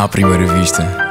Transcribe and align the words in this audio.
À 0.00 0.06
primeira 0.06 0.46
vista. 0.46 1.07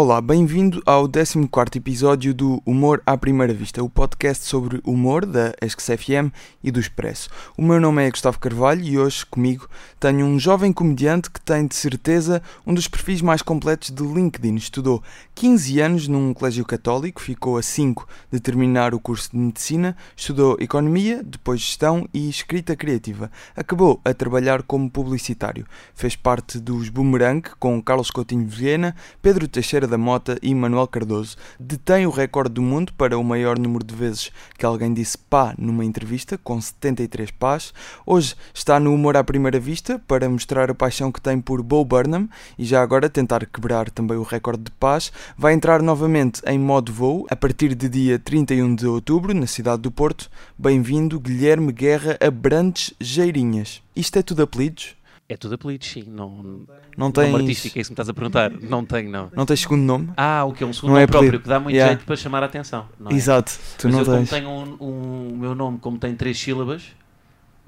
Olá, 0.00 0.20
bem-vindo 0.20 0.80
ao 0.86 1.08
14 1.08 1.50
episódio 1.74 2.32
do 2.32 2.62
Humor 2.64 3.02
à 3.04 3.18
Primeira 3.18 3.52
Vista, 3.52 3.82
o 3.82 3.90
podcast 3.90 4.44
sobre 4.44 4.80
humor 4.84 5.26
da 5.26 5.52
ESCS 5.60 6.00
FM 6.00 6.32
e 6.62 6.70
do 6.70 6.78
Expresso. 6.78 7.28
O 7.56 7.62
meu 7.62 7.80
nome 7.80 8.06
é 8.06 8.08
Gustavo 8.08 8.38
Carvalho 8.38 8.80
e 8.84 8.96
hoje 8.96 9.26
comigo 9.26 9.68
tenho 9.98 10.24
um 10.24 10.38
jovem 10.38 10.72
comediante 10.72 11.28
que 11.28 11.40
tem 11.40 11.66
de 11.66 11.74
certeza 11.74 12.40
um 12.64 12.72
dos 12.72 12.86
perfis 12.86 13.20
mais 13.20 13.42
completos 13.42 13.90
de 13.90 14.04
LinkedIn. 14.04 14.54
Estudou 14.54 15.02
15 15.34 15.80
anos 15.80 16.06
num 16.06 16.32
colégio 16.32 16.64
católico, 16.64 17.20
ficou 17.20 17.58
a 17.58 17.62
5 17.62 18.06
de 18.30 18.38
terminar 18.38 18.94
o 18.94 19.00
curso 19.00 19.32
de 19.32 19.36
Medicina, 19.36 19.96
estudou 20.16 20.56
Economia, 20.60 21.24
depois 21.24 21.60
Gestão 21.60 22.08
e 22.14 22.28
Escrita 22.28 22.76
Criativa. 22.76 23.32
Acabou 23.56 24.00
a 24.04 24.14
trabalhar 24.14 24.62
como 24.62 24.88
publicitário. 24.88 25.66
Fez 25.92 26.14
parte 26.14 26.60
dos 26.60 26.88
Boomerang 26.88 27.42
com 27.58 27.82
Carlos 27.82 28.12
Coutinho 28.12 28.46
Vilhena, 28.46 28.94
Pedro 29.20 29.48
Teixeira 29.48 29.87
da 29.88 29.98
Mota 29.98 30.38
e 30.42 30.54
Manuel 30.54 30.86
Cardoso. 30.86 31.36
Detém 31.58 32.06
o 32.06 32.10
recorde 32.10 32.54
do 32.54 32.62
mundo 32.62 32.92
para 32.92 33.18
o 33.18 33.24
maior 33.24 33.58
número 33.58 33.84
de 33.84 33.94
vezes 33.94 34.30
que 34.56 34.66
alguém 34.66 34.92
disse 34.92 35.16
pá 35.16 35.54
numa 35.58 35.84
entrevista, 35.84 36.38
com 36.38 36.60
73 36.60 37.30
pás. 37.30 37.72
Hoje 38.06 38.36
está 38.52 38.78
no 38.78 38.94
Humor 38.94 39.16
à 39.16 39.24
Primeira 39.24 39.58
Vista 39.58 39.98
para 40.06 40.28
mostrar 40.28 40.70
a 40.70 40.74
paixão 40.74 41.10
que 41.10 41.20
tem 41.20 41.40
por 41.40 41.62
Bo 41.62 41.84
Burnham 41.84 42.28
e 42.58 42.64
já 42.64 42.82
agora 42.82 43.08
tentar 43.08 43.46
quebrar 43.46 43.90
também 43.90 44.16
o 44.16 44.22
recorde 44.22 44.64
de 44.64 44.70
paz. 44.72 45.10
Vai 45.36 45.54
entrar 45.54 45.82
novamente 45.82 46.42
em 46.46 46.58
modo 46.58 46.92
voo 46.92 47.26
a 47.30 47.36
partir 47.36 47.74
de 47.74 47.88
dia 47.88 48.18
31 48.18 48.74
de 48.74 48.86
outubro 48.86 49.32
na 49.32 49.46
cidade 49.46 49.82
do 49.82 49.90
Porto. 49.90 50.30
Bem-vindo, 50.58 51.18
Guilherme 51.18 51.72
Guerra 51.72 52.18
Abrantes 52.20 52.92
Geirinhas. 53.00 53.82
Isto 53.96 54.18
é 54.18 54.22
tudo 54.22 54.42
apelidos? 54.42 54.97
É 55.28 55.36
tudo 55.36 55.56
apelidos, 55.56 55.86
sim. 55.88 56.04
Não, 56.06 56.64
Não 56.96 57.12
tens, 57.12 57.30
Nome 57.30 57.42
artístico, 57.44 57.78
é 57.78 57.82
isso 57.82 57.90
que 57.90 57.92
me 57.92 57.94
estás 57.94 58.08
a 58.08 58.14
perguntar. 58.14 58.50
Não 58.50 58.82
tenho, 58.84 59.10
não. 59.10 59.30
não 59.36 59.44
tens 59.44 59.60
segundo 59.60 59.82
nome? 59.82 60.08
Ah, 60.16 60.44
o 60.46 60.52
que 60.54 60.64
é 60.64 60.66
um 60.66 60.72
segundo 60.72 60.92
Não 60.92 60.96
é 60.96 61.00
nome 61.02 61.06
próprio, 61.10 61.28
apelido. 61.28 61.42
que 61.42 61.48
dá 61.50 61.60
muito 61.60 61.74
Yeah. 61.74 61.92
jeito 61.94 62.06
para 62.06 62.16
chamar 62.16 62.42
a 62.42 62.46
atenção. 62.46 62.88
É? 63.10 63.12
Exato, 63.14 63.52
tu 63.76 63.84
Mas 63.88 63.92
não 63.92 64.00
eu, 64.00 64.04
como 64.06 64.16
tens. 64.18 64.30
tenho 64.30 64.48
um, 64.48 64.76
um- 64.80 65.32
o 65.34 65.36
meu 65.36 65.54
nome, 65.54 65.78
como 65.78 65.98
tem 65.98 66.14
três 66.14 66.38
sílabas, 66.38 66.84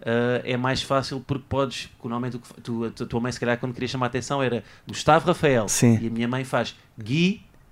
ah, 0.03 0.41
é 0.43 0.57
mais 0.57 0.81
fácil 0.83 1.21
porque 1.27 1.45
podes, 1.49 1.87
porque 1.99 2.09
normalmente 2.09 2.37
o 2.37 2.41
que 2.41 2.61
tu, 2.63 2.85
a 2.87 2.91
tua- 3.07 3.21
mãe, 3.21 3.31
se 3.31 3.39
calhar, 3.39 3.59
quando 3.59 3.75
queria 3.75 3.89
chamar 3.89 4.07
a 4.07 4.09
atenção, 4.09 4.43
era 4.43 4.65
Gustavo 4.89 5.27
Rafael. 5.27 5.69
Sim. 5.69 5.99
E 6.01 6.07
a 6.07 6.11
minha 6.11 6.29
mãe 6.29 6.45
faz 6.45 6.75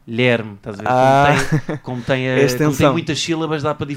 Guilherme. 0.09 0.55
Estás 0.55 0.79
a 0.81 0.83
ver? 0.83 0.89
Ah. 0.89 1.35
Como, 1.37 1.61
tem, 1.67 1.77
como, 1.83 2.03
tem, 2.03 2.29
a- 2.31 2.39
É 2.41 2.57
como 2.59 2.77
tem 2.77 2.93
muitas 2.93 3.21
sílabas, 3.21 3.63
dá 3.63 3.75
para 3.75 3.87
em 3.93 3.97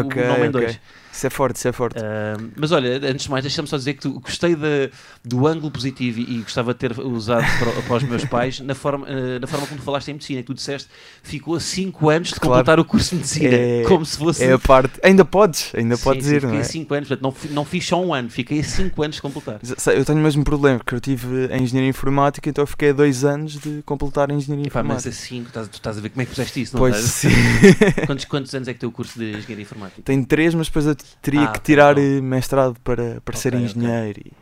Ok, 0.00 0.22
o 0.22 0.26
nome 0.26 0.46
em 0.46 0.48
ok. 0.48 0.50
dois. 0.50 0.80
Isso 1.12 1.28
é 1.28 1.30
forte, 1.30 1.54
isso 1.56 1.68
é 1.68 1.72
forte. 1.72 2.00
Ah, 2.02 2.36
mas 2.56 2.72
olha, 2.72 2.96
antes 3.08 3.26
de 3.26 3.30
mais, 3.30 3.44
deixa-me 3.44 3.68
só 3.68 3.76
dizer 3.76 3.94
que 3.94 4.00
tu, 4.00 4.18
gostei 4.18 4.56
da- 4.56 4.90
do 5.24 5.46
ângulo 5.46 5.70
positivo 5.70 6.18
e, 6.18 6.38
e 6.38 6.42
gostava 6.42 6.74
de 6.74 6.80
ter 6.80 6.98
usado 6.98 7.44
para, 7.60 7.82
para 7.82 7.96
os 7.96 8.02
meus 8.02 8.24
pais 8.24 8.58
na 8.58 8.74
forma, 8.74 9.06
ah, 9.08 9.38
na 9.38 9.46
forma 9.46 9.64
como 9.68 9.78
tu 9.80 9.84
falaste 9.84 10.08
em 10.08 10.14
medicina, 10.14 10.40
que 10.40 10.46
tu 10.46 10.54
disseste 10.54 10.88
ficou 11.22 11.54
a 11.54 11.60
5 11.60 12.10
anos 12.10 12.28
de 12.30 12.34
Claro. 12.34 12.48
completar 12.54 12.80
o 12.80 12.84
curso 12.84 13.10
de 13.10 13.16
medicina, 13.16 13.54
É- 13.54 13.84
como 13.86 14.04
se 14.04 14.18
fosse. 14.18 14.42
É 14.42 14.52
a 14.54 14.58
parte. 14.58 14.98
Ainda 15.04 15.24
podes, 15.24 15.70
ainda 15.76 15.96
Sim, 15.96 16.02
podes 16.02 16.26
sim, 16.26 16.32
ir, 16.32 16.40
fiquei 16.40 16.48
não 16.50 16.56
é? 16.58 16.62
a 16.62 16.64
5 16.64 16.94
anos, 16.94 17.08
portanto, 17.08 17.22
não, 17.48 17.54
não 17.54 17.64
fiz 17.64 17.86
só 17.86 18.02
um 18.04 18.12
ano, 18.12 18.28
fiquei 18.28 18.58
a 18.58 18.64
5 18.64 19.00
anos 19.04 19.14
de 19.16 19.22
completar. 19.22 19.60
Eu 19.94 20.04
tenho 20.04 20.18
o 20.18 20.22
mesmo 20.22 20.42
problema, 20.42 20.78
porque 20.78 20.96
eu 20.96 21.00
tive 21.00 21.48
a 21.52 21.56
engenharia 21.56 21.90
informática, 21.90 22.48
então 22.50 22.62
eu 22.62 22.66
fiquei 22.66 22.90
a 22.90 22.92
dois 22.92 23.24
anos 23.24 23.52
de 23.60 23.82
completar 23.86 24.32
a 24.32 24.34
engenharia 24.34 24.66
Epá, 24.66 24.82
mas 24.82 25.06
informática. 25.06 25.10
Tu 25.44 25.48
estás, 25.48 25.68
tu 25.68 25.74
estás 25.74 25.98
a 25.98 26.00
ver 26.00 26.10
como 26.10 26.22
é 26.22 26.24
que 26.24 26.30
puseste 26.30 26.60
isso, 26.60 26.76
não 26.76 26.80
Pois 26.80 26.96
estás? 26.96 27.12
sim. 27.12 27.30
Quantos, 28.06 28.24
quantos 28.26 28.54
anos 28.54 28.68
é 28.68 28.74
que 28.74 28.80
tem 28.80 28.88
o 28.88 28.92
curso 28.92 29.18
de 29.18 29.38
engenharia 29.38 29.62
informática? 29.62 30.02
Tenho 30.02 30.24
três, 30.26 30.54
mas 30.54 30.66
depois 30.68 30.86
eu 30.86 30.94
teria 31.22 31.46
Ah, 31.46 31.52
que 31.52 31.60
tirar 31.60 31.92
então. 31.92 32.04
eh, 32.18 32.20
mestrado 32.20 32.76
para, 32.80 33.20
para 33.20 33.36
ser 33.36 33.54
Ok, 33.54 33.58
ok. 33.58 33.64
engenheiro 33.64 34.20
e, 34.20 34.32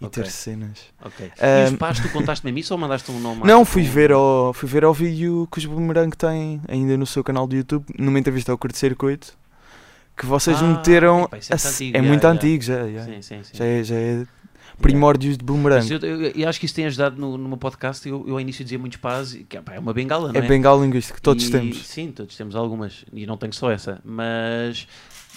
e 0.00 0.06
Ok. 0.06 0.22
ter 0.22 0.26
cenas. 0.30 0.78
Ok. 1.04 1.30
Ah, 1.38 1.60
e 1.60 1.64
os 1.64 1.72
pais, 1.78 2.00
tu 2.00 2.08
contaste 2.10 2.44
mesmo 2.44 2.58
isso 2.58 2.74
ou 2.74 2.78
mandaste 2.78 3.10
um 3.10 3.18
nome? 3.18 3.42
Não, 3.46 3.64
fui 3.64 3.82
tipo, 3.82 3.94
ver, 3.94 4.12
ao, 4.12 4.52
fui 4.52 4.68
ver 4.68 4.84
ao 4.84 4.94
vídeo 4.94 5.48
que 5.50 5.58
os 5.58 5.66
Boomerang 5.66 6.16
têm 6.16 6.60
ainda 6.68 6.96
no 6.96 7.06
seu 7.06 7.24
canal 7.24 7.46
do 7.46 7.56
YouTube, 7.56 7.84
numa 7.98 8.18
entrevista 8.18 8.52
ao 8.52 8.58
curto-circuito, 8.58 9.36
que 10.16 10.26
vocês 10.26 10.60
Ah, 10.60 10.66
meteram. 10.68 11.28
isso 11.38 11.52
é 11.52 11.56
a 11.56 11.70
antigo, 11.70 11.96
é 11.96 12.02
já, 12.02 12.08
muito 12.08 12.24
já. 12.24 12.30
antigo 12.30 12.62
já. 12.62 12.88
já. 12.90 13.04
Sim, 13.04 13.22
sim, 13.22 13.42
sim. 13.44 13.56
Já 13.58 13.64
é, 13.64 13.84
já 13.84 13.94
é 13.96 14.26
primórdios 14.82 15.38
de 15.38 15.44
Boomerang. 15.44 15.90
Eu, 15.90 15.98
eu- 16.00 16.20
eu 16.34 16.48
acho 16.48 16.60
que 16.60 16.66
isso 16.66 16.74
tem 16.74 16.84
ajudado 16.86 17.20
no, 17.20 17.38
no 17.38 17.48
meu 17.48 17.56
podcast. 17.56 18.06
Eu, 18.08 18.24
eu 18.26 18.34
ao 18.34 18.40
início 18.40 18.62
dizia 18.64 18.78
muitos 18.78 18.98
pás, 18.98 19.32
que 19.48 19.58
pá, 19.60 19.74
é 19.74 19.78
uma 19.78 19.92
bengala, 19.94 20.32
não 20.32 20.40
É 20.40 20.44
é? 20.44 20.48
bengala 20.48 20.82
linguístico, 20.84 21.20
todos 21.22 21.46
E- 21.48 21.50
temos. 21.50 21.86
Sim, 21.86 22.10
todos 22.10 22.36
temos 22.36 22.54
algumas. 22.54 23.04
E 23.12 23.24
não 23.26 23.36
tenho 23.36 23.52
só 23.52 23.70
essa. 23.70 24.00
Mas, 24.04 24.86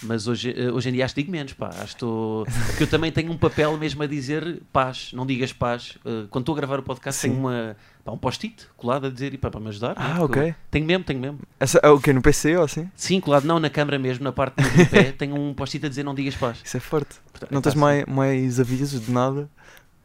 mas 0.04 0.28
hoje, 0.28 0.54
eh, 0.58 0.72
hoje 0.72 0.90
em 0.90 0.94
dia 0.94 1.06
acho 1.06 1.14
que 1.16 1.22
digo 1.22 1.32
menos, 1.32 1.54
pá. 1.54 1.68
Acho 1.70 1.78
que 1.78 1.84
estou. 1.94 2.46
Porque 2.68 2.84
eu 2.84 2.88
também 2.88 3.12
tenho 3.12 3.32
um 3.32 3.38
papel 3.38 3.78
mesmo 3.78 4.04
a 4.04 4.08
dizer 4.08 4.62
paz. 4.72 5.12
Não 5.14 5.26
digas 5.26 5.54
paz. 5.54 5.98
Eh, 6.06 6.26
quando 6.30 6.44
estou 6.44 6.54
a 6.54 6.58
gravar 6.58 6.80
o 6.80 6.84
podcast, 6.84 7.22
Sim. 7.22 7.30
tenho 7.30 7.40
uma, 7.40 7.76
pá, 8.04 8.12
um 8.12 8.18
post-it 8.18 8.68
colado 8.78 9.08
a 9.08 9.10
dizer 9.10 9.34
e 9.34 9.38
pá, 9.38 9.50
para 9.50 9.60
me 9.60 9.70
ajudar. 9.70 9.92
é? 9.92 9.94
Ah, 9.98 10.24
ok. 10.24 10.54
Tenho 10.70 10.86
mesmo, 10.86 11.04
tenho 11.04 11.20
mesmo. 11.20 11.40
Essa, 11.60 11.80
ah, 11.84 11.92
o 11.94 12.00
quê? 12.00 12.12
No 12.14 12.22
PC 12.22 12.58
ou 12.58 12.64
assim? 12.64 12.90
Sim, 12.96 13.20
colado 13.20 13.46
não 13.46 13.60
na 13.60 13.70
câmara 13.70 13.98
mesmo, 13.98 14.24
na 14.24 14.32
parte 14.32 14.56
do 14.62 14.90
pé, 14.90 15.12
tenho 15.18 15.36
um 15.36 15.54
post-it 15.54 15.86
a 15.86 15.90
dizer 15.90 16.04
não 16.04 16.14
digas 16.16 16.36
paz. 16.36 16.60
Isso 16.64 16.78
é 16.78 16.80
forte. 16.80 17.16
Portanto, 17.32 17.52
Não 17.52 17.60
epá, 17.60 17.70
tens 17.70 17.80
mais, 17.80 18.06
mais 18.06 18.60
avisos 18.60 19.06
de 19.06 19.12
nada? 19.12 19.50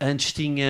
Antes 0.00 0.32
tinha. 0.32 0.66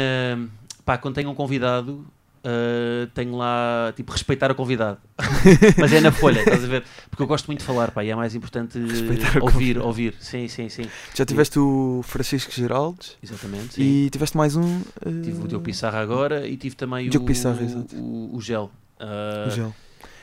Pá, 0.85 0.99
quando 0.99 1.15
tenho 1.15 1.31
um 1.31 1.35
convidado, 1.35 2.05
uh, 2.45 3.07
tenho 3.15 3.37
lá, 3.37 3.93
tipo, 3.95 4.13
respeitar 4.13 4.51
o 4.51 4.55
convidado. 4.55 4.99
Mas 5.79 5.93
é 5.93 6.01
na 6.01 6.11
folha, 6.13 6.41
estás 6.41 6.65
a 6.65 6.67
ver? 6.67 6.85
Porque 7.11 7.23
eu 7.23 7.27
gosto 7.27 7.47
muito 7.47 7.61
de 7.61 7.65
falar, 7.67 7.91
pá, 7.91 8.05
e 8.05 8.11
é 8.11 8.15
mais 8.15 8.35
importante 8.35 8.79
Respeitar 8.79 9.39
o 9.39 9.45
ouvir, 9.45 9.79
ouvir. 9.79 10.15
Sim, 10.21 10.49
sim, 10.49 10.69
sim. 10.69 10.85
Já 11.15 11.25
tiveste 11.25 11.59
o 11.59 12.01
Francisco 12.05 12.51
Geraldes 12.53 13.17
Exatamente. 13.23 13.75
Sim. 13.75 13.83
e 13.83 14.11
tiveste 14.11 14.37
mais 14.37 14.57
um. 14.57 14.81
eh, 15.05 15.11
Tive 15.23 15.43
o 15.45 15.49
Diogo 15.49 15.65
Pissarra 15.65 16.01
agora 16.01 16.47
e 16.47 16.57
tive 16.57 16.75
também 16.77 17.09
Diogo 17.09 17.25
o, 17.25 17.29
Pissarra, 17.29 17.63
exato. 17.63 17.95
o, 17.97 18.37
o 18.37 18.41
Gel. 18.41 18.71
Uh, 18.99 19.49
o 19.49 19.51
Gel. 19.51 19.75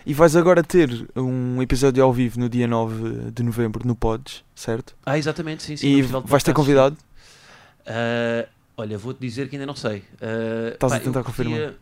E 0.05 0.13
vais 0.13 0.35
agora 0.37 0.63
ter 0.63 0.89
um 1.15 1.61
episódio 1.61 2.01
ao 2.01 2.13
vivo 2.13 2.39
no 2.39 2.47
dia 2.47 2.65
9 2.65 3.31
de 3.31 3.43
novembro 3.43 3.85
no 3.85 3.93
Pods, 3.93 4.41
certo? 4.55 4.95
Ah, 5.05 5.17
exatamente, 5.17 5.63
sim, 5.63 5.75
sim. 5.75 5.87
e 5.97 6.01
vais 6.01 6.43
ter 6.43 6.53
convidado? 6.53 6.95
Uh, 7.81 8.47
olha, 8.77 8.97
vou-te 8.97 9.19
dizer 9.19 9.49
que 9.49 9.55
ainda 9.57 9.65
não 9.65 9.75
sei. 9.75 9.97
Uh, 10.21 10.73
Estás 10.73 10.93
a 10.93 10.95
pá, 10.95 11.01
eu 11.01 11.05
tentar 11.05 11.23
confirmar. 11.23 11.73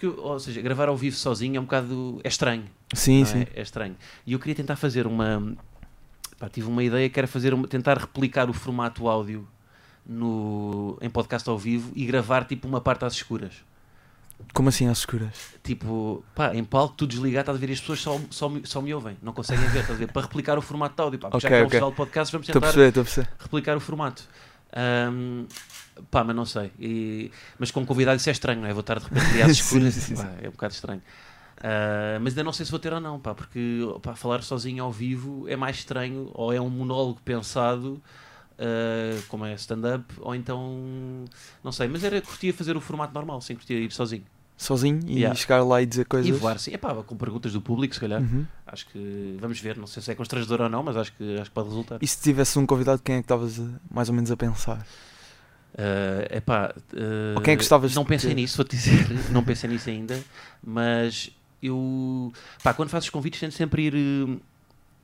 Porque, 0.00 0.20
ou 0.20 0.38
seja, 0.38 0.60
gravar 0.62 0.88
ao 0.88 0.96
vivo 0.96 1.16
sozinho 1.16 1.56
é 1.56 1.60
um 1.60 1.64
bocado. 1.64 2.20
é 2.22 2.28
estranho. 2.28 2.64
Sim, 2.94 3.24
sim. 3.24 3.40
É? 3.54 3.60
É 3.60 3.62
estranho. 3.62 3.96
E 4.24 4.32
eu 4.32 4.38
queria 4.38 4.54
tentar 4.54 4.76
fazer 4.76 5.06
uma. 5.08 5.56
pá, 6.38 6.48
tive 6.48 6.68
uma 6.68 6.84
ideia 6.84 7.08
que 7.10 7.18
era 7.18 7.26
fazer 7.26 7.52
uma- 7.52 7.66
tentar 7.66 7.98
replicar 7.98 8.48
o 8.48 8.52
formato 8.52 9.08
áudio 9.08 9.46
no, 10.06 10.96
em 11.00 11.10
podcast 11.10 11.48
ao 11.50 11.58
vivo 11.58 11.90
e 11.96 12.06
gravar 12.06 12.44
tipo 12.44 12.68
uma 12.68 12.80
parte 12.80 13.04
às 13.04 13.14
escuras. 13.14 13.52
Como 14.54 14.68
assim 14.68 14.86
às 14.86 14.98
escuras? 14.98 15.34
Tipo, 15.64 16.24
pá, 16.32 16.54
em 16.54 16.62
palco, 16.62 16.94
tu 16.96 17.04
desligar, 17.04 17.40
estás 17.40 17.56
a 17.56 17.60
ver, 17.60 17.70
e 17.70 17.72
as 17.72 17.80
pessoas 17.80 18.00
só, 18.00 18.20
só, 18.30 18.48
me, 18.48 18.64
só 18.64 18.80
me 18.80 18.94
ouvem, 18.94 19.16
não 19.20 19.32
conseguem 19.32 19.66
ver, 19.70 19.80
estás 19.80 19.96
a 19.96 19.98
ver? 19.98 20.12
Para 20.12 20.22
replicar 20.22 20.56
o 20.56 20.62
formato 20.62 20.94
de 20.94 21.02
áudio, 21.02 21.18
pá, 21.18 21.28
porque 21.28 21.42
já 21.42 21.48
que 21.48 21.54
é 21.56 21.58
um 21.58 21.68
festival 21.68 21.90
de 21.90 21.96
podcast, 21.96 22.32
vamos 22.32 22.46
tentar 22.46 22.60
perceber, 22.60 23.28
replicar 23.36 23.76
o 23.76 23.80
formato. 23.80 24.22
Ahm, 24.72 25.46
pá, 26.10 26.24
mas 26.24 26.34
não 26.36 26.44
sei. 26.44 26.70
E- 26.78 27.30
mas 27.58 27.70
com 27.70 27.84
convidado 27.86 28.16
isso 28.18 28.28
é 28.28 28.32
estranho, 28.32 28.60
não 28.60 28.68
é? 28.68 28.72
Vou 28.72 28.80
estar 28.80 28.98
de 28.98 29.04
repente 29.04 29.42
às 29.42 29.52
Sim, 29.56 29.62
escuras, 29.64 29.94
sim, 29.94 30.14
pá, 30.14 30.30
é 30.42 30.48
um 30.48 30.52
bocado 30.52 30.74
estranho. 30.74 31.02
Ah, 31.60 32.18
mas 32.20 32.32
ainda 32.32 32.44
não 32.44 32.52
sei 32.52 32.64
se 32.64 32.70
vou 32.70 32.78
ter 32.80 32.92
ou 32.92 33.00
não, 33.00 33.18
pá, 33.18 33.34
porque 33.34 33.80
pá, 34.02 34.14
falar 34.14 34.42
sozinho 34.42 34.84
ao 34.84 34.92
vivo 34.92 35.48
é 35.48 35.56
mais 35.56 35.76
estranho, 35.78 36.30
ou 36.34 36.52
é 36.52 36.60
um 36.60 36.70
monólogo 36.70 37.20
pensado, 37.24 38.00
ah, 38.58 39.20
como 39.28 39.44
é 39.44 39.54
stand-up, 39.54 40.04
ou 40.20 40.34
então 40.34 41.24
não 41.62 41.72
sei, 41.72 41.88
mas 41.88 42.04
era 42.04 42.20
curtia 42.20 42.52
fazer 42.54 42.76
o 42.76 42.80
formato 42.80 43.12
normal, 43.14 43.40
sem 43.40 43.56
curtia 43.56 43.78
ir 43.78 43.90
sozinho. 43.92 44.24
Sozinho 44.56 45.00
e 45.06 45.20
Yeah. 45.20 45.34
chegar 45.36 45.62
lá 45.62 45.80
e 45.80 45.86
dizer 45.86 46.04
coisas. 46.04 46.28
E 46.28 46.32
voar, 46.32 46.58
sim, 46.58 46.72
é 46.74 46.76
pá, 46.78 46.92
com 46.94 47.16
perguntas 47.16 47.52
do 47.52 47.60
público, 47.60 47.94
se 47.94 48.00
calhar. 48.00 48.20
Uhum. 48.20 48.44
Acho 48.66 48.86
que 48.88 49.36
vamos 49.40 49.60
ver, 49.60 49.76
não 49.76 49.86
sei 49.86 50.02
se 50.02 50.10
é 50.10 50.16
constrangedor 50.16 50.62
ou 50.62 50.68
não, 50.68 50.82
mas 50.82 50.96
acho 50.96 51.12
que, 51.12 51.36
acho 51.38 51.48
que 51.50 51.54
pode 51.54 51.68
resultar. 51.68 51.98
E 52.02 52.06
se 52.06 52.20
tivesse 52.20 52.58
um 52.58 52.66
convidado, 52.66 53.00
quem 53.00 53.14
é 53.16 53.18
que 53.18 53.24
estavas 53.24 53.60
mais 53.88 54.08
ou 54.08 54.14
menos 54.16 54.30
a 54.32 54.36
pensar? 54.36 54.84
É 56.30 56.40
pá, 56.40 56.74
Ou 57.36 57.42
quem 57.42 57.52
é 57.52 57.56
que 57.56 57.62
gostavas 57.62 57.94
não 57.94 58.04
pensei 58.04 58.34
nisso, 58.34 58.56
vou-te 58.56 58.76
dizer, 58.76 59.06
não 59.30 59.44
pensei 59.44 59.68
nisso 59.70 59.88
ainda, 59.88 60.20
mas 60.62 61.30
eu, 61.62 62.32
pá, 62.62 62.72
quando 62.74 62.88
faço 62.88 63.06
os 63.06 63.10
convites 63.10 63.38
tento 63.40 63.52
sempre 63.54 63.82
ir, 63.86 63.94
eh, 63.94 64.36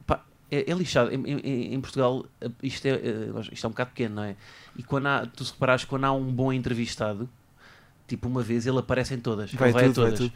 pá, 0.06 0.24
é, 0.50 0.70
é 0.70 0.74
lixado, 0.74 1.12
em, 1.12 1.24
em- 1.24 1.74
em 1.74 1.80
Portugal 1.80 2.24
isto 2.62 2.86
é, 2.86 3.00
isto 3.52 3.64
é 3.64 3.68
um 3.68 3.70
bocado 3.72 3.90
pequeno, 3.90 4.16
não 4.16 4.24
é? 4.24 4.36
E 4.76 4.82
quando 4.82 5.06
há, 5.06 5.26
tu 5.26 5.44
se 5.44 5.52
reparares, 5.52 5.84
quando 5.84 6.04
há 6.04 6.12
um 6.12 6.24
bom 6.32 6.52
entrevistado, 6.52 7.28
tipo 8.08 8.28
uma 8.28 8.42
vez 8.42 8.66
ele 8.66 8.78
aparece 8.78 9.14
em 9.14 9.18
todas, 9.20 9.52
Vai 9.52 9.72
vai 9.72 9.84
tudo, 9.86 10.00
a 10.00 10.04
vai 10.08 10.12
todas. 10.12 10.18
tudo. 10.18 10.32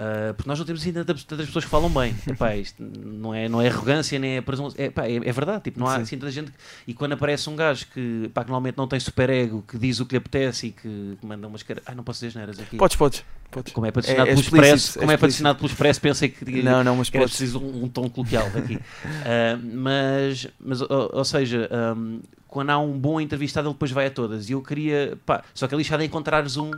Uh, 0.00 0.32
porque 0.32 0.48
nós 0.48 0.58
não 0.58 0.64
temos 0.64 0.80
assim 0.80 0.94
tantas, 0.94 1.22
tantas 1.24 1.44
pessoas 1.44 1.66
que 1.66 1.70
falam 1.70 1.90
bem. 1.90 2.16
Epá, 2.26 2.56
isto 2.56 2.82
não 2.82 3.34
é, 3.34 3.50
não 3.50 3.60
é 3.60 3.68
arrogância, 3.68 4.18
nem 4.18 4.38
é 4.38 4.40
presunção. 4.40 4.74
É, 4.82 4.86
epá, 4.86 5.06
é, 5.06 5.16
é 5.16 5.32
verdade. 5.32 5.64
Tipo, 5.64 5.78
não 5.78 5.86
há 5.86 5.96
Sim. 5.96 6.02
assim 6.02 6.16
tanta 6.18 6.32
gente. 6.32 6.50
E 6.86 6.94
quando 6.94 7.12
aparece 7.12 7.50
um 7.50 7.54
gajo 7.54 7.86
que, 7.92 8.30
pá, 8.32 8.42
que 8.42 8.48
normalmente 8.48 8.78
não 8.78 8.88
tem 8.88 8.98
super 8.98 9.28
ego, 9.28 9.62
que 9.68 9.76
diz 9.76 10.00
o 10.00 10.06
que 10.06 10.14
lhe 10.14 10.16
apetece 10.16 10.68
e 10.68 10.70
que 10.70 11.18
manda 11.22 11.46
umas 11.46 11.62
caras. 11.62 11.82
Ai, 11.84 11.94
não 11.94 12.02
posso 12.02 12.24
dizer 12.24 12.38
neiras 12.38 12.58
aqui. 12.58 12.78
Podes, 12.78 12.96
podes. 12.96 13.24
podes. 13.50 13.74
Como 13.74 13.86
é 13.86 13.90
patrocinado 13.90 14.26
É- 14.28 14.32
é 14.32 14.34
pelo 14.34 14.40
Expresso, 14.40 14.98
é 14.98 15.00
como 15.00 15.12
é 15.12 15.16
patrocinado 15.18 15.58
pelo 15.58 15.68
Expresso, 15.68 16.00
pensei 16.00 16.28
que, 16.30 16.44
Não, 16.62 16.82
não, 16.82 16.96
mas 16.96 17.10
que 17.10 17.18
era 17.18 17.24
podes. 17.26 17.36
preciso 17.36 17.58
um, 17.60 17.84
um 17.84 17.88
tom 17.88 18.08
coloquial 18.08 18.48
daqui. 18.50 18.78
Ah, 19.22 19.58
mas, 19.62 20.46
mas 20.58 20.80
ou, 20.80 21.10
ou 21.12 21.24
seja, 21.26 21.68
ahm, 21.70 22.20
quando 22.48 22.70
há 22.70 22.78
um 22.78 22.98
bom 22.98 23.20
entrevistado, 23.20 23.68
ele 23.68 23.74
depois 23.74 23.90
vai 23.90 24.06
a 24.06 24.10
todas. 24.10 24.48
E 24.48 24.52
eu 24.52 24.62
queria, 24.62 25.18
pá, 25.26 25.42
só 25.54 25.68
que 25.68 25.74
ali 25.74 25.82
lixado 25.82 26.02
é 26.02 26.06
encontrares 26.06 26.56
um 26.56 26.70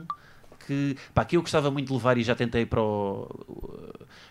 que, 0.66 0.96
pá, 1.14 1.24
que 1.24 1.36
eu 1.36 1.40
gostava 1.42 1.70
muito 1.70 1.88
de 1.88 1.92
levar 1.94 2.16
e 2.18 2.22
já 2.22 2.34
tentei 2.34 2.64
para 2.66 2.80
o. 2.80 3.28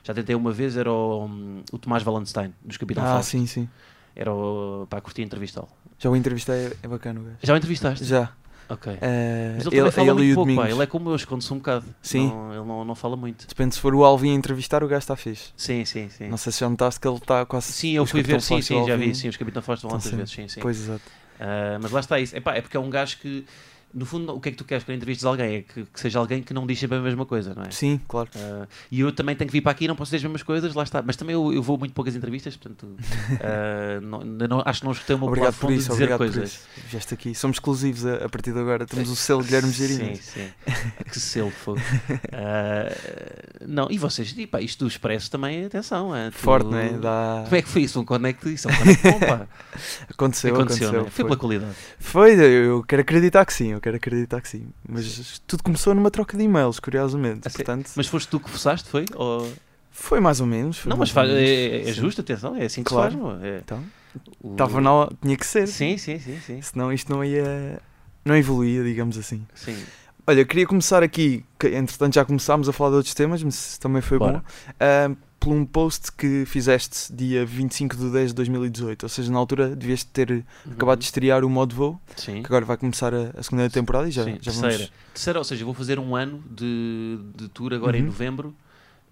Já 0.03 0.13
tentei 0.13 0.35
uma 0.35 0.51
vez, 0.51 0.75
era 0.77 0.91
o, 0.91 1.29
o 1.71 1.77
Tomás 1.77 2.03
Valenstein, 2.03 2.53
dos 2.63 2.77
Capitão 2.77 3.03
Ah, 3.03 3.07
Fausto. 3.13 3.31
sim, 3.31 3.45
sim. 3.45 3.69
Era 4.15 4.33
o. 4.33 4.87
pá, 4.89 4.99
curti 5.01 5.21
entrevistá-lo. 5.21 5.69
Já 5.97 6.09
o 6.09 6.15
entrevistei, 6.15 6.71
é, 6.81 6.87
bacana 6.87 7.19
o 7.19 7.23
gajo. 7.23 7.37
Já 7.43 7.53
o 7.53 7.57
entrevistaste? 7.57 8.05
Já. 8.05 8.31
Ok. 8.67 8.97
Eh, 9.01 9.53
Mas 9.57 9.65
ele, 9.67 9.75
também 9.75 9.91
fala 9.91 10.07
ele 10.07 10.13
muito 10.13 10.35
pouco, 10.35 10.55
pá. 10.55 10.69
Ele 10.69 10.81
é 10.81 10.85
como 10.87 11.09
eu, 11.09 11.15
esconde-se 11.15 11.53
um 11.53 11.57
bocado. 11.57 11.85
Sim. 12.01 12.27
Não, 12.27 12.53
ele 12.53 12.63
não, 12.65 12.85
não 12.85 12.95
fala 12.95 13.17
muito. 13.17 13.45
Depende 13.45 13.75
se 13.75 13.81
for 13.81 13.93
o 13.93 14.03
Alvin 14.05 14.31
a 14.31 14.33
entrevistar, 14.35 14.81
o 14.81 14.87
gajo 14.87 14.99
está 14.99 15.15
fixe. 15.17 15.51
Sim, 15.57 15.83
sim, 15.83 16.07
sim. 16.09 16.29
Não 16.29 16.37
sei 16.37 16.53
se 16.53 16.61
já 16.61 16.69
notaste 16.69 16.99
que 16.99 17.07
ele 17.07 17.17
está 17.17 17.45
quase. 17.45 17.71
Sim, 17.73 17.91
eu 17.91 18.05
fui 18.05 18.21
Capitão 18.21 18.39
ver, 18.39 18.45
sim, 18.45 18.61
sim, 18.61 18.85
já 18.87 18.95
vi, 18.95 19.13
sim, 19.13 19.27
os 19.27 19.35
Capitão 19.35 19.61
Fausto 19.61 19.87
vão 19.87 19.95
outras 19.97 20.13
vezes, 20.13 20.31
sim, 20.33 20.47
sim. 20.47 20.61
Pois, 20.61 20.79
exato. 20.79 21.01
Ah, 21.37 21.79
mas 21.81 21.91
lá 21.91 21.99
está 21.99 22.17
isso. 22.19 22.35
Epá, 22.35 22.55
é 22.55 22.61
porque 22.61 22.77
é 22.77 22.79
um 22.79 22.89
gajo 22.89 23.17
que, 23.17 23.45
no 23.93 24.05
fundo, 24.05 24.33
o 24.33 24.39
que 24.39 24.49
é 24.49 24.51
que 24.51 24.57
tu 24.57 24.63
queres 24.63 24.83
quando 24.83 24.95
entrevistas 24.97 25.25
alguém? 25.25 25.55
É 25.57 25.61
que, 25.61 25.83
que 25.85 25.99
seja 25.99 26.19
alguém 26.19 26.41
que 26.41 26.53
não 26.53 26.65
diz 26.65 26.79
sempre 26.79 26.97
a 26.97 27.01
mesma 27.01 27.25
coisa, 27.25 27.53
não 27.53 27.63
é? 27.63 27.71
Sim, 27.71 27.99
claro. 28.07 28.29
Ah, 28.35 28.67
e 28.91 28.99
eu 29.01 29.11
também 29.11 29.35
tenho 29.35 29.47
que 29.49 29.53
vir 29.53 29.61
para 29.61 29.71
aqui 29.71 29.85
e 29.85 29.87
não 29.87 29.95
posso 29.95 30.09
dizer 30.09 30.17
as 30.17 30.23
mesmas 30.23 30.43
coisas, 30.43 30.73
lá 30.73 30.83
está. 30.83 31.01
Mas 31.01 31.15
também 31.15 31.33
eu, 31.33 31.53
eu 31.53 31.61
vou 31.61 31.77
muito 31.77 31.93
poucas 31.93 32.15
entrevistas, 32.15 32.55
portanto, 32.55 32.87
ah, 33.41 33.99
não, 34.01 34.19
não- 34.23 34.63
acho 34.65 34.79
que 34.81 34.85
não 34.85 34.91
escutei 34.93 35.15
o 35.15 35.19
meu 35.19 35.27
Obrigado 35.27 35.53
por 35.55 35.61
fundo 35.61 35.73
de 35.73 35.79
isso, 35.79 35.89
dizer 35.91 36.03
obrigado 36.03 36.17
por 36.19 36.25
coisas. 36.33 36.49
isso. 36.53 36.67
Vieste 36.89 37.13
aqui. 37.13 37.35
Somos 37.35 37.55
exclusivos 37.55 38.05
a, 38.05 38.25
a 38.25 38.29
partir 38.29 38.53
de 38.53 38.59
agora. 38.59 38.85
Temos 38.85 39.09
o 39.09 39.15
selo 39.15 39.43
Guilherme 39.43 39.71
Sim, 39.71 39.87
Gerino. 39.87 40.15
sim. 40.17 40.47
que 41.11 41.19
selo 41.19 41.49
de 41.49 41.55
fogo. 41.55 41.79
Ah, 42.33 42.91
não, 43.67 43.87
e 43.91 43.97
vocês, 43.97 44.33
e, 44.37 44.47
pá, 44.47 44.61
isto 44.61 44.83
do 44.85 44.87
Expresso 44.87 45.29
também, 45.29 45.65
atenção. 45.65 46.15
É, 46.15 46.29
tu- 46.31 46.37
Forte, 46.37 46.67
não 46.69 46.77
é? 46.77 46.89
Dá... 46.89 47.41
Como 47.45 47.55
é 47.55 47.61
que 47.61 47.67
foi 47.69 47.83
isso? 47.83 47.99
Um 47.99 48.05
conecto? 48.05 48.49
Isso 48.49 48.69
é 48.69 48.73
um 48.73 48.77
conecto 48.77 49.11
bom, 49.11 49.19
pá. 49.19 49.47
Aconteceu, 50.09 50.53
Aconteceu, 50.55 50.55
aconteceu. 50.55 50.91
não 50.91 50.99
é? 50.99 51.03
Foi 51.03 51.11
foi. 51.11 51.25
pela 51.25 51.37
qualidade. 51.37 51.75
Foi, 51.99 52.33
eu 52.33 52.83
quero 52.83 53.01
acreditar 53.01 53.45
que 53.45 53.53
sim, 53.53 53.73
eu 53.81 53.83
quero 53.83 53.97
acreditar 53.97 54.39
que 54.41 54.47
sim. 54.47 54.67
Mas 54.87 55.41
tudo 55.47 55.63
começou 55.63 55.93
numa 55.95 56.11
troca 56.11 56.37
de 56.37 56.43
e-mails, 56.43 56.79
curiosamente. 56.79 57.47
A 57.47 57.49
sé- 57.49 57.57
Portanto, 57.57 57.89
Mas 57.95 58.07
foste 58.07 58.29
tu 58.29 58.39
que 58.39 58.49
forçaste, 58.49 58.87
foi? 58.89 59.05
Ou... 59.15 59.51
foi 59.91 60.19
mais 60.19 60.39
ou 60.39 60.45
menos. 60.47 60.85
Não, 60.85 60.95
mas 60.97 61.09
faz- 61.09 61.29
menos. 61.29 61.49
é, 61.49 61.81
é 61.81 61.85
Sim. 61.85 61.93
justo, 61.93 62.21
atenção, 62.21 62.55
é 62.55 62.65
assim 62.65 62.83
que 62.83 62.89
Claro. 62.89 63.11
faz, 63.11 63.23
meu. 63.23 63.43
É, 63.45 63.59
Então, 63.59 63.83
o- 64.43 64.51
estava 64.51 64.79
na 64.79 65.09
tinha 65.21 65.35
que 65.35 65.45
ser. 65.45 65.67
Sim, 65.67 65.97
sim, 65.97 66.19
sim, 66.19 66.39
sim. 66.45 66.61
Senão 66.61 66.93
isto 66.93 67.11
não 67.11 67.23
ia. 67.25 67.79
Não 68.23 68.35
evoluía, 68.37 68.83
digamos 68.83 69.17
assim. 69.17 69.45
sim. 69.55 69.75
Olha, 70.27 70.45
queria 70.45 70.67
começar 70.67 71.01
aqui, 71.01 71.43
que 71.59 71.67
entretanto 71.69 72.13
já 72.13 72.23
começámos 72.23 72.69
a 72.69 72.71
falar 72.71 72.91
de 72.91 72.95
outros 72.97 73.13
temas, 73.15 73.41
mas 73.41 73.55
isso 73.55 73.79
também 73.79 74.03
foi 74.03 74.19
Bora. 74.19 74.33
bom. 74.33 74.41
ah, 74.79 75.11
por 75.41 75.51
um 75.51 75.65
post 75.65 76.11
que 76.11 76.45
fizeste 76.45 77.11
dia 77.11 77.43
25 77.43 77.97
de 77.97 78.11
10 78.11 78.29
de 78.29 78.35
2018. 78.35 79.03
Ou 79.03 79.09
seja, 79.09 79.31
na 79.31 79.39
altura 79.39 79.75
devias 79.75 80.03
ter 80.03 80.45
acabado 80.71 80.99
de 80.99 81.05
estrear 81.05 81.43
o 81.43 81.49
modo 81.49 81.75
voo, 81.75 81.99
Sim. 82.15 82.41
que 82.43 82.45
agora 82.45 82.63
vai 82.63 82.77
começar 82.77 83.11
a, 83.13 83.31
a 83.35 83.41
segunda 83.41 83.67
temporada 83.67 84.07
e 84.07 84.11
já, 84.11 84.23
Sim, 84.23 84.33
já 84.39 84.51
terceira. 84.51 84.69
vamos. 84.77 84.91
Terceira, 85.13 85.39
ou 85.39 85.43
seja, 85.43 85.65
vou 85.65 85.73
fazer 85.73 85.97
um 85.97 86.15
ano 86.15 86.43
de, 86.49 87.17
de 87.35 87.49
tour 87.49 87.73
agora 87.73 87.97
em 87.97 88.01
Uhum. 88.01 88.05
novembro. 88.07 88.55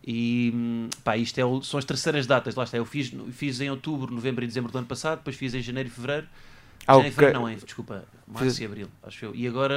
E 0.06 0.52
hum, 0.56 0.90
pá, 1.04 1.18
isto 1.18 1.38
é 1.40 1.44
o- 1.46 1.62
são 1.64 1.78
as 1.80 1.84
terceiras 1.86 2.28
datas, 2.28 2.54
lá 2.56 2.64
está. 2.64 2.78
Eu 2.78 2.86
fiz, 2.86 3.12
fiz 3.32 3.60
em 3.60 3.70
outubro, 3.72 4.14
novembro 4.14 4.44
e 4.44 4.48
dezembro 4.48 4.72
do 4.72 4.78
ano 4.78 4.88
passado, 4.88 5.18
depois 5.18 5.36
fiz 5.36 5.54
em 5.56 5.62
janeiro 5.62 5.90
e 5.90 5.92
fevereiro. 5.92 6.28
Ah, 6.88 6.94
janeiro 6.94 7.10
e 7.12 7.16
fevereiro 7.16 7.40
não, 7.40 7.50
em, 7.50 7.58
desculpa, 7.58 8.06
março 8.28 8.46
Fiz- 8.52 8.60
e 8.60 8.66
abril, 8.66 8.88
acho 9.04 9.26
eu. 9.26 9.36
E 9.36 9.48
agora 9.48 9.76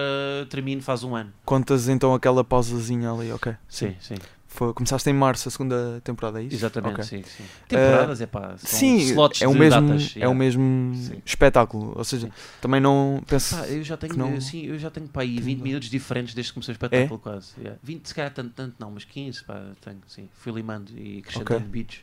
termino, 0.50 0.80
faz 0.82 1.02
um 1.02 1.16
ano. 1.16 1.32
Contas 1.46 1.88
então 1.88 2.14
aquela 2.14 2.44
pausazinha 2.44 3.10
ali, 3.10 3.32
ok. 3.32 3.54
Sim, 3.68 3.94
sim. 4.00 4.14
Foi, 4.54 4.74
começaste 4.74 5.08
em 5.08 5.14
março 5.14 5.48
a 5.48 5.50
segunda 5.50 6.00
temporada, 6.04 6.38
é 6.38 6.44
isso? 6.44 6.56
Exatamente, 6.56 6.92
Ok. 6.92 7.04
sim, 7.04 7.22
sim. 7.22 7.44
Temporadas 7.66 8.20
é 8.20 8.26
pá, 8.26 8.54
são 8.58 8.78
Sim, 8.78 8.98
slots 8.98 9.40
é 9.40 9.48
o 9.48 9.52
de 9.52 9.58
mesmo, 9.58 9.88
datas. 9.88 10.12
é 10.14 10.18
yeah. 10.18 10.28
o 10.30 10.34
mesmo 10.38 10.94
Sim. 10.94 11.22
espetáculo. 11.24 11.94
Ou 11.96 12.04
seja, 12.04 12.26
Sim. 12.26 12.32
também 12.60 12.78
não 12.78 13.22
penso. 13.26 13.56
Pá, 13.56 13.66
eu 13.66 13.82
já 13.82 13.96
tenho, 13.96 14.14
não- 14.14 14.38
sim, 14.42 14.66
eu 14.66 14.78
já 14.78 14.90
tenho 14.90 15.08
pá, 15.08 15.22
aí 15.22 15.40
20 15.40 15.56
não. 15.58 15.64
minutos 15.64 15.88
diferentes 15.88 16.34
desde 16.34 16.52
que 16.52 16.54
comecei 16.54 16.72
o 16.72 16.74
espetáculo, 16.74 17.18
quase. 17.18 17.52
yeah. 17.58 17.78
20, 17.82 18.06
se 18.06 18.14
calhar 18.14 18.30
tanto, 18.30 18.50
tanto 18.54 18.74
não, 18.78 18.90
mas 18.90 19.04
15, 19.04 19.42
pá, 19.42 19.58
tenho, 19.80 20.00
sim. 20.06 20.28
Fui 20.34 20.52
limando 20.52 20.92
e 20.98 21.20
acrescentando 21.20 21.60
Ok. 21.60 21.68
beats. 21.70 22.00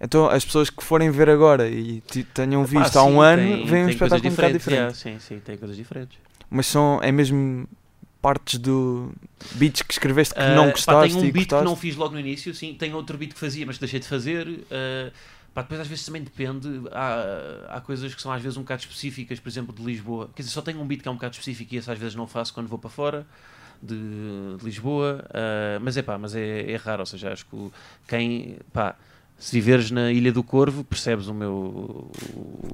Então 0.00 0.30
as 0.30 0.42
pessoas 0.42 0.70
que 0.70 0.82
forem 0.82 1.10
ver 1.10 1.28
agora 1.28 1.68
e 1.68 2.00
tenham 2.32 2.64
visto 2.64 2.96
há 2.96 3.04
um 3.04 3.20
ano, 3.20 3.66
veem 3.66 3.84
um 3.84 3.88
espetáculo 3.90 4.32
um 4.32 4.34
bocado 4.34 4.52
diferente. 4.54 4.78
yeah, 4.78 4.94
sim, 4.94 5.18
sim, 5.18 5.40
tem 5.40 5.58
coisas 5.58 5.76
diferentes. 5.76 6.18
Mas 6.48 6.66
são, 6.66 6.98
é 7.02 7.12
mesmo 7.12 7.68
partes 8.22 8.58
do 8.58 9.12
beats 9.52 9.82
que 9.82 9.92
escreveste 9.92 10.34
que 10.34 10.40
Ah, 10.40 10.54
não 10.54 10.66
pá, 10.66 10.70
gostaste 10.72 11.14
tenho 11.14 11.24
um 11.24 11.28
e 11.28 11.32
beat 11.32 11.46
que 11.48 11.54
gostaste. 11.54 11.64
não 11.64 11.76
fiz 11.76 11.96
logo 11.96 12.14
no 12.14 12.20
início, 12.20 12.54
sim. 12.54 12.74
Tenho 12.74 12.96
outro 12.96 13.16
beat 13.18 13.32
que 13.32 13.38
fazia, 13.38 13.64
mas 13.66 13.76
que 13.76 13.80
deixei 13.80 14.00
de 14.00 14.06
fazer. 14.06 14.64
ah, 14.70 15.10
pá, 15.54 15.62
depois 15.62 15.80
às 15.80 15.86
vezes 15.88 16.04
também 16.04 16.22
depende. 16.22 16.68
Há, 16.92 17.76
há 17.76 17.80
coisas 17.80 18.14
que 18.14 18.20
são 18.22 18.30
às 18.32 18.42
vezes 18.42 18.56
um 18.58 18.62
bocado 18.62 18.82
específicas, 18.82 19.40
por 19.40 19.48
exemplo, 19.48 19.74
de 19.74 19.82
Lisboa. 19.82 20.30
Quer 20.34 20.42
dizer, 20.42 20.52
só 20.54 20.62
tenho 20.62 20.80
um 20.80 20.86
beat 20.86 21.02
que 21.02 21.08
é 21.08 21.10
um 21.10 21.14
bocado 21.14 21.32
específico 21.34 21.74
e 21.74 21.78
esse 21.78 21.90
às 21.90 21.98
vezes 21.98 22.14
não 22.14 22.26
faço 22.26 22.52
quando 22.54 22.68
vou 22.68 22.78
para 22.78 22.90
fora. 22.90 23.26
De, 23.82 23.96
de 24.58 24.62
Lisboa, 24.64 25.24
ah, 25.32 25.78
mas 25.80 25.96
é 25.96 26.02
pá, 26.02 26.18
mas 26.18 26.34
é, 26.36 26.70
é 26.70 26.76
raro, 26.76 27.00
ou 27.00 27.06
seja, 27.06 27.32
acho 27.32 27.46
que 27.46 27.70
quem, 28.06 28.58
pá, 28.74 28.94
se 29.40 29.52
viveres 29.52 29.90
na 29.90 30.12
Ilha 30.12 30.30
do 30.30 30.42
Corvo, 30.44 30.84
percebes 30.84 31.26
o 31.26 31.32
meu, 31.32 32.10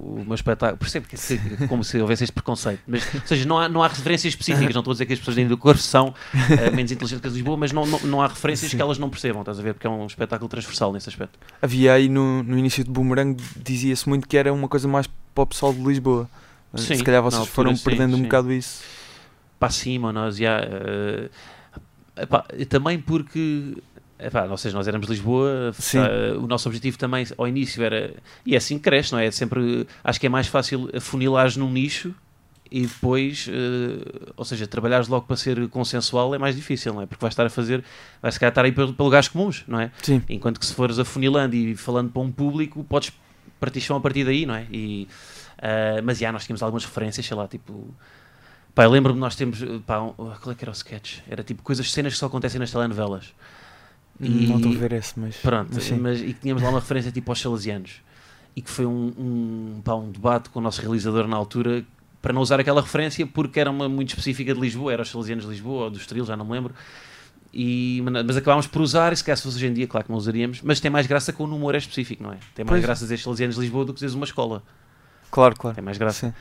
o 0.00 0.24
meu 0.26 0.34
espetáculo, 0.34 0.76
percebe 0.76 1.06
que, 1.06 1.66
como 1.68 1.84
se 1.84 1.96
houvesse 1.98 2.24
este 2.24 2.32
preconceito, 2.32 2.82
mas, 2.88 3.02
ou 3.14 3.20
seja, 3.24 3.46
não 3.46 3.56
há, 3.58 3.68
não 3.68 3.84
há 3.84 3.88
referências 3.88 4.32
específicas, 4.32 4.74
não 4.74 4.80
estou 4.80 4.90
a 4.90 4.94
dizer 4.94 5.06
que 5.06 5.12
as 5.12 5.18
pessoas 5.20 5.36
da 5.36 5.42
Ilha 5.42 5.48
do 5.48 5.56
Corvo 5.56 5.80
são 5.80 6.12
ah, 6.34 6.70
menos 6.72 6.90
inteligentes 6.90 7.20
que 7.20 7.26
as 7.28 7.32
de 7.32 7.38
Lisboa, 7.38 7.56
mas 7.56 7.70
não, 7.70 7.86
não, 7.86 8.00
não 8.00 8.20
há 8.20 8.26
referências 8.26 8.72
Sim. 8.72 8.76
que 8.76 8.82
elas 8.82 8.98
não 8.98 9.08
percebam, 9.08 9.42
estás 9.42 9.60
a 9.60 9.62
ver, 9.62 9.74
porque 9.74 9.86
é 9.86 9.90
um 9.90 10.06
espetáculo 10.06 10.48
transversal 10.48 10.92
nesse 10.92 11.08
aspecto. 11.08 11.38
Havia 11.62 11.92
aí 11.92 12.08
no, 12.08 12.42
no 12.42 12.58
início 12.58 12.82
de 12.82 12.90
Boomerang, 12.90 13.40
dizia-se 13.64 14.08
muito 14.08 14.26
que 14.26 14.36
era 14.36 14.52
uma 14.52 14.68
coisa 14.68 14.88
mais 14.88 15.06
para 15.32 15.42
o 15.42 15.46
pessoal 15.46 15.72
de 15.72 15.80
Lisboa. 15.80 16.28
Sim, 16.74 16.96
Se 16.96 17.04
calhar 17.04 17.22
vocês 17.22 17.40
altura, 17.40 17.54
foram 17.54 17.76
sim, 17.76 17.84
perdendo 17.84 18.14
um 18.14 18.18
sim. 18.18 18.24
bocado 18.24 18.52
isso. 18.52 18.82
para 19.58 19.70
cima, 19.70 20.12
nós 20.12 20.36
já. 20.36 20.58
eh, 20.60 21.30
epá, 22.16 22.44
também 22.68 22.98
porque. 22.98 23.76
Epá, 24.18 24.44
ou 24.44 24.56
seja, 24.56 24.76
nós 24.76 24.88
éramos 24.88 25.08
Lisboa, 25.08 25.72
eh, 25.94 26.32
o 26.38 26.46
nosso 26.46 26.68
objetivo 26.68 26.96
também 26.96 27.26
ao 27.36 27.46
início 27.46 27.82
era. 27.82 28.14
E 28.44 28.54
é 28.54 28.56
assim 28.56 28.78
que 28.78 28.84
cresce, 28.84 29.12
não 29.12 29.18
é? 29.18 29.30
Sempre. 29.30 29.86
Acho 30.02 30.18
que 30.18 30.26
é 30.26 30.28
mais 30.28 30.46
fácil 30.46 30.88
afunilares 30.94 31.56
num 31.56 31.70
nicho 31.70 32.14
e 32.70 32.86
depois. 32.86 33.46
eh, 33.48 34.32
ou 34.36 34.44
seja, 34.44 34.66
trabalhares 34.66 35.06
logo 35.08 35.26
para 35.26 35.36
ser 35.36 35.68
consensual 35.68 36.34
é 36.34 36.38
mais 36.38 36.56
difícil, 36.56 36.94
não 36.94 37.02
é? 37.02 37.06
Porque 37.06 37.20
vais 37.20 37.32
estar 37.32 37.44
a 37.44 37.50
fazer. 37.50 37.84
Vais 38.22 38.34
se 38.34 38.40
calhar 38.40 38.50
estar 38.52 38.64
aí 38.64 38.72
pelo, 38.72 38.94
pelo 38.94 39.06
lugares 39.06 39.28
comuns, 39.28 39.64
não 39.68 39.80
é? 39.80 39.90
Sim. 40.02 40.22
Enquanto 40.28 40.58
que 40.58 40.66
se 40.66 40.74
fores 40.74 40.98
afunilando 40.98 41.54
e 41.54 41.76
falando 41.76 42.10
para 42.10 42.22
um 42.22 42.32
público, 42.32 42.82
podes 42.84 43.12
partir 43.60 43.80
chão 43.80 43.96
a 43.96 44.00
partir 44.00 44.24
daí, 44.24 44.46
não 44.46 44.54
é? 44.54 44.66
E, 44.72 45.06
ah, 45.58 46.00
mas 46.02 46.18
já, 46.18 46.32
nós 46.32 46.44
tínhamos 46.44 46.62
algumas 46.62 46.84
referências, 46.84 47.24
sei 47.26 47.36
lá, 47.36 47.46
tipo. 47.46 47.94
Pá, 48.74 48.86
lembro-me, 48.86 49.18
nós 49.18 49.36
temos. 49.36 49.58
Pá, 49.86 50.00
um, 50.00 50.12
qual 50.12 50.52
é 50.52 50.54
que 50.54 50.64
era 50.64 50.70
o 50.70 50.74
sketch? 50.74 51.20
Era 51.28 51.42
tipo 51.42 51.62
coisas, 51.62 51.90
cenas 51.90 52.14
que 52.14 52.18
só 52.18 52.26
acontecem 52.26 52.58
nas 52.58 52.70
telenovelas. 52.70 53.32
E- 54.20 54.46
Não 54.46 54.56
estou 54.56 54.72
a 54.72 54.74
ver 54.76 54.92
esse, 54.92 55.18
mas. 55.18 55.36
Pronto, 55.36 55.70
mas 55.74 55.90
mas, 55.92 56.20
e 56.20 56.26
que 56.32 56.40
tínhamos 56.40 56.62
lá 56.62 56.70
uma 56.70 56.80
referência 56.80 57.12
tipo 57.12 57.30
aos 57.30 57.40
salesianos. 57.40 58.00
E 58.54 58.62
que 58.62 58.70
foi 58.70 58.86
um, 58.86 59.12
um, 59.18 59.80
pá, 59.84 59.94
um 59.94 60.10
debate 60.10 60.48
com 60.48 60.58
o 60.58 60.62
nosso 60.62 60.80
realizador 60.80 61.26
na 61.28 61.36
altura 61.36 61.84
para 62.22 62.32
não 62.32 62.40
usar 62.40 62.58
aquela 62.58 62.80
referência 62.80 63.26
porque 63.26 63.60
era 63.60 63.70
uma 63.70 63.88
muito 63.88 64.08
específica 64.08 64.54
de 64.54 64.60
Lisboa, 64.60 64.92
era 64.92 65.02
os 65.02 65.10
salesianos 65.10 65.44
de 65.44 65.50
Lisboa 65.50 65.84
ou 65.84 65.90
do 65.90 65.98
Estoril, 65.98 66.24
já 66.24 66.36
não 66.36 66.44
me 66.46 66.52
lembro. 66.52 66.74
E, 67.52 68.02
mas 68.26 68.36
acabámos 68.36 68.66
por 68.66 68.82
usar, 68.82 69.12
e 69.12 69.16
se 69.16 69.22
calhar 69.24 69.36
se 69.36 69.42
fosse 69.42 69.56
hoje 69.56 69.66
em 69.66 69.72
dia, 69.72 69.86
claro 69.86 70.04
que 70.04 70.10
não 70.10 70.18
usaríamos, 70.18 70.60
mas 70.62 70.80
tem 70.80 70.90
mais 70.90 71.06
graça 71.06 71.32
quando 71.32 71.52
o 71.52 71.56
humor 71.56 71.74
é 71.74 71.78
específico, 71.78 72.22
não 72.22 72.32
é? 72.32 72.38
Tem 72.54 72.64
mais 72.64 72.68
Pois. 72.78 72.82
graça 72.82 73.04
dizer 73.04 73.18
salesianos 73.18 73.54
de 73.56 73.62
Lisboa 73.62 73.84
do 73.84 73.94
que 73.94 74.00
dizer 74.00 74.14
uma 74.16 74.24
escola. 74.24 74.62
Claro, 75.30 75.54
claro. 75.56 75.74
Tem 75.74 75.84
mais 75.84 75.96
graça. 75.98 76.28
Sim. 76.28 76.34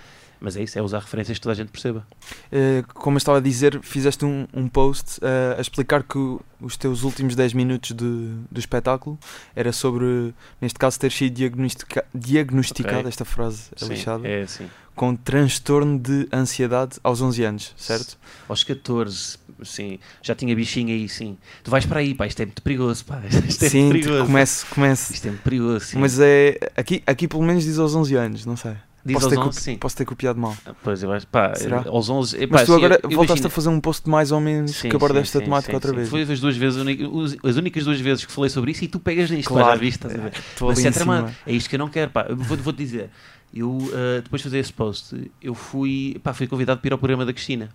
Mas 0.45 0.55
é 0.55 0.61
isso, 0.61 0.77
é 0.77 0.81
usar 0.83 0.99
referências 0.99 1.39
que 1.39 1.41
toda 1.41 1.53
a 1.53 1.55
gente 1.55 1.69
perceba. 1.71 2.05
Eh, 2.51 2.83
como 2.93 3.15
eu 3.15 3.17
estava 3.17 3.39
a 3.39 3.41
dizer, 3.41 3.81
fizeste 3.81 4.23
um, 4.23 4.45
um 4.53 4.67
post 4.67 5.19
eh, 5.23 5.55
a 5.57 5.59
explicar 5.59 6.03
que 6.03 6.19
os 6.61 6.77
teus 6.77 7.01
últimos 7.01 7.35
10 7.35 7.53
minutos 7.53 7.89
de, 7.93 8.35
do 8.51 8.59
espetáculo 8.59 9.17
era 9.55 9.71
sobre, 9.73 10.35
neste 10.61 10.77
caso, 10.77 10.99
ter 10.99 11.11
sido 11.11 11.33
diagnostica, 11.33 12.05
diagnosticado, 12.13 12.99
Ok. 12.99 13.09
esta 13.09 13.25
frase 13.25 13.63
é 13.75 13.79
Sim, 13.85 13.89
lixada, 13.89 14.27
é 14.27 14.43
assim. 14.43 14.69
com 14.95 15.15
transtorno 15.15 15.97
de 15.97 16.27
ansiedade 16.31 16.99
aos 17.03 17.21
11 17.21 17.43
anos, 17.43 17.73
certo? 17.75 18.15
Aos 18.47 18.63
14, 18.63 19.39
sim, 19.63 19.97
já 20.21 20.35
tinha 20.35 20.55
bichinho 20.55 20.89
aí, 20.89 21.09
sim. 21.09 21.39
Tu 21.63 21.71
vais 21.71 21.87
para 21.87 22.01
aí, 22.01 22.13
pá, 22.13 22.27
isto 22.27 22.39
é 22.39 22.45
muito 22.45 22.61
perigoso, 22.61 23.03
pá. 23.03 23.19
Isto 23.49 23.65
é 23.65 23.69
Sim, 23.69 23.85
muito 23.85 24.03
perigoso. 24.03 24.25
comece, 24.27 24.65
comece. 24.67 25.13
Isto 25.13 25.25
é 25.25 25.31
muito 25.31 25.43
perigoso, 25.43 25.85
sim. 25.85 25.97
Mas 25.97 26.19
é, 26.19 26.59
aqui, 26.77 27.01
aqui 27.07 27.27
pelo 27.27 27.41
menos 27.41 27.63
diz 27.63 27.79
aos 27.79 27.95
11 27.95 28.15
anos, 28.15 28.45
não 28.45 28.55
sei. 28.55 28.75
Diz 29.05 29.13
posso, 29.13 29.29
ter 29.29 29.37
11, 29.37 29.47
copi- 29.49 29.61
sim. 29.61 29.77
posso 29.77 29.95
ter 29.97 30.05
copiado 30.05 30.39
mal. 30.39 30.57
Pois, 30.83 31.03
eu 31.03 31.11
acho, 31.11 31.27
pá, 31.27 31.53
Será? 31.53 31.83
aos 31.87 32.09
11... 32.09 32.37
epá, 32.41 32.57
Mas 32.57 32.65
tu 32.65 32.73
agora 32.73 32.99
eu- 33.03 33.09
voltaste 33.11 33.45
a 33.45 33.49
fazer 33.51 33.69
um 33.69 33.79
post 33.79 34.09
mais 34.09 34.31
ou 34.31 34.39
menos 34.39 34.71
Sim, 34.75 34.89
que 34.89 34.95
aborda 34.95 35.19
esta 35.19 35.39
temática 35.39 35.73
outra 35.75 35.93
vez. 35.93 36.09
Foi 36.09 36.23
as 36.23 36.39
duas 36.39 36.57
vezes, 36.57 36.79
a 36.79 37.47
as 37.47 37.55
únicas 37.55 37.83
duas 37.85 37.99
vezes 37.99 38.25
que 38.25 38.31
falei 38.31 38.49
sobre 38.49 38.71
isso 38.71 38.83
e 38.83 38.87
tu 38.87 38.99
pegas 38.99 39.29
nisto, 39.29 39.49
Claro. 39.49 39.69
já 39.69 39.75
viste, 39.75 39.97
estás 39.97 40.15
a 40.15 40.17
ver? 40.17 40.33
Mas 40.61 40.83
é 40.83 40.87
em 40.87 40.91
tramado. 40.91 41.31
É 41.45 41.53
isto 41.53 41.69
que 41.69 41.75
eu 41.75 41.79
não 41.79 41.87
quero, 41.89 42.09
pá. 42.09 42.25
Eu 42.27 42.35
Vou, 42.35 42.57
vou-te 42.57 42.77
dizer, 42.77 43.11
eu 43.53 43.69
uh, 43.77 44.21
depois 44.23 44.41
de 44.41 44.45
fazer 44.49 44.57
esse 44.57 44.73
post, 44.73 45.31
eu 45.39 45.53
fui, 45.53 46.19
pá, 46.23 46.33
fui 46.33 46.47
convidado 46.47 46.79
para 46.81 46.87
ir 46.87 46.93
ao 46.93 46.97
programa 46.97 47.23
da 47.25 47.31
Cristina, 47.31 47.69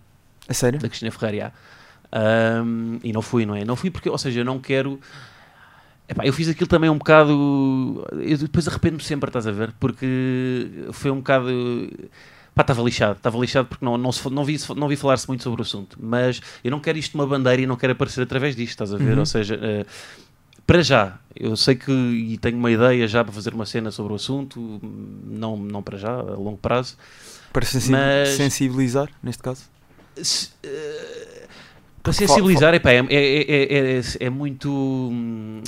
A 0.48 0.52
sério? 0.52 0.80
da 0.80 0.88
Cristina 0.88 1.12
Ferreira. 1.12 1.52
Um, 2.12 2.98
e 3.04 3.12
não 3.12 3.22
fui, 3.22 3.46
não 3.46 3.54
é? 3.54 3.64
Não 3.64 3.76
fui 3.76 3.88
porque, 3.90 4.08
ou 4.10 4.18
seja, 4.18 4.40
eu 4.40 4.44
não 4.44 4.58
quero. 4.58 4.98
Epá, 6.10 6.26
eu 6.26 6.32
fiz 6.32 6.48
aquilo 6.48 6.66
também 6.66 6.90
um 6.90 6.98
bocado. 6.98 8.04
Eu 8.20 8.36
depois 8.36 8.66
arrependo-me 8.66 9.02
sempre, 9.02 9.28
estás 9.28 9.46
a 9.46 9.52
ver? 9.52 9.72
Porque 9.78 10.68
foi 10.92 11.10
um 11.10 11.18
bocado. 11.18 11.48
Pá, 12.52 12.62
estava 12.62 12.82
lixado, 12.82 13.16
estava 13.16 13.38
lixado 13.38 13.68
porque 13.68 13.84
não, 13.84 13.96
não, 13.96 14.10
se, 14.10 14.28
não, 14.28 14.44
vi, 14.44 14.58
não 14.76 14.88
vi 14.88 14.96
falar-se 14.96 15.28
muito 15.28 15.44
sobre 15.44 15.60
o 15.60 15.64
assunto. 15.64 15.96
Mas 16.00 16.40
eu 16.64 16.70
não 16.72 16.80
quero 16.80 16.98
isto 16.98 17.14
uma 17.14 17.24
bandeira 17.26 17.62
e 17.62 17.66
não 17.66 17.76
quero 17.76 17.92
aparecer 17.92 18.22
através 18.22 18.56
disto, 18.56 18.70
estás 18.70 18.92
a 18.92 18.96
ver? 18.96 19.12
Uhum. 19.12 19.20
Ou 19.20 19.26
seja, 19.26 19.56
eh, 19.62 19.86
para 20.66 20.82
já, 20.82 21.18
eu 21.36 21.56
sei 21.56 21.76
que 21.76 21.92
e 21.92 22.36
tenho 22.38 22.58
uma 22.58 22.72
ideia 22.72 23.06
já 23.06 23.22
para 23.22 23.32
fazer 23.32 23.54
uma 23.54 23.64
cena 23.66 23.92
sobre 23.92 24.12
o 24.12 24.16
assunto, 24.16 24.80
não, 25.24 25.56
não 25.56 25.80
para 25.80 25.96
já, 25.96 26.10
a 26.12 26.22
longo 26.22 26.58
prazo. 26.58 26.96
Para 27.52 27.64
Mas- 27.88 28.30
sensibilizar, 28.30 29.08
neste 29.22 29.42
caso? 29.44 29.62
Se- 30.16 30.50
eh, 30.64 31.46
para 32.02 32.12
sensibilizar, 32.12 32.74
epá, 32.74 32.90
é, 32.92 32.98
é, 32.98 33.10
é, 33.10 33.98
é, 33.98 34.02
é 34.20 34.30
muito 34.30 34.70
hum, 34.72 35.62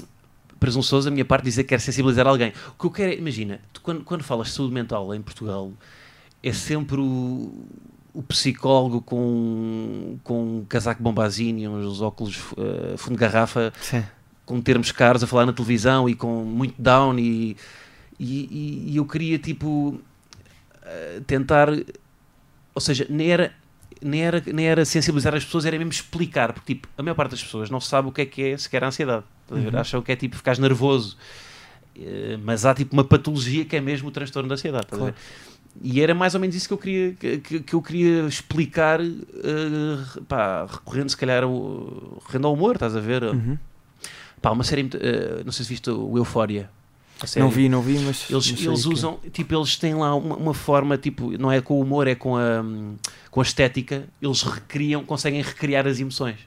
presunçoso 0.63 1.09
a 1.09 1.11
minha 1.11 1.25
parte 1.25 1.43
dizer 1.45 1.65
que 1.65 1.71
quero 1.71 1.83
sensibilizar 1.83 2.25
alguém. 2.27 2.53
O 2.77 2.79
que 2.81 2.87
eu 2.87 2.91
quero 2.91 3.13
é, 3.13 3.17
imagina, 3.17 3.61
tu 3.73 3.81
quando, 3.81 4.05
quando 4.05 4.23
falas 4.23 4.47
de 4.49 4.53
saúde 4.55 4.73
mental 4.73 5.13
em 5.13 5.21
Portugal, 5.21 5.73
é 6.41 6.53
sempre 6.53 7.01
o, 7.01 7.53
o 8.15 8.23
psicólogo 8.23 9.01
com, 9.03 10.19
com 10.23 10.59
um 10.59 10.65
casaco 10.69 11.03
bombazine, 11.03 11.67
uns 11.67 12.01
óculos 12.01 12.39
eh, 12.57 12.95
fundo 12.97 13.15
de 13.15 13.21
garrafa, 13.21 13.73
Sim. 13.81 14.05
com 14.47 14.61
termos 14.61 14.93
caros 14.93 15.25
a 15.25 15.27
falar 15.27 15.47
na 15.47 15.53
televisão 15.53 16.09
e 16.09 16.15
com 16.15 16.45
muito 16.45 16.81
down 16.81 17.19
e, 17.19 17.57
e, 18.21 18.87
e- 18.93 18.97
eu 18.97 19.05
queria 19.05 19.39
tipo 19.41 20.01
eh, 20.85 21.21
tentar 21.27 21.69
ou 22.75 22.81
seja, 22.81 23.05
nem 23.11 23.31
era, 23.31 23.53
nem, 24.01 24.23
era, 24.23 24.43
nem 24.47 24.67
era 24.67 24.85
sensibilizar 24.85 25.35
as 25.35 25.45
pessoas, 25.45 25.65
era 25.67 25.77
mesmo 25.77 25.93
explicar, 25.93 26.53
porque 26.53 26.75
tipo, 26.75 26.89
a 26.97 27.03
maior 27.03 27.15
parte 27.17 27.33
das 27.33 27.43
pessoas 27.43 27.69
não 27.69 27.81
sabe 27.81 28.09
o 28.09 28.13
que 28.13 28.23
é 28.23 28.27
que 28.27 28.43
é 28.43 28.57
sequer 28.57 28.85
a 28.85 28.87
ansiedade? 28.87 29.25
Uhum. 29.57 29.79
acham 29.79 30.03
que 30.03 30.13
é 30.13 30.17
tipo 30.17 30.37
ficar 30.37 30.57
nervoso, 30.59 31.17
Eh, 31.95 32.39
mas 32.43 32.65
há 32.65 32.73
tipo 32.75 32.95
uma 32.95 33.05
patologia 33.05 33.67
que 33.67 33.77
é 33.77 33.81
mesmo 33.81 34.09
o 34.09 34.11
transtorno 34.11 34.49
da 34.49 34.55
ansiedade, 34.55 34.87
ver? 34.91 35.15
E 35.83 36.01
era 36.01 36.15
mais 36.15 36.35
ou 36.35 36.41
menos 36.41 36.57
isso 36.57 36.67
que 36.67 36.73
eu 36.73 36.79
queria, 36.79 37.13
que, 37.13 37.39
que- 37.39 37.61
que 37.61 37.75
eu 37.75 37.83
queria 37.83 38.23
explicar, 38.27 38.99
eh, 39.01 40.21
pá, 40.27 40.65
recorrendo 40.71 41.11
se 41.11 41.17
calhar 41.19 41.43
ao, 41.45 42.19
recorrendo 42.21 42.47
ao 42.47 42.55
humor, 42.55 42.77
estás 42.77 42.97
a 42.97 43.01
ver? 43.01 43.23
Uhum. 43.25 43.59
Pá, 44.41 44.51
uma 44.51 44.65
série, 44.65 44.89
eh, 44.95 45.43
não 45.45 45.53
sei 45.53 45.65
se 45.67 45.69
viste 45.71 45.91
o 45.91 46.17
Euphoria. 46.17 46.71
a 47.23 47.27
série. 47.27 47.45
Não 47.45 47.51
vi, 47.51 47.69
não 47.69 47.83
vi, 47.83 47.99
mas. 47.99 48.29
Eles, 48.31 48.47
eles 48.49 48.83
que 48.83 48.89
usam, 48.89 49.21
tipo, 49.31 49.55
eles 49.55 49.77
têm 49.77 49.95
lá 49.95 50.15
uma, 50.15 50.35
uma 50.37 50.55
forma, 50.55 50.97
tipo, 50.97 51.31
não 51.39 51.53
é 51.53 51.61
com 51.61 51.75
o 51.75 51.81
humor, 51.83 52.09
é 52.09 52.15
com 52.15 52.37
a, 52.39 52.65
com 53.31 53.41
a 53.41 53.43
estética, 53.43 54.05
eles 54.21 54.43
recriam, 54.43 55.05
conseguem 55.05 55.43
recriar 55.43 55.87
as 55.87 56.01
emoções. 56.01 56.39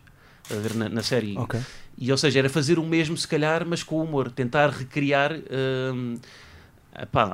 A 0.51 0.55
ver 0.55 0.73
na, 0.75 0.89
na 0.89 1.01
série. 1.03 1.37
Ok. 1.37 1.59
E, 1.97 2.11
ou 2.11 2.17
seja, 2.17 2.39
era 2.39 2.49
fazer 2.49 2.77
o 2.77 2.83
mesmo, 2.83 3.15
se 3.15 3.27
calhar, 3.27 3.65
mas 3.65 3.83
com 3.83 4.01
humor. 4.01 4.29
Tentar 4.31 4.69
recriar, 4.69 5.31
hum, 5.93 6.15
pá, 7.11 7.25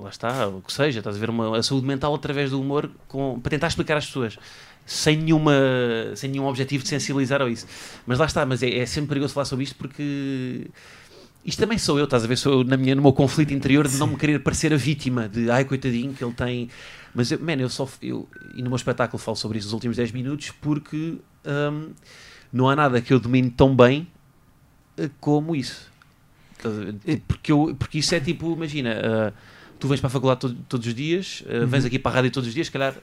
lá 0.00 0.08
está, 0.10 0.48
o 0.48 0.62
que 0.62 0.72
seja, 0.72 1.00
estás 1.00 1.16
a 1.16 1.18
ver, 1.18 1.30
uma, 1.30 1.58
a 1.58 1.62
saúde 1.62 1.86
mental 1.86 2.14
através 2.14 2.50
do 2.50 2.60
humor, 2.60 2.90
com, 3.06 3.38
para 3.40 3.50
tentar 3.50 3.68
explicar 3.68 3.96
às 3.96 4.06
pessoas. 4.06 4.38
Sem, 4.86 5.18
nenhuma, 5.18 5.52
sem 6.16 6.30
nenhum 6.30 6.46
objetivo 6.46 6.82
de 6.82 6.88
sensibilizar 6.88 7.42
ou 7.42 7.48
isso. 7.48 7.66
Mas 8.06 8.18
lá 8.18 8.24
está, 8.24 8.46
mas 8.46 8.62
é, 8.62 8.78
é 8.78 8.86
sempre 8.86 9.10
perigoso 9.10 9.34
falar 9.34 9.44
sobre 9.44 9.64
isto 9.64 9.76
porque 9.76 10.70
isto 11.44 11.60
também 11.60 11.78
sou 11.78 11.98
eu, 11.98 12.04
estás 12.04 12.24
a 12.24 12.26
ver? 12.26 12.36
Sou 12.36 12.60
eu 12.60 12.64
na 12.64 12.76
minha, 12.76 12.94
no 12.94 13.02
meu 13.02 13.12
conflito 13.12 13.54
interior 13.54 13.86
de 13.88 13.96
não 13.96 14.06
me 14.06 14.16
querer 14.16 14.42
parecer 14.42 14.72
a 14.72 14.76
vítima, 14.76 15.28
de 15.28 15.50
ai 15.50 15.64
coitadinho 15.64 16.12
que 16.12 16.22
ele 16.22 16.34
tem. 16.34 16.68
Mas, 17.14 17.30
eu, 17.30 17.38
man, 17.40 17.54
eu 17.54 17.68
só. 17.68 17.88
Eu, 18.02 18.28
e 18.54 18.62
no 18.62 18.68
meu 18.68 18.76
espetáculo 18.76 19.18
falo 19.18 19.36
sobre 19.36 19.58
isso 19.58 19.68
nos 19.68 19.72
últimos 19.72 19.96
10 19.96 20.12
minutos 20.12 20.52
porque 20.60 21.16
hum, 21.46 21.90
não 22.52 22.68
há 22.68 22.76
nada 22.76 23.00
que 23.00 23.12
eu 23.12 23.20
domine 23.20 23.50
tão 23.50 23.74
bem 23.74 24.06
eh, 24.96 25.10
como 25.20 25.54
isso. 25.56 25.90
Porque, 27.26 27.52
eu, 27.52 27.74
porque 27.78 27.98
isso 27.98 28.14
é 28.14 28.20
tipo, 28.20 28.52
imagina, 28.52 28.94
ah, 29.02 29.32
tu 29.78 29.86
vens 29.88 30.00
para 30.00 30.08
a 30.08 30.10
faculdade 30.10 30.40
to- 30.40 30.54
todos 30.68 30.86
os 30.86 30.94
dias, 30.94 31.44
ah, 31.48 31.64
vens 31.66 31.84
aqui 31.84 31.98
para 31.98 32.10
a 32.12 32.14
rádio 32.16 32.30
todos 32.30 32.48
os 32.48 32.54
dias, 32.54 32.66
se 32.66 32.72
calhar 32.72 32.94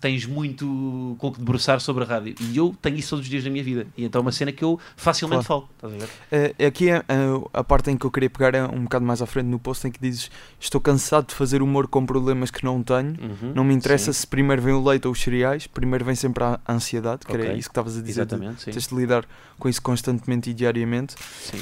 tens 0.00 0.26
muito 0.26 1.16
com 1.18 1.28
o 1.28 1.32
que 1.32 1.38
debruçar 1.38 1.80
sobre 1.80 2.04
a 2.04 2.06
rádio. 2.06 2.34
E 2.40 2.56
eu 2.56 2.74
tenho 2.82 2.96
isso 2.96 3.10
todos 3.10 3.24
os 3.24 3.30
dias 3.30 3.42
na 3.44 3.50
minha 3.50 3.64
vida. 3.64 3.86
E 3.96 4.04
então 4.04 4.20
é 4.20 4.22
uma 4.22 4.32
cena 4.32 4.52
que 4.52 4.62
eu 4.62 4.78
facilmente 4.96 5.44
falo. 5.44 5.68
A 5.82 5.86
ver? 5.88 6.08
Eh, 6.30 6.66
aqui 6.66 6.90
é, 6.90 6.96
eh, 6.96 7.04
a 7.52 7.64
parte 7.64 7.90
em 7.90 7.96
que 7.96 8.04
eu 8.04 8.10
queria 8.10 8.28
pegar 8.30 8.54
é 8.54 8.64
um 8.64 8.82
bocado 8.84 9.04
mais 9.04 9.22
à 9.22 9.26
frente 9.26 9.46
no 9.46 9.58
post 9.58 9.86
em 9.86 9.90
que 9.90 9.98
dizes 10.00 10.30
estou 10.60 10.80
cansado 10.80 11.28
de 11.28 11.34
fazer 11.34 11.62
humor 11.62 11.88
com 11.88 12.04
problemas 12.04 12.50
que 12.50 12.64
não 12.64 12.82
tenho. 12.82 13.16
Uhum, 13.20 13.52
Não 13.54 13.64
me 13.64 13.74
interessa 13.74 14.12
sim, 14.12 14.20
se 14.20 14.26
primeiro 14.26 14.60
vem 14.62 14.74
o 14.74 14.82
leite 14.84 15.06
ou 15.06 15.12
os 15.12 15.20
cereais, 15.20 15.66
primeiro 15.66 16.04
vem 16.04 16.14
sempre 16.14 16.44
a 16.44 16.60
a 16.66 16.72
ansiedade, 16.72 17.24
que 17.26 17.32
era 17.32 17.42
Ok. 17.44 17.54
isso 17.58 17.68
que 17.68 17.72
estavas 17.72 17.96
a 17.96 18.00
dizer. 18.00 18.20
Exatamente. 18.22 18.64
Tens 18.64 18.86
de 18.88 18.94
lidar 18.94 19.24
com 19.58 19.68
isso 19.68 19.80
constantemente 19.82 20.50
e 20.50 20.54
diariamente. 20.54 21.14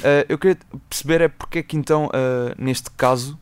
Eh, 0.03 0.25
eu 0.29 0.37
queria 0.37 0.57
perceber 0.89 1.21
é 1.21 1.27
porque 1.27 1.59
é 1.59 1.63
que 1.63 1.77
então, 1.77 2.09
eh, 2.13 2.55
neste 2.57 2.89
caso, 2.91 3.37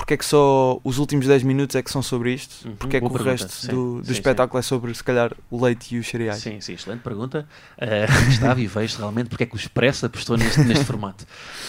porque 0.00 0.14
é 0.14 0.16
que 0.16 0.24
só 0.24 0.80
os 0.82 0.98
últimos 0.98 1.26
10 1.26 1.42
minutos 1.42 1.76
é 1.76 1.82
que 1.82 1.90
são 1.90 2.02
sobre 2.02 2.32
isto? 2.34 2.66
Uhum, 2.66 2.76
porque 2.76 2.96
é 2.96 3.00
que 3.00 3.06
o 3.06 3.10
pergunta. 3.10 3.30
resto 3.30 3.50
Sim, 3.52 3.68
do, 3.68 3.98
do 4.00 4.06
sim, 4.06 4.12
espetáculo 4.12 4.58
é 4.58 4.62
sobre, 4.62 4.94
se 4.94 5.04
calhar, 5.04 5.32
o 5.50 5.62
leite 5.64 5.94
e 5.94 5.98
os 5.98 6.06
cereais? 6.08 6.38
Sim, 6.42 6.60
sim, 6.60 6.72
excelente 6.72 7.00
pergunta. 7.02 7.46
Uh, 7.78 8.28
estava 8.30 8.60
e 8.60 8.66
vejo 8.66 8.98
realmente 8.98 9.28
porque 9.28 9.44
é 9.44 9.46
que 9.46 9.54
o 9.54 9.58
Expresso 9.58 10.06
apostou 10.06 10.36
neste, 10.36 10.60
neste 10.64 10.84
formato. 10.84 11.24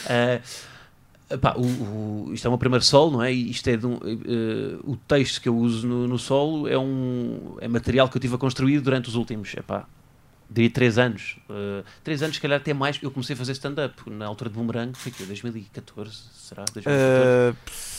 Uh, 0.05 1.38
pá, 1.38 1.53
o, 1.55 1.61
o- 2.29 2.33
isto 2.33 2.45
é 2.45 2.50
o 2.50 2.51
meu 2.51 2.57
primeiro 2.57 2.83
solo, 2.83 3.11
não 3.11 3.21
é? 3.23 3.31
Isto 3.31 3.67
é 3.69 3.77
um, 3.85 3.95
uh, 3.95 4.91
o 4.91 4.95
texto 5.07 5.41
que 5.41 5.50
eu 5.50 5.55
uso 5.57 5.85
no, 5.88 6.07
no 6.07 6.17
solo 6.17 6.67
é 6.67 6.77
um 6.77 7.57
é 7.61 7.67
material 7.67 8.09
que 8.09 8.17
eu 8.17 8.21
tive 8.21 8.35
a 8.35 8.38
construir 8.38 8.79
durante 8.79 9.09
os 9.09 9.15
últimos, 9.15 9.53
epá, 9.55 9.85
diria 10.50 10.69
3 10.69 10.97
anos. 10.97 11.38
Uh, 11.50 11.83
3 12.03 12.23
anos, 12.23 12.35
se 12.35 12.41
calhar 12.41 12.59
até 12.59 12.73
mais, 12.73 13.00
eu 13.01 13.09
comecei 13.11 13.33
a 13.33 13.38
fazer 13.38 13.53
stand-up 13.53 14.09
na 14.09 14.25
altura 14.25 14.50
de 14.50 14.55
Boomerang, 14.57 14.91
foi 14.97 15.11
que 15.11 15.23
2014, 15.23 16.11
será? 16.33 16.65
2014? 16.73 16.85
Eh, 16.88 17.53
pss, 17.65 17.90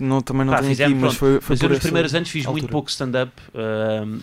não, 0.00 0.20
também 0.20 0.44
não 0.46 0.52
Pá, 0.52 0.60
tenho 0.60 0.72
aqui, 0.72 0.82
fizemos, 0.82 1.02
mas 1.02 1.14
foi, 1.16 1.40
foi 1.40 1.54
Mas 1.54 1.62
eu 1.62 1.68
nos 1.68 1.78
primeiros 1.78 2.14
anos 2.14 2.28
fiz 2.30 2.44
muito 2.46 2.56
altura. 2.64 2.72
pouco 2.72 2.90
stand-up, 2.90 3.32
ahm, 3.54 4.18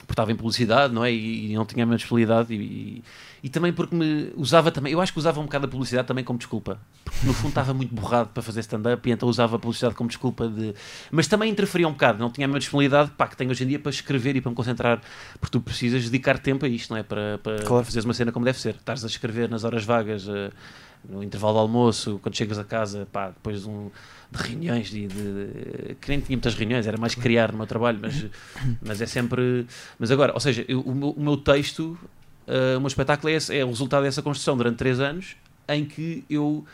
porque 0.00 0.12
estava 0.12 0.32
em 0.32 0.36
publicidade, 0.36 0.92
não 0.92 1.04
é? 1.04 1.12
E, 1.12 1.52
e 1.52 1.54
não 1.54 1.64
tinha 1.64 1.84
a 1.84 1.86
minha 1.86 1.96
disponibilidade 1.96 2.52
e, 2.52 3.02
e, 3.44 3.48
também 3.48 3.72
porque 3.72 3.94
me 3.94 4.32
usava 4.36 4.70
também, 4.72 4.92
eu 4.92 5.00
acho 5.00 5.12
que 5.12 5.18
usava 5.20 5.38
um 5.40 5.44
bocado 5.44 5.66
a 5.66 5.68
publicidade 5.68 6.08
também 6.08 6.24
como 6.24 6.36
desculpa, 6.38 6.80
porque 7.04 7.24
no 7.26 7.32
fundo 7.32 7.50
estava 7.50 7.72
muito 7.72 7.94
borrado 7.94 8.30
para 8.30 8.42
fazer 8.42 8.60
stand-up 8.60 9.08
e 9.08 9.12
então 9.12 9.28
usava 9.28 9.54
a 9.54 9.58
publicidade 9.58 9.94
como 9.94 10.08
desculpa 10.08 10.48
de. 10.48 10.74
Mas 11.12 11.28
também 11.28 11.48
interferia 11.50 11.86
um 11.86 11.92
bocado, 11.92 12.18
não 12.18 12.28
tinha 12.30 12.44
a 12.44 12.48
mesma 12.48 12.58
disponibilidade 12.58 13.12
pá, 13.16 13.28
que 13.28 13.36
tenho 13.36 13.50
hoje 13.50 13.62
em 13.62 13.68
dia 13.68 13.78
para 13.78 13.90
escrever 13.90 14.34
e 14.34 14.40
para 14.40 14.50
me 14.50 14.56
concentrar, 14.56 15.00
porque 15.38 15.52
tu 15.52 15.60
precisas 15.60 16.02
dedicar 16.04 16.38
tempo 16.40 16.64
a 16.66 16.68
isto, 16.68 16.90
não 16.90 16.96
é? 16.96 17.02
Para, 17.04 17.38
para 17.38 17.62
Claro. 17.62 17.84
fazeres 17.84 18.04
uma 18.04 18.14
cena 18.14 18.32
como 18.32 18.44
deve 18.44 18.58
ser. 18.58 18.74
Estás 18.74 19.04
a 19.04 19.06
escrever 19.06 19.48
nas 19.48 19.62
horas 19.62 19.84
vagas. 19.84 20.28
ah, 20.28 20.50
no 21.08 21.22
intervalo 21.22 21.54
do 21.54 21.60
almoço, 21.60 22.18
quando 22.22 22.36
chegas 22.36 22.58
a 22.58 22.64
casa, 22.64 23.06
pá, 23.10 23.28
depois 23.28 23.62
de, 23.62 23.68
um, 23.68 23.90
de 24.30 24.42
reuniões, 24.42 24.90
de, 24.90 25.06
de- 25.08 25.94
que 26.00 26.08
nem 26.08 26.20
tinha 26.20 26.36
muitas 26.36 26.54
reuniões, 26.54 26.86
era 26.86 26.96
mais 26.98 27.14
criar 27.14 27.50
no 27.52 27.58
meu 27.58 27.66
trabalho, 27.66 27.98
mas, 28.00 28.26
mas 28.82 29.00
é 29.00 29.06
sempre. 29.06 29.66
Mas 29.98 30.10
agora, 30.10 30.32
ou 30.34 30.40
seja, 30.40 30.64
eu- 30.68 30.80
o, 30.80 30.94
meu, 30.94 31.10
o 31.10 31.20
meu 31.22 31.36
texto, 31.36 31.98
ah, 32.46 32.76
o 32.76 32.80
meu 32.80 32.88
espetáculo 32.88 33.30
é, 33.32 33.36
esse- 33.36 33.56
é 33.56 33.64
o 33.64 33.68
resultado 33.68 34.02
dessa 34.02 34.22
construção 34.22 34.56
durante 34.56 34.76
três 34.76 35.00
anos, 35.00 35.36
em 35.68 35.84
que 35.84 36.24
eu, 36.28 36.64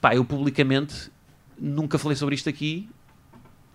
pá, 0.00 0.14
eu 0.14 0.24
publicamente 0.24 1.10
nunca 1.58 1.98
falei 1.98 2.16
sobre 2.16 2.34
isto 2.34 2.48
aqui 2.48 2.88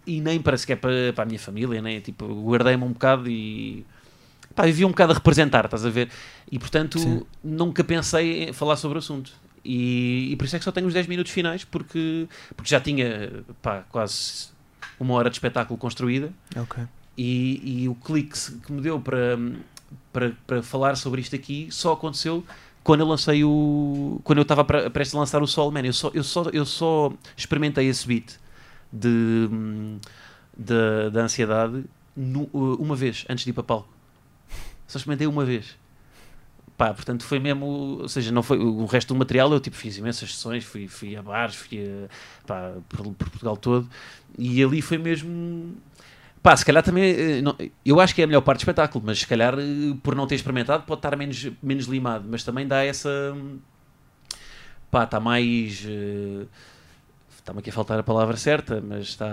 e 0.05 0.21
nem 0.21 0.39
para 0.41 0.57
sequer 0.57 0.77
para, 0.77 1.11
para 1.13 1.23
a 1.23 1.27
minha 1.27 1.39
família, 1.39 1.81
nem 1.81 1.99
tipo, 1.99 2.25
guardei-me 2.43 2.83
um 2.83 2.91
bocado 2.93 3.29
e. 3.29 3.85
Pá, 4.55 4.65
vivia 4.65 4.87
um 4.87 4.89
bocado 4.91 5.11
a 5.11 5.15
representar, 5.15 5.65
estás 5.65 5.85
a 5.85 5.89
ver? 5.89 6.09
E 6.51 6.57
portanto, 6.57 6.97
Sim. 6.99 7.21
nunca 7.43 7.83
pensei 7.83 8.45
em 8.49 8.53
falar 8.53 8.75
sobre 8.75 8.97
o 8.97 8.99
assunto. 8.99 9.31
E, 9.69 10.29
e 10.31 10.35
por 10.37 10.45
isso 10.45 10.55
é 10.55 10.59
que 10.59 10.63
só 10.65 10.71
tenho 10.71 10.87
os 10.87 10.93
10 10.93 11.07
minutos 11.07 11.29
finais, 11.31 11.65
porque, 11.65 12.25
porque 12.55 12.69
já 12.69 12.79
tinha 12.79 13.43
pá, 13.61 13.83
quase 13.89 14.47
uma 14.97 15.13
hora 15.15 15.29
de 15.29 15.35
espetáculo 15.35 15.77
construída 15.77 16.31
Ok. 16.55 16.81
e, 17.17 17.81
e 17.83 17.89
o 17.89 17.93
clique 17.95 18.39
que 18.65 18.71
me 18.71 18.79
deu 18.79 18.97
para, 19.01 19.37
para, 20.13 20.31
para 20.47 20.63
falar 20.63 20.95
sobre 20.95 21.19
isto 21.19 21.35
aqui 21.35 21.67
só 21.69 21.91
aconteceu 21.91 22.45
quando 22.81 23.01
eu 23.01 23.07
lancei 23.07 23.43
o. 23.43 24.21
quando 24.23 24.37
eu 24.37 24.43
estava 24.43 24.63
pre- 24.63 24.89
prestes 24.89 25.13
a 25.13 25.19
lançar 25.19 25.43
o 25.43 25.47
Sol 25.47 25.69
Man. 25.69 25.81
Eu 25.81 25.91
só, 25.91 26.09
eu 26.13 26.23
só, 26.23 26.43
eu 26.53 26.65
só 26.65 27.11
experimentei 27.35 27.87
esse 27.89 28.07
beat 28.07 28.35
de, 28.93 29.49
de, 30.57 31.09
da 31.11 31.21
ansiedade 31.23 31.83
nu- 32.15 32.49
uma 32.53 32.95
vez 32.95 33.25
antes 33.29 33.43
de 33.43 33.49
ir 33.49 33.53
para 33.53 33.63
palco. 33.63 33.89
Só 34.87 34.97
experimentei 34.97 35.27
uma 35.27 35.43
vez. 35.43 35.75
Pá, 36.77 36.93
portanto 36.93 37.23
foi 37.23 37.39
mesmo, 37.39 37.65
ou 38.01 38.07
seja, 38.07 38.31
não 38.31 38.43
foi 38.43 38.59
o 38.59 38.85
resto 38.85 39.13
do 39.13 39.17
material, 39.17 39.51
eu 39.51 39.59
tipo 39.59 39.75
fiz 39.75 39.97
imensas 39.97 40.31
sessões, 40.35 40.63
fui, 40.63 40.87
fui 40.87 41.15
a 41.15 41.23
bares, 41.23 41.55
fui 41.55 41.79
a, 41.79 42.07
pá, 42.45 42.73
por, 42.87 43.03
por 43.15 43.29
Portugal 43.29 43.57
todo, 43.57 43.89
e 44.37 44.63
ali 44.63 44.81
foi 44.81 44.97
mesmo 44.99 45.75
Pá, 46.43 46.55
se 46.55 46.63
calhar 46.63 46.83
também. 46.83 47.03
eh, 47.11 47.41
não- 47.41 47.55
eu 47.83 47.99
acho 47.99 48.13
que 48.15 48.21
é 48.21 48.23
a 48.23 48.27
melhor 48.27 48.41
parte 48.41 48.59
do 48.59 48.61
espetáculo, 48.61 49.03
mas 49.05 49.19
se 49.19 49.27
calhar 49.27 49.55
eh, 49.59 49.97
por 50.03 50.15
não 50.15 50.27
ter 50.27 50.35
experimentado 50.35 50.83
pode 50.83 50.99
estar 50.99 51.15
menos, 51.17 51.49
menos 51.61 51.85
limado. 51.87 52.25
Mas 52.29 52.43
também 52.43 52.65
dá 52.67 52.83
essa. 52.85 53.09
Pá, 54.89 55.03
está 55.03 55.19
mais. 55.19 55.83
eh, 55.85 56.45
Está-me 57.37 57.59
aqui 57.59 57.69
a 57.69 57.73
faltar 57.73 57.97
a 57.99 58.03
palavra 58.03 58.35
certa, 58.37 58.81
mas 58.85 59.07
está. 59.07 59.27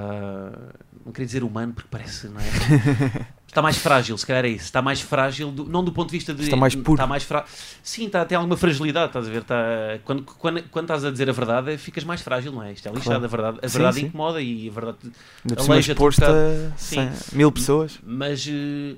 Não 1.04 1.12
queria 1.12 1.26
dizer 1.26 1.42
humano 1.44 1.72
porque 1.72 1.88
parece, 1.90 2.28
não 2.28 2.40
é? 2.40 2.44
Está 3.54 3.62
mais 3.62 3.76
frágil, 3.78 4.18
se 4.18 4.26
calhar 4.26 4.44
é 4.44 4.48
isso. 4.48 4.64
Está 4.64 4.82
mais 4.82 5.00
frágil, 5.00 5.52
do- 5.52 5.64
não 5.64 5.84
do 5.84 5.92
ponto 5.92 6.08
de 6.10 6.16
vista 6.16 6.34
de. 6.34 6.42
Está 6.42 6.56
mais 6.56 6.74
puro. 6.74 6.94
Está 6.94 7.06
mais 7.06 7.22
fra... 7.22 7.44
Sim, 7.84 8.06
está, 8.06 8.24
tem 8.24 8.36
alguma 8.36 8.56
fragilidade, 8.56 9.06
estás 9.06 9.28
a 9.28 9.30
ver? 9.30 9.42
Está... 9.42 9.56
Quando, 10.04 10.22
quando, 10.24 10.62
quando 10.70 10.84
estás 10.86 11.04
a 11.04 11.10
dizer 11.12 11.30
a 11.30 11.32
verdade, 11.32 11.78
ficas 11.78 12.02
mais 12.02 12.20
frágil, 12.20 12.50
não 12.50 12.64
é? 12.64 12.72
Isto 12.72 12.88
é 12.88 12.90
lixado, 12.90 13.04
Claro. 13.20 13.24
a 13.24 13.28
verdade, 13.28 13.58
a 13.64 13.68
Sim, 13.68 13.78
verdade 13.78 14.00
sim. 14.00 14.06
incomoda 14.06 14.42
e 14.42 14.68
a 14.68 14.72
verdade. 14.72 14.98
Cima 15.02 15.62
Aleija-te 15.74 16.02
um 16.02 16.72
cem- 16.76 17.10
mil 17.32 17.52
pessoas. 17.52 17.98
Mas 18.04 18.44
eh, 18.48 18.96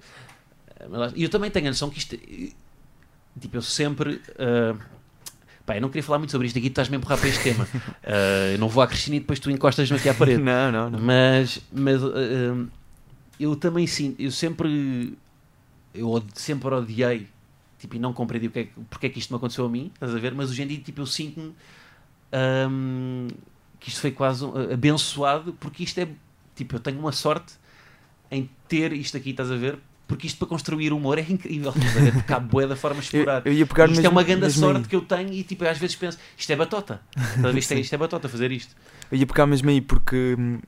e 1.14 1.22
eu 1.24 1.28
também 1.28 1.50
tenho 1.50 1.66
a 1.66 1.70
noção 1.70 1.90
que 1.90 1.98
isto. 1.98 2.14
eh, 2.14 2.48
Tipo, 3.38 3.58
eu 3.58 3.62
sempre. 3.62 4.22
eh, 4.38 4.74
pá, 5.66 5.76
eu 5.76 5.82
não 5.82 5.88
queria 5.90 6.02
falar 6.02 6.18
muito 6.18 6.30
sobre 6.30 6.46
isto 6.46 6.58
aqui, 6.58 6.68
tu 6.70 6.72
estás-me 6.72 6.96
a 6.96 6.98
empurrar 6.98 7.18
para 7.18 7.28
este 7.28 7.42
tema. 7.42 7.68
Eh, 8.02 8.52
eu 8.54 8.58
não 8.58 8.68
vou 8.68 8.82
à 8.82 8.86
Cristina 8.86 9.16
e 9.16 9.20
depois 9.20 9.38
tu 9.38 9.50
encostas-me 9.50 9.96
aqui 9.98 10.08
à 10.08 10.14
parede. 10.14 10.40
Não, 10.42 10.72
não, 10.72 10.88
não. 10.90 10.98
Mas, 10.98 11.60
mas 11.72 12.00
eh, 12.02 12.64
eu 13.38 13.54
também 13.56 13.86
sinto, 13.86 14.20
eu 14.20 14.30
sempre, 14.30 15.16
eu 15.94 16.22
sempre 16.34 16.68
odiei, 16.74 17.26
tipo, 17.78 17.96
e 17.96 17.98
não 17.98 18.12
compreendi 18.12 18.46
o 18.48 18.50
que 18.50 18.58
é, 18.60 18.64
que- 18.64 18.80
porque 18.90 19.06
é 19.06 19.08
que 19.10 19.18
isto 19.18 19.30
me 19.32 19.36
aconteceu 19.36 19.64
a 19.66 19.68
mim, 19.68 19.90
estás 19.94 20.14
a 20.14 20.18
ver? 20.18 20.34
Mas 20.34 20.50
hoje 20.50 20.62
em 20.62 20.66
dia, 20.66 20.78
tipo, 20.80 21.00
eu 21.00 21.06
sinto-me 21.06 21.52
ahm, 22.32 23.28
que 23.80 23.88
isto 23.88 24.00
foi 24.00 24.10
quase 24.10 24.44
um, 24.44 24.72
abençoado, 24.72 25.52
porque 25.60 25.82
isto 25.84 25.98
é, 26.00 26.08
tipo, 26.54 26.76
eu 26.76 26.80
tenho 26.80 26.98
uma 26.98 27.12
sorte 27.12 27.54
em 28.30 28.48
ter 28.68 28.92
isto 28.92 29.16
aqui, 29.16 29.30
estás 29.30 29.50
a 29.50 29.56
ver? 29.56 29.78
Porque 30.08 30.26
isto 30.28 30.38
para 30.38 30.46
construir 30.46 30.92
humor 30.92 31.18
é 31.18 31.26
incrível, 31.28 31.72
estás 31.76 31.96
a 31.96 32.00
ver? 32.00 32.12
Porque 32.12 32.32
há 32.32 32.38
bué 32.38 32.66
da 32.66 32.76
forma 32.76 33.00
de 33.00 33.08
Eu, 33.14 33.20
explorar. 33.20 33.42
eu 33.46 33.52
ia 33.52 33.66
pegar 33.66 33.86
isto 33.88 33.98
é 33.98 34.02
mesmo- 34.02 34.10
uma 34.12 34.22
grande 34.22 34.50
sorte 34.52 34.78
aí. 34.82 34.84
que 34.86 34.96
eu 34.96 35.00
tenho 35.02 35.32
e 35.32 35.42
tipo, 35.42 35.64
eu 35.64 35.70
às 35.70 35.78
vezes 35.78 35.96
penso, 35.96 36.18
isto 36.38 36.50
é 36.52 36.56
batota. 36.56 37.02
Estás 37.16 37.44
a 37.44 37.50
ver? 37.52 37.58
Isto, 37.58 37.72
é, 37.72 37.80
isto 37.80 37.92
é 37.94 37.98
batota 37.98 38.28
fazer 38.28 38.52
isto. 38.52 38.74
Eu 39.10 39.18
ia 39.18 39.26
pegar 39.26 39.46
mesmo 39.46 39.68
aí 39.68 39.80
porque 39.80 40.36
hum, 40.38 40.58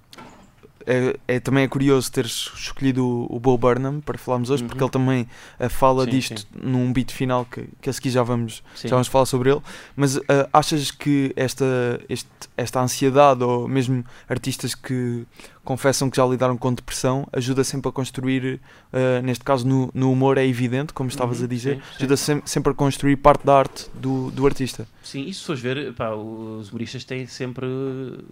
é, 0.88 1.16
é- 1.37 1.40
também 1.40 1.64
é 1.64 1.68
curioso 1.68 2.11
teres 2.11 2.50
escolhido 2.57 3.07
o, 3.07 3.37
o 3.37 3.38
Bo 3.38 3.57
Burnham 3.59 4.00
para 4.00 4.16
falarmos 4.18 4.50
hoje, 4.50 4.64
porque 4.64 4.78
Uhum. 4.83 4.87
ele 4.87 4.92
também 4.92 5.28
eh, 5.59 5.68
fala 5.68 6.04
Sim, 6.04 6.11
disto 6.11 6.47
num 6.61 6.92
beat 6.92 7.12
final 7.12 7.45
que, 7.45 7.68
que 7.80 7.90
a 7.90 7.92
seguir 7.92 8.11
já 8.11 8.23
vamos, 8.23 8.62
Sim. 8.75 8.88
já 8.88 8.97
vamos 8.97 9.09
falar 9.09 9.26
sobre 9.26 9.50
ele. 9.50 9.61
Mas 9.95 10.16
eh, 10.16 10.49
achas 10.52 10.90
que 10.90 11.33
esta, 11.37 11.64
este- 12.09 12.28
esta 12.57 12.80
ansiedade, 12.80 13.45
ou 13.45 13.68
mesmo 13.68 14.04
artistas 14.28 14.75
que 14.75 15.25
confessam 15.69 16.09
que 16.09 16.17
já 16.17 16.25
lidaram 16.25 16.57
com 16.57 16.73
depressão, 16.73 17.29
ajuda 17.31 17.63
sempre 17.63 17.91
a 17.91 17.93
construir, 17.93 18.59
eh, 18.91 19.21
neste 19.21 19.45
caso 19.45 19.69
no, 19.69 19.91
no 19.93 20.11
humor, 20.11 20.39
é 20.39 20.47
evidente, 20.47 20.95
como 20.95 21.11
estavas 21.11 21.41
Uhum, 21.41 21.45
a 21.45 21.47
dizer, 21.49 21.75
sim, 21.75 21.81
sim. 21.83 21.97
ajuda 21.99 22.17
sem- 22.17 22.43
sempre 22.47 22.73
a 22.73 22.75
construir 22.75 23.17
parte 23.17 23.45
da 23.45 23.55
arte 23.59 23.87
do, 23.93 24.31
do 24.31 24.47
artista. 24.47 24.89
Sim, 25.03 25.27
e 25.27 25.35
se 25.35 25.45
fores 25.45 25.61
ver, 25.61 25.93
pá, 25.93 26.11
os 26.15 26.71
humoristas 26.71 27.05
têm 27.05 27.27
sempre 27.27 27.67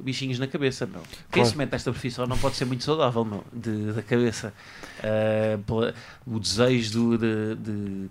bichinhos 0.01 0.39
na 0.39 0.47
cabeça, 0.47 0.87
meu. 0.87 1.03
Quem 1.31 1.43
Claro. 1.43 1.49
se 1.51 1.59
mete 1.59 1.73
nesta 1.73 1.91
profissão 1.93 2.27
não 2.27 2.39
pode 2.39 2.57
ser 2.57 2.65
muito 2.65 2.83
saudável, 2.83 3.23
meu, 3.23 3.45
de, 3.53 3.93
da 3.93 4.03
cabeça. 4.03 4.55
Pela- 5.67 5.95
o 6.27 6.41
desejo 6.41 6.93
do, 6.93 7.19
de, 7.19 7.55
de- 7.57 8.09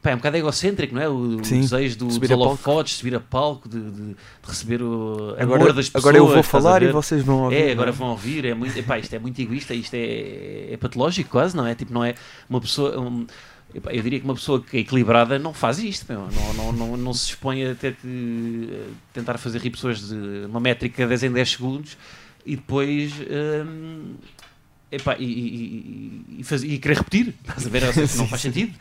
Pá, 0.00 0.10
é 0.10 0.14
um 0.14 0.18
bocado 0.18 0.36
egocêntrico, 0.36 0.94
não 0.94 1.02
é? 1.02 1.08
O, 1.08 1.40
o 1.40 1.44
Sim, 1.44 1.60
desejo 1.60 1.98
do, 1.98 2.10
subir 2.10 2.28
dos 2.28 2.36
holofotes, 2.36 2.94
subir 2.98 3.14
a 3.16 3.20
palco, 3.20 3.68
de, 3.68 3.80
de- 3.80 3.90
de 4.10 4.16
receber 4.46 4.80
o 4.82 5.34
amor 5.38 5.56
Agora, 5.56 5.72
das 5.72 5.86
pessoas. 5.88 6.04
agora 6.04 6.16
eu 6.18 6.26
vou 6.28 6.42
falar 6.42 6.82
e 6.82 6.92
vocês 6.92 7.22
vão 7.24 7.44
ouvir. 7.44 7.56
É, 7.56 7.72
agora 7.72 7.90
não 7.90 7.98
vão 7.98 8.08
ouvir, 8.10 8.44
é 8.44 8.54
muito, 8.54 8.78
epá, 8.78 8.98
isto 8.98 9.12
é 9.14 9.18
muito 9.18 9.40
egoísta, 9.40 9.74
isto 9.74 9.94
é, 9.94 10.68
é 10.72 10.76
patológico 10.76 11.30
quase, 11.30 11.56
não 11.56 11.66
é? 11.66 11.74
Tipo, 11.74 11.92
não 11.92 12.04
é 12.04 12.14
uma 12.48 12.60
pessoa, 12.60 12.98
um, 13.00 13.26
epá, 13.74 13.92
eu 13.92 14.00
diria 14.02 14.20
que 14.20 14.24
uma 14.24 14.34
pessoa 14.34 14.60
que 14.62 14.76
é 14.76 14.80
equilibrada 14.80 15.36
não 15.36 15.52
faz 15.52 15.80
isto, 15.80 16.06
meu. 16.08 16.28
Não, 16.32 16.52
não, 16.54 16.72
não, 16.72 16.96
não 16.96 17.12
se 17.12 17.30
expõe 17.30 17.64
a 17.68 17.74
ter 17.74 17.94
que 17.96 18.84
tentar 19.12 19.36
fazer 19.36 19.58
rir 19.60 19.70
pessoas 19.70 20.08
de 20.08 20.46
uma 20.46 20.60
métrica 20.60 21.06
10 21.08 21.24
em 21.24 21.32
10 21.32 21.50
segundos 21.50 21.96
e 22.46 22.54
depois 22.54 23.12
hum, 23.66 24.14
epá, 24.90 25.16
e, 25.18 25.24
e, 25.24 25.56
e, 26.36 26.40
e, 26.40 26.44
faz- 26.44 26.62
e 26.62 26.78
querer 26.78 26.96
repetir, 26.98 27.34
estás 27.40 27.66
a 27.66 27.70
ver? 27.70 27.82
Não 27.96 28.06
Sim, 28.06 28.26
faz 28.28 28.40
sim. 28.42 28.52
sentido. 28.52 28.74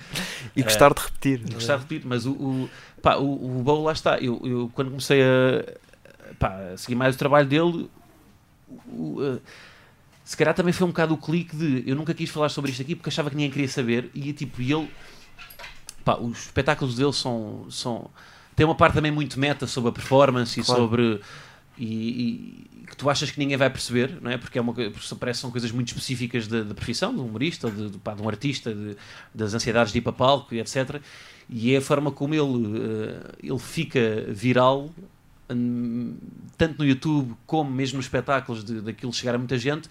E 0.56 0.64
gostar 0.64 0.94
de 0.94 1.02
repetir. 1.02 1.42
E 1.50 1.54
gostar 1.54 1.76
de 1.78 1.82
repetir, 1.84 2.06
mas 2.08 2.26
o, 2.26 2.32
o, 2.32 2.70
pá, 3.02 3.16
o, 3.18 3.60
o 3.60 3.64
Bow 3.64 3.84
lá 3.84 3.92
está. 3.94 4.18
Eu, 4.20 4.42
eu 4.46 4.72
quando 4.74 4.90
comecei 4.90 5.22
a, 5.22 6.34
pá, 6.40 6.56
a 6.74 6.78
seguir 6.78 6.96
mais 6.96 7.16
o 7.16 7.18
trabalho 7.18 7.48
dele, 7.48 7.90
o- 8.68 9.20
o, 9.22 9.42
se 10.24 10.36
calhar 10.36 10.54
também 10.54 10.74
foi 10.74 10.86
um 10.86 10.90
bocado 10.90 11.14
o 11.14 11.18
clique 11.18 11.56
de 11.56 11.84
eu 11.90 11.96
nunca 11.96 12.14
quis 12.14 12.30
falar 12.30 12.50
sobre 12.50 12.72
isto 12.72 12.82
aqui 12.82 12.96
porque 12.96 13.10
achava 13.10 13.30
que 13.30 13.36
ninguém 13.38 13.50
queria 13.52 13.68
saber 13.70 14.10
e 14.14 14.34
tipo, 14.34 14.62
ele 14.62 14.90
pá, 16.04 16.18
os 16.18 16.40
espetáculos 16.48 16.96
dele 16.96 17.14
são, 17.14 17.66
são 17.70 18.10
tem 18.54 18.66
uma 18.66 18.76
parte 18.76 18.96
também 18.96 19.10
muito 19.12 19.40
meta 19.40 19.66
sobre 19.68 19.90
a 19.90 19.94
performance 19.94 20.60
e 20.60 20.64
Claro. 20.64 20.82
sobre 20.82 21.22
e, 21.78 21.86
e- 21.86 22.68
que 22.88 22.96
tu 22.96 23.10
achas 23.10 23.30
que 23.30 23.38
ninguém 23.40 23.58
vai 23.58 23.70
perceber, 23.70 24.18
não 24.22 24.32
é? 24.32 24.38
Porque 24.38 24.58
é 24.58 24.62
uma 24.62 24.74
porque 24.74 24.90
parece 25.20 25.38
que 25.40 25.42
são 25.42 25.52
coisas 25.52 25.72
muito 25.72 25.90
específicas 25.90 26.48
da, 26.48 26.64
da 26.64 26.74
profissão, 26.74 27.14
de 27.14 27.20
um 27.20 27.26
humorista, 27.26 27.70
de, 27.70 27.90
de, 27.90 27.98
pá, 27.98 28.14
de 28.14 28.22
um 28.22 28.30
artista, 28.30 28.74
de- 28.74 28.96
das 29.36 29.54
ansiedades 29.54 29.92
de 29.92 30.00
ir 30.00 30.02
para 30.02 30.14
palco 30.14 30.56
e 30.56 30.60
etc. 30.60 31.02
E 31.50 31.74
é 31.74 31.78
a 31.78 31.82
forma 31.82 32.12
como 32.12 32.34
ele, 32.34 32.80
eh, 32.80 33.36
ele 33.44 33.60
fica 33.60 34.26
viral, 34.30 34.90
hum, 35.50 36.16
tanto 36.58 36.80
no 36.80 36.86
YouTube 36.86 37.34
como 37.46 37.70
mesmo 37.70 37.98
nos 37.98 38.06
espetáculos, 38.06 38.64
de, 38.64 38.82
daquilo 38.82 39.14
chegar 39.14 39.36
a 39.36 39.38
muita 39.38 39.58
gente, 39.58 39.90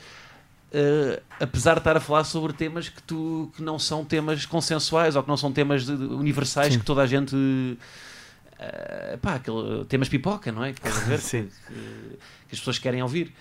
eh, 0.73 1.23
apesar 1.41 1.75
de 1.75 1.81
estar 1.81 1.97
a 1.97 2.01
falar 2.01 2.25
sobre 2.25 2.53
temas 2.53 2.89
que, 2.89 3.03
tu, 3.03 3.51
que 3.57 3.63
não 3.63 3.79
são 3.79 4.05
temas 4.05 4.45
consensuais 4.47 5.17
ou 5.17 5.23
que 5.23 5.29
não 5.29 5.37
são 5.37 5.53
temas 5.53 5.87
de- 5.87 5.97
de- 5.97 6.05
universais 6.15 6.73
Sim. 6.75 6.79
que 6.81 6.85
toda 6.85 7.03
a 7.03 7.07
gente. 7.07 7.35
Eh, 8.59 9.19
pá, 9.21 9.35
aquele, 9.35 9.85
temas 9.87 10.09
pipoca, 10.09 10.51
não 10.53 10.65
é? 10.65 10.73
Que, 10.73 10.89
ver? 10.89 11.21
Que, 11.21 11.47
que 12.49 12.55
as 12.55 12.59
pessoas 12.59 12.79
querem 12.79 13.03
ouvir. 13.03 13.33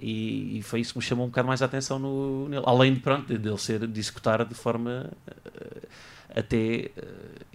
E, 0.00 0.58
e 0.58 0.62
foi 0.62 0.80
isso 0.80 0.92
que 0.92 0.98
me 0.98 1.04
chamou 1.04 1.24
um 1.24 1.28
bocado 1.28 1.46
mais 1.46 1.62
a 1.62 1.66
atenção 1.66 1.98
no, 1.98 2.48
nele. 2.48 2.64
Além 2.66 2.94
de, 2.94 3.00
pronto, 3.00 3.36
de 3.38 3.48
ele 3.48 3.58
ser, 3.58 3.86
de 3.86 4.00
executar 4.00 4.44
de 4.44 4.54
forma 4.54 5.10
eh, 5.26 5.88
até 6.40 6.56
eh, 6.56 6.90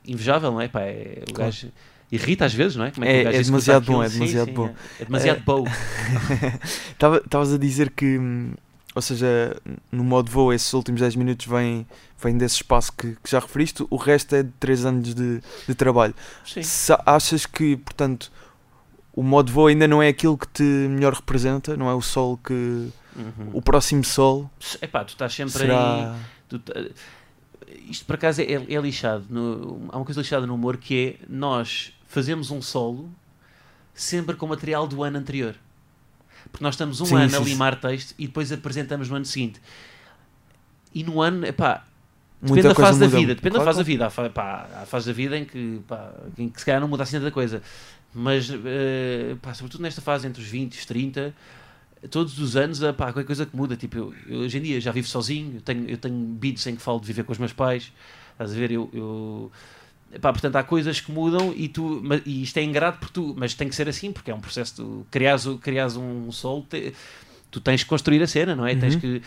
invejável, 0.07 0.51
não 0.51 0.61
é? 0.61 0.67
Pá, 0.69 0.81
é 0.81 1.23
o 1.29 1.33
Claro. 1.33 1.51
gajo 1.51 1.71
irrita 2.11 2.45
às 2.45 2.53
vezes, 2.53 2.75
não 2.77 2.85
é? 2.85 2.91
Como 2.91 3.05
É- 3.05 3.09
é 3.09 3.19
executa 3.35 3.43
demasiado 3.43 3.85
bom, 3.85 4.01
aquilo? 4.01 4.03
é 4.03 4.09
demasiado 4.19 4.45
sim, 4.47 4.53
bom. 4.53 4.67
É, 4.67 5.01
é 5.01 5.05
demasiado 5.05 5.37
É. 5.37 5.41
bom. 5.41 5.65
Estavas 7.23 7.53
a 7.53 7.57
dizer 7.57 7.89
que, 7.91 8.17
hum, 8.17 8.53
ou 8.95 9.01
seja, 9.01 9.55
no 9.91 10.03
modo 10.03 10.29
voo, 10.31 10.51
esses 10.53 10.73
últimos 10.73 11.01
10 11.01 11.15
minutos 11.15 11.45
vêm, 11.45 11.85
vêm 12.21 12.37
desse 12.37 12.55
espaço 12.55 12.91
que, 12.93 13.15
que 13.23 13.29
já 13.31 13.39
referiste, 13.39 13.85
o 13.89 13.95
resto 13.95 14.35
é 14.35 14.43
de 14.43 14.51
3 14.59 14.85
anos 14.85 15.13
de, 15.13 15.41
de 15.67 15.75
trabalho. 15.75 16.13
Sim. 16.45 16.63
Se 16.63 16.91
achas 17.05 17.45
que, 17.45 17.77
portanto, 17.77 18.31
o 19.13 19.21
modo 19.23 19.51
voo 19.51 19.67
ainda 19.67 19.87
não 19.87 20.01
é 20.01 20.07
aquilo 20.07 20.37
que 20.37 20.47
te 20.47 20.63
melhor 20.63 21.13
representa, 21.13 21.77
não 21.77 21.89
é 21.89 21.93
o 21.93 22.01
sol 22.01 22.37
que. 22.37 22.89
Uhum. 23.15 23.49
o 23.53 23.61
próximo 23.61 24.03
sol 24.03 24.49
Epá, 24.81 25.03
tu 25.03 25.09
estás 25.09 25.33
sempre 25.33 25.53
aí. 25.63 25.67
será. 25.67 26.15
tu 26.47 26.59
tá- 26.59 26.73
isto 27.89 28.05
por 28.05 28.15
acaso 28.15 28.39
é, 28.39 28.45
é 28.53 28.79
lixado. 28.79 29.25
no- 29.29 29.89
há 29.91 29.97
uma 29.97 30.05
coisa 30.05 30.21
lixada 30.21 30.45
no 30.45 30.53
humor 30.55 30.77
que 30.77 31.17
é 31.19 31.25
nós 31.27 31.91
fazemos 32.07 32.49
um 32.51 32.61
solo 32.61 33.09
sempre 33.93 34.35
com 34.35 34.47
material 34.47 34.87
do 34.87 35.03
ano 35.03 35.17
anterior. 35.17 35.55
Porque 36.51 36.63
nós 36.63 36.73
estamos 36.75 36.99
um 37.01 37.05
Sim, 37.05 37.15
ano 37.15 37.29
sim, 37.29 37.37
a 37.37 37.39
limar 37.39 37.79
texto 37.79 38.13
e 38.17 38.27
depois 38.27 38.51
apresentamos 38.51 39.09
no 39.09 39.15
ano 39.15 39.25
seguinte. 39.25 39.61
E 40.93 41.03
no 41.03 41.21
ano, 41.21 41.45
epá, 41.45 41.85
Depende 42.41 42.53
Muita 42.53 42.69
da 42.69 42.75
fase 42.75 42.99
da 42.99 43.07
vida, 43.07 43.35
depende 43.35 43.55
Claro, 43.55 43.65
da 43.65 43.65
fase 43.65 43.77
da 43.79 43.83
vida. 43.83 44.05
Há, 44.05 44.29
pá, 44.29 44.69
há 44.81 44.85
fase 44.85 45.07
da 45.07 45.13
vida 45.13 45.37
em 45.37 45.43
que, 45.43 45.81
pá, 45.85 46.13
em 46.37 46.47
que 46.47 46.57
se 46.57 46.65
calhar 46.65 46.79
não 46.79 46.87
muda 46.87 47.03
assim 47.03 47.17
tanta 47.17 47.31
coisa. 47.31 47.61
Mas, 48.13 48.49
eh, 48.49 49.35
pá, 49.41 49.53
sobretudo 49.53 49.81
nesta 49.81 49.99
fase 49.99 50.25
entre 50.25 50.41
os 50.41 50.47
20 50.47 50.73
e 50.73 50.79
os 50.79 50.85
30, 50.85 51.33
todos 52.09 52.39
os 52.39 52.55
anos 52.55 52.81
há 52.81 52.93
pá, 52.93 53.07
qualquer 53.07 53.25
coisa 53.25 53.45
que 53.45 53.53
muda. 53.53 53.75
Tipo, 53.75 53.97
eu, 53.97 54.13
eu 54.25 54.39
hoje 54.39 54.57
em 54.57 54.61
dia 54.61 54.79
já 54.79 54.89
vivo 54.89 55.07
sozinho, 55.07 55.55
eu 55.55 55.61
tenho, 55.61 55.89
eu 55.89 55.97
tenho 55.97 56.15
beats 56.15 56.65
em 56.65 56.77
que 56.77 56.81
falo 56.81 57.01
de 57.01 57.07
viver 57.07 57.23
com 57.23 57.33
os 57.33 57.37
meus 57.37 57.51
pais. 57.51 57.91
Estás 58.31 58.53
a 58.53 58.55
ver? 58.55 58.71
Eu. 58.71 58.89
eu 58.93 59.51
Pá, 60.21 60.31
portanto, 60.33 60.55
há 60.55 60.63
coisas 60.63 60.99
que 60.99 61.11
mudam 61.11 61.53
e, 61.55 61.67
tu, 61.67 62.01
e 62.25 62.41
isto 62.43 62.57
é 62.57 62.63
ingrato 62.63 62.97
porque 62.99 63.13
tu, 63.13 63.35
mas 63.37 63.53
tem 63.53 63.69
que 63.69 63.75
ser 63.75 63.87
assim, 63.87 64.11
porque 64.11 64.31
é 64.31 64.33
um 64.35 64.39
processo. 64.39 64.75
Tu 64.75 65.05
criares, 65.11 65.45
o- 65.45 65.57
criares 65.59 65.95
um 65.95 66.31
solo, 66.31 66.63
te- 66.67 66.93
tu 67.51 67.61
tens 67.61 67.83
que 67.83 67.89
construir 67.89 68.21
a 68.23 68.27
cena, 68.27 68.55
não 68.55 68.65
é? 68.65 68.75
Tens 68.75 68.95
Uhum. 68.95 68.99
que, 69.01 69.21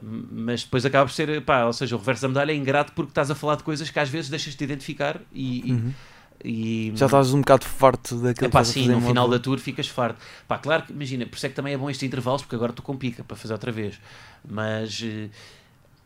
mas 0.00 0.62
depois 0.62 0.86
acaba 0.86 1.06
por 1.06 1.12
ser, 1.12 1.42
pá, 1.42 1.64
ou 1.64 1.72
seja, 1.72 1.96
o 1.96 1.98
reverso 1.98 2.22
da 2.22 2.28
medalha 2.28 2.52
é 2.52 2.54
ingrato 2.54 2.92
porque 2.92 3.10
estás 3.10 3.30
a 3.32 3.34
falar 3.34 3.56
de 3.56 3.64
coisas 3.64 3.90
que 3.90 3.98
às 3.98 4.08
vezes 4.08 4.30
deixas 4.30 4.54
de 4.54 4.62
identificar 4.62 5.20
e, 5.34 5.72
Uhum. 5.72 5.92
e- 6.44 6.92
Já 6.94 7.06
estás 7.06 7.34
um 7.34 7.40
bocado 7.40 7.64
farto 7.64 8.14
daquilo 8.16 8.34
que 8.38 8.46
estás 8.46 8.70
a 8.70 8.72
sim, 8.72 8.88
no 8.88 9.00
final 9.00 9.28
da 9.28 9.40
tour 9.40 9.58
ficas 9.58 9.88
farto. 9.88 10.20
Pá, 10.46 10.56
claro 10.58 10.84
que, 10.84 10.92
imagina, 10.92 11.26
por 11.26 11.34
isso 11.36 11.46
é 11.46 11.48
que 11.48 11.54
também 11.56 11.74
é 11.74 11.76
bom 11.76 11.90
estes 11.90 12.06
intervalos, 12.06 12.42
porque 12.42 12.54
agora 12.54 12.70
estou 12.70 12.84
com 12.84 12.96
pica 12.96 13.24
para 13.24 13.36
fazer 13.36 13.54
outra 13.54 13.72
vez. 13.72 13.98
Mas, 14.48 15.00
eh, 15.02 15.28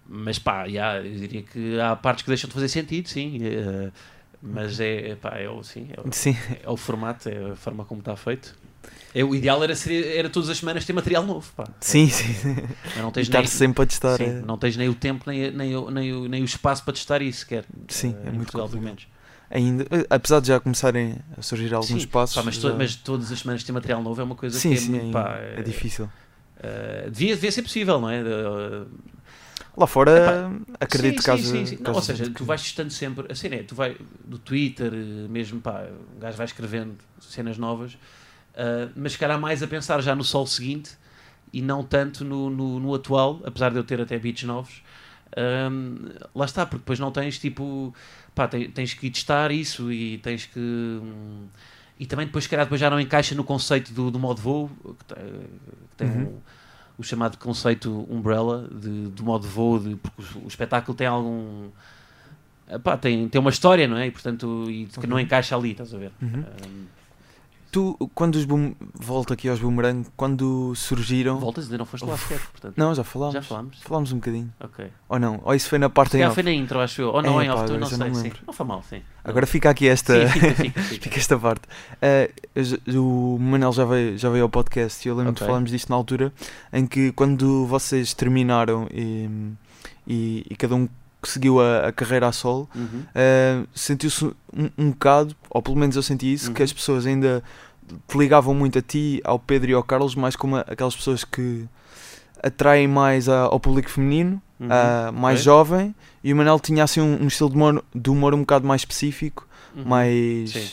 mas 0.09 0.38
pá, 0.38 0.66
já, 0.68 0.97
eu 1.03 1.14
diria 1.18 1.42
que 1.42 1.79
há 1.79 1.95
partes 1.95 2.23
que 2.23 2.29
deixam 2.31 2.49
de 2.49 2.55
fazer 2.55 2.68
sentido, 2.68 3.09
sim. 3.11 3.38
eh, 3.42 3.90
mas 4.42 4.81
é, 4.81 5.11
é, 5.11 5.16
pá, 5.16 5.37
é, 5.38 5.48
o, 5.48 5.62
sim, 5.62 5.88
é, 5.96 6.00
o, 6.00 6.12
Sim, 6.12 6.37
é 6.64 6.68
o 6.70 6.76
formato, 6.76 7.28
é 7.28 7.52
a 7.52 7.57
forma 7.57 7.85
como 7.85 8.00
está 8.00 8.16
feito. 8.16 8.55
É, 9.14 9.22
o 9.24 9.35
ideal 9.35 9.62
era, 9.62 9.74
ser, 9.76 10.16
era 10.16 10.28
todas 10.31 10.48
as 10.50 10.59
semanas 10.59 10.85
ter 10.85 10.92
material 10.92 11.24
novo. 11.24 11.52
Pá. 11.55 11.68
Sim, 11.81 12.09
sim. 12.09 12.35
Mas 12.94 13.02
não 13.02 13.11
tens 13.12 13.28
estar 13.28 13.40
nem, 13.40 13.46
sempre 13.46 13.83
a 13.83 13.87
testar. 13.87 14.16
sim, 14.16 14.24
é- 14.24 14.42
não 14.42 14.59
tens 14.59 14.76
nem 14.76 14.88
o 14.88 14.94
tempo 14.94 15.24
nem, 15.31 15.50
nem, 15.50 15.76
o- 15.76 15.90
nem, 15.90 16.12
o, 16.12 16.28
nem 16.28 16.42
o 16.42 16.44
espaço 16.44 16.85
para 16.85 16.92
testar 16.94 17.22
isso 17.22 17.40
sequer. 17.40 17.64
Sim, 17.88 18.14
Eh, 18.14 18.28
é 18.28 18.31
muito 18.31 18.44
Portugal, 18.44 18.68
pelo 18.68 18.83
menos. 18.83 19.07
Ainda, 19.50 19.85
eh, 19.90 20.07
apesar 20.11 20.40
de 20.40 20.48
já 20.48 20.59
começarem 20.61 21.18
a 21.37 21.42
surgir 21.42 21.72
alguns 21.74 21.88
Sim, 21.88 21.98
espaços. 21.98 22.35
Pá, 22.35 22.42
mas, 22.42 22.59
to- 22.59 22.68
já- 22.68 22.74
mas 22.74 22.96
todas 22.96 23.31
as 23.31 23.38
semanas 23.40 23.62
ter 23.64 23.72
material 23.72 24.02
novo 24.02 24.20
é 24.20 24.24
uma 24.24 24.35
coisa 24.35 24.59
sim, 24.59 24.70
que 24.70 24.74
é, 24.74 24.81
sim, 24.81 24.92
muito, 24.92 25.09
é, 25.11 25.12
pá, 25.12 25.37
é 25.38 25.62
difícil. 25.62 26.09
eh, 26.59 27.09
devia, 27.11 27.35
devia 27.35 27.52
ser 27.52 27.62
possível, 27.62 28.00
não 28.00 28.09
é? 28.11 28.20
Eh, 28.20 28.87
Lá 29.76 29.87
fora, 29.87 30.50
acredito 30.80 31.22
sim, 31.22 31.22
caso. 31.22 31.42
sim, 31.42 31.66
sim, 31.66 31.66
sim. 31.66 31.78
Não, 31.80 31.92
caso- 31.92 31.94
ou 31.94 32.02
seja, 32.02 32.28
tu 32.30 32.44
vais 32.44 32.61
testando 32.62 32.90
sempre, 32.92 33.30
assim 33.30 33.48
é, 33.48 33.62
tu 33.62 33.74
vai 33.74 33.96
do 34.24 34.38
Twitter, 34.38 34.92
eh, 34.92 35.28
mesmo 35.28 35.61
pá, 35.61 35.85
o 36.16 36.18
gajo 36.20 36.37
vai 36.37 36.46
escrevendo 36.46 36.96
cenas 37.20 37.56
novas, 37.58 37.96
eh, 38.54 38.88
mas 38.96 39.16
calhar 39.16 39.40
mais 39.40 39.62
a 39.62 39.66
pensar 39.66 40.00
já 40.02 40.14
no 40.14 40.24
sol 40.24 40.46
seguinte 40.46 40.96
e 41.52 41.62
não 41.62 41.82
tanto 41.85 42.24
no, 42.24 42.50
no, 42.50 42.80
no 42.80 42.94
atual, 42.94 43.40
apesar 43.44 43.70
de 43.70 43.78
eu 43.78 43.85
ter 43.85 44.00
até 44.00 44.18
beats 44.18 44.44
novos. 44.44 44.82
Ahm, 45.37 46.11
lá 46.35 46.44
está, 46.44 46.66
porque 46.66 46.78
depois 46.80 46.98
não 46.98 47.11
tens 47.11 47.38
tipo, 47.38 47.94
pá, 48.35 48.46
tens, 48.48 48.70
tens 48.72 48.94
que 48.94 49.11
testar 49.11 49.50
isso 49.50 49.90
e 49.92 50.18
tens 50.18 50.44
que. 50.46 50.58
hum, 50.61 51.46
e 51.98 52.06
também 52.06 52.26
depois, 52.26 52.44
se 52.44 52.50
calhar, 52.50 52.66
depois 52.66 52.80
já 52.80 52.90
não 52.90 52.98
encaixa 53.00 53.35
no 53.35 53.44
conceito 53.44 53.92
do, 53.92 54.11
do 54.11 54.18
modo 54.18 54.40
voo, 54.42 54.68
que 54.98 55.04
tem, 55.14 55.24
que 55.24 55.96
tem 55.96 56.08
Uhum. 56.08 56.12
um- 56.12 56.40
o 56.98 57.02
chamado 57.02 57.37
conceito 57.38 58.07
umbrella 58.11 58.68
de, 58.72 59.09
do 59.09 59.22
modo 59.24 59.46
voo, 59.46 59.78
de, 59.78 59.96
porque 59.96 60.38
o, 60.38 60.44
o 60.44 60.48
espetáculo 60.48 60.96
tem 60.96 61.07
algum. 61.07 61.68
Epá, 62.70 62.96
tem, 62.96 63.28
tem 63.28 63.40
uma 63.40 63.50
história, 63.50 63.87
não 63.88 63.96
é? 63.96 64.07
E 64.07 64.11
portanto, 64.11 64.66
e 64.70 64.87
que 64.87 65.07
não 65.07 65.16
Ok. 65.16 65.24
encaixa 65.24 65.57
ali, 65.57 65.72
estás 65.72 65.92
a 65.94 65.98
ver? 65.98 66.12
Uhum. 66.22 66.44
Ahm, 66.44 66.85
Tu, 67.72 67.96
quando 68.14 68.35
os 68.37 68.44
boom... 68.44 68.74
volto 68.94 69.32
aqui 69.32 69.48
aos 69.48 69.58
boomerang, 69.58 70.06
quando 70.14 70.74
surgiram. 70.76 71.38
voltas, 71.38 71.64
ainda 71.64 71.78
não 71.78 71.87
foste 71.87 72.04
lá 72.04 72.18
sequer, 72.18 72.38
portanto. 72.50 72.74
Não, 72.76 72.94
já 72.94 73.02
falámos. 73.02 73.32
Já 73.32 73.40
falámos? 73.40 73.78
Falámos 73.82 74.12
um 74.12 74.16
bocadinho. 74.16 74.52
Ok. 74.61 74.88
Ou 75.08 75.18
não? 75.18 75.40
Ou 75.42 75.54
isso 75.54 75.70
foi 75.70 75.78
na 75.78 75.88
parte 75.88 76.18
em 76.18 76.20
Já 76.20 76.26
off? 76.26 76.35
foi 76.35 76.42
na 76.42 76.52
intro, 76.52 76.78
acho 76.80 77.00
eu. 77.00 77.08
Ou 77.08 77.22
não, 77.22 77.40
É, 77.40 77.46
em 77.46 77.50
off, 77.50 77.64
tu 77.64 77.78
não 77.78 77.87
sei. 77.87 77.96
não 77.96 78.14
sim. 78.14 78.30
Não 78.46 78.52
foi 78.52 78.66
mal, 78.66 78.82
sim. 78.82 79.00
Agora 79.24 79.46
fica 79.46 79.70
aqui 79.70 79.88
esta. 79.88 80.28
Sim, 80.28 80.32
fica, 80.38 80.54
fica, 80.54 80.82
fica. 80.82 80.82
Fica 81.02 81.18
esta 81.18 81.38
parte. 81.38 81.62
Já- 82.54 82.76
o 83.00 83.38
Manel 83.40 83.72
já 83.72 83.87
veio, 83.87 84.18
já 84.18 84.28
veio 84.28 84.42
ao 84.44 84.50
podcast 84.50 85.08
e 85.08 85.11
eu 85.11 85.16
lembro 85.16 85.32
de 85.32 85.38
Ok. 85.38 85.46
falarmos 85.46 85.70
disto 85.70 85.88
na 85.88 85.96
altura 85.96 86.30
em 86.74 86.87
que 86.87 87.11
quando 87.12 87.64
vocês 87.66 88.12
terminaram 88.12 88.87
e, 88.92 89.30
e, 90.06 90.46
e 90.50 90.56
cada 90.56 90.74
um 90.74 90.87
seguiu 91.28 91.61
a, 91.61 91.88
a 91.88 91.92
carreira 91.92 92.28
a 92.28 92.32
solo, 92.32 92.68
Uhum. 92.74 93.02
eh, 93.14 93.62
sentiu-se 93.74 94.24
um, 94.24 94.35
um 94.78 94.90
bocado, 94.90 95.35
ou 95.50 95.62
pelo 95.62 95.76
menos 95.76 95.96
eu 95.96 96.02
senti 96.02 96.32
isso, 96.32 96.52
que 96.52 96.61
Uhum. 96.61 96.64
as 96.64 96.72
pessoas 96.72 97.06
ainda 97.06 97.42
te 98.08 98.16
ligavam 98.18 98.54
muito 98.54 98.78
a 98.78 98.82
ti, 98.82 99.20
ao 99.24 99.38
Pedro 99.38 99.70
e 99.70 99.74
ao 99.74 99.82
Carlos, 99.82 100.14
mais 100.14 100.35
como 100.37 100.56
a- 100.56 100.64
aquelas 100.66 100.96
pessoas 100.96 101.24
que 101.24 101.66
atraem 102.42 102.88
mais 102.88 103.28
a- 103.28 103.42
ao 103.42 103.61
público 103.61 103.88
feminino, 103.90 104.40
Uhum. 104.58 104.68
ah, 104.70 105.11
mais 105.12 105.42
jovem, 105.42 105.94
e 106.24 106.32
o 106.32 106.37
Manel 106.37 106.58
tinha 106.61 106.85
assim 106.85 107.00
um, 107.00 107.22
um 107.22 107.26
estilo 107.26 107.50
de 107.50 107.56
humor, 107.56 107.85
de 107.94 108.11
humor 108.11 108.35
um 108.35 108.40
bocado 108.40 108.66
mais 108.66 108.80
específico, 108.82 109.46
Uhum. 109.76 109.85
mais. 109.85 110.50
Sim. 110.52 110.68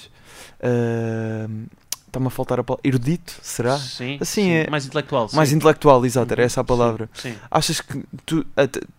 Está-me 2.10 2.26
a 2.28 2.30
faltar 2.32 2.60
a 2.60 2.63
palavra. 2.63 2.82
Erudito, 2.88 3.34
será? 3.43 3.78
Sim, 3.78 4.17
Assim 4.19 4.43
sim. 4.43 4.50
é- 4.52 4.69
mais 4.69 4.86
intelectual. 4.86 5.30
Mais 5.34 5.50
sim. 5.50 5.56
intelectual, 5.56 6.04
exato, 6.06 6.34
era 6.34 6.41
Uhum. 6.41 6.45
essa 6.45 6.62
a 6.62 6.63
palavra. 6.63 7.08
Sim. 7.13 7.32
sim. 7.34 7.38
Achas 7.52 7.80
que 7.82 8.04
tu, 8.26 8.45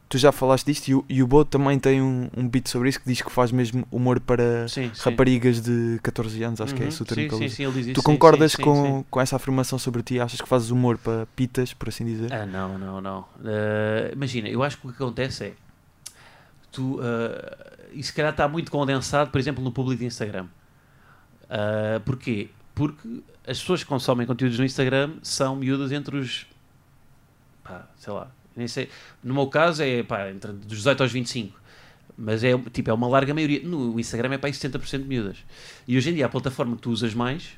tu 0.09 0.17
já 0.17 0.31
falaste 0.31 0.67
disto 0.67 0.89
e 0.89 0.95
o, 0.95 1.05
e 1.09 1.23
o 1.23 1.27
Bo 1.27 1.45
também 1.45 1.77
tem 1.79 2.01
um, 2.01 2.31
um 2.37 2.49
beat 2.49 2.69
sobre 2.69 2.89
isso 2.89 3.01
que 3.01 3.07
diz 3.09 3.21
que 3.21 3.31
faz 3.31 3.51
mesmo 3.51 3.85
humor 3.91 4.21
para 4.21 4.69
Sim, 4.69 4.93
raparigas 5.01 5.61
de 5.61 5.99
14 6.05 6.41
anos, 6.45 6.61
acho 6.61 6.73
que 6.75 6.83
é 6.83 6.85
Uhum. 6.85 6.89
isso 6.89 7.03
o 7.03 7.07
termo 7.07 7.23
sim, 7.25 7.29
que 7.29 7.35
ele 7.35 7.39
sim, 7.41 7.47
usa. 7.47 7.57
sim, 7.57 7.63
ele 7.65 7.73
diz 7.73 7.87
isso, 7.87 7.95
Tu 7.95 8.03
concordas 8.05 8.55
com, 8.55 9.05
com 9.11 9.21
essa 9.21 9.35
afirmação 9.37 9.77
sobre 9.79 10.03
ti? 10.05 10.21
Achas 10.21 10.41
que 10.41 10.49
fazes 10.49 10.71
humor 10.71 10.97
para 10.97 11.27
pitas, 11.35 11.73
por 11.75 11.89
assim 11.89 12.05
dizer? 12.05 12.33
Ah, 12.33 12.47
não, 12.47 12.79
não, 12.79 13.01
não. 13.01 13.25
Eh, 13.45 14.11
imagina, 14.15 14.49
eu 14.49 14.63
acho 14.63 14.79
que 14.79 14.87
o 14.87 14.91
que 14.93 15.03
acontece 15.03 15.45
é. 15.47 15.53
Tu, 16.71 17.01
eh, 17.03 17.89
e 17.95 18.03
se 18.05 18.13
calhar 18.13 18.31
está 18.31 18.47
muito 18.47 18.71
condensado, 18.71 19.31
por 19.33 19.39
exemplo, 19.41 19.63
no 19.65 19.73
público 19.73 19.99
de 19.99 20.07
Instagram. 20.07 20.47
Ah, 21.49 22.01
porquê? 22.05 22.51
Porque 22.81 23.07
as 23.47 23.61
pessoas 23.61 23.83
que 23.83 23.89
consomem 23.91 24.27
conteúdos 24.27 24.59
no 24.59 24.65
Instagram 24.65 25.11
são 25.23 25.55
miúdas 25.55 25.93
entre 25.93 26.17
os. 26.17 26.47
pá, 27.63 27.87
sei 27.99 28.11
lá. 28.11 28.31
Nem 28.57 28.67
sei. 28.67 28.89
No 29.23 29.35
meu 29.35 29.49
caso 29.49 29.83
é 29.83 30.03
pá, 30.03 30.31
entre 30.31 30.51
dos 30.51 30.79
18 30.79 31.03
aos 31.03 31.13
25. 31.13 31.61
Mas 32.17 32.43
é, 32.43 32.57
tipo, 32.73 32.89
é 32.89 32.93
uma 32.95 33.07
larga 33.07 33.35
maioria. 33.35 33.61
No 33.63 34.01
Instagram 34.01 34.33
é 34.33 34.39
para 34.39 34.49
aí 34.49 34.55
70% 34.55 35.03
de 35.03 35.05
miúdas. 35.05 35.37
E 35.87 35.95
hoje 35.95 36.09
em 36.09 36.15
dia 36.15 36.25
a 36.25 36.29
plataforma 36.31 36.75
que 36.75 36.81
tu 36.81 36.91
usas 36.91 37.13
mais 37.13 37.51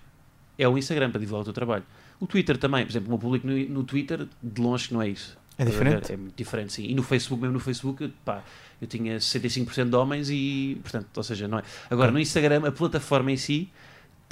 é 0.58 0.66
o 0.66 0.76
Instagram 0.76 1.12
para 1.12 1.20
divulgar 1.20 1.42
o 1.42 1.44
teu 1.44 1.52
trabalho. 1.52 1.84
O 2.18 2.26
Twitter 2.26 2.58
também, 2.58 2.84
por 2.84 2.90
exemplo, 2.90 3.06
o 3.06 3.10
meu 3.10 3.18
público 3.20 3.46
no, 3.46 3.56
no 3.68 3.84
Twitter, 3.84 4.26
de 4.42 4.60
longe 4.60 4.92
não 4.92 5.00
é 5.00 5.08
isso. 5.08 5.38
É 5.56 5.64
diferente? 5.64 6.12
É 6.12 6.16
muito 6.16 6.34
diferente, 6.34 6.72
sim. 6.72 6.84
E 6.84 6.94
no 6.96 7.04
Facebook, 7.04 7.40
mesmo 7.40 7.54
no 7.54 7.60
Facebook, 7.60 8.12
pá, 8.24 8.42
eu 8.80 8.88
tinha 8.88 9.18
65% 9.18 9.88
de 9.88 9.94
homens 9.94 10.30
e, 10.30 10.80
portanto, 10.82 11.06
ou 11.16 11.22
seja, 11.22 11.46
não 11.46 11.60
é. 11.60 11.62
Agora, 11.88 12.10
no 12.10 12.18
Instagram, 12.18 12.66
a 12.66 12.72
plataforma 12.72 13.30
em 13.30 13.36
si 13.36 13.70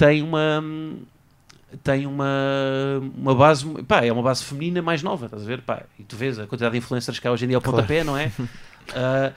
tem 0.05 0.21
uma 0.23 0.63
tem 1.83 2.05
uma, 2.05 2.27
uma 3.15 3.33
base, 3.33 3.65
pá, 3.83 4.03
é 4.03 4.11
uma 4.11 4.21
base 4.23 4.43
feminina 4.43 4.81
mais 4.81 5.01
nova, 5.01 5.25
estás 5.27 5.43
a 5.43 5.45
ver? 5.45 5.61
Pá, 5.61 5.83
e 5.97 6.03
tu 6.03 6.15
vês 6.17 6.37
a 6.37 6.45
quantidade 6.45 6.73
de 6.73 6.79
influencers 6.79 7.17
que 7.19 7.27
há 7.27 7.31
hoje 7.31 7.45
em 7.45 7.47
dia 7.47 7.57
ao 7.57 7.61
Claro. 7.61 7.77
pontapé, 7.77 8.03
não 8.03 8.17
é? 8.17 8.31
Ah, 8.95 9.31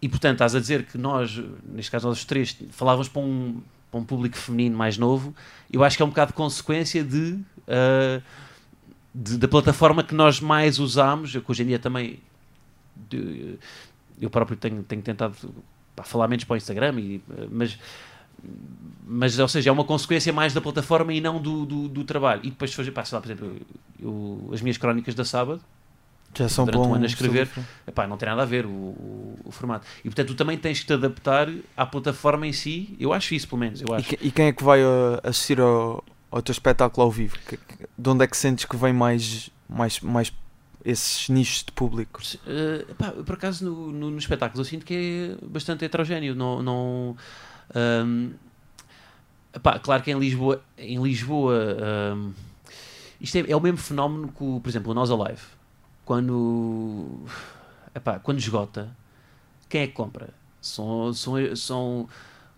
e 0.00 0.08
portanto, 0.08 0.34
estás 0.34 0.54
a 0.54 0.60
dizer 0.60 0.84
que 0.84 0.96
nós, 0.96 1.42
neste 1.64 1.90
caso 1.90 2.06
nós 2.08 2.18
os 2.18 2.24
três, 2.24 2.56
falávamos 2.70 3.08
para 3.08 3.20
um, 3.20 3.60
para 3.90 4.00
um 4.00 4.04
público 4.04 4.36
feminino 4.36 4.76
mais 4.76 4.96
novo, 4.96 5.34
eu 5.70 5.82
acho 5.84 5.96
que 5.96 6.02
é 6.02 6.06
um 6.06 6.08
bocado 6.08 6.30
de 6.30 6.36
consequência 6.36 7.02
de, 7.04 7.38
ah, 7.68 8.22
de- 9.14 9.36
da 9.36 9.48
plataforma 9.48 10.02
que 10.04 10.14
nós 10.14 10.40
mais 10.40 10.78
usamos, 10.78 11.34
eu 11.34 11.42
que 11.42 11.50
hoje 11.50 11.62
em 11.64 11.66
dia 11.66 11.78
também 11.78 12.20
de- 13.10 13.58
eu 14.20 14.30
próprio 14.30 14.56
tenho, 14.56 14.82
tenho 14.84 15.02
tentado 15.02 15.34
pá, 15.94 16.04
falar 16.04 16.28
menos 16.28 16.44
para 16.44 16.54
o 16.54 16.56
Instagram, 16.56 16.94
e, 17.00 17.20
mas, 17.50 17.78
mas 19.06 19.38
ou 19.38 19.48
seja, 19.48 19.70
é 19.70 19.72
uma 19.72 19.84
consequência 19.84 20.32
mais 20.32 20.52
da 20.52 20.60
plataforma 20.60 21.12
e 21.12 21.20
não 21.20 21.40
do, 21.40 21.64
do, 21.64 21.88
do 21.88 22.04
trabalho. 22.04 22.40
E 22.44 22.50
depois, 22.50 22.74
pá, 22.90 23.04
sei 23.04 23.16
lá, 23.16 23.22
por 23.22 23.30
exemplo, 23.30 23.56
eu- 24.00 24.50
as 24.52 24.60
minhas 24.60 24.76
crónicas 24.76 25.14
da 25.14 25.24
sábado, 25.24 25.60
Já 26.34 26.48
são 26.48 26.64
durante 26.64 26.80
para 26.82 26.90
um 26.90 26.94
ano 26.94 27.04
a 27.04 27.06
escrever, 27.06 27.48
epá, 27.86 28.06
não 28.06 28.16
tem 28.16 28.28
nada 28.28 28.42
a 28.42 28.44
ver 28.44 28.66
o, 28.66 28.68
o, 28.70 29.38
o 29.44 29.50
formato. 29.52 29.86
E 30.00 30.02
portanto, 30.08 30.28
tu 30.28 30.34
também 30.34 30.58
tens 30.58 30.80
que 30.80 30.86
te 30.86 30.92
adaptar 30.92 31.48
à 31.76 31.86
plataforma 31.86 32.46
em 32.46 32.52
si. 32.52 32.94
Eu 33.00 33.12
acho 33.12 33.34
isso, 33.34 33.48
pelo 33.48 33.60
menos. 33.60 33.80
Eu 33.80 33.86
E, 33.90 33.94
acho. 33.94 34.08
que- 34.08 34.18
e 34.20 34.30
quem 34.30 34.46
é 34.46 34.52
que 34.52 34.62
vai 34.64 34.82
uh, 34.82 35.20
assistir 35.22 35.60
ao, 35.60 36.04
ao 36.30 36.42
teu 36.42 36.52
espetáculo 36.52 37.04
ao 37.04 37.10
vivo? 37.10 37.36
Que- 37.48 37.58
de 37.96 38.10
onde 38.10 38.24
é 38.24 38.26
que 38.26 38.36
sentes 38.36 38.64
que 38.64 38.76
vem 38.76 38.92
mais, 38.92 39.50
mais, 39.68 40.00
mais 40.00 40.32
esses 40.84 41.28
nichos 41.28 41.64
de 41.64 41.72
público? 41.72 42.20
Eh, 42.46 42.84
pá, 42.98 43.12
por 43.12 43.34
acaso 43.34 43.64
no, 43.64 43.92
no, 43.92 44.10
no 44.10 44.18
espetáculo 44.18 44.60
eu 44.60 44.64
sinto 44.64 44.84
que 44.84 45.36
é 45.40 45.46
bastante 45.46 45.84
heterogéneo. 45.84 46.34
Não, 46.34 46.62
não, 46.62 47.16
epá, 49.54 49.78
claro 49.78 50.02
que 50.02 50.10
em 50.10 50.18
Lisboa, 50.18 50.62
em 50.76 51.02
Lisboa 51.02 51.76
ahm, 51.80 52.32
isto 53.20 53.36
é, 53.38 53.50
é 53.50 53.56
o 53.56 53.60
mesmo 53.60 53.78
fenómeno 53.78 54.28
que, 54.28 54.60
por 54.60 54.68
exemplo, 54.68 54.92
o 54.92 54.94
Nós 54.94 55.10
Alive. 55.10 55.42
Quando, 56.04 57.24
epá, 57.94 58.18
quando 58.18 58.38
esgota, 58.38 58.88
quem 59.68 59.82
é 59.82 59.86
que 59.86 59.92
compra? 59.92 60.28
São, 60.60 61.12
são, 61.12 61.56
são 61.56 62.08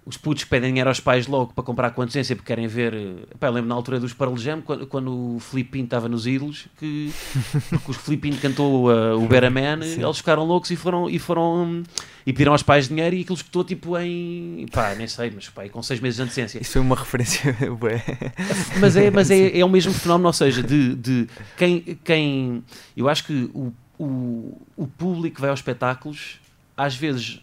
os 0.09 0.17
putos 0.17 0.45
pedem 0.45 0.71
dinheiro 0.71 0.89
aos 0.89 1.01
pais 1.01 1.27
logo 1.27 1.53
para 1.53 1.63
comprar 1.63 1.91
com 1.91 2.01
antecedência 2.01 2.35
porque 2.35 2.47
querem 2.47 2.67
ver. 2.67 2.95
Epá, 3.31 3.49
eu 3.49 3.53
lembro 3.53 3.69
na 3.69 3.75
altura 3.75 4.01
dos 4.01 4.15
Pearl 4.15 4.35
Jam, 4.39 4.63
quando, 4.63 4.87
quando 4.87 5.37
o 5.37 5.39
Filipinho 5.39 5.85
estava 5.85 6.09
nos 6.09 6.27
Ídolos, 6.27 6.67
que 6.79 7.13
porque 7.69 7.91
o 7.91 7.95
Filipinho 7.95 8.39
cantou 8.39 8.91
uh, 8.91 9.23
o 9.23 9.29
Better 9.29 9.51
Man, 9.51 9.83
Sim. 9.83 10.03
eles 10.03 10.17
ficaram 10.17 10.45
loucos 10.45 10.71
e 10.71 10.77
foram, 10.77 11.11
e 11.11 11.19
foram 11.19 11.83
e 12.27 12.33
pediram 12.33 12.53
aos 12.53 12.63
pais 12.63 12.89
dinheiro 12.89 13.15
e 13.15 13.21
aquilo 13.21 13.37
escutou 13.37 13.63
tipo 13.63 13.99
em 13.99 14.65
pá, 14.73 14.95
nem 14.95 15.07
sei, 15.07 15.31
mas 15.31 15.51
pá, 15.51 15.69
com 15.69 15.83
seis 15.83 16.01
meses 16.01 16.17
de 16.17 16.23
antecedência. 16.23 16.59
Isso 16.59 16.73
foi 16.73 16.81
uma 16.81 16.97
referência. 16.97 17.55
Mas 18.81 18.97
é, 18.97 19.11
mas 19.11 19.31
é, 19.31 19.59
é 19.59 19.65
o 19.65 19.69
mesmo 19.69 19.93
fenómeno, 19.95 20.29
ou 20.29 20.33
seja, 20.33 20.63
de, 20.63 20.95
de 20.95 21.27
quem, 21.57 21.99
quem. 22.03 22.65
Eu 22.97 23.09
acho 23.09 23.25
que 23.25 23.51
o, 23.53 23.73
o, 23.99 24.61
o 24.77 24.87
público 24.87 25.41
vai 25.41 25.51
aos 25.51 25.61
espetáculos, 25.61 26.39
às 26.77 26.95
vezes 26.95 27.41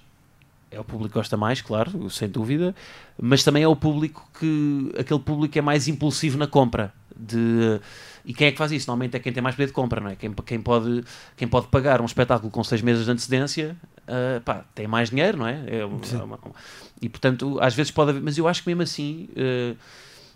é 0.75 0.79
o 0.79 0.83
público 0.83 1.13
que 1.13 1.19
gosta 1.19 1.37
mais, 1.37 1.61
claro, 1.61 2.09
sem 2.09 2.27
dúvida, 2.29 2.75
mas 3.21 3.43
também 3.43 3.63
é 3.63 3.67
o 3.67 3.75
público 3.75 4.29
que. 4.39 4.91
aquele 4.99 5.19
público 5.19 5.53
que 5.53 5.59
é 5.59 5.61
mais 5.61 5.87
impulsivo 5.87 6.37
na 6.37 6.47
compra. 6.47 6.93
De, 7.17 7.79
e 8.25 8.33
quem 8.33 8.47
é 8.47 8.51
que 8.51 8.57
faz 8.57 8.73
isso? 8.73 8.87
Normalmente 8.87 9.15
é 9.15 9.19
quem 9.19 9.31
tem 9.31 9.41
mais 9.41 9.55
poder 9.55 9.67
de 9.67 9.71
compra, 9.73 10.01
não 10.01 10.09
é? 10.09 10.15
Quem, 10.17 10.33
quem, 10.33 10.59
pode, 10.61 11.03
quem 11.37 11.47
pode 11.47 11.67
pagar 11.67 12.01
um 12.01 12.05
espetáculo 12.05 12.51
com 12.51 12.61
seis 12.63 12.81
meses 12.81 13.05
de 13.05 13.11
antecedência, 13.11 13.77
ah, 14.05 14.41
pá, 14.43 14.65
tem 14.75 14.85
mais 14.85 15.09
dinheiro, 15.09 15.37
não 15.37 15.47
é? 15.47 15.63
É 15.67 15.85
uma- 15.85 16.23
uma- 16.25 16.39
e 17.01 17.07
portanto, 17.07 17.57
às 17.61 17.73
vezes 17.73 17.89
pode 17.91 18.09
haver. 18.09 18.21
Mas 18.21 18.37
eu 18.37 18.47
acho 18.47 18.61
que 18.63 18.69
mesmo 18.69 18.81
assim. 18.83 19.29
ah, 19.37 19.75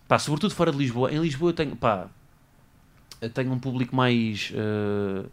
Pá, 0.08 0.17
sobretudo 0.17 0.56
fora 0.56 0.71
de 0.71 0.78
Lisboa. 0.80 1.12
Em 1.12 1.19
Lisboa 1.19 1.49
eu 1.52 1.54
tenho, 1.54 1.75
pá, 1.75 2.08
eu 3.21 3.30
tenho 3.30 3.52
um 3.52 3.60
público 3.60 3.95
mais, 3.95 4.52
eh, 4.56 5.25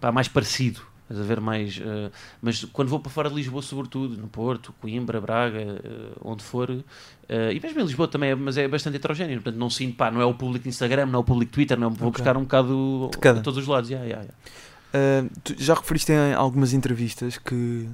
pá, 0.00 0.12
mais 0.12 0.28
parecido. 0.28 0.82
Estás 1.08 1.20
a 1.20 1.24
ver 1.24 1.40
mais. 1.40 1.78
Uh, 1.78 2.12
mas 2.42 2.64
quando 2.66 2.88
vou 2.88 3.00
para 3.00 3.10
fora 3.10 3.30
de 3.30 3.34
Lisboa, 3.34 3.62
sobretudo, 3.62 4.16
no 4.18 4.28
Porto, 4.28 4.74
Coimbra, 4.78 5.18
Braga, 5.20 5.58
uh, 5.58 6.20
onde 6.22 6.44
for, 6.44 6.68
uh, 6.68 6.84
e 7.28 7.58
mesmo 7.58 7.80
em 7.80 7.84
Lisboa 7.84 8.06
também, 8.06 8.30
é, 8.30 8.34
mas 8.34 8.58
é 8.58 8.68
bastante 8.68 8.96
heterogéneo. 8.96 9.36
Portanto, 9.36 9.58
não 9.58 9.70
sinto, 9.70 9.96
pá, 9.96 10.10
não 10.10 10.20
é 10.20 10.24
o 10.26 10.34
público 10.34 10.68
Instagram, 10.68 11.06
não 11.06 11.20
é 11.20 11.22
o 11.22 11.24
público 11.24 11.50
Twitter, 11.50 11.78
não, 11.78 11.88
vou 11.88 12.10
okay. 12.10 12.22
buscar 12.22 12.36
um 12.36 12.42
bocado 12.42 13.10
de, 13.10 13.32
de 13.32 13.42
todos 13.42 13.58
os 13.58 13.66
lados. 13.66 13.88
Yeah, 13.88 14.06
yeah, 14.06 14.28
yeah. 14.92 15.28
tu 15.42 15.54
já 15.56 15.74
referiste 15.74 16.12
em 16.12 16.34
algumas 16.34 16.74
entrevistas 16.74 17.38
que 17.38 17.88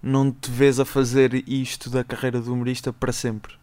não 0.00 0.30
te 0.30 0.48
vês 0.48 0.78
a 0.78 0.84
fazer 0.84 1.42
isto 1.48 1.90
da 1.90 2.04
carreira 2.04 2.40
de 2.40 2.48
humorista 2.48 2.92
para 2.92 3.12
sempre. 3.12 3.54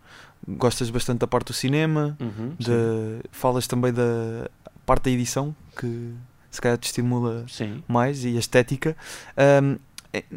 Gostas 0.46 0.90
bastante 0.90 1.20
da 1.20 1.28
parte 1.28 1.48
do 1.48 1.54
cinema, 1.54 2.18
uhum, 2.20 2.54
de, 2.58 3.22
falas 3.32 3.66
também 3.68 3.94
da 3.94 4.50
parte 4.86 5.04
da 5.04 5.12
edição, 5.12 5.56
que 5.78 6.14
se 6.50 6.62
calhar 6.62 6.78
te 6.78 6.86
estimula 6.86 7.46
Sim. 7.48 7.84
mais 7.88 8.24
e 8.26 8.36
a 8.36 8.40
estética. 8.40 8.96
Um, 9.38 9.78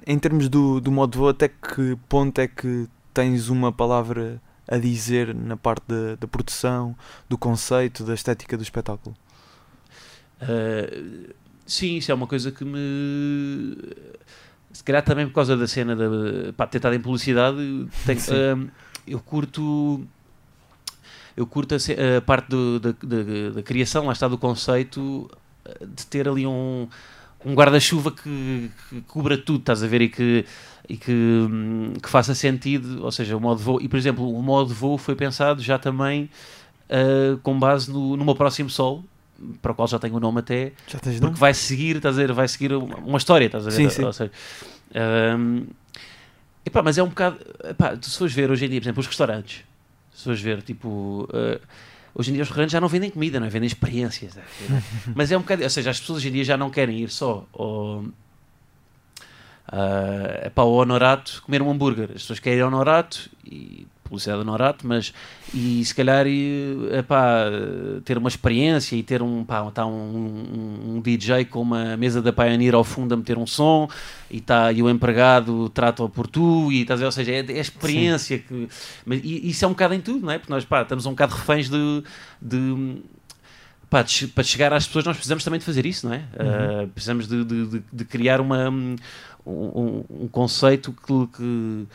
em 0.06 0.18
termos 0.18 0.48
do, 0.48 0.80
do 0.80 0.92
modo 0.92 1.12
de 1.12 1.18
voo, 1.18 1.28
até 1.28 1.48
que 1.48 1.96
ponto 2.08 2.38
é 2.38 2.46
que 2.46 2.88
tens 3.14 3.48
uma 3.48 3.72
palavra 3.72 4.40
a 4.68 4.76
dizer 4.76 5.34
na 5.34 5.56
parte 5.56 5.84
da, 5.88 6.16
da 6.16 6.26
produção, 6.26 6.96
do 7.28 7.38
conceito, 7.38 8.04
da 8.04 8.14
estética 8.14 8.56
do 8.56 8.62
espetáculo? 8.62 9.16
Uh, 10.42 11.32
sim, 11.66 11.96
isso 11.96 12.10
é 12.10 12.14
uma 12.14 12.26
coisa 12.26 12.50
que 12.50 12.64
me. 12.64 13.76
Se 14.72 14.82
calhar 14.82 15.02
também 15.02 15.26
por 15.26 15.34
causa 15.34 15.56
da 15.56 15.66
cena 15.66 15.94
de 15.94 16.52
pá, 16.52 16.66
ter 16.66 16.78
estado 16.78 16.94
em 16.94 17.00
publicidade, 17.00 17.56
tenho, 18.06 18.20
uh, 18.20 18.70
eu 19.06 19.20
curto 19.20 20.06
eu 21.36 21.46
curto 21.46 21.74
a, 21.74 21.78
a 22.18 22.20
parte 22.20 22.48
do, 22.48 22.78
da, 22.78 22.92
da, 22.92 23.50
da, 23.54 23.62
criação, 23.62 24.06
lá 24.06 24.12
está 24.12 24.28
do 24.28 24.36
conceito, 24.36 25.30
de 25.80 26.06
ter 26.06 26.28
ali 26.28 26.46
um, 26.46 26.88
um 27.44 27.54
guarda-chuva 27.54 28.12
que, 28.12 28.70
que 28.88 29.00
cubra 29.02 29.36
tudo, 29.36 29.60
estás 29.60 29.82
a 29.82 29.86
ver? 29.86 30.02
E 30.02 30.08
que, 30.08 30.44
e 30.88 30.96
que, 30.96 31.12
hum, 31.12 31.92
que, 32.02 32.08
faça 32.08 32.34
sentido, 32.34 33.04
ou 33.04 33.10
seja, 33.10 33.36
o 33.36 33.40
modo 33.40 33.58
de 33.58 33.64
voo. 33.64 33.80
E 33.80 33.88
por 33.88 33.96
exemplo, 33.96 34.30
o 34.30 34.42
modo 34.42 34.68
de 34.68 34.74
voo 34.74 34.98
foi 34.98 35.14
pensado 35.14 35.62
já 35.62 35.78
também 35.78 36.30
uh, 36.88 37.38
com 37.38 37.58
base 37.58 37.90
no, 37.90 38.16
no 38.16 38.24
meu 38.24 38.34
próximo 38.34 38.70
sol, 38.70 39.04
para 39.60 39.72
o 39.72 39.74
qual 39.74 39.88
já 39.88 39.98
tenho 39.98 40.14
o 40.16 40.20
nome 40.20 40.40
até, 40.40 40.72
porque 40.90 41.20
nome? 41.20 41.36
vai 41.36 41.52
seguir, 41.52 41.96
estás 41.96 42.16
a 42.16 42.20
ver? 42.20 42.32
Vai 42.32 42.46
seguir 42.46 42.72
uma 42.74 43.18
história, 43.18 43.46
estás 43.46 43.66
a 43.66 43.70
ver? 43.70 43.76
Sim, 43.76 43.88
sim. 43.90 44.04
Ou 44.04 44.12
seja, 44.12 44.30
um, 45.36 45.66
epá, 46.64 46.82
mas 46.82 46.98
é 46.98 47.02
um 47.02 47.08
bocado. 47.08 47.38
Epá, 47.64 47.96
tu 47.96 48.08
se 48.08 48.18
fores 48.18 48.32
ver 48.32 48.50
hoje 48.50 48.66
em 48.66 48.68
dia, 48.68 48.80
por 48.80 48.84
exemplo, 48.84 49.00
os 49.00 49.06
restaurantes, 49.06 49.64
se 50.12 50.24
fores 50.24 50.40
ver, 50.40 50.62
tipo. 50.62 51.28
Uh, 51.30 51.60
Hoje 52.14 52.30
em 52.30 52.34
dia 52.34 52.42
os 52.42 52.48
restaurantes 52.48 52.72
já 52.72 52.80
não 52.80 52.88
vendem 52.88 53.10
comida, 53.10 53.40
não 53.40 53.46
é? 53.46 53.50
vendem 53.50 53.66
experiências. 53.66 54.36
É? 54.36 54.42
Mas 55.14 55.32
é 55.32 55.36
um 55.36 55.40
bocado. 55.40 55.62
Ou 55.62 55.70
seja, 55.70 55.90
as 55.90 56.00
pessoas 56.00 56.18
hoje 56.18 56.28
em 56.28 56.32
dia 56.32 56.44
já 56.44 56.56
não 56.56 56.70
querem 56.70 57.00
ir 57.00 57.10
só 57.10 57.46
ao, 57.52 58.00
uh, 58.00 58.12
para 60.54 60.64
o 60.64 60.72
Honorato 60.72 61.42
comer 61.44 61.62
um 61.62 61.70
hambúrguer. 61.70 62.10
As 62.14 62.22
pessoas 62.22 62.38
querem 62.38 62.58
ir 62.58 62.62
ao 62.62 62.68
Honorato 62.68 63.30
e 63.44 63.86
publicidade 64.12 64.44
Norato, 64.44 64.86
mas 64.86 65.14
e 65.54 65.82
se 65.82 65.94
calhar 65.94 66.26
e, 66.26 66.76
epá, 66.92 67.46
ter 68.04 68.18
uma 68.18 68.28
experiência 68.28 68.94
e 68.94 69.02
ter 69.02 69.22
um, 69.22 69.42
pá, 69.42 69.70
tá 69.70 69.86
um, 69.86 69.90
um, 69.90 70.96
um, 70.96 71.00
DJ 71.00 71.46
com 71.46 71.62
uma 71.62 71.96
mesa 71.96 72.20
da 72.20 72.32
Pioneer 72.32 72.74
ao 72.74 72.84
fundo 72.84 73.14
a 73.14 73.16
meter 73.16 73.38
um 73.38 73.46
som 73.46 73.88
e, 74.30 74.40
tá, 74.40 74.70
e 74.70 74.82
o 74.82 74.90
empregado 74.90 75.70
trata-o 75.70 76.08
por 76.08 76.26
tu, 76.26 76.70
e, 76.70 76.84
tá, 76.84 76.94
ou 76.94 77.12
seja, 77.12 77.32
é, 77.32 77.38
é 77.38 77.58
a 77.58 77.60
experiência 77.60 78.36
Sim. 78.36 78.44
que. 78.46 78.68
Mas, 79.06 79.20
e 79.24 79.48
isso 79.48 79.64
é 79.64 79.68
um 79.68 79.72
bocado 79.72 79.94
em 79.94 80.00
tudo, 80.00 80.26
não 80.26 80.32
é? 80.32 80.38
Porque 80.38 80.52
nós 80.52 80.64
pá, 80.64 80.82
estamos 80.82 81.06
um 81.06 81.10
bocado 81.10 81.34
reféns 81.34 81.70
de, 81.70 82.04
de 82.40 83.02
para 83.88 84.42
chegar 84.42 84.72
às 84.72 84.86
pessoas 84.86 85.04
nós 85.04 85.16
precisamos 85.16 85.44
também 85.44 85.60
de 85.60 85.66
fazer 85.66 85.84
isso, 85.84 86.06
não 86.06 86.14
é? 86.14 86.18
Uhum. 86.18 86.84
Uh, 86.84 86.88
precisamos 86.88 87.28
de, 87.28 87.44
de, 87.44 87.82
de, 87.92 88.04
criar 88.06 88.40
uma, 88.40 88.70
um, 88.70 88.96
um 90.08 90.28
conceito 90.28 90.92
que, 90.92 91.26
que, 91.36 91.86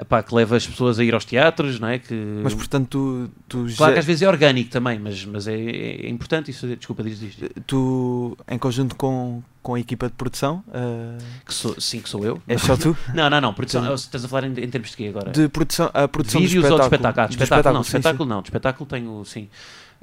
epá, 0.00 0.22
que 0.22 0.34
leva 0.34 0.56
as 0.56 0.66
pessoas 0.66 0.98
a 0.98 1.04
ir 1.04 1.14
aos 1.14 1.24
teatros, 1.24 1.80
não 1.80 1.88
é? 1.88 1.98
Que... 1.98 2.14
Mas 2.42 2.54
portanto 2.54 2.88
tu, 2.88 3.30
tu 3.48 3.76
Claro 3.76 3.90
já... 3.90 3.92
que 3.94 3.98
às 3.98 4.04
vezes 4.04 4.22
é 4.22 4.28
orgânico 4.28 4.70
também, 4.70 4.98
mas, 4.98 5.24
mas 5.24 5.48
é, 5.48 5.54
é 5.54 6.08
importante 6.08 6.50
isso. 6.50 6.66
Desculpa, 6.66 7.02
diz 7.02 7.20
isto. 7.22 7.48
Tu, 7.66 8.36
em 8.48 8.58
conjunto 8.58 8.94
com, 8.96 9.42
com 9.62 9.74
a 9.74 9.80
equipa 9.80 10.08
de 10.08 10.14
produção? 10.14 10.62
Uh... 10.68 11.18
Que 11.44 11.54
sou, 11.54 11.80
sim, 11.80 12.00
que 12.00 12.08
sou 12.08 12.24
eu. 12.24 12.40
É 12.46 12.58
só 12.58 12.76
tu? 12.76 12.96
não, 13.14 13.30
não, 13.30 13.40
não. 13.40 13.54
Produção, 13.54 13.94
estás 13.94 14.24
a 14.24 14.28
falar 14.28 14.46
em, 14.46 14.50
em 14.50 14.68
termos 14.68 14.90
de 14.90 14.96
quê 14.96 15.08
agora? 15.08 15.30
De 15.30 15.48
produção, 15.48 15.90
a 15.92 16.06
produção 16.06 16.40
Vídeos 16.40 16.64
do 16.64 16.66
espetáculo. 16.66 16.82
ou 16.82 16.88
de 16.88 16.94
espetáculo? 16.94 17.24
Ah, 17.24 17.26
de 17.26 17.42
espetáculo, 17.42 17.74
não. 17.74 17.80
De 17.80 17.86
espetáculo 17.86 18.24
sim, 18.24 18.30
não. 18.30 18.42
De 18.42 18.48
espetáculo 18.48 18.88
tenho, 18.88 19.24
sim. 19.24 19.48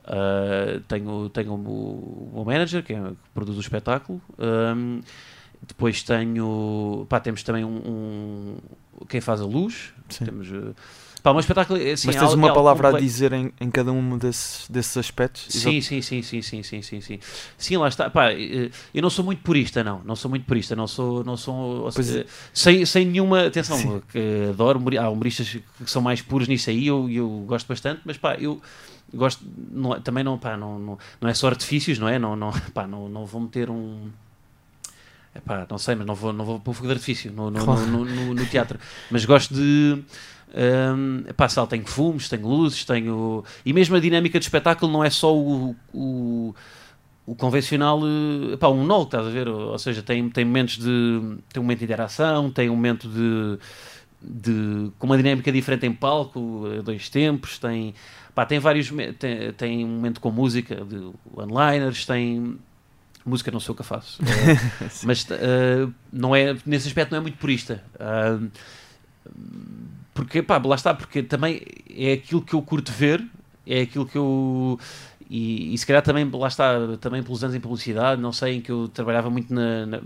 Uh, 0.03 0.82
tenho 0.82 1.29
tenho 1.29 1.53
o, 1.53 2.41
o 2.41 2.43
manager, 2.45 2.84
que, 2.84 2.91
é, 2.91 2.97
que 2.97 3.15
produz 3.34 3.58
o 3.58 3.62
espetáculo. 3.62 4.21
Um, 4.38 4.99
depois 5.65 6.03
tenho. 6.03 7.06
Pá, 7.08 7.21
temos 7.21 7.41
também 7.43 7.63
um, 7.63 7.69
um 7.69 8.58
quem 9.08 9.22
faz 9.22 9.42
a 9.42 9.46
luz. 9.46 9.94
Sim. 10.10 10.26
Temos. 10.26 10.50
Uh, 10.50 10.76
pá, 11.22 11.32
um 11.32 11.39
espetáculo. 11.39 11.80
Assim, 11.80 12.08
Mas 12.08 12.16
tens 12.16 12.34
uma 12.34 12.54
palavra 12.54 12.89
a 12.89 13.00
dizer 13.00 13.34
em, 13.34 13.52
em 13.60 13.72
cada 13.72 13.92
um 13.92 14.18
desses, 14.18 14.68
desses 14.70 14.96
aspectos? 14.98 15.46
Sim, 15.50 15.82
sim, 15.82 16.02
sim, 16.02 16.22
sim, 16.22 16.42
sim, 16.42 16.63
sim, 16.63 16.82
sim, 16.82 17.02
sim. 17.02 17.20
Sim, 17.58 17.78
lá 17.78 17.88
está. 17.88 18.10
Pá, 18.10 18.32
eh, 18.32 18.70
eu 18.94 19.02
não 19.02 19.10
sou 19.10 19.24
muito 19.24 19.42
purista, 19.42 19.84
não. 19.84 20.02
Não 20.04 20.16
sou 20.16 20.30
muito 20.30 20.46
purista. 20.46 20.76
Não 20.76 20.88
sou. 20.88 21.24
Não 21.24 21.38
sou 21.38 21.92
seja, 21.92 22.22
é. 22.22 22.26
sem, 22.54 22.86
sem 22.86 23.06
nenhuma. 23.06 23.48
Atenção, 23.48 23.78
sim. 23.78 24.02
que 24.12 24.50
adoro. 24.50 24.82
Há 25.00 25.10
humoristas 25.10 25.48
que 25.50 25.92
são 25.92 26.02
mais 26.02 26.22
puros 26.22 26.48
nisso 26.48 26.70
aí. 26.70 26.88
Eu, 26.88 27.10
eu 27.10 27.30
gosto 27.48 27.68
bastante. 27.68 28.02
Mas 28.06 28.18
pá, 28.18 28.36
eu 28.36 28.62
gosto. 29.13 29.46
Não, 29.72 30.00
também 30.02 30.24
não, 30.24 30.38
pá, 30.38 30.58
não, 30.58 30.78
não, 30.80 30.98
não 31.22 31.30
é 31.30 31.34
só 31.34 31.48
artifícios, 31.48 32.00
não 32.00 32.08
é? 32.08 32.20
Não, 32.20 32.36
não, 32.36 32.52
pá, 32.74 32.86
não, 32.86 33.08
não 33.08 33.26
vou 33.26 33.42
meter 33.42 33.70
um 33.70 34.10
Epá, 35.36 35.65
não 35.69 35.78
sei, 35.78 35.96
mas 35.96 36.06
não 36.06 36.13
vou, 36.13 36.32
não 36.32 36.46
vou 36.46 36.60
pôr 36.60 36.74
fogo 36.74 36.88
de 36.88 36.93
artifício 36.93 37.32
no, 37.32 37.50
no, 37.50 37.65
no, 37.65 38.06
no, 38.06 38.34
no, 38.36 38.46
teatro. 38.46 38.80
Mas 39.10 39.26
gosto 39.26 39.54
de. 39.54 40.04
Um, 40.56 41.24
epá, 41.28 41.50
sal, 41.50 41.65
tenho 41.65 41.86
fumes, 41.88 42.30
tenho 42.30 42.48
luzes, 42.48 42.86
tenho. 42.86 43.43
E 43.65 43.74
mesmo 43.74 43.96
a 43.96 44.00
dinâmica 44.00 44.38
de 44.39 44.46
espetáculo 44.46 44.91
não 44.91 45.04
é 45.04 45.10
só 45.10 45.36
o, 45.36 45.76
o, 45.91 46.54
o 47.26 47.36
convencional. 47.36 48.00
Epá, 48.54 48.69
um 48.69 48.86
nó, 48.86 49.02
estás 49.02 49.26
a 49.26 49.30
ver? 49.32 49.48
Ou 49.48 49.78
seja, 49.80 50.04
tem, 50.04 50.30
tem 50.30 50.46
momentos 50.46 50.78
de. 50.78 51.38
Tem 51.52 51.60
um 51.60 51.63
momento 51.63 51.80
de 51.80 51.86
interação, 51.86 52.52
tem 52.52 52.69
um 52.69 52.76
momento 52.76 53.10
de. 53.10 53.58
de 54.22 54.91
com 55.00 55.08
uma 55.08 55.17
dinâmica 55.17 55.52
diferente 55.52 55.88
em 55.88 55.93
palco, 55.93 56.67
dois 56.84 57.10
tempos, 57.10 57.58
tem. 57.58 57.96
Pá, 58.36 58.46
tem 58.46 58.60
vários. 58.60 58.91
Tem, 59.17 59.52
tem 59.54 59.84
um 59.84 59.89
momento 59.89 60.22
com 60.22 60.30
música, 60.30 60.76
de 60.86 61.12
one-liners, 61.36 62.06
tem 62.06 62.60
música 63.25 63.51
não 63.51 63.59
sei 63.59 63.71
o 63.73 63.75
que 63.75 63.83
faço. 63.83 64.19
Uh, 64.23 65.05
mas 65.05 65.23
uh, 65.23 65.93
não 66.12 66.36
é, 66.36 66.55
nesse 66.65 66.88
aspecto 66.88 67.12
não 67.12 67.19
é 67.19 67.21
muito 67.21 67.38
purista. 67.38 67.83
Uh, 67.95 68.49
porque, 70.13 70.41
pá, 70.41 70.62
lá 70.63 70.75
está, 70.75 70.93
porque 70.93 71.23
também 71.23 71.62
é 71.89 72.13
aquilo 72.13 72.41
que 72.41 72.53
eu 72.53 72.62
curto 72.62 72.91
ver, 72.91 73.25
é 73.65 73.81
aquilo 73.81 74.05
que 74.05 74.17
eu. 74.17 74.79
E, 75.29 75.73
e 75.73 75.77
se 75.77 75.86
calhar 75.86 76.03
também, 76.03 76.29
lá 76.29 76.47
está, 76.47 76.75
também 76.99 77.23
pelos 77.23 77.43
anos 77.43 77.55
em 77.55 77.59
publicidade, 77.59 78.21
não 78.21 78.31
sei, 78.31 78.55
em 78.55 78.62
que 78.62 78.71
eu 78.71 78.88
trabalhava 78.88 79.29
muito 79.29 79.53
na, 79.53 79.86
na 79.86 80.01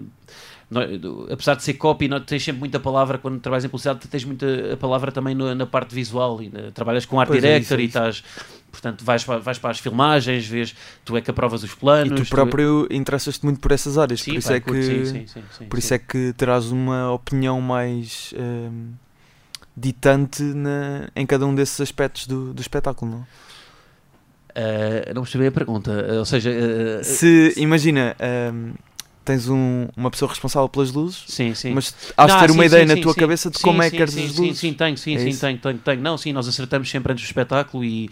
apesar 1.31 1.55
de 1.55 1.63
ser 1.63 1.75
copy, 1.75 2.07
não, 2.07 2.19
tens 2.19 2.43
sempre 2.43 2.59
muita 2.59 2.79
palavra 2.79 3.17
quando 3.17 3.39
trabalhas 3.39 3.63
em 3.63 3.69
publicidade, 3.69 4.07
tens 4.07 4.25
muita 4.25 4.77
palavra 4.79 5.11
também 5.11 5.33
no, 5.33 5.53
na 5.55 5.65
parte 5.65 5.95
visual 5.95 6.41
e 6.41 6.49
na, 6.49 6.71
trabalhas 6.71 7.05
com 7.05 7.19
art 7.19 7.29
pois 7.29 7.43
é, 7.43 7.59
director 7.59 7.79
é, 7.79 7.83
isso, 7.83 7.85
e 7.85 7.87
estás, 7.87 8.23
portanto, 8.71 9.03
vais, 9.03 9.23
vais 9.23 9.57
para 9.57 9.71
as 9.71 9.79
filmagens, 9.79 10.45
vês, 10.47 10.75
tu 11.03 11.17
é 11.17 11.21
que 11.21 11.31
aprovas 11.31 11.63
os 11.63 11.73
planos. 11.73 12.19
E 12.19 12.23
tu 12.23 12.29
próprio 12.29 12.87
tu... 12.87 12.93
interessas-te 12.93 13.43
muito 13.43 13.59
por 13.59 13.71
essas 13.71 13.97
áreas, 13.97 14.21
sim, 14.21 14.31
por, 14.31 14.37
isso, 14.37 14.53
é 14.53 14.59
que, 14.59 15.05
sim, 15.05 15.25
sim, 15.27 15.65
por 15.65 15.79
isso 15.79 15.93
é 15.93 15.97
que 15.97 16.33
terás 16.33 16.71
uma 16.71 17.11
opinião 17.11 17.59
mais 17.59 18.33
hum, 18.37 18.93
ditante 19.75 20.43
na, 20.43 21.09
em 21.15 21.25
cada 21.25 21.45
um 21.45 21.53
desses 21.53 21.79
aspectos 21.81 22.27
do, 22.27 22.53
do 22.53 22.61
espetáculo, 22.61 23.11
não? 23.11 23.27
Uh, 24.57 25.13
não 25.13 25.21
percebi 25.21 25.45
a 25.45 25.51
pergunta, 25.51 25.91
ou 26.17 26.25
seja, 26.25 26.49
uh, 26.49 27.03
se 27.03 27.53
imagina. 27.57 28.15
Um, 28.53 28.73
tens 29.23 29.49
um, 29.49 29.89
uma 29.95 30.09
pessoa 30.09 30.29
responsável 30.29 30.69
pelas 30.69 30.89
luzes, 30.93 31.25
sim, 31.27 31.53
sim. 31.53 31.73
mas 31.73 31.93
has 32.15 32.31
de 32.31 32.39
ter 32.39 32.51
uma 32.51 32.63
sim, 32.63 32.67
ideia 32.67 32.87
sim, 32.87 32.95
na 32.95 33.01
tua 33.01 33.13
cabeça 33.13 33.49
de 33.51 33.59
como 33.59 33.83
é 33.83 33.91
que 33.91 33.97
queres 33.97 34.15
as 34.15 34.23
luzes. 34.23 34.35
Sim, 34.35 34.53
sim, 34.53 34.73
tenho, 34.73 34.97
sim, 34.97 35.15
é 35.15 35.19
sim, 35.19 35.37
tenho, 35.37 35.57
tenho, 35.57 35.77
tenho. 35.79 36.01
Não, 36.01 36.17
sim, 36.17 36.31
nós 36.31 36.47
acertamos 36.47 36.89
sempre 36.89 37.11
antes 37.11 37.25
do 37.25 37.27
espetáculo 37.27 37.83
e, 37.83 38.09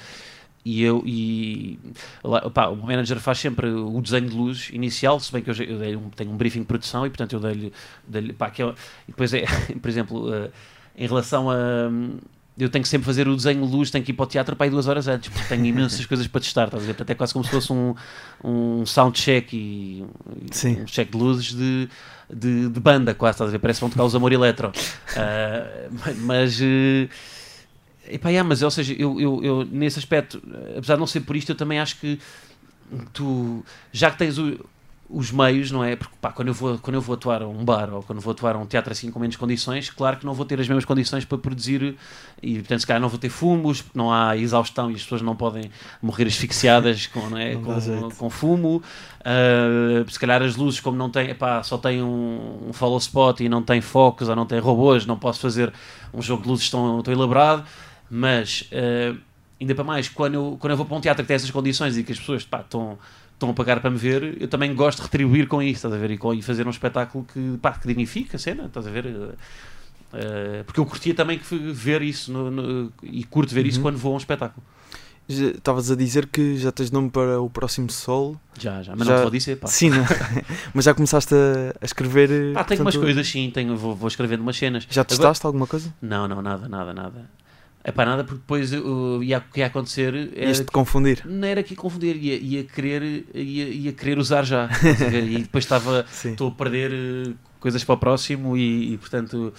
e 0.66 0.82
eu 0.82 1.04
e 1.06 1.78
opa, 2.24 2.70
o 2.70 2.76
manager 2.76 3.20
faz 3.20 3.38
sempre 3.38 3.70
o 3.70 4.02
desenho 4.02 4.28
de 4.28 4.36
luzes 4.36 4.70
inicial, 4.74 5.20
se 5.20 5.32
bem 5.32 5.44
que 5.44 5.52
eu, 5.52 5.56
eu 5.56 6.00
um, 6.00 6.10
tenho 6.10 6.32
um 6.32 6.36
briefing 6.36 6.62
de 6.62 6.66
produção 6.66 7.06
e 7.06 7.10
portanto 7.10 7.34
eu 7.34 7.40
dei-lhe, 7.40 7.72
dei 8.08 8.34
pá, 8.34 8.50
que 8.50 8.64
é, 8.64 8.66
e 9.08 9.12
depois 9.12 9.32
é, 9.34 9.46
por 9.80 9.88
exemplo, 9.88 10.28
uh, 10.28 10.52
em 10.98 11.08
relação 11.08 11.52
a 11.52 11.90
eu 12.58 12.70
tenho 12.70 12.84
que 12.84 12.88
sempre 12.88 13.06
fazer 13.06 13.28
o 13.28 13.36
desenho 13.36 13.66
de 13.66 13.72
luz, 13.72 13.92
tenho 13.92 14.04
que 14.04 14.12
ir 14.12 14.14
para 14.16 14.24
o 14.24 14.28
teatro 14.28 14.56
para 14.56 14.66
ir 14.66 14.70
duas 14.70 14.88
horas 14.88 15.08
antes, 15.08 15.30
porque 15.30 15.48
tenho 15.48 15.66
imensas 15.66 16.04
coisas 16.08 16.26
para 16.26 16.42
testar, 16.42 16.66
estás 16.66 16.84
a 16.84 16.86
ver? 16.86 16.94
Portanto, 16.94 17.10
é 17.10 17.16
quase 17.16 17.34
como 17.34 17.44
se 17.44 17.52
fosse 17.52 17.72
um, 17.72 17.94
um 18.44 18.86
soundcheck 18.86 19.54
e 19.54 20.06
Sim. 20.52 20.82
um 20.82 20.86
check 20.86 21.12
de 21.12 21.18
luzes 21.18 21.54
de, 21.54 21.90
de, 22.34 22.70
de, 22.70 22.80
banda, 22.80 23.14
quase, 23.14 23.36
estás 23.36 23.50
a 23.50 23.52
ver? 23.52 23.60
Parece 23.60 23.80
que 23.80 23.82
vão 23.82 23.90
tocar 23.90 24.06
os 24.06 24.16
Amor 24.16 24.32
Eletro. 24.32 24.70
Uh, 24.70 25.94
mas. 26.24 26.60
Uh, 26.62 27.10
epá, 28.10 28.30
yeah, 28.30 28.48
mas, 28.48 28.62
ou 28.62 28.72
seja, 28.72 28.94
eu, 28.94 29.20
eu, 29.20 29.44
eu, 29.44 29.66
nesse 29.66 30.00
aspecto, 30.00 30.42
apesar 30.78 30.96
de 30.96 31.00
não 31.00 31.08
ser 31.08 31.22
por 31.22 31.36
isto, 31.36 31.52
eu 31.52 31.56
também 31.56 31.80
acho 31.80 32.00
que 32.00 32.20
tu, 33.14 33.64
já 33.92 34.12
que 34.12 34.18
tens 34.18 34.38
o 34.38 34.58
os 35.10 35.32
meios, 35.32 35.70
não 35.72 35.84
é? 35.84 35.96
Porque 35.96 36.14
pá, 36.20 36.32
quando, 36.32 36.48
eu 36.48 36.54
vou, 36.54 36.78
quando 36.80 36.96
eu 36.96 37.02
vou 37.02 37.14
atuar 37.14 37.42
a 37.44 37.48
um 37.48 37.64
bar 37.64 37.94
ou 37.94 38.02
quando 38.02 38.20
vou 38.20 38.32
atuar 38.32 38.56
a 38.56 38.60
um 38.60 38.66
teatro 38.66 38.92
assim 38.92 39.12
com 39.12 39.20
menos 39.20 39.36
condições, 39.36 39.90
claro 39.90 40.18
que 40.18 40.26
não 40.26 40.34
vou 40.34 40.46
ter 40.46 40.60
as 40.60 40.68
mesmas 40.68 40.84
condições 40.84 41.24
para 41.24 41.38
produzir 41.38 41.96
e, 42.42 42.56
portanto, 42.56 42.80
se 42.80 42.88
calhar 42.88 43.02
não 43.02 43.10
vou 43.10 43.20
ter 43.20 43.30
fumos, 43.30 43.82
porque 43.82 43.98
não 43.98 44.12
há 44.12 44.36
exaustão 44.36 44.90
e 44.90 44.96
as 44.96 45.04
pessoas 45.04 45.22
não 45.22 45.36
podem 45.36 45.70
morrer 46.02 46.26
asfixiadas 46.26 47.08
com, 47.08 47.30
não 47.30 47.38
é? 47.38 47.54
Não 47.56 47.62
com, 47.62 48.10
com 48.12 48.30
fumo. 48.30 48.82
Uh, 49.22 50.10
se 50.10 50.20
calhar 50.20 50.42
as 50.42 50.56
luzes, 50.56 50.80
como 50.80 50.98
não 50.98 51.10
tem, 51.10 51.30
epá, 51.30 51.64
só 51.64 51.78
tem 51.78 52.02
um, 52.02 52.68
um 52.70 52.74
follow 52.74 52.98
spot 52.98 53.40
e 53.40 53.50
não 53.50 53.62
tem 53.62 53.82
focos 53.82 54.28
ou 54.30 54.36
não 54.36 54.46
tem 54.46 54.60
robôs, 54.60 55.06
não 55.06 55.18
posso 55.18 55.40
fazer 55.40 55.74
um 56.14 56.22
jogo 56.22 56.44
de 56.44 56.50
luzes 56.50 56.70
tão, 56.70 57.02
tão 57.02 57.14
elaborado. 57.14 57.66
Mas, 58.10 58.70
uh, 58.72 59.18
ainda 59.60 59.74
para 59.76 59.84
mais, 59.84 60.08
quando 60.10 60.34
eu, 60.36 60.58
quando 60.60 60.72
eu 60.72 60.78
vou 60.78 60.86
para 60.86 60.98
um 60.98 61.02
teatro 61.02 61.24
que 61.24 61.28
tem 61.28 61.36
essas 61.36 61.52
condições 61.52 61.98
e 61.98 62.04
que 62.04 62.12
as 62.12 62.20
pessoas 62.20 62.42
estão 62.44 62.98
estão 63.34 63.50
a 63.50 63.54
pagar 63.54 63.82
para 63.82 63.90
me 63.90 63.98
ver, 63.98 64.42
eu 64.42 64.48
também 64.48 64.74
gosto 64.74 65.00
de 65.00 65.04
retribuir 65.04 65.46
com 65.48 65.62
isso, 65.62 65.80
estás 65.86 65.94
a 65.94 65.98
ver? 65.98 66.12
E, 66.12 66.18
com, 66.18 66.34
e 66.34 66.42
fazer 66.42 66.66
um 66.66 66.70
espetáculo 66.70 67.26
que, 67.26 67.58
pá, 67.62 67.74
que 67.74 67.86
dignifica 67.86 68.38
a 68.38 68.40
cena, 68.40 68.64
estás 68.68 68.88
a 68.88 68.90
ver? 68.90 69.06
Uh, 69.08 69.36
porque 70.66 70.80
eu 70.80 70.86
curtia 70.86 71.14
também 71.14 71.38
que 71.40 71.58
ver 71.58 72.02
isso 72.02 72.32
no, 72.32 72.50
no- 72.50 72.94
e 73.04 73.26
curto 73.26 73.54
ver 73.54 73.66
isso 73.66 73.80
Uhum. 73.80 73.84
quando 73.84 73.98
vou 73.98 74.14
a 74.14 74.16
um 74.16 74.18
espetáculo. 74.18 74.66
Estavas 75.28 75.90
a 75.92 75.96
dizer 75.96 76.28
que 76.28 76.56
já 76.58 76.72
tens 76.72 76.92
nome 76.92 77.10
para 77.10 77.42
o 77.42 77.50
próximo 77.50 77.90
solo. 77.92 78.40
Já, 78.58 78.82
já, 78.84 78.96
mas 78.96 79.06
Já- 79.08 79.14
não 79.14 79.20
te 79.20 79.24
vou 79.24 79.32
dizer, 79.32 79.58
pá. 79.58 79.68
Sim, 79.68 79.90
mas 80.74 80.86
já 80.86 80.94
começaste 80.94 81.34
a, 81.34 81.76
a 81.82 81.86
escrever. 81.86 82.54
Pá, 82.54 82.64
tenho 82.64 82.82
umas 82.82 82.94
portanto, 82.94 83.02
coisas, 83.14 83.28
sim, 83.28 83.52
tenho, 83.52 83.76
vou, 83.76 83.96
vou 83.96 84.08
escrevendo 84.08 84.42
umas 84.42 84.56
cenas. 84.56 84.84
Já 84.90 85.02
Agora- 85.02 85.08
testaste 85.10 85.46
alguma 85.46 85.68
coisa? 85.68 85.94
Não, 86.02 86.28
não, 86.28 86.42
nada, 86.42 86.70
nada, 86.70 86.94
nada. 86.94 87.30
É 87.88 87.92
para 87.92 88.10
nada, 88.10 88.24
porque 88.24 88.40
depois 88.40 88.74
uh, 88.74 89.22
ia, 89.22 89.38
o 89.38 89.54
que 89.54 89.60
ia 89.60 89.68
acontecer 89.68 90.32
era 90.36 90.48
Ias-te 90.48 90.66
confundir. 90.72 91.22
não 91.24 91.48
era 91.48 91.62
que 91.62 91.76
confundir, 91.76 92.16
ia, 92.16 92.36
ia, 92.36 92.64
querer, 92.64 93.28
ia, 93.32 93.68
ia 93.70 93.94
querer 93.94 94.18
usar 94.18 94.42
já. 94.44 94.68
e 95.12 95.44
depois 95.44 95.66
estava, 95.66 96.04
estou 96.26 96.48
a 96.48 96.52
perder 96.52 96.92
eh, 96.92 97.34
coisas 97.60 97.84
para 97.84 97.94
o 97.94 97.98
próximo 98.00 98.58
e, 98.58 98.94
e, 98.94 98.98
portanto, 98.98 99.54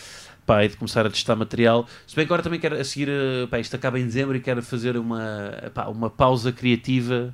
pá, 0.45 0.65
hei 0.65 0.69
de 0.69 0.77
começar 0.77 1.07
a 1.07 1.11
testar 1.11 1.37
material. 1.37 1.87
Se 2.05 2.17
bem 2.17 2.25
que 2.27 2.33
agora 2.33 2.43
também 2.43 2.59
quero 2.59 2.75
a 2.75 2.83
seguir, 2.83 3.09
eh, 3.09 3.47
pá, 3.49 3.61
isto 3.61 3.77
acaba 3.77 3.97
em 4.01 4.05
dezembro 4.05 4.37
e 4.37 4.41
quero 4.41 4.61
fazer 4.61 4.97
uma, 4.97 5.53
pá, 5.73 5.87
uma 5.87 6.11
pausa 6.11 6.51
criativa 6.51 7.33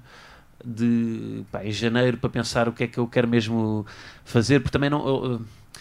de, 0.62 1.42
pá, 1.50 1.64
em 1.64 1.72
janeiro 1.72 2.18
para 2.18 2.28
pensar 2.28 2.68
o 2.68 2.72
que 2.72 2.84
é 2.84 2.86
que 2.86 2.98
eu 2.98 3.06
quero 3.06 3.26
mesmo 3.26 3.86
fazer, 4.26 4.60
porque 4.60 4.72
também 4.72 4.90
não. 4.90 5.08
eu, 5.08 5.36
eh, 5.36 5.78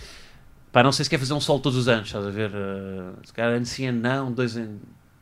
pá, 0.71 0.81
não 0.83 0.93
sei 0.93 1.03
se 1.03 1.09
quer 1.09 1.17
fazer 1.19 1.33
um 1.33 1.41
solo 1.41 1.59
todos 1.59 1.77
os 1.77 1.89
anos, 1.89 2.07
estás 2.07 2.25
a 2.25 2.29
ver? 2.29 2.49
eh, 2.53 3.11
se 3.25 3.33
calhar 3.33 3.51
ano 3.57 3.65
sim, 3.65 3.87
ano 3.87 3.99
não, 3.99 4.31
dois 4.31 4.55
anos. 4.55 4.79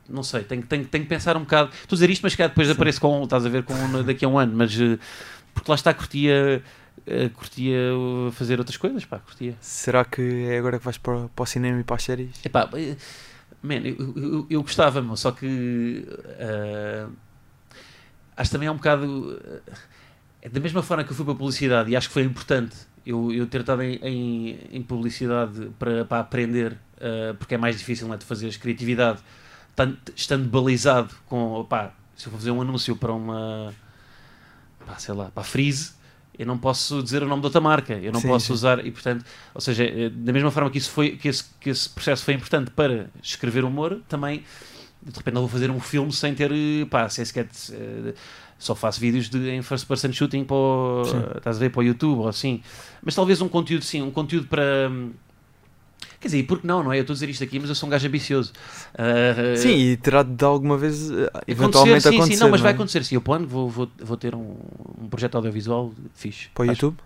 Não 0.10 0.24
sei, 0.24 0.44
tenho, 0.44 0.64
tenho, 0.64 0.86
tenho 0.86 1.04
que 1.04 1.10
pensar 1.10 1.38
um 1.38 1.42
bocado. 1.42 1.70
Estou 1.82 1.96
a 1.96 1.98
dizer 1.98 2.10
isto, 2.10 2.24
mas 2.24 2.36
calhar 2.36 2.50
depois 2.50 2.68
Sim. 2.68 2.74
apareço 2.74 3.00
com, 3.02 3.24
estás 3.24 3.46
a 3.46 3.50
ver, 3.50 3.64
com 3.64 3.74
daqui 4.04 4.26
a 4.26 4.28
um 4.28 4.38
ano, 4.40 4.54
mas 4.56 4.74
eh, 4.80 4.98
porque 5.54 5.70
lá 5.70 5.76
está, 5.76 5.94
curtia, 5.94 6.64
eh, 7.06 7.30
curtia 7.30 7.78
uh, 7.96 8.32
fazer 8.32 8.58
outras 8.60 8.78
coisas, 8.78 9.06
pá, 9.06 9.20
curtia. 9.20 9.56
Será 9.62 10.04
que 10.04 10.22
é 10.46 10.58
agora 10.58 10.80
que 10.80 10.86
vais 10.86 10.98
para, 10.98 11.16
o- 11.18 11.30
para 11.30 11.44
o 11.44 11.46
cinema 11.46 11.80
e 11.80 11.84
para 11.84 11.96
as 11.98 12.04
séries? 12.04 12.32
Epá, 12.44 12.68
eh, 12.74 12.96
man, 13.62 13.76
eu, 13.86 14.14
eu, 14.16 14.48
eu 14.50 14.62
gostava, 14.62 15.02
meu, 15.02 15.16
só 15.16 15.32
que 15.32 16.08
eh, 16.40 17.06
acho 18.36 18.50
que 18.50 18.56
também 18.56 18.68
é 18.68 18.72
um 18.72 18.76
bocado 18.78 19.40
eh, 20.42 20.50
da 20.50 20.60
mesma 20.60 20.82
forma 20.82 21.04
que 21.04 21.12
eu 21.12 21.16
fui 21.16 21.26
para 21.26 21.34
a 21.34 21.38
publicidade 21.38 21.92
e 21.92 21.96
acho 21.96 22.08
que 22.08 22.14
foi 22.14 22.24
importante 22.24 22.76
eu, 23.06 23.32
eu 23.32 23.46
ter 23.48 23.62
estado 23.62 23.82
em, 23.82 23.96
em, 24.02 24.60
em 24.72 24.82
publicidade 24.82 25.70
para, 25.80 26.06
para 26.06 26.20
aprender, 26.20 26.78
eh, 27.00 27.34
porque 27.38 27.56
é 27.56 27.58
mais 27.58 27.78
difícil 27.78 28.08
não 28.08 28.14
é, 28.14 28.18
de 28.18 28.26
fazer 28.26 28.56
criatividade, 28.58 29.20
estando 30.16 30.48
balizado 30.50 31.14
com, 31.28 31.66
pá, 31.70 31.92
se 32.16 32.28
eu 32.28 32.32
vou 32.32 32.40
fazer 32.40 32.52
um 32.52 32.62
anúncio 32.62 32.96
para 32.96 33.14
uma, 33.14 33.74
pá, 34.86 34.98
sei 34.98 35.14
lá, 35.14 35.26
para 35.32 35.42
a 35.42 35.46
Freeze, 35.46 35.94
eu 36.38 36.46
não 36.46 36.58
posso 36.58 37.04
dizer 37.04 37.22
o 37.22 37.28
nome 37.28 37.42
de 37.42 37.48
outra 37.48 37.60
marca, 37.60 37.94
eu 37.94 38.14
não 38.14 38.22
Sim, 38.22 38.30
posso 38.30 38.48
sim. 38.48 38.54
usar, 38.54 38.86
e 38.86 38.92
portanto, 38.92 39.26
ou 39.54 39.60
seja, 39.60 39.84
eh, 39.84 40.10
da 40.10 40.32
mesma 40.32 40.50
forma 40.50 40.70
que, 40.70 40.78
isso 40.78 40.90
foi, 40.90 41.18
que, 41.18 41.28
esse, 41.28 41.44
que 41.60 41.70
esse 41.70 41.90
processo 41.90 42.24
foi 42.24 42.34
importante 42.34 42.72
para 42.72 43.10
escrever 43.22 43.66
humor, 43.66 44.00
também 44.08 44.44
de 45.02 45.18
repente 45.18 45.34
não 45.34 45.42
vou 45.42 45.50
fazer 45.50 45.70
um 45.70 45.80
filme 45.80 46.12
sem 46.12 46.34
ter, 46.34 46.52
eh, 46.52 46.86
pá, 46.90 47.10
sem 47.10 47.26
sequer, 47.26 47.48
eh, 47.72 48.14
só 48.58 48.74
faço 48.76 49.00
vídeos 49.00 49.30
de, 49.30 49.50
em 49.50 49.62
first 49.62 49.86
person 49.86 50.12
shooting 50.12 50.44
para 50.44 50.56
o, 50.56 51.02
estás 51.38 51.58
a 51.58 51.60
ver, 51.60 51.72
para 51.72 51.80
o 51.80 51.84
YouTube 51.84 52.20
ou 52.20 52.28
assim, 52.28 52.62
mas 53.04 53.16
talvez 53.16 53.42
um 53.42 53.48
conteúdo, 53.50 53.84
sim, 53.84 54.02
um 54.02 54.12
conteúdo 54.12 54.48
para. 54.48 54.90
Quer 56.20 56.28
dizer, 56.28 56.40
e 56.40 56.44
porque 56.44 56.68
não, 56.68 56.84
não 56.84 56.92
é? 56.92 56.98
Eu 56.98 57.02
estou 57.02 57.14
a 57.14 57.16
dizer 57.16 57.30
isto 57.30 57.44
aqui, 57.44 57.60
mas 57.60 57.70
eu 57.70 57.76
sou 57.76 57.88
um 57.88 57.90
gajo 57.90 58.06
ambicioso. 58.06 58.52
Ah, 58.94 59.56
Sim, 59.56 59.70
e 59.70 59.98
terá 59.98 60.22
de 60.22 60.44
alguma 60.44 60.78
vez 60.78 61.10
eh, 61.10 61.30
eventualmente 61.48 62.02
sim, 62.02 62.10
acontecer. 62.10 62.34
sim, 62.34 62.40
não, 62.40 62.50
mas 62.50 62.60
vai 62.60 62.72
é? 62.72 62.76
acontecer. 62.76 63.06
Sim, 63.06 63.16
eu 63.16 63.22
plano, 63.22 63.48
vou, 63.48 63.70
vou, 63.70 63.90
vou 63.98 64.18
ter 64.18 64.36
um, 64.36 64.56
um 65.02 65.08
projeto 65.10 65.36
audiovisual 65.36 65.94
fixe. 66.14 66.50
Para 66.54 66.64
o. 66.64 66.66
YouTube? 66.68 66.98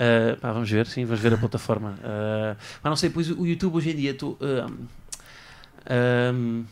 Uh, 0.00 0.36
pá, 0.38 0.52
vamos 0.52 0.70
ver, 0.70 0.86
sim, 0.86 1.04
vamos 1.04 1.20
ver 1.20 1.32
a 1.32 1.38
plataforma. 1.38 1.94
Uh, 1.98 2.56
mas 2.82 2.90
não 2.90 2.96
sei, 2.96 3.08
pois 3.08 3.30
o 3.30 3.46
YouTube 3.46 3.76
hoje 3.76 3.90
em 3.90 3.96
dia 3.96 4.12
tu. 4.12 4.38
Um, 5.90 6.64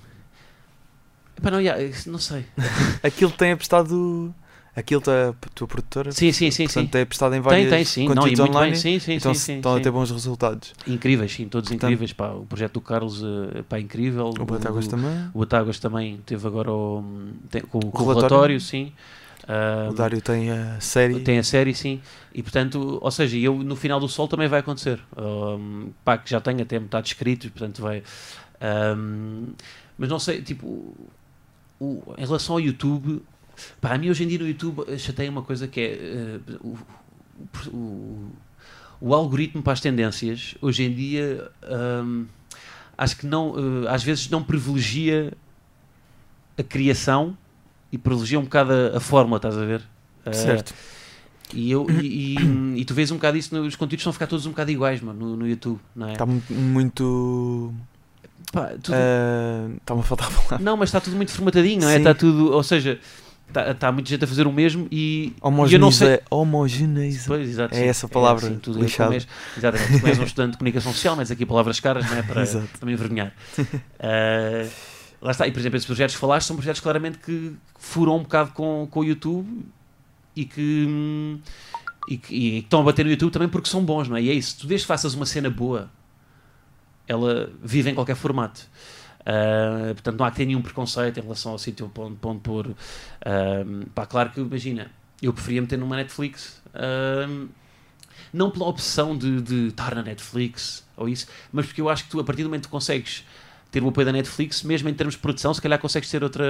epá, 1.37 1.51
não, 1.51 1.61
não 2.07 2.19
sei. 2.19 2.45
Aquilo 3.03 3.31
tem 3.31 3.53
apostado. 3.53 4.35
Aquilo 4.79 4.99
está 5.01 5.31
a 5.31 5.33
tua 5.55 5.67
produtora? 5.67 6.13
Sim, 6.13 6.31
sim, 6.33 6.51
sim, 6.51 6.65
Portanto, 6.65 6.85
sim. 6.85 6.91
tem 6.91 7.03
apostado 7.03 7.35
em 7.35 7.39
Tem, 7.39 7.43
vários 7.43 7.71
tem, 7.71 7.85
sim. 7.85 8.01
Não, 8.09 8.15
conteúdos 8.15 8.39
muito 8.41 8.57
online. 8.57 8.77
sim, 8.77 8.99
sim, 8.99 9.13
então 9.15 9.35
sim, 9.35 9.41
sim, 9.41 9.57
estão 9.57 9.73
a 9.75 9.77
sim. 9.77 9.83
ter 9.83 9.91
bons 9.91 10.11
resultados. 10.11 10.73
Incríveis, 10.87 11.33
sim, 11.33 11.49
todos 11.49 11.69
Portanto- 11.69 11.89
incríveis. 11.91 12.13
Pá, 12.13 12.29
o 12.31 12.47
projeto 12.47 12.75
do 12.75 12.81
Carlos, 12.81 13.23
uh, 13.23 13.65
pá, 13.69 13.81
incrível. 13.81 14.29
O 14.39 14.45
Batáguas 14.45 14.87
o, 14.87 14.91
também. 14.91 15.31
o 15.35 15.39
Batáguas 15.41 15.79
também 15.79 16.21
teve 16.25 16.47
agora 16.47 16.71
o, 16.73 17.03
tem- 17.51 17.63
com, 17.63 17.81
com 17.81 17.89
o 17.89 17.91
relatório. 18.07 18.29
relatório, 18.29 18.61
sim. 18.61 18.93
Uh, 19.45 19.91
O 19.91 19.95
Dário 19.95 20.21
tem 20.21 20.51
a 20.51 20.79
série. 20.79 21.21
Tem 21.21 21.39
a 21.39 21.43
série, 21.43 21.75
sim. 21.75 22.01
E 22.35 22.43
portanto, 22.43 22.99
ou 23.01 23.11
seja, 23.11 23.37
eu 23.39 23.55
no 23.57 23.75
final 23.75 23.99
do 23.99 24.07
Sol 24.09 24.29
também 24.29 24.47
vai 24.47 24.61
acontecer. 24.61 25.01
Um, 25.17 25.89
pá, 26.05 26.19
que 26.19 26.29
já 26.31 26.39
tenho 26.41 26.61
até 26.63 26.79
metade 26.79 27.09
escrito, 27.09 27.51
portanto 27.51 27.81
vai. 27.81 28.03
um, 28.97 29.47
mas 29.97 30.09
não 30.09 30.19
sei, 30.19 30.43
tipo, 30.43 30.95
o- 31.81 32.03
em 32.19 32.25
relação 32.27 32.57
ao 32.57 32.61
YouTube, 32.61 33.23
pá, 33.81 33.95
a 33.95 33.99
mim 33.99 34.11
hoje 34.11 34.25
em 34.25 34.29
dia 34.29 34.39
no 34.39 34.47
YouTube 34.49 34.85
chateia 34.99 35.31
uma 35.31 35.43
coisa 35.43 35.67
que 35.69 35.81
é 35.81 35.93
eh, 35.95 36.41
o, 36.61 36.77
o- 37.73 38.31
o- 39.01 39.15
algoritmo 39.15 39.63
para 39.63 39.73
as 39.75 39.81
tendências, 39.81 40.55
hoje 40.61 40.83
em 40.83 40.93
dia, 40.93 41.51
um, 42.05 42.27
acho 42.97 43.17
que 43.17 43.27
não, 43.27 43.55
eh, 43.85 43.89
às 43.89 44.03
vezes 44.03 44.29
não 44.29 44.43
privilegia 44.43 45.33
a 46.59 46.63
criação 46.63 47.37
e 47.93 47.97
privilegia 47.99 48.39
um 48.41 48.45
bocado 48.45 48.73
a, 48.73 48.97
a 48.97 49.01
fórmula, 49.01 49.37
estás 49.37 49.57
a 49.57 49.65
ver? 49.65 49.83
Eh, 50.27 50.33
Certo. 50.33 50.75
e, 51.55 51.71
eu, 51.71 51.87
e, 52.03 52.35
e- 52.37 52.81
e 52.81 52.85
tu 52.85 52.93
vês 52.95 53.11
um 53.11 53.15
bocado 53.17 53.39
isso, 53.39 53.55
nos 53.55 53.77
conteúdos 53.77 54.01
estão 54.03 54.11
a 54.11 54.13
ficar 54.13 54.27
todos 54.27 54.45
um 54.47 54.51
bocado 54.51 54.71
iguais, 54.71 55.01
mano, 55.01 55.19
no, 55.31 55.37
no 55.37 55.49
YouTube, 55.49 55.79
não 55.95 56.09
é? 56.09 56.13
Está 56.13 56.27
mu- 56.27 56.43
muito. 56.51 57.73
Pá, 58.53 58.69
tudo- 58.83 58.97
Está-me 59.81 60.01
a 60.01 60.03
faltar 60.03 60.27
a 60.29 60.31
palavra. 60.33 60.59
Não, 60.59 60.77
mas 60.77 60.89
está 60.89 61.01
tudo 61.01 61.15
muito 61.17 61.31
formatadinho, 61.33 61.83
não 61.83 61.89
é? 61.89 61.93
Sim. 61.95 61.99
Está 61.99 62.15
tudo, 62.15 62.51
ou 62.53 62.63
seja, 62.63 62.99
está, 63.49 63.71
está 63.71 63.93
muita 63.93 64.09
gente 64.11 64.25
a 64.25 64.27
fazer 64.27 64.47
o 64.47 64.53
mesmo 64.53 64.87
e, 64.91 64.97
e 64.97 65.27
eu 65.37 65.41
não 65.43 65.49
Homogeneiza. 65.49 66.07
sei. 66.07 66.21
Homogeneiza. 66.31 67.25
Pois, 67.27 67.49
exato, 67.49 67.75
É 67.75 67.79
sim. 67.79 67.85
essa 67.85 68.09
palavra 68.09 68.47
assim, 68.47 68.59
tudo 68.59 68.81
lixada. 68.81 69.05
como 69.09 69.15
és- 69.17 69.29
Exatamente, 69.57 70.01
tu 70.01 70.07
és 70.07 70.19
um 70.19 70.25
estudante 70.25 70.53
de 70.53 70.59
comunicação 70.59 70.93
social, 70.93 71.17
mas 71.17 71.31
aqui 71.31 71.45
palavras 71.47 71.81
caras, 71.81 72.09
não 72.09 72.17
é? 72.17 72.23
Para, 72.23 72.45
para 72.47 72.87
me 72.87 72.93
envergonhar. 72.93 73.33
Ah, 73.99 74.69
lá 75.21 75.31
está, 75.33 75.47
e 75.47 75.51
por 75.53 75.59
exemplo, 75.59 75.77
esses 75.77 75.87
projetos 75.87 76.15
que 76.15 76.21
falaste 76.21 76.47
são 76.47 76.57
projetos 76.57 76.81
claramente 76.81 77.19
que 77.19 77.53
furam 77.79 78.17
um 78.17 78.23
bocado 78.23 78.53
com, 78.53 78.87
com 78.91 79.01
o 79.01 79.05
YouTube 79.05 79.65
e 80.37 80.45
que, 80.45 80.87
hum, 80.89 81.41
e 82.09 82.17
que 82.17 82.35
e 82.35 82.59
estão 82.59 82.81
a 82.81 82.85
bater 82.85 83.05
no 83.05 83.11
YouTube 83.11 83.33
também 83.33 83.49
porque 83.49 83.69
são 83.69 83.85
bons, 83.85 84.09
não 84.09 84.17
é? 84.17 84.23
E 84.23 84.31
é 84.31 84.33
isso, 84.33 84.59
tu 84.61 84.67
desde 84.67 84.85
que 84.85 84.89
faças 84.89 85.15
uma 85.15 85.27
cena 85.27 85.51
boa, 85.51 85.91
ela 87.07 87.51
vive 87.63 87.91
em 87.91 87.95
qualquer 87.95 88.15
formato. 88.17 88.61
Ah, 89.31 89.93
portanto, 89.93 90.17
não 90.19 90.25
há 90.25 90.31
que 90.31 90.39
ter 90.39 90.47
nenhum 90.47 90.63
preconceito 90.63 91.19
em 91.19 91.23
relação 91.23 91.53
ao 91.53 91.59
sítio 91.59 91.87
para 91.91 92.05
onde, 92.05 92.17
para 92.17 92.31
onde 92.31 92.41
pôr. 92.41 92.75
Ah, 93.25 93.63
pá, 93.95 94.07
claro 94.07 94.31
que, 94.31 94.41
imagina, 94.41 94.91
eu 95.21 95.33
preferia 95.35 95.61
meter 95.61 95.79
numa 95.79 95.97
Netflix. 95.97 96.63
ah, 96.75 97.47
não 98.33 98.51
pela 98.51 98.67
opção 98.67 99.17
de, 99.17 99.41
de 99.41 99.69
estar 99.69 99.95
na 99.95 100.03
Netflix 100.03 100.85
ou 100.97 101.09
isso, 101.09 101.27
mas 101.53 101.65
porque 101.67 101.81
eu 101.81 101.89
acho 101.89 102.05
que 102.05 102.11
tu, 102.11 102.21
a 102.21 102.25
partir 102.25 102.43
do 102.43 102.49
momento 102.49 102.65
que 102.67 102.71
consegues 102.71 103.25
ter 103.71 103.83
o 103.83 103.89
apoio 103.89 104.05
da 104.07 104.13
Netflix, 104.13 104.63
mesmo 104.63 104.89
em 104.89 104.95
termos 104.95 105.15
de 105.15 105.21
produção, 105.21 105.53
se 105.55 105.61
calhar 105.63 105.79
consegues 105.79 106.11
ter 106.11 106.23
outra, 106.23 106.45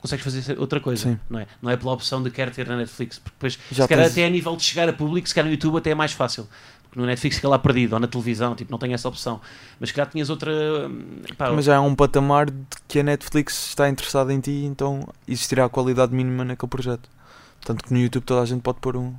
consegues 0.00 0.24
fazer 0.24 0.58
outra 0.58 0.78
coisa, 0.80 1.02
Sim. 1.10 1.18
não 1.30 1.38
é? 1.40 1.46
Não 1.62 1.70
é 1.70 1.76
pela 1.76 1.92
opção 1.92 2.22
de 2.22 2.30
quero 2.30 2.50
ter 2.50 2.66
na 2.68 2.76
Netflix, 2.76 3.18
porque 3.18 3.34
depois, 3.36 3.58
Já 3.70 3.84
se 3.84 3.88
calhar 3.88 4.04
tens- 4.06 4.12
até 4.12 4.26
a 4.26 4.30
nível 4.30 4.54
de 4.56 4.62
chegar 4.64 4.88
a 4.88 4.92
público, 4.92 5.28
se 5.28 5.34
calhar 5.34 5.46
no 5.46 5.52
YouTube 5.52 5.76
até 5.78 5.90
é 5.90 5.94
mais 5.94 6.12
fácil. 6.12 6.48
Porque 6.88 7.00
no 7.00 7.06
Netflix 7.06 7.36
fica 7.36 7.48
lá 7.48 7.58
perdido, 7.58 7.92
ou 7.92 8.00
na 8.00 8.06
televisão, 8.06 8.54
tipo, 8.54 8.70
não 8.70 8.78
tem 8.78 8.94
essa 8.94 9.08
opção. 9.08 9.40
Mas 9.78 9.90
se 9.90 9.94
calhar 9.94 10.10
tinhas 10.10 10.30
outra. 10.30 10.50
hum, 10.88 11.20
pá, 11.36 11.52
Mas 11.52 11.64
já 11.64 11.74
é 11.74 11.78
um 11.78 11.94
patamar 11.94 12.50
de 12.50 12.56
que 12.86 13.00
a 13.00 13.02
Netflix 13.02 13.68
está 13.68 13.88
interessada 13.88 14.32
em 14.32 14.40
ti, 14.40 14.64
então 14.64 15.06
existirá 15.26 15.66
a 15.66 15.68
qualidade 15.68 16.14
mínima 16.14 16.44
naquele 16.44 16.70
projeto. 16.70 17.08
Tanto 17.64 17.84
que 17.84 17.92
no 17.92 17.98
YouTube 17.98 18.24
toda 18.24 18.42
a 18.42 18.46
gente 18.46 18.62
pode 18.62 18.80
pôr 18.80 18.96
um, 18.96 19.14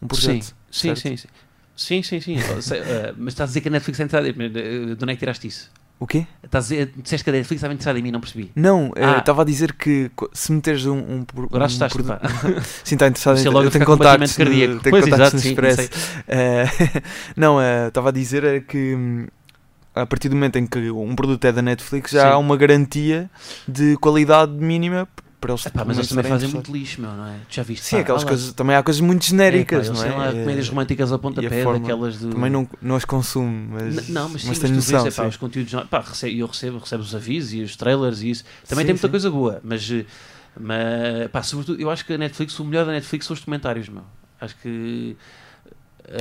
um 0.00 0.06
projeto. 0.06 0.44
Sim, 0.44 0.52
sim, 0.70 0.88
certo? 0.94 1.00
sim, 1.00 1.16
sim. 1.16 1.28
Sim, 1.74 2.02
sim, 2.02 2.20
sim. 2.20 2.36
Eh, 2.72 3.14
mas 3.16 3.34
estás 3.34 3.48
a 3.48 3.50
dizer 3.50 3.60
que 3.60 3.68
a 3.68 3.70
Netflix 3.70 4.00
é 4.00 4.02
entrada. 4.04 4.32
De 4.32 4.96
onde 5.02 5.12
é 5.12 5.14
que 5.14 5.18
tiraste 5.18 5.46
isso? 5.46 5.70
O 6.02 6.06
quê? 6.06 6.26
Estás 6.42 6.64
a 6.64 6.68
dizer, 6.74 6.92
disseste 6.96 7.22
que 7.22 7.30
a 7.30 7.32
Netflix 7.32 7.58
estava 7.60 7.72
interessada 7.72 7.96
em 7.96 8.02
mim, 8.02 8.10
não 8.10 8.20
percebi. 8.20 8.50
Não, 8.56 8.90
eh, 8.96 9.04
Ah. 9.04 9.18
estava 9.18 9.42
a 9.42 9.44
dizer 9.44 9.72
que 9.72 10.10
se 10.32 10.50
meteres 10.50 10.84
um, 10.84 10.98
um, 10.98 11.22
pro- 11.24 11.44
Agora 11.44 11.66
um 11.66 11.68
pá. 12.02 12.20
Sim, 12.82 12.96
está 12.96 13.06
interessado 13.06 13.38
em 13.38 13.48
logo 13.48 13.66
eu 13.66 13.70
tenho 13.70 13.84
contactos, 13.86 14.36
no, 14.36 14.80
tenho 14.80 14.80
Pois, 14.80 15.04
contactos 15.04 15.10
exato, 15.34 15.38
sim, 15.38 15.48
Expresso. 15.50 15.88
Eh, 16.26 16.64
não, 17.36 17.60
eh, 17.60 17.86
estava 17.86 18.08
a 18.08 18.12
dizer 18.12 18.64
que 18.66 18.96
hum, 18.96 19.26
a 19.94 20.04
partir 20.04 20.28
do 20.28 20.34
momento 20.34 20.56
em 20.58 20.66
que 20.66 20.90
um 20.90 21.14
produto 21.14 21.44
é 21.44 21.52
da 21.52 21.62
Netflix 21.62 22.10
já 22.10 22.22
Sim. 22.22 22.28
há 22.32 22.38
uma 22.38 22.56
garantia 22.56 23.30
de 23.68 23.96
qualidade 23.98 24.50
mínima 24.50 25.06
para 25.42 25.52
eles 25.52 25.66
Epá, 25.66 25.84
mas 25.84 25.86
também 25.86 25.96
eles 25.98 26.08
também 26.08 26.24
fazem 26.24 26.48
muito 26.48 26.72
lixo, 26.72 27.00
meu, 27.00 27.10
não 27.10 27.26
é? 27.26 27.38
Tu 27.48 27.54
já 27.56 27.62
viste? 27.62 27.84
Sim, 27.84 27.96
pá, 27.96 28.02
aquelas 28.02 28.24
coisas, 28.24 28.52
também 28.52 28.76
há 28.76 28.82
coisas 28.82 29.00
muito 29.00 29.24
genéricas, 29.26 29.88
Epá, 29.88 29.94
não 29.96 30.04
é? 30.04 30.16
lá 30.16 30.28
Eh, 30.30 30.32
comédias 30.44 30.68
românticas 30.68 31.12
ao 31.12 31.18
pontapé, 31.18 31.64
daquelas 31.64 32.18
de... 32.20 32.28
Também 32.28 32.50
não, 32.50 32.68
não 32.80 32.96
as 32.96 33.04
consumo, 33.04 33.68
mas, 33.72 34.08
Não, 34.08 34.28
mas 34.28 34.42
sim, 34.42 34.48
mas, 34.48 34.58
tenho 34.60 34.72
tu 34.72 34.76
noção. 34.76 35.02
vês, 35.02 35.14
epá, 35.18 35.26
os 35.26 35.36
conteúdos, 35.36 35.74
pá, 35.90 36.00
rece- 36.00 36.34
eu 36.38 36.46
recebo, 36.46 36.78
recebo 36.78 37.02
os 37.02 37.14
avisos 37.14 37.52
e 37.52 37.60
os 37.62 37.76
trailers 37.76 38.22
e 38.22 38.30
isso. 38.30 38.44
Também 38.68 38.82
Sim, 38.84 38.86
tem 38.86 38.94
muita 38.94 39.06
sim. 39.08 39.10
coisa 39.10 39.30
boa, 39.30 39.60
mas, 39.62 39.90
eh, 39.90 40.06
mas 40.58 41.28
pá, 41.30 41.42
sobretudo, 41.42 41.80
eu 41.82 41.90
acho 41.90 42.04
que 42.06 42.12
a 42.12 42.18
Netflix, 42.18 42.58
o 42.60 42.64
melhor 42.64 42.86
da 42.86 42.92
Netflix 42.92 43.26
são 43.26 43.34
os 43.34 43.40
documentários, 43.40 43.88
meu. 43.88 44.04
Acho 44.40 44.56
que... 44.56 45.16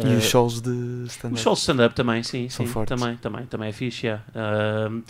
E 0.04 0.14
eh, 0.14 0.18
os 0.18 0.24
shows 0.24 0.62
de 0.62 1.06
stand-up. 1.08 1.34
Os 1.36 1.42
shows 1.42 1.58
de 1.60 1.62
stand-up 1.64 1.96
também, 1.96 2.24
sim, 2.24 2.48
São 2.50 2.66
sim, 2.66 2.72
fortes. 2.72 3.00
também, 3.00 3.18
também, 3.18 3.46
também 3.46 3.70
é 3.70 3.72
fixe, 3.72 4.08
yeah. 4.08 4.24
Ahm, 4.36 5.02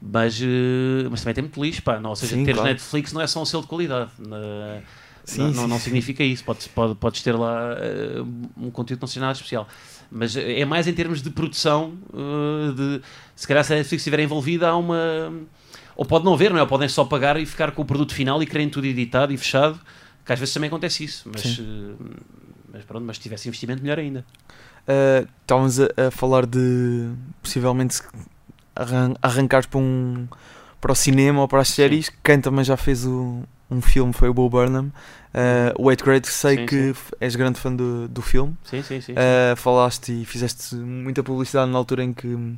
mas, 0.00 0.40
eh, 0.40 1.08
mas 1.10 1.20
também 1.20 1.34
tem 1.34 1.42
muito 1.42 1.62
lixo, 1.62 1.82
pá, 1.82 1.98
não, 1.98 2.10
ou 2.10 2.16
seja, 2.16 2.36
Sim, 2.36 2.44
teres 2.44 2.60
claro. 2.60 2.70
Netflix 2.74 3.12
não 3.12 3.20
é 3.20 3.26
só 3.26 3.42
um 3.42 3.44
selo 3.44 3.62
de 3.62 3.68
qualidade, 3.68 4.10
na- 4.18 4.80
Sim, 5.24 5.42
não, 5.42 5.50
sim. 5.50 5.56
não, 5.56 5.68
não 5.68 5.78
significa 5.80 6.22
isso, 6.22 6.44
podes, 6.44 6.68
pode, 6.68 6.94
podes 6.94 7.20
ter 7.22 7.32
lá 7.34 7.72
eh, 7.78 8.22
um 8.56 8.70
conteúdo 8.70 9.00
não 9.00 9.08
seja 9.08 9.20
nada 9.20 9.32
especial, 9.32 9.66
mas 10.10 10.36
é 10.36 10.64
mais 10.64 10.86
em 10.86 10.92
termos 10.92 11.20
de 11.20 11.30
produção, 11.30 11.94
eh, 12.14 12.72
de, 12.72 13.02
se 13.34 13.46
calhar 13.46 13.64
se 13.64 13.72
a 13.72 13.76
Netflix 13.76 14.02
estiver 14.02 14.20
envolvida 14.20 14.68
há 14.68 14.76
uma, 14.76 15.32
ou 15.96 16.04
pode 16.04 16.24
não 16.24 16.34
haver, 16.34 16.50
não 16.50 16.58
é? 16.58 16.62
Ou 16.62 16.68
podem 16.68 16.88
só 16.88 17.04
pagar 17.04 17.36
e 17.40 17.44
ficar 17.46 17.72
com 17.72 17.82
o 17.82 17.84
produto 17.84 18.14
final 18.14 18.40
e 18.42 18.46
querem 18.46 18.68
tudo 18.68 18.86
editado 18.86 19.32
e 19.32 19.36
fechado, 19.36 19.80
que 20.24 20.32
às 20.32 20.38
vezes 20.38 20.54
também 20.54 20.68
acontece 20.68 21.02
isso, 21.02 21.28
mas, 21.32 21.58
eh, 21.58 21.94
mas 22.72 22.84
pronto, 22.84 23.04
mas 23.04 23.16
se 23.16 23.22
tivesse 23.22 23.48
investimento 23.48 23.82
melhor 23.82 23.98
ainda. 23.98 24.24
Uh, 24.88 25.26
estávamos 25.40 25.80
a, 25.80 25.88
a 26.06 26.10
falar 26.12 26.46
de 26.46 27.10
possivelmente 27.42 28.00
arran 28.76 29.14
arrancares 29.22 29.66
para 29.66 29.78
um 29.80 30.26
para 30.80 30.92
o 30.92 30.94
cinema 30.94 31.40
ou 31.40 31.48
para 31.48 31.60
as 31.62 31.68
séries. 31.68 32.10
Quem 32.22 32.40
também 32.40 32.64
já 32.64 32.76
fez 32.76 33.04
o- 33.04 33.42
um 33.70 33.80
filme 33.80 34.12
foi 34.12 34.28
o 34.28 34.34
Bo 34.34 34.48
Burnham. 34.48 34.92
Uh, 35.36 35.74
o 35.78 35.90
Eighth 35.90 36.02
Grade, 36.02 36.26
sei 36.28 36.56
Sim, 36.56 36.66
que 36.66 36.94
sim. 36.94 37.00
és 37.20 37.36
grande 37.36 37.60
fã 37.60 37.74
do, 37.74 38.08
do 38.08 38.22
filme. 38.22 38.56
Sim, 38.64 38.82
sim, 38.82 39.00
sim. 39.02 39.12
Uh, 39.12 39.54
falaste 39.56 40.22
e 40.22 40.24
fizeste 40.24 40.74
muita 40.76 41.22
publicidade 41.22 41.70
na 41.70 41.76
altura 41.76 42.02
em 42.04 42.14
que 42.14 42.56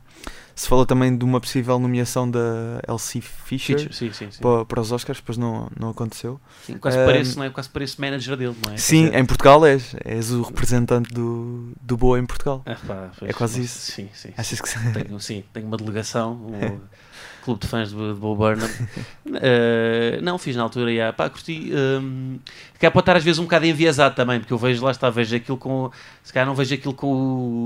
se 0.55 0.69
falou 0.69 0.87
também 0.87 1.17
de 1.17 1.25
uma 1.25 1.41
possível 1.41 1.77
nomeação 1.81 2.31
da 2.31 2.81
Elsie 2.89 3.21
Fisher. 3.21 3.93
Sim. 3.93 4.11
Para, 4.41 4.65
para 4.65 4.81
os 4.81 4.93
Oscars, 4.93 5.19
depois 5.19 5.37
não, 5.37 5.69
não 5.79 5.91
aconteceu. 5.91 6.41
Sim, 6.67 6.79
quase 6.79 6.99
Ehm, 6.99 7.05
parece, 7.07 7.37
não 7.37 7.45
é? 7.45 7.51
Quase 7.51 7.69
parece 7.69 8.01
manager 8.01 8.37
dele, 8.37 8.57
não 8.65 8.73
é? 8.73 8.77
Sim, 8.77 9.07
dizer, 9.07 9.19
em 9.19 9.25
Portugal 9.25 9.67
és. 9.67 9.97
És 10.05 10.31
o 10.31 10.43
representante 10.43 11.13
do, 11.13 11.73
do 11.81 11.97
Boa 11.97 12.21
em 12.21 12.27
Portugal. 12.27 12.63
ah, 12.65 12.77
pá, 12.87 13.11
é 13.23 13.33
quase 13.33 13.61
isso. 13.63 13.91
Sim, 13.93 14.09
sim. 14.15 14.33
Achas 14.37 14.61
que 14.61 14.69
Tenho, 14.93 15.19
sim, 15.19 15.43
tenho 15.53 15.67
uma 15.67 15.77
delegação, 15.77 16.47
clube 17.45 17.61
de 17.61 17.67
fãs 17.67 17.91
de, 17.91 17.97
de 17.97 18.21
Bo 18.21 18.35
Burnham. 18.37 18.69
Eh, 19.41 20.21
não, 20.23 20.39
fiz 20.39 20.57
na 20.57 20.63
altura, 20.63 20.95
já. 20.95 21.13
Pá, 21.13 21.29
curti. 21.29 21.71
Um, 21.73 22.39
calhar 22.79 22.91
pode 22.91 23.03
estar 23.03 23.17
às 23.17 23.23
vezes 23.23 23.39
um 23.39 23.43
bocado 23.45 23.67
enviesado 23.67 24.15
também, 24.15 24.41
porque 24.41 24.53
eu 24.53 24.59
vejo, 24.59 24.83
lá 24.83 24.91
está, 24.91 25.11
vejo 25.11 25.37
aquilo 25.37 25.59
com. 25.59 25.91
Se 26.23 26.33
calhar 26.33 26.47
não 26.47 26.55
vejo 26.55 26.75
aquilo 26.75 26.95
com, 26.95 27.07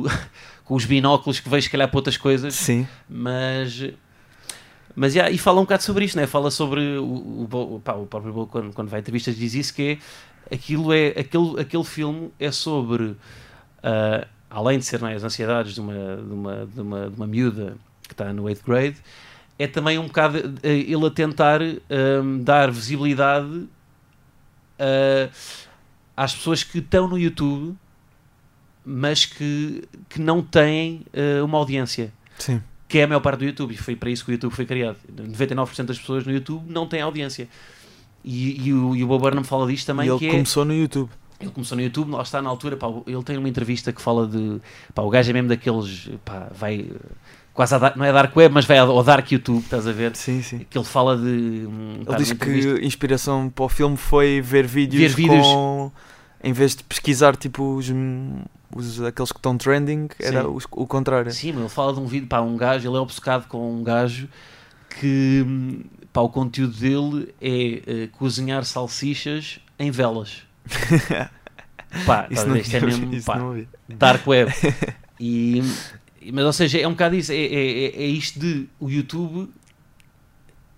o- 0.03 0.07
com 0.65 0.75
os 0.75 0.85
binóculos 0.85 1.39
que 1.39 1.49
vejo, 1.49 1.65
se 1.67 1.71
calhar, 1.71 1.89
para 1.89 1.97
outras 1.99 2.17
coisas, 2.17 2.55
Sim. 2.55 2.87
mas. 3.09 3.91
Mas, 4.95 5.15
yeah, 5.15 5.33
e 5.33 5.39
fala 5.39 5.59
um 5.61 5.63
bocado 5.63 5.83
sobre 5.85 6.05
isto, 6.05 6.17
né? 6.17 6.27
fala 6.27 6.51
sobre 6.51 6.99
o, 6.99 7.47
o, 7.51 7.81
pá, 7.83 7.95
o 7.95 8.07
próprio 8.07 8.33
Bo, 8.33 8.47
quando, 8.47 8.73
quando 8.75 8.89
vai 8.89 8.99
a 8.99 9.01
entrevistas, 9.01 9.37
diz 9.37 9.55
isso: 9.55 9.73
que 9.73 9.99
é 10.51 10.55
aquilo 10.55 10.93
é 10.93 11.09
aquele, 11.09 11.61
aquele 11.61 11.85
filme 11.85 12.31
é 12.39 12.51
sobre, 12.51 13.17
ah, 13.83 14.27
além 14.51 14.79
de 14.79 14.85
ser 14.85 15.01
não 15.01 15.09
é, 15.09 15.15
as 15.15 15.25
ansiedades 15.25 15.75
de 15.75 15.81
uma, 15.81 15.95
de, 15.95 16.33
uma, 16.35 16.67
de, 16.67 16.81
uma, 16.81 17.11
de 17.11 17.17
uma 17.17 17.27
miúda 17.27 17.77
que 18.07 18.13
está 18.13 18.33
no 18.35 18.43
8th 18.43 18.61
grade, 18.67 18.97
é 19.59 19.67
também 19.67 19.99
um 19.99 20.07
bocado 20.07 20.39
ah, 20.39 20.69
ele 20.69 21.07
a 21.07 21.11
tentar 21.11 21.61
ahm, 21.61 22.43
dar 22.43 22.71
visibilidade 22.71 23.69
às 26.17 26.35
pessoas 26.35 26.65
que 26.65 26.79
estão 26.79 27.07
no 27.07 27.17
YouTube, 27.17 27.77
mas 28.85 29.25
que, 29.25 29.85
que 30.09 30.21
não 30.21 30.43
têm 30.43 31.03
ah, 31.15 31.45
uma 31.45 31.59
audiência 31.59 32.13
Sim. 32.39 32.61
que 32.89 32.99
é 32.99 33.05
a 33.05 33.07
maior 33.07 33.21
parte 33.21 33.41
do 33.41 33.45
YouTube, 33.45 33.73
e 33.73 33.77
foi 33.77 33.95
para 33.95 34.11
isso 34.11 34.25
que 34.25 34.31
o 34.31 34.35
YouTube 34.35 34.53
foi 34.53 34.67
criado. 34.67 34.99
99% 35.15 35.85
das 35.85 35.99
pessoas 35.99 36.27
no 36.27 36.33
YouTube 36.33 36.65
não 36.69 36.87
têm 36.87 37.01
audiência. 37.01 37.49
E, 38.25 38.69
e 38.69 38.73
o, 38.73 38.95
e 38.95 39.03
o 39.03 39.07
Bob 39.07 39.21
Burnham 39.21 39.45
fala 39.45 39.67
disto 39.67 39.87
também, 39.87 40.07
e 40.07 40.11
ele 40.11 40.27
é... 40.27 40.31
começou 40.31 40.65
no 40.65 40.75
YouTube. 40.75 41.11
Ele 41.41 41.51
começou 41.51 41.77
no 41.77 41.83
YouTube, 41.83 42.11
lá 42.13 42.23
está 42.23 42.41
na 42.41 42.49
altura, 42.49 42.77
pá, 42.77 42.87
ele 43.05 43.23
tem 43.25 43.37
uma 43.37 43.49
entrevista 43.49 43.93
que 43.93 44.01
fala 44.01 44.29
de... 44.29 44.61
Pá, 44.95 45.03
o 45.03 45.11
gajo 45.11 45.29
é 45.31 45.33
mesmo 45.33 45.49
daqueles... 45.49 46.09
Pá, 46.25 46.49
vai... 46.55 46.89
Quase 47.55 47.75
a 47.75 47.93
não 47.97 48.05
é 48.05 48.13
Dark 48.13 48.35
Web, 48.35 48.55
mas 48.55 48.65
vai 48.65 48.79
ao 48.79 49.03
Dark 49.05 49.31
YouTube, 49.31 49.63
estás 49.63 49.87
a 49.87 49.93
ver? 49.93 50.17
Sim, 50.17 50.41
sim. 50.43 50.67
Que 50.71 50.79
ele 50.79 50.85
fala 50.87 51.17
de... 51.19 51.23
hum, 51.69 52.03
Ele 52.07 52.17
diz 52.17 52.33
que 52.33 52.51
a 52.81 52.85
inspiração 52.87 53.51
para 53.51 53.65
o 53.65 53.69
filme 53.69 53.97
foi 53.97 54.41
ver 54.41 54.67
vídeos, 54.67 55.03
Ver 55.13 55.15
vídeos. 55.17 55.47
com... 55.47 55.93
Em 56.43 56.53
vez 56.53 56.75
de 56.75 56.83
pesquisar 56.83 57.37
tipo 57.37 57.75
os, 57.77 57.93
os- 58.75 59.01
aqueles 59.03 59.31
que 59.31 59.39
estão 59.39 59.57
trending, 59.59 60.09
era 60.19 60.49
os- 60.49 60.67
o 60.71 60.87
contrário. 60.87 61.31
Sim, 61.31 61.53
mas 61.53 61.61
ele 61.61 61.69
fala 61.69 61.93
de 61.93 62.01
um 62.01 62.07
vídeo, 62.07 62.27
pá, 62.27 62.41
um 62.41 62.57
gajo, 62.57 62.89
ele 62.89 62.97
é 62.97 63.01
obcecado 63.01 63.47
com 63.49 63.71
um 63.73 63.83
gajo 63.85 64.29
que, 64.99 65.85
pá, 66.13 66.21
o 66.23 66.29
conteúdo 66.31 66.75
dele 66.77 67.35
é 67.41 67.83
eh, 68.05 68.09
cozinhar 68.13 68.65
salsichas 68.65 69.61
em 69.79 69.91
velas. 69.91 70.43
Pá, 72.07 72.27
Isso 72.31 72.43
tá 72.45 72.49
não, 72.49 72.57
isto 72.57 72.75
é 72.75 72.81
mesmo, 72.81 73.23
pá, 73.23 73.39
dark 73.91 74.27
web. 74.27 74.51
E, 75.21 75.63
mas, 76.33 76.45
ou 76.45 76.53
seja, 76.53 76.79
é 76.79 76.87
um 76.87 76.93
bocado 76.93 77.15
isso, 77.17 77.33
é, 77.33 77.37
é, 77.37 77.85
é- 77.85 78.03
é 78.03 78.07
isto 78.07 78.39
de 78.39 78.69
o 78.79 78.89
YouTube. 78.91 79.49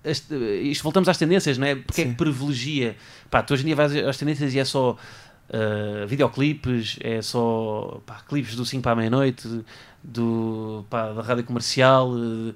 este- 0.05 0.35
isto 0.71 0.83
voltamos 0.83 1.09
às 1.09 1.17
tendências, 1.19 1.57
não 1.59 1.67
é? 1.67 1.75
Porque 1.77 2.03
é 2.03 2.05
Sim. 2.05 2.11
que 2.11 2.17
privilegia? 2.17 2.97
Pá, 3.31 3.43
tu 3.43 3.55
hoje 3.55 3.63
em 3.63 3.67
dia 3.67 3.77
vais 3.77 3.95
às 3.97 4.17
tendências 4.19 4.55
e 4.55 4.59
é 4.59 4.65
só 4.65 4.97
ah, 5.53 6.07
videoclipes, 6.07 6.97
é 7.01 7.21
só 7.23 8.01
pá, 8.07 8.23
clipes 8.29 8.55
do 8.57 8.65
5 8.67 8.83
para 8.83 8.93
a 8.93 8.97
meia-noite, 8.97 9.49
do, 10.03 10.85
pá, 10.91 11.13
da 11.13 11.23
rádio 11.23 11.45
comercial. 11.45 12.13
eh, 12.17 12.55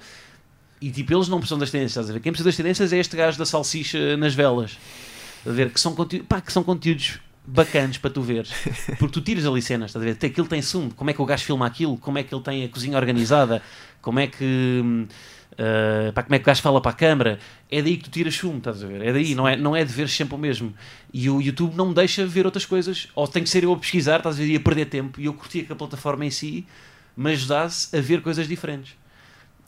e 0.80 0.91
tipo, 0.91 1.12
eles 1.12 1.26
não 1.28 1.39
precisam 1.39 1.59
das 1.59 1.70
tendências, 1.70 1.93
estás 1.93 2.11
a 2.11 2.12
ver? 2.12 2.20
Quem 2.20 2.30
precisa 2.32 2.49
das 2.49 2.57
tendências 2.57 2.93
é 2.93 2.99
este 2.99 3.16
gajo 3.16 3.36
da 3.39 3.45
salsicha 3.47 4.16
nas 4.16 4.34
velas. 4.34 4.78
Estás 5.39 5.49
a 5.49 5.57
ver? 5.57 5.70
Que 5.72 5.80
são, 5.80 5.95
conteúdo, 5.95 6.24
pá, 6.26 6.41
que 6.41 6.53
são 6.53 6.62
conteúdos 6.62 7.18
bacanos 7.49 7.99
para 7.99 8.11
tu 8.11 8.20
veres. 8.20 8.51
Porque 8.99 9.12
tu 9.12 9.20
tiras 9.20 9.46
ali 9.46 9.62
cenas, 9.62 9.90
estás 9.90 10.03
a 10.03 10.12
ver? 10.12 10.26
Aquilo 10.26 10.46
tem 10.46 10.61
sumo. 10.61 10.92
Como 10.94 11.11
é 11.11 11.12
que 11.12 11.22
o 11.22 11.24
gajo 11.24 11.44
filma 11.44 11.66
aquilo? 11.66 11.96
Como 11.96 12.18
é 12.18 12.22
que 12.22 12.34
ele 12.34 12.42
tem 12.42 12.64
a 12.64 12.68
cozinha 12.68 12.96
organizada? 12.96 13.62
Como 14.03 14.20
é 14.20 14.26
que. 14.26 15.07
ah, 15.59 16.12
pá, 16.12 16.22
como 16.22 16.34
é 16.34 16.38
que 16.38 16.44
o 16.44 16.46
gajo 16.46 16.61
fala 16.61 16.80
para 16.80 16.90
a 16.90 16.94
câmara? 16.94 17.38
É 17.70 17.80
daí 17.80 17.96
que 17.96 18.05
tu 18.05 18.11
tiras 18.11 18.34
sumo, 18.34 18.59
estás 18.59 18.84
a 18.84 18.86
ver? 18.86 19.03
É 19.03 19.12
daí, 19.12 19.34
não 19.34 19.49
é, 19.49 19.57
não 19.57 19.74
é 19.74 19.84
de 19.84 19.92
ver 19.92 20.09
sempre 20.09 20.34
o 20.34 20.38
mesmo. 20.38 20.74
E 21.12 21.30
o 21.30 21.40
YouTube 21.40 21.74
não 21.74 21.86
me 21.88 21.94
deixa 21.94 22.26
ver 22.26 22.44
outras 22.44 22.66
coisas. 22.66 23.09
Ou 23.14 23.26
tem 23.26 23.42
que 23.42 23.49
ser 23.49 23.64
eu 23.64 23.72
a 23.72 23.76
pesquisar, 23.78 24.18
estás 24.18 24.36
a 24.36 24.38
ver? 24.38 24.49
E 24.49 24.57
a 24.57 24.61
perder 24.61 24.86
tempo. 24.86 25.20
E 25.20 25.24
eu 25.24 25.34
curtia 25.34 25.64
que 25.64 25.72
a 25.72 25.76
plataforma 25.76 26.26
em 26.26 26.30
si 26.30 26.66
me 27.16 27.32
ajudasse 27.32 27.96
a 27.96 28.01
ver 28.01 28.20
coisas 28.22 28.46
diferentes. 28.46 28.94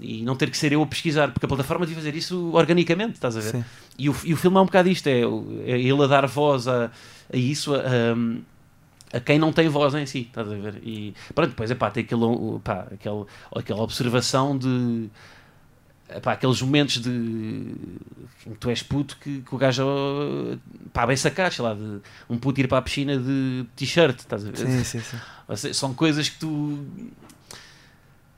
E 0.01 0.22
não 0.22 0.34
ter 0.34 0.51
que 0.51 0.57
ser 0.57 0.72
eu 0.72 0.82
a 0.82 0.86
pesquisar, 0.86 1.30
porque 1.32 1.44
a 1.44 1.48
plataforma 1.48 1.84
devia 1.84 2.01
fazer 2.03 2.16
isso 2.16 2.51
organicamente, 2.55 3.14
estás 3.14 3.36
a 3.36 3.40
ver? 3.40 3.51
Sim. 3.51 3.64
E 3.98 4.09
o, 4.09 4.16
e 4.24 4.32
o 4.32 4.36
filme 4.36 4.57
é 4.57 4.61
um 4.61 4.64
bocado 4.66 4.88
isto: 4.88 5.07
é, 5.09 5.20
é 5.20 5.78
ele 5.80 6.03
a 6.03 6.07
dar 6.07 6.26
voz 6.26 6.66
a, 6.66 6.90
a 7.32 7.36
isso, 7.36 7.74
a, 7.74 7.78
a- 7.78 9.16
a 9.16 9.20
quem 9.20 9.38
não 9.38 9.53
tem 9.53 9.68
voz 9.68 9.92
em 9.94 10.07
si, 10.07 10.20
estás 10.20 10.46
a 10.51 10.55
ver? 10.55 10.80
E 10.84 11.12
pronto, 11.34 11.51
depois 11.51 11.70
é 11.70 11.74
pá, 11.74 11.90
tem 11.90 12.05
aquele, 12.05 12.20
pá, 12.62 12.86
aquele, 12.92 13.24
aquela 13.55 13.82
observação 13.82 14.57
de. 14.57 15.09
Pá, 16.22 16.32
aqueles 16.32 16.61
momentos 16.62 16.98
de 17.01 17.11
em 17.11 18.51
que 18.53 18.59
tu 18.59 18.68
és 18.68 18.82
puto 18.82 19.16
que, 19.20 19.42
que 19.42 19.55
o 19.55 19.59
gajo 19.59 19.84
pá, 20.92 21.07
bem 21.07 21.16
sacado, 21.16 21.55
sei 21.55 21.64
lá, 21.64 21.72
de 21.74 22.01
um 22.28 22.36
puto 22.36 22.61
ir 22.61 22.66
para 22.66 22.78
a 22.78 22.82
piscina 22.82 23.16
de 23.16 23.64
t-shirt, 23.76 24.18
estás 24.18 24.44
a 24.44 24.51
ver? 24.51 24.57
Sim, 24.57 24.82
sim, 24.84 25.01
sim. 25.01 25.16
Seja, 25.57 25.74
são 25.74 25.94
coisas 25.94 26.28
que 26.28 26.38
tu 26.40 26.84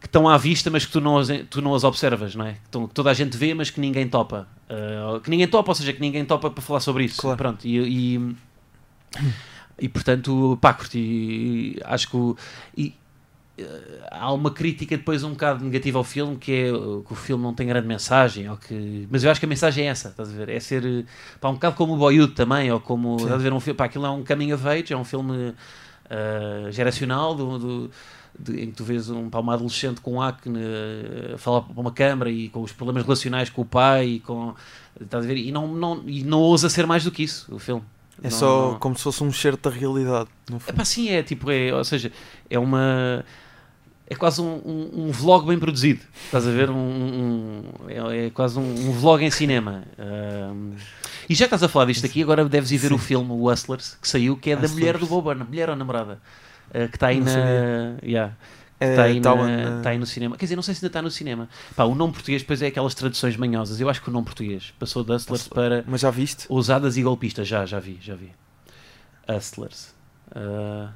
que 0.02 0.08
estão 0.08 0.28
à 0.28 0.36
vista, 0.36 0.68
mas 0.68 0.84
que 0.84 0.92
tu 0.92 1.00
não 1.00 1.16
as, 1.16 1.28
tu 1.48 1.62
não 1.62 1.74
as 1.74 1.84
observas, 1.84 2.34
não 2.34 2.44
é? 2.44 2.54
Que, 2.54 2.88
toda 2.92 3.10
a 3.10 3.14
gente 3.14 3.36
vê, 3.36 3.54
mas 3.54 3.70
que 3.70 3.80
ninguém 3.80 4.08
topa. 4.08 4.48
Uh, 4.68 5.20
que 5.20 5.30
ninguém 5.30 5.46
topa, 5.46 5.70
ou 5.70 5.74
seja, 5.74 5.92
que 5.92 6.00
ninguém 6.00 6.24
topa 6.24 6.50
para 6.50 6.62
falar 6.62 6.80
sobre 6.80 7.04
isso. 7.04 7.20
Claro. 7.20 7.38
Pronto, 7.38 7.64
e, 7.64 8.16
e, 8.16 8.36
e, 9.78 9.88
portanto, 9.88 10.58
pá, 10.60 10.74
curti. 10.74 11.78
Acho 11.84 12.10
que 12.10 12.16
o, 12.16 12.36
e, 12.76 12.94
eh, 13.56 14.08
há 14.10 14.32
uma 14.32 14.50
crítica 14.50 14.96
depois 14.96 15.22
um 15.22 15.30
bocado 15.30 15.64
negativa 15.64 15.98
ao 15.98 16.04
filme, 16.04 16.36
que 16.36 16.52
é 16.52 16.72
uh, 16.72 17.04
que 17.06 17.12
o 17.12 17.16
filme 17.16 17.42
não 17.42 17.54
tem 17.54 17.66
grande 17.68 17.86
mensagem, 17.86 18.50
ou 18.50 18.56
que, 18.56 19.06
mas 19.10 19.22
eu 19.22 19.30
acho 19.30 19.38
que 19.38 19.46
a 19.46 19.48
mensagem 19.48 19.86
é 19.86 19.90
essa, 19.90 20.08
estás 20.08 20.30
a 20.30 20.32
ver? 20.32 20.48
É 20.48 20.58
ser 20.58 21.06
pá, 21.40 21.48
um 21.48 21.54
bocado 21.54 21.76
como 21.76 21.94
o 21.94 21.96
Boyhood 21.96 22.32
também, 22.32 22.72
ou 22.72 22.80
como 22.80 23.18
Sim. 23.18 23.26
estás 23.26 23.40
a 23.40 23.42
ver 23.42 23.52
um 23.52 23.60
filme, 23.60 23.76
pá, 23.76 23.84
aquilo 23.84 24.06
é 24.06 24.10
um 24.10 24.24
coming 24.24 24.52
of 24.52 24.66
age, 24.66 24.92
é 24.92 24.96
um 24.96 25.04
filme 25.04 25.54
uh, 26.10 26.72
geracional 26.72 27.34
do, 27.34 27.58
do 27.58 27.90
de, 28.38 28.62
em 28.62 28.66
que 28.70 28.76
tu 28.76 28.84
vês 28.84 29.08
um, 29.10 29.28
pá, 29.28 29.38
uma 29.40 29.54
adolescente 29.54 30.00
com 30.00 30.20
acne 30.20 30.58
a 31.34 31.38
falar 31.38 31.62
para 31.62 31.80
uma 31.80 31.92
câmara 31.92 32.30
e 32.30 32.48
com 32.48 32.62
os 32.62 32.72
problemas 32.72 33.02
relacionais 33.04 33.50
com 33.50 33.62
o 33.62 33.64
pai 33.64 34.06
e 34.06 34.20
com 34.20 34.54
estás 35.00 35.24
a 35.24 35.28
ver? 35.28 35.36
E 35.36 35.50
não, 35.52 35.68
não, 35.68 36.02
e 36.06 36.22
não 36.24 36.38
ousa 36.40 36.68
ser 36.68 36.86
mais 36.86 37.04
do 37.04 37.10
que 37.10 37.22
isso 37.22 37.54
o 37.54 37.58
filme. 37.58 37.82
É 38.22 38.30
Não- 38.30 38.38
só 38.38 38.70
não- 38.72 38.78
como 38.78 38.96
se 38.96 39.02
fosse 39.02 39.24
um 39.24 39.32
certo 39.32 39.68
da 39.70 39.74
realidade. 39.76 40.28
É 40.66 40.72
pá, 40.72 40.84
sim, 40.84 41.08
é 41.10 41.22
tipo, 41.22 41.50
é, 41.50 41.74
ou 41.74 41.82
seja, 41.84 42.12
é 42.48 42.58
uma. 42.58 43.24
É 44.06 44.14
quase 44.14 44.42
um, 44.42 44.60
um, 44.66 45.06
um 45.06 45.10
vlog 45.10 45.46
bem 45.46 45.58
produzido. 45.58 46.00
Estás 46.26 46.46
a 46.46 46.50
ver? 46.50 46.68
Um, 46.68 47.62
é, 47.88 48.26
é 48.26 48.30
quase 48.30 48.58
um, 48.58 48.92
vlog 48.92 49.24
em 49.24 49.30
cinema. 49.30 49.84
E 51.28 51.34
já 51.34 51.44
que 51.46 51.54
estás 51.54 51.62
a 51.62 51.68
falar 51.68 51.86
disto 51.86 52.04
aqui, 52.04 52.22
agora 52.22 52.44
deves 52.44 52.70
ir 52.72 52.76
ver 52.78 52.88
Sim. 52.88 52.94
o 52.94 52.98
filme 52.98 53.32
Hustlers, 53.32 53.96
que 54.00 54.06
saiu, 54.06 54.36
que 54.36 54.50
é 54.50 54.56
da 54.56 54.62
Hustlers. 54.62 54.78
mulher 54.78 54.98
do 54.98 55.06
Bob 55.06 55.24
Burnham, 55.24 55.46
mulher 55.46 55.70
ou 55.70 55.76
namorada, 55.76 56.20
ah, 56.74 56.88
que 56.88 56.96
está 56.96 57.06
aí 57.08 57.20
Não 57.20 57.26
na. 57.26 57.96
Yeah, 58.02 58.34
É, 58.80 58.90
está 58.90 59.02
aí, 59.04 59.20
tá 59.20 59.34
na- 59.34 59.80
tá 59.82 59.90
aí 59.90 59.98
no 59.98 60.06
cinema. 60.06 60.36
Quer 60.36 60.44
dizer, 60.46 60.56
não 60.56 60.62
sei 60.62 60.74
se 60.74 60.78
ainda 60.80 60.88
está 60.88 61.00
no 61.02 61.10
cinema. 61.10 61.48
Pá, 61.76 61.84
o 61.84 61.94
nome 61.94 62.12
português 62.12 62.42
depois 62.42 62.60
é 62.62 62.66
aquelas 62.66 62.94
traduções 62.94 63.36
manhosas. 63.36 63.80
Eu 63.80 63.88
acho 63.88 64.02
que 64.02 64.08
o 64.08 64.12
nome 64.12 64.24
português 64.24 64.72
passou 64.78 65.04
de 65.04 65.12
Hustlers 65.12 65.46
para 65.48 65.84
Mas 65.86 66.00
já 66.00 66.10
viste? 66.10 66.46
Ousadas 66.48 66.96
e 66.96 67.02
golpistas, 67.02 67.46
já, 67.46 67.64
já 67.64 67.78
vi, 67.78 67.98
já 68.00 68.14
vi. 68.16 68.32
Hustlers. 69.28 69.94
Ah, 70.34 70.90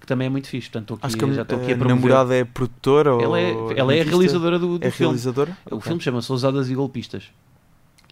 que 0.00 0.06
também 0.06 0.26
é 0.26 0.30
muito 0.30 0.48
fixe, 0.48 0.68
portanto 0.68 0.94
estou 0.94 1.06
Acho 1.06 1.16
aqui, 1.16 1.24
que 1.26 1.30
a, 1.30 1.34
já 1.34 1.42
estou 1.42 1.58
aqui 1.60 1.70
a 1.70 1.74
a 1.74 1.78
promover. 1.78 2.02
namorada 2.10 2.34
é 2.34 2.44
produtora 2.44 3.14
ou 3.14 3.20
Ela 3.22 3.38
é, 3.40 3.50
ela 3.78 3.94
é 3.94 4.00
a 4.00 4.04
realizadora 4.04 4.58
do, 4.58 4.78
do 4.78 4.84
É 4.84 4.90
filme. 4.90 5.10
realizadora? 5.12 5.56
O 5.70 5.80
filme 5.80 6.00
chama-se 6.00 6.32
Ousadas 6.32 6.68
e 6.70 6.74
Golpistas. 6.74 7.24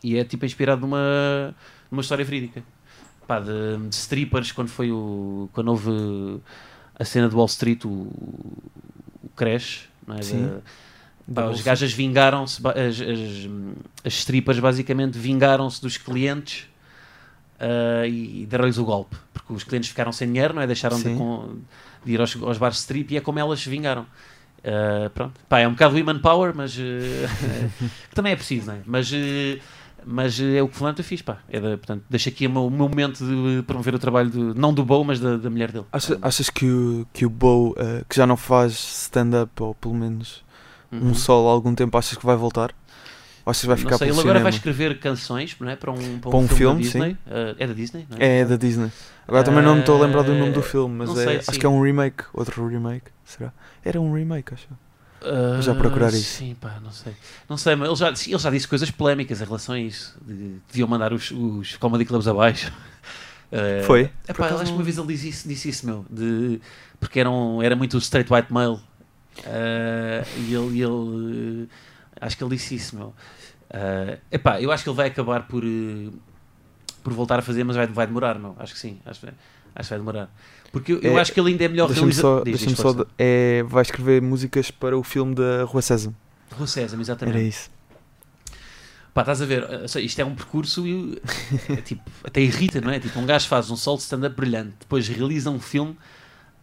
E 0.02 0.16
é 0.16 0.22
tipo 0.24 0.46
inspirado 0.46 0.80
numa, 0.82 1.52
numa 1.90 2.00
história 2.00 2.24
verídica. 2.24 2.62
Pá, 3.26 3.40
de, 3.40 3.76
de 3.88 3.94
strippers, 3.94 4.52
quando 4.52 4.68
foi 4.68 4.90
o. 4.92 5.48
Quando 5.52 5.68
houve 5.68 6.40
a 7.00 7.04
cena 7.04 7.28
do 7.28 7.36
Wall 7.36 7.46
Street, 7.46 7.84
o, 7.84 7.88
o 7.88 9.28
crash, 9.34 9.88
não 10.06 10.16
é? 10.16 10.22
Sim. 10.22 10.46
Da- 10.46 10.60
Pá, 11.32 11.42
bolsa. 11.46 11.62
gajas 11.62 11.92
vingaram-se, 11.92 12.60
as, 12.66 13.00
as, 13.00 13.48
as 14.04 14.14
strippers 14.14 14.58
basicamente 14.58 15.16
vingaram-se 15.16 15.80
dos 15.80 15.96
clientes 15.96 16.66
ah, 17.58 18.06
e, 18.06 18.42
e 18.42 18.46
deram-lhes 18.46 18.78
o 18.78 18.84
golpe. 18.84 19.16
Porque 19.32 19.52
os 19.52 19.62
clientes 19.64 19.88
ficaram 19.90 20.10
sem 20.12 20.26
dinheiro, 20.28 20.54
não 20.54 20.62
é? 20.62 20.66
Deixaram 20.66 20.96
de, 20.98 21.04
com- 21.16 21.58
de 22.04 22.12
ir 22.12 22.20
aos, 22.20 22.36
aos 22.42 22.58
bares 22.58 22.78
strip 22.78 23.12
e 23.14 23.16
é 23.16 23.20
como 23.20 23.38
elas 23.38 23.60
se 23.60 23.68
vingaram. 23.70 24.06
Ah, 24.64 25.08
pronto. 25.14 25.38
Pá, 25.48 25.60
é 25.60 25.68
um 25.68 25.72
bocado 25.72 25.94
women 25.96 26.18
power, 26.18 26.52
mas 26.54 26.76
eh, 26.78 27.28
que 28.10 28.14
também 28.14 28.32
é 28.32 28.36
preciso, 28.36 28.66
não 28.66 28.74
é? 28.74 28.80
Mas, 28.84 29.10
mas 30.06 30.40
é 30.40 30.62
o 30.62 30.68
que 30.68 30.74
o 30.74 30.78
Fulano 30.78 31.02
fiz, 31.02 31.22
pá. 31.22 31.38
É 31.48 31.60
da, 31.60 31.70
portanto, 31.76 32.04
deixa 32.08 32.30
aqui 32.30 32.46
o 32.46 32.50
meu, 32.50 32.66
o 32.66 32.70
meu 32.70 32.88
momento 32.88 33.24
de 33.24 33.62
promover 33.62 33.94
o 33.94 33.98
trabalho, 33.98 34.30
de, 34.30 34.38
não 34.58 34.72
do 34.72 34.84
Bow, 34.84 35.04
mas 35.04 35.20
da, 35.20 35.36
da 35.36 35.50
mulher 35.50 35.70
dele. 35.72 35.84
Acha- 35.92 36.18
achas 36.22 36.48
que 36.50 36.66
o, 36.70 37.06
que 37.12 37.24
o 37.26 37.30
Bo, 37.30 37.74
eh, 37.78 38.02
que 38.08 38.16
já 38.16 38.26
não 38.26 38.36
faz 38.36 38.72
stand-up, 38.72 39.50
ou 39.62 39.74
pelo 39.74 39.94
menos 39.94 40.42
Uhum. 40.92 41.10
um 41.10 41.14
solo 41.14 41.48
há 41.48 41.52
algum 41.52 41.74
tempo, 41.74 41.96
achas 41.96 42.18
que 42.18 42.26
vai 42.26 42.34
voltar? 42.36 42.70
Ou 43.46 43.50
achas 43.52 43.60
que 43.62 43.68
vai 43.68 43.76
ficar 43.76 43.90
não 43.92 43.98
sei, 43.98 44.08
ele 44.08 44.12
agora 44.14 44.28
cinema? 44.28 44.42
vai 44.42 44.50
escrever 44.52 44.98
canções 44.98 45.56
não 45.60 45.68
é? 45.70 45.76
para 45.76 45.90
um, 45.92 46.18
para 46.18 46.30
Para 46.30 46.38
um, 46.40 46.48
filme, 46.48 46.82
filme, 46.82 47.04
da 47.04 47.08
Disney. 47.08 47.16
Ah, 47.26 47.54
é 47.58 47.66
da 47.66 47.72
Disney, 47.74 48.06
não 48.10 48.18
É, 48.18 48.38
é 48.40 48.44
da 48.44 48.56
Disney. 48.56 48.90
Agora 49.28 49.44
também 49.44 49.62
não 49.62 49.74
me 49.74 49.80
estou 49.80 49.96
a 50.02 50.04
lembrar 50.06 50.22
do 50.22 50.34
nome 50.34 50.52
do 50.52 50.58
Eh, 50.60 50.62
filme, 50.64 50.94
mas 50.96 51.10
é, 51.16 51.24
sei, 51.24 51.36
acho 51.38 51.52
sim. 51.52 51.58
que 51.60 51.64
é 51.64 51.68
um 51.68 51.80
remake. 51.80 52.24
Outro 52.34 52.66
remake, 52.66 53.06
será? 53.24 53.52
Era 53.84 54.00
um 54.00 54.12
remake, 54.12 54.52
acho. 54.52 54.66
Ah, 55.22 55.60
já 55.60 55.74
procurar 55.74 56.08
isso. 56.08 56.38
Sim, 56.38 56.56
pá, 56.60 56.78
não 56.82 56.90
sei. 56.90 57.14
Não 57.48 57.56
sei, 57.56 57.76
mas 57.76 57.88
ele 57.88 57.96
já, 57.96 58.08
ele 58.08 58.38
já 58.38 58.50
disse 58.50 58.66
coisas 58.68 58.90
polémicas 58.90 59.40
em 59.40 59.44
relação 59.44 59.74
a 59.74 59.78
isso. 59.80 60.16
De, 60.22 60.56
deviam 60.68 60.88
mandar 60.88 61.12
os, 61.12 61.30
os 61.30 61.76
comedy 61.76 62.04
clubs 62.04 62.26
abaixo. 62.26 62.72
Ah, 63.52 63.82
Foi? 63.86 64.10
É 64.26 64.32
pá, 64.32 64.46
acaso 64.46 64.62
acho 64.62 64.72
que 64.72 64.78
uma 64.78 64.84
vez 64.84 64.96
ele 64.96 65.06
disse 65.08 65.28
isso, 65.28 65.48
disse 65.48 65.68
isso 65.68 65.86
meu. 65.86 66.04
De, 66.08 66.60
porque 66.98 67.20
era, 67.20 67.30
um, 67.30 67.62
era 67.62 67.76
muito 67.76 67.98
straight 67.98 68.32
white 68.32 68.52
male. 68.52 68.78
Ah, 69.46 70.22
e 70.36 70.54
ele, 70.54 70.82
ele, 70.82 71.68
eh, 71.68 72.24
acho 72.24 72.36
que 72.36 72.42
ele 72.44 72.56
disse 72.56 72.74
isso, 72.74 72.96
meu. 72.96 73.14
Ah, 73.72 74.18
epá, 74.32 74.60
eu 74.60 74.72
acho 74.72 74.82
que 74.82 74.88
ele 74.90 74.96
vai 74.96 75.08
acabar 75.08 75.46
por, 75.46 75.62
por 77.02 77.12
voltar 77.12 77.38
a 77.38 77.42
fazer, 77.42 77.64
mas 77.64 77.76
vai, 77.76 77.86
vai 77.86 78.06
demorar, 78.06 78.38
meu. 78.38 78.56
Acho 78.58 78.72
que 78.74 78.80
sim, 78.80 78.98
acho, 79.06 79.20
que- 79.20 79.32
acho 79.74 79.88
que 79.88 79.90
vai 79.94 79.98
demorar. 79.98 80.30
Porque 80.72 80.92
eu, 80.92 81.00
eu 81.00 81.18
É, 81.18 81.20
acho 81.20 81.32
que 81.32 81.40
ele 81.40 81.50
ainda 81.50 81.64
é 81.64 81.68
melhor 81.68 81.86
Deixa-me 81.88 82.06
realizador. 82.12 82.38
só, 82.38 82.44
Diz, 82.44 82.52
deixa-me 82.60 82.74
diz, 82.74 82.82
só 82.82 83.06
é, 83.18 83.62
vai 83.66 83.82
escrever 83.82 84.22
músicas 84.22 84.70
para 84.70 84.96
o 84.96 85.02
filme 85.02 85.34
da 85.34 85.64
Rua 85.64 85.82
César. 85.82 86.12
Rua 86.52 86.66
Sésamo, 86.66 87.02
exatamente. 87.02 87.36
Era 87.36 87.46
isso. 87.46 87.70
Pá, 89.12 89.22
estás 89.22 89.42
a 89.42 89.46
ver, 89.46 89.64
eh, 89.68 90.00
isto 90.00 90.20
é 90.20 90.24
um 90.24 90.34
percurso 90.34 90.86
e 90.86 91.20
é, 91.68 91.76
tipo, 91.76 92.02
até 92.22 92.40
irrita, 92.40 92.80
não 92.80 92.90
é? 92.90 93.00
Tipo, 93.00 93.18
um 93.18 93.26
gajo 93.26 93.48
faz 93.48 93.68
um 93.70 93.76
solo 93.76 93.96
de 93.96 94.04
stand-up 94.04 94.36
brilhante, 94.36 94.74
depois 94.80 95.08
realiza 95.08 95.50
um 95.50 95.58
filme 95.58 95.96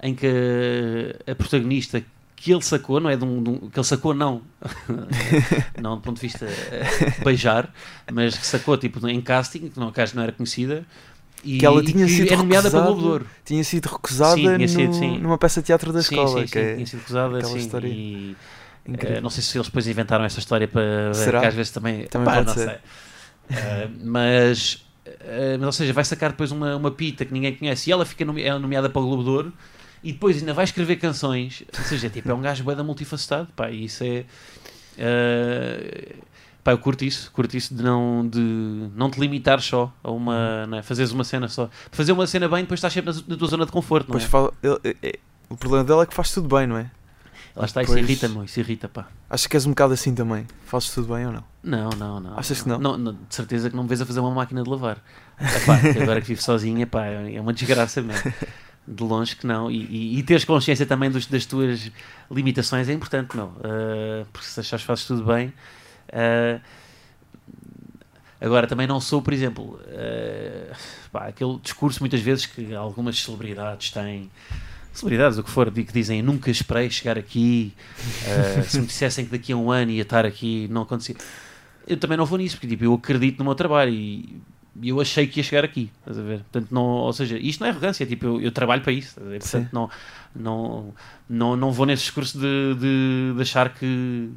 em 0.01 0.15
que 0.15 0.27
a, 1.29 1.35
protagonista 1.35 2.01
que 2.37 2.53
ele 2.53 2.61
sacou, 2.61 2.99
não 3.01 3.09
é? 3.09 3.17
De 3.17 3.25
um, 3.25 3.43
de 3.43 3.49
um- 3.49 3.69
que 3.69 3.77
ele 3.77 3.85
sacou, 3.85 4.13
não, 4.13 4.41
não 5.81 5.95
do 5.95 6.01
ponto 6.01 6.15
de 6.15 6.21
vista 6.21 6.45
eh, 6.45 7.21
beijar, 7.23 7.73
mas 8.13 8.37
que 8.37 8.45
sacou 8.45 8.77
tipo 8.77 9.05
em 9.07 9.19
casting, 9.19 9.69
que 9.69 9.77
não, 9.79 9.89
a 9.89 9.91
não 10.15 10.23
era 10.23 10.31
conhecida. 10.31 10.85
E, 11.43 11.59
Que 11.59 11.65
ela 11.65 11.83
tinha 11.83 12.07
sido 12.07 12.33
é 12.33 12.35
nomeada 12.37 12.69
para. 12.69 12.81
Globo 12.81 13.01
de 13.01 13.07
Ouro. 13.07 13.27
Tinha 13.45 13.63
sido 13.63 13.85
recusada 13.87 14.35
Sim, 14.35 14.55
tinha 14.55 14.67
sido, 14.67 14.87
no- 14.87 14.93
sim. 14.93 15.17
numa 15.19 15.37
peça 15.37 15.61
de 15.61 15.67
teatro 15.67 15.93
da 15.93 16.01
sim, 16.01 16.15
escola. 16.15 16.41
sim, 16.41 16.51
que 16.51 16.57
é 16.59 16.73
tinha 16.75 16.85
sido 16.85 16.99
recusada, 16.99 17.37
aquela 17.37 17.57
história 17.57 17.87
e. 17.87 18.35
Uh, 18.87 19.21
não 19.21 19.29
sei 19.29 19.43
se 19.43 19.57
eles 19.57 19.67
depois 19.67 19.85
inventaram 19.87 20.23
essa 20.23 20.39
história 20.39 20.67
para 20.67 21.13
Será? 21.13 21.41
que 21.41 21.45
às 21.47 21.53
vezes 21.53 21.71
também, 21.71 22.05
Também 22.07 22.25
Pá, 22.25 22.35
pode 22.35 22.47
não 22.47 22.53
ser. 22.53 22.65
sei. 23.49 23.57
Uh, 23.57 23.91
mas, 24.05 24.73
uh, 25.05 25.57
mas 25.59 25.65
ou 25.65 25.71
seja, 25.73 25.91
vai 25.93 26.05
sacar 26.05 26.31
depois 26.31 26.51
uma, 26.51 26.75
uma 26.75 26.89
pita 26.91 27.23
que 27.25 27.33
ninguém 27.33 27.53
conhece 27.55 27.89
e 27.89 27.93
ela 27.93 28.05
fica 28.05 28.23
nome- 28.25 28.43
é 28.43 28.57
nomeada 28.57 28.89
para 28.89 29.01
o 29.01 29.05
Globo 29.05 29.23
de 29.23 29.29
Ouro 29.29 29.53
e 30.03 30.13
depois 30.13 30.37
ainda 30.37 30.53
vai 30.53 30.63
escrever 30.63 30.95
canções. 30.97 31.63
Ou 31.77 31.83
seja, 31.83 32.09
tipo, 32.09 32.31
é 32.31 32.33
um 32.33 32.41
gajo 32.41 32.63
bué 32.63 32.75
da 32.75 32.83
multifacetado, 32.83 33.49
pá, 33.55 33.69
e 33.69 33.85
isso 33.85 34.03
é. 34.05 34.23
uh, 34.97 36.15
pá, 36.67 36.73
eu 36.73 36.77
curto 36.77 37.05
isso, 37.05 37.31
curto 37.31 37.55
isso 37.55 37.73
de 37.73 37.81
não, 37.81 38.27
de 38.27 38.89
não 38.93 39.09
te 39.09 39.17
limitar 39.21 39.61
só 39.61 39.93
a 40.03 40.11
uma. 40.11 40.65
Não 40.67 40.77
é? 40.79 40.81
Fazeres 40.83 41.13
uma 41.13 41.23
cena 41.23 41.47
só. 41.47 41.69
Fazer 41.91 42.11
uma 42.11 42.27
cena 42.27 42.49
bem, 42.49 42.63
depois 42.63 42.79
estás 42.79 42.93
sempre 42.93 43.13
na, 43.13 43.21
na 43.25 43.37
tua 43.37 43.47
zona 43.47 43.65
de 43.65 43.71
conforto, 43.71 44.09
não 44.11 44.17
é? 44.17 44.19
fala- 44.19 44.51
ele- 44.61 44.79
é- 44.83 44.95
é- 45.01 45.19
o 45.49 45.55
problema 45.55 45.85
dela 45.85 46.03
é 46.03 46.05
que 46.05 46.13
faz 46.13 46.31
tudo 46.31 46.53
bem, 46.53 46.67
não 46.67 46.77
é? 46.77 46.91
Lá 47.55 47.65
está, 47.65 47.81
isso 47.81 47.93
Depois- 47.95 48.09
irrita-me, 48.09 48.45
isso 48.45 48.59
irrita, 48.59 48.89
pá. 48.89 49.07
Acho 49.29 49.47
que 49.49 49.55
és 49.55 49.65
um 49.65 49.69
bocado 49.69 49.93
assim 49.93 50.13
também. 50.13 50.45
Fazes 50.65 50.91
tudo 50.91 51.13
bem 51.15 51.25
ou 51.25 51.31
não? 51.31 51.43
Não, 51.63 51.89
não, 51.91 52.19
não. 52.19 52.37
Achas 52.37 52.61
que 52.61 52.67
não? 52.69 52.77
de 53.13 53.17
certeza 53.29 53.69
que 53.69 53.75
não 53.75 53.83
me 53.83 53.89
vês 53.89 54.01
a 54.01 54.05
fazer 54.05 54.19
uma 54.19 54.29
máquina 54.31 54.61
de 54.61 54.69
lavar. 54.69 54.97
Epá, 55.39 55.79
agora 56.03 56.19
que 56.21 56.27
vivo 56.27 56.41
sozinha, 56.43 56.85
pá, 56.85 57.05
é 57.05 57.39
uma 57.39 57.53
desgraça 57.53 58.01
mesmo. 58.01 58.33
De 58.87 59.03
longe 59.03 59.35
que 59.35 59.47
não. 59.47 59.71
E, 59.71 59.85
e, 59.85 60.19
e 60.19 60.23
teres 60.23 60.43
consciência 60.45 60.85
também 60.85 61.09
dos- 61.09 61.25
das 61.27 61.45
tuas 61.45 61.89
limitações 62.29 62.87
é 62.89 62.93
importante, 62.93 63.35
não. 63.35 63.53
Ah, 63.63 64.25
porque 64.33 64.47
se 64.47 64.59
achares 64.59 64.83
que 64.83 64.87
fazes 64.87 65.05
tudo 65.05 65.23
bem. 65.23 65.51
Ah, 66.11 66.59
agora, 68.39 68.67
também 68.67 68.87
não 68.87 68.99
sou, 68.99 69.21
por 69.21 69.33
exemplo, 69.33 69.79
ah, 69.87 70.75
pá, 71.11 71.27
aquele 71.27 71.57
discurso 71.59 71.99
muitas 72.01 72.21
vezes 72.21 72.45
que 72.45 72.73
algumas 72.73 73.19
celebridades 73.19 73.91
têm. 73.91 74.29
Celebridades, 74.93 75.37
o 75.37 75.43
que 75.43 75.49
for, 75.51 75.71
que 75.71 75.93
dizem 75.93 76.23
nunca 76.23 76.49
esperei 76.49 76.89
chegar 76.89 77.17
aqui. 77.17 77.73
ah, 78.25 78.63
se 78.63 78.79
me 78.79 78.87
dissessem 78.87 79.25
que 79.25 79.31
daqui 79.31 79.53
a 79.53 79.57
um 79.57 79.71
ano 79.71 79.91
ia 79.91 80.01
estar 80.01 80.25
aqui, 80.25 80.67
não 80.69 80.81
acontecia 80.83 81.15
eu 81.87 81.97
também 81.97 82.17
não 82.17 82.25
vou 82.25 82.37
nisso, 82.37 82.57
porque 82.57 82.67
tipo, 82.67 82.83
eu 82.83 82.93
acredito 82.93 83.39
no 83.39 83.45
meu 83.45 83.55
trabalho 83.55 83.91
e 83.91 84.41
eu 84.83 84.99
achei 85.01 85.25
que 85.25 85.39
ia 85.39 85.43
chegar 85.43 85.63
aqui, 85.63 85.89
estás 85.99 86.19
a 86.19 86.21
ver? 86.21 86.39
Portanto, 86.39 86.67
não, 86.69 86.83
ou 86.83 87.13
seja, 87.13 87.37
isto 87.37 87.61
não 87.61 87.67
é 87.67 87.71
arrogância, 87.71 88.05
tipo, 88.05 88.25
eu, 88.25 88.41
eu 88.41 88.51
trabalho 88.51 88.83
para 88.83 88.91
isso? 88.91 89.19
Portanto, 89.19 89.69
não, 89.71 89.89
não, 90.35 90.93
não, 91.27 91.55
não 91.55 91.71
vou 91.71 91.85
nesse 91.85 92.03
discurso 92.03 92.37
de, 92.37 92.75
de, 92.75 93.33
de 93.35 93.41
achar 93.41 93.73
que 93.73 94.29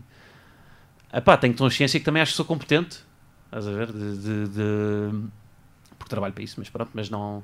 epá, 1.13 1.37
tenho 1.37 1.55
consciência 1.55 1.99
que 1.99 2.05
também 2.05 2.23
acho 2.23 2.33
que 2.33 2.37
sou 2.37 2.45
competente, 2.45 3.01
estás 3.47 3.67
a 3.67 3.71
ver? 3.73 3.93
De, 3.93 4.17
de, 4.19 4.49
de- 4.49 5.29
porque 5.99 6.09
trabalho 6.11 6.33
para 6.33 6.43
isso, 6.43 6.57
mas 6.59 6.69
pronto, 6.69 6.91
mas 6.95 7.11
não. 7.11 7.43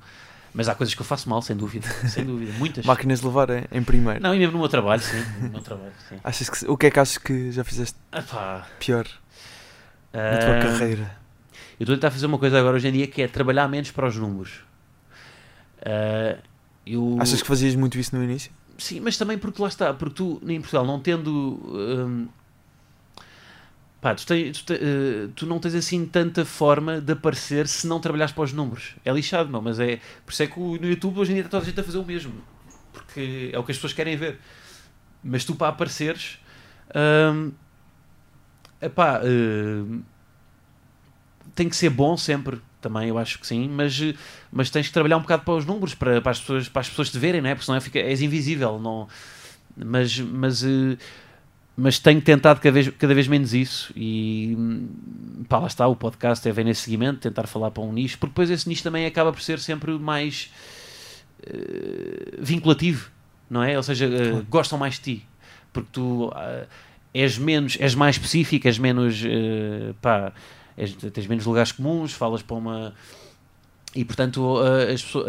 Mas 0.55 0.69
há 0.69 0.75
coisas 0.75 0.95
que 0.95 1.01
eu 1.03 1.05
faço 1.05 1.29
mal, 1.29 1.43
sem 1.43 1.55
dúvida, 1.55 1.87
sem 2.09 2.25
dúvida, 2.27 2.53
muitas. 2.59 2.85
Máquinas 2.87 3.21
de 3.21 3.27
levar 3.27 3.51
em, 3.51 3.65
em 3.71 3.83
primeiro. 3.83 4.23
Não, 4.23 4.35
e 4.35 4.39
mesmo 4.39 4.55
no 4.55 4.59
meu 4.61 4.69
trabalho, 4.69 5.03
sim, 5.03 5.23
no 5.43 5.51
meu 5.51 5.61
trabalho, 5.61 5.93
sim. 6.09 6.17
Achas 6.25 6.49
que, 6.49 6.67
o 6.67 6.77
que 6.77 6.87
é 6.87 6.91
que 6.91 6.99
achas 7.01 7.19
que 7.19 7.53
já 7.53 7.63
fizeste 7.63 7.99
Epá, 8.13 8.67
pior 8.79 9.07
na 10.15 10.39
tua 10.39 10.61
carreira? 10.63 11.17
Eu 11.79 11.85
estou 11.85 11.93
a 11.93 11.97
tentar 11.99 12.11
fazer 12.11 12.25
uma 12.25 12.39
coisa 12.39 12.59
agora 12.59 12.77
hoje 12.77 12.89
em 12.89 12.93
dia 12.93 13.07
que 13.07 13.21
é 13.21 13.29
trabalhar 13.29 13.69
menos 13.69 13.91
para 13.91 14.07
os 14.07 14.17
números. 14.17 14.63
Ah, 15.85 16.39
eu... 16.87 17.17
Achas 17.21 17.43
que 17.43 17.49
fazias 17.49 17.75
muito 17.75 17.99
isso 17.99 18.17
no 18.17 18.23
início? 18.25 18.51
Sim, 18.79 19.01
mas 19.01 19.17
também 19.17 19.37
porque 19.39 19.61
lá 19.61 19.69
está, 19.69 19.93
porque 19.93 20.15
tu 20.15 20.41
em 20.47 20.61
Portugal 20.61 20.87
não 20.87 21.01
tendo. 21.01 22.21
Pá, 24.07 24.15
tu, 24.15 24.25
tens- 24.27 24.59
tu 24.59 24.65
te- 24.67 24.75
eh, 24.75 25.29
tu 25.35 25.47
não 25.47 25.59
tens 25.59 25.75
assim 25.75 26.07
tanta 26.07 26.45
forma 26.45 27.01
de 27.01 27.13
aparecer 27.13 27.67
se 27.67 27.87
não 27.87 27.99
trabalhares 28.01 28.33
para 28.33 28.45
os 28.45 28.53
números. 28.53 28.95
É 29.05 29.11
lixado, 29.13 29.51
não, 29.51 29.61
mas 29.61 29.81
é. 29.81 30.01
Por 30.25 30.33
isso 30.33 30.43
é 30.43 30.47
que 30.47 30.59
no 30.61 30.87
YouTube 30.89 31.19
hoje 31.19 31.33
em 31.33 31.35
dia 31.35 31.43
está 31.43 31.51
toda 31.59 31.65
a 31.65 31.67
gente 31.69 31.81
a 31.81 31.85
fazer 31.85 31.99
o 31.99 32.05
mesmo. 32.05 32.33
Porque 32.93 33.51
é 33.53 33.59
o 33.59 33.65
que 33.65 33.73
as 33.73 33.79
pessoas 33.79 33.93
querem 33.93 34.17
ver. 34.17 34.39
Mas 35.23 35.45
tu 35.45 35.55
para 35.57 35.69
apareceres. 35.69 36.39
hum, 37.35 37.53
epá, 38.81 39.21
hum, 39.25 40.03
tem 41.55 41.69
que 41.69 41.77
ser 41.77 41.91
bom 41.91 42.17
sempre. 42.17 42.61
também 42.81 43.09
eu 43.09 43.19
acho 43.19 43.39
que 43.41 43.47
sim, 43.47 43.69
mas, 43.69 44.01
mas 44.53 44.71
tens 44.71 44.87
que 44.87 44.93
trabalhar 44.93 45.17
um 45.17 45.23
bocado 45.23 45.43
para 45.43 45.55
os 45.55 45.65
números, 45.67 45.95
para, 45.95 46.21
para, 46.21 46.31
as, 46.31 46.39
pessoas, 46.41 46.69
para 46.69 46.81
as 46.81 46.89
pessoas 46.89 47.11
te 47.11 47.19
verem, 47.19 47.41
não 47.41 47.51
é? 47.51 47.55
porque 47.55 47.67
senão 47.67 47.81
fica, 47.81 47.99
és 47.99 48.21
invisível. 48.23 48.79
Não, 48.79 49.09
mas, 49.77 50.19
mas, 50.21 50.63
eh, 50.63 50.97
mas 51.77 51.99
tenho 51.99 52.23
tentado 52.23 52.59
cada 52.59 52.73
vez, 52.73 52.89
cada 52.89 53.15
vez 53.15 53.29
menos 53.29 53.53
isso 53.53 53.93
e 53.95 54.57
pá, 55.47 55.59
lá 55.59 55.67
está, 55.67 55.87
o 55.87 55.95
podcast 55.95 56.49
é 56.49 56.53
ver 56.53 56.65
nesse 56.65 56.81
seguimento, 56.83 57.21
tentar 57.21 57.47
falar 57.47 57.71
para 57.71 57.83
um 57.83 57.93
nicho, 57.93 58.17
porque 58.19 58.31
depois 58.31 58.51
esse 58.51 58.67
nicho 58.67 58.83
também 58.83 59.05
acaba 59.05 59.31
por 59.31 59.43
ser 59.43 59.59
sempre 59.59 59.93
mais 59.99 60.51
uh, 61.41 62.43
vinculativo, 62.43 63.11
não 63.51 63.63
é? 63.63 63.77
Ou 63.77 63.83
seja, 63.83 64.07
uh, 64.07 64.47
gostam 64.49 64.79
mais 64.79 64.95
de 64.95 65.01
ti, 65.01 65.27
porque 65.71 65.91
tu 65.93 66.29
uh, 66.29 66.67
és 67.13 67.37
menos, 67.37 67.77
és 67.79 67.95
mais 67.95 68.17
específico, 68.17 68.67
és 68.67 68.79
menos, 68.79 69.23
pá, 70.01 70.33
és, 70.77 70.95
tens 70.95 71.27
menos 71.27 71.45
lugares 71.45 71.73
comuns, 71.73 72.13
falas 72.13 72.43
para 72.43 72.57
uma... 72.57 72.95
E, 73.95 74.05
portanto, 74.05 74.59
as 74.93 75.03
pessoas 75.03 75.27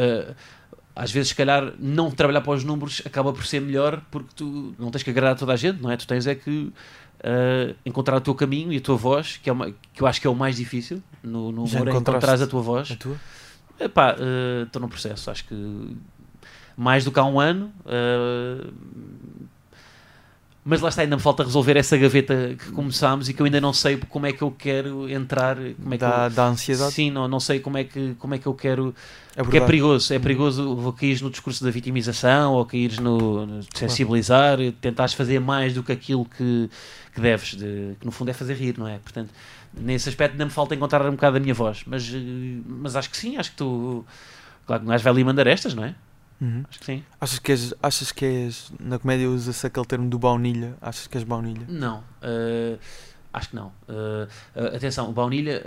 às 0.97 1.11
vezes, 1.11 1.29
se 1.29 1.35
calhar, 1.35 1.73
não 1.79 2.09
trabalhar 2.09 2.41
para 2.41 2.53
os 2.53 2.63
números 2.63 3.03
acaba 3.05 3.31
por 3.31 3.45
ser 3.45 3.61
melhor 3.61 4.01
porque 4.09 4.29
tu 4.35 4.73
não 4.79 4.89
tens 4.89 5.03
que 5.03 5.11
agradar 5.11 5.33
a 5.33 5.35
toda 5.35 5.53
a 5.53 5.55
gente, 5.55 5.79
não 5.79 5.91
é? 5.91 5.95
Tu 5.95 6.07
tens 6.07 6.25
é 6.25 6.33
que 6.33 6.49
uh, 6.49 7.75
encontrar 7.85 8.17
o 8.17 8.21
teu 8.21 8.33
caminho 8.33 8.73
e 8.73 8.77
a 8.77 8.81
tua 8.81 8.97
voz, 8.97 9.37
que, 9.37 9.47
é 9.47 9.53
uma, 9.53 9.71
que 9.93 10.01
eu 10.01 10.07
acho 10.07 10.19
que 10.19 10.25
é 10.25 10.29
o 10.29 10.35
mais 10.35 10.55
difícil 10.55 11.01
no, 11.21 11.51
no 11.51 11.65
humor, 11.65 11.87
é 11.87 11.91
encontrar 11.91 12.41
a 12.41 12.47
tua 12.47 12.61
voz. 12.63 12.91
A 12.91 12.95
tua? 12.95 13.15
Epá, 13.79 14.15
uh, 14.15 14.63
estou 14.63 14.81
no 14.81 14.89
processo, 14.89 15.29
acho 15.29 15.45
que 15.45 15.95
mais 16.75 17.05
do 17.05 17.11
que 17.11 17.19
há 17.19 17.25
um 17.25 17.39
ano. 17.39 17.71
Uh, 17.85 18.73
mas 20.69 20.81
lá 20.81 20.89
está, 20.89 21.01
ainda 21.01 21.15
me 21.15 21.21
falta 21.21 21.45
resolver 21.45 21.77
essa 21.77 21.95
gaveta 21.95 22.53
que 22.59 22.71
começámos 22.73 23.29
e 23.29 23.33
que 23.33 23.41
eu 23.41 23.45
ainda 23.45 23.61
não 23.61 23.71
sei 23.71 23.95
como 23.95 24.25
é 24.25 24.33
que 24.33 24.41
eu 24.41 24.51
quero 24.51 25.09
entrar. 25.09 25.55
Como 25.55 25.93
é 25.93 25.97
da, 25.97 26.11
que 26.11 26.25
eu, 26.25 26.29
da 26.31 26.47
ansiedade? 26.47 26.91
Sim, 26.91 27.09
não, 27.09 27.25
não 27.25 27.39
sei 27.39 27.61
como 27.61 27.77
é 27.77 27.85
que, 27.85 28.15
como 28.15 28.35
é 28.35 28.37
que 28.37 28.45
eu 28.45 28.53
quero. 28.53 28.93
Abordar. 29.31 29.45
Porque 29.45 29.57
é 29.59 29.61
perigoso, 29.61 30.13
é 30.13 30.19
perigoso 30.19 30.75
vou 30.75 30.91
cair 30.91 31.21
no 31.21 31.29
discurso 31.29 31.63
da 31.63 31.71
vitimização 31.71 32.51
ou 32.51 32.65
cair 32.65 32.99
no, 32.99 33.45
no 33.45 33.63
sensibilizar, 33.73 34.57
tentares 34.81 35.13
fazer 35.13 35.39
mais 35.39 35.73
do 35.73 35.81
que 35.81 35.93
aquilo 35.93 36.25
que, 36.25 36.69
que 37.15 37.21
deves, 37.21 37.55
de, 37.55 37.95
que 37.97 38.05
no 38.05 38.11
fundo 38.11 38.31
é 38.31 38.33
fazer 38.33 38.55
rir, 38.55 38.77
não 38.77 38.89
é? 38.89 38.97
Portanto, 38.97 39.29
nesse 39.73 40.09
aspecto 40.09 40.33
ainda 40.33 40.43
me 40.43 40.51
falta 40.51 40.75
encontrar 40.75 41.05
um 41.07 41.11
bocado 41.11 41.37
a 41.37 41.39
minha 41.39 41.53
voz, 41.53 41.83
mas, 41.87 42.11
mas 42.65 42.93
acho 42.97 43.09
que 43.09 43.15
sim, 43.15 43.37
acho 43.37 43.51
que 43.51 43.57
tu. 43.57 44.05
Claro 44.65 44.81
que 44.81 44.89
não 44.89 44.97
vai 44.97 45.13
ali 45.13 45.23
mandar 45.23 45.47
estas, 45.47 45.73
não 45.73 45.85
é? 45.85 45.95
Uhum. 46.39 46.63
Acho 46.69 46.79
que 46.79 46.85
sim. 46.85 47.03
Achas 47.19 47.39
que, 47.39 47.51
és, 47.51 47.73
achas 47.81 48.11
que 48.11 48.25
és. 48.25 48.71
Na 48.79 48.99
comédia 48.99 49.29
usa-se 49.29 49.65
aquele 49.65 49.85
termo 49.85 50.09
do 50.09 50.19
baunilha? 50.19 50.75
Achas 50.81 51.07
que 51.07 51.17
és 51.17 51.23
baunilha? 51.23 51.65
Não. 51.67 51.99
Uh, 52.21 52.77
acho 53.33 53.49
que 53.49 53.55
não. 53.55 53.67
Uh, 53.87 54.27
uh, 54.55 54.75
atenção, 54.75 55.09
o 55.09 55.13
baunilha 55.13 55.63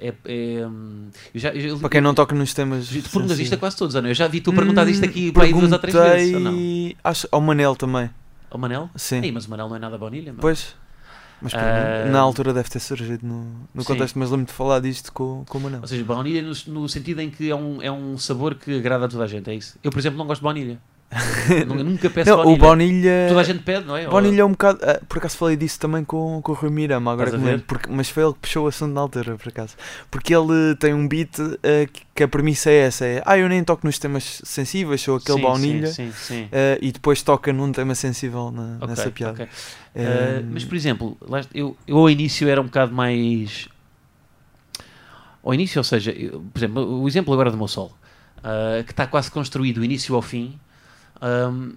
é. 0.00 0.14
é 0.24 0.66
um, 0.66 1.08
já, 1.34 1.50
eu, 1.50 1.78
para 1.78 1.90
quem 1.90 2.00
não 2.00 2.14
toca 2.14 2.34
nos 2.34 2.54
temas. 2.54 2.88
Tu 2.88 3.10
perguntas 3.10 3.38
isto 3.38 3.54
a 3.54 3.58
quase 3.58 3.76
todos, 3.76 3.94
Ana. 3.96 4.08
Eu 4.08 4.14
já 4.14 4.26
vi 4.28 4.40
tu 4.40 4.52
perguntar 4.52 4.88
isto 4.88 5.04
aqui 5.04 5.30
para 5.30 5.44
aí 5.44 5.52
duas 5.52 5.70
ou 5.70 5.78
três 5.78 5.94
vezes. 5.94 6.34
Ou 6.34 6.40
não? 6.40 6.54
Acho, 7.04 7.28
ao 7.30 7.40
Manel 7.40 7.76
também. 7.76 8.10
Ao 8.50 8.58
Manel? 8.58 8.88
Sim. 8.96 9.20
Ei, 9.22 9.32
mas 9.32 9.46
o 9.46 9.50
Manel 9.50 9.68
não 9.68 9.76
é 9.76 9.78
nada 9.78 9.98
baunilha. 9.98 10.32
Meu. 10.32 10.40
Pois. 10.40 10.74
Mas 11.40 11.52
uh, 11.52 12.10
na 12.10 12.20
altura 12.20 12.52
deve 12.52 12.68
ter 12.68 12.80
surgido 12.80 13.26
no, 13.26 13.44
no 13.74 13.84
contexto, 13.84 14.18
mas 14.18 14.30
lembro-me 14.30 14.46
de 14.46 14.52
falar 14.52 14.80
disto 14.80 15.12
com, 15.12 15.44
com 15.46 15.58
o 15.58 15.60
Manel. 15.60 15.80
Ou 15.82 15.86
seja, 15.86 16.02
baunilha 16.02 16.42
no, 16.42 16.52
no, 16.72 16.88
sentido 16.88 17.20
em 17.20 17.30
que 17.30 17.50
é 17.50 17.54
um, 17.54 17.82
é 17.82 17.90
um 17.90 18.16
sabor 18.16 18.54
que 18.54 18.78
agrada 18.78 19.04
a 19.04 19.08
toda 19.08 19.24
a 19.24 19.26
gente, 19.26 19.50
é 19.50 19.54
isso? 19.54 19.78
Eu, 19.84 19.90
por 19.90 19.98
exemplo, 19.98 20.18
não 20.18 20.26
gosto 20.26 20.40
de 20.40 20.44
baunilha. 20.44 20.80
nunca 21.66 22.10
peço 22.10 22.30
não, 22.30 22.36
baunilha. 22.36 22.56
O 22.56 22.58
baunilha. 22.58 23.26
Toda 23.28 23.40
a 23.40 23.44
gente 23.44 23.62
pede, 23.62 23.86
não 23.86 23.96
é? 23.96 24.08
Baunilha 24.08 24.40
é 24.40 24.44
um 24.44 24.50
bocado. 24.50 24.80
Uh, 24.82 25.04
por 25.06 25.18
acaso 25.18 25.36
falei 25.36 25.56
disso 25.56 25.78
também 25.78 26.04
com, 26.04 26.42
com 26.42 26.52
o 26.52 26.54
Rui 26.54 26.70
Mirama, 26.70 27.12
agora 27.12 27.30
que 27.30 27.36
lembro, 27.36 27.64
porque, 27.66 27.88
mas 27.90 28.10
foi 28.10 28.24
ele 28.24 28.32
que 28.32 28.40
puxou 28.40 28.64
o 28.64 28.68
assunto 28.68 28.92
na 28.92 29.00
altura, 29.00 29.36
por 29.36 29.48
acaso. 29.48 29.76
Porque 30.10 30.34
ele 30.34 30.74
tem 30.80 30.92
um 30.92 31.06
beat 31.06 31.38
uh, 31.38 31.56
que 32.14 32.22
a 32.22 32.28
premissa 32.28 32.70
é 32.70 32.78
essa: 32.78 33.06
é 33.06 33.22
ah, 33.24 33.38
eu 33.38 33.48
nem 33.48 33.62
toco 33.62 33.86
nos 33.86 33.98
temas 33.98 34.42
sensíveis, 34.44 35.00
sou 35.00 35.16
aquele 35.16 35.38
sim, 35.38 35.44
baunilha, 35.44 35.86
sim, 35.86 36.12
sim, 36.12 36.44
uh, 36.44 36.78
e 36.80 36.90
depois 36.90 37.22
toca 37.22 37.52
num 37.52 37.70
tema 37.70 37.94
sensível 37.94 38.50
na, 38.50 38.76
okay, 38.76 38.88
nessa 38.88 39.10
piada. 39.10 39.44
Okay. 39.44 39.48
mas 40.50 40.64
por 40.64 40.74
exemplo, 40.74 41.16
eu, 41.54 41.76
eu 41.86 41.98
ao 41.98 42.10
início 42.10 42.48
era 42.48 42.60
um 42.60 42.64
bocado 42.64 42.92
mais. 42.92 43.68
Ao 45.42 45.54
início, 45.54 45.78
ou 45.78 45.84
seja, 45.84 46.10
eu, 46.10 46.44
por 46.52 46.58
exemplo, 46.58 47.02
o 47.02 47.06
exemplo 47.06 47.32
agora 47.32 47.52
do 47.52 47.56
meu 47.56 47.68
sol, 47.68 47.96
que 48.84 48.90
está 48.90 49.06
quase 49.06 49.30
construído 49.30 49.76
do 49.76 49.84
início 49.84 50.12
ao 50.16 50.20
fim 50.20 50.58
um, 51.22 51.74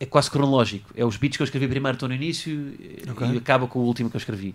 é 0.00 0.06
quase 0.06 0.30
cronológico. 0.30 0.90
É 0.94 1.04
os 1.04 1.16
beats 1.16 1.36
que 1.36 1.42
eu 1.42 1.44
escrevi 1.44 1.68
primeiro 1.68 1.96
estão 1.96 2.08
no 2.08 2.14
início 2.14 2.74
okay. 3.10 3.32
e 3.32 3.36
acaba 3.38 3.66
com 3.66 3.80
o 3.80 3.82
último 3.82 4.08
que 4.08 4.16
eu 4.16 4.20
escrevi. 4.20 4.54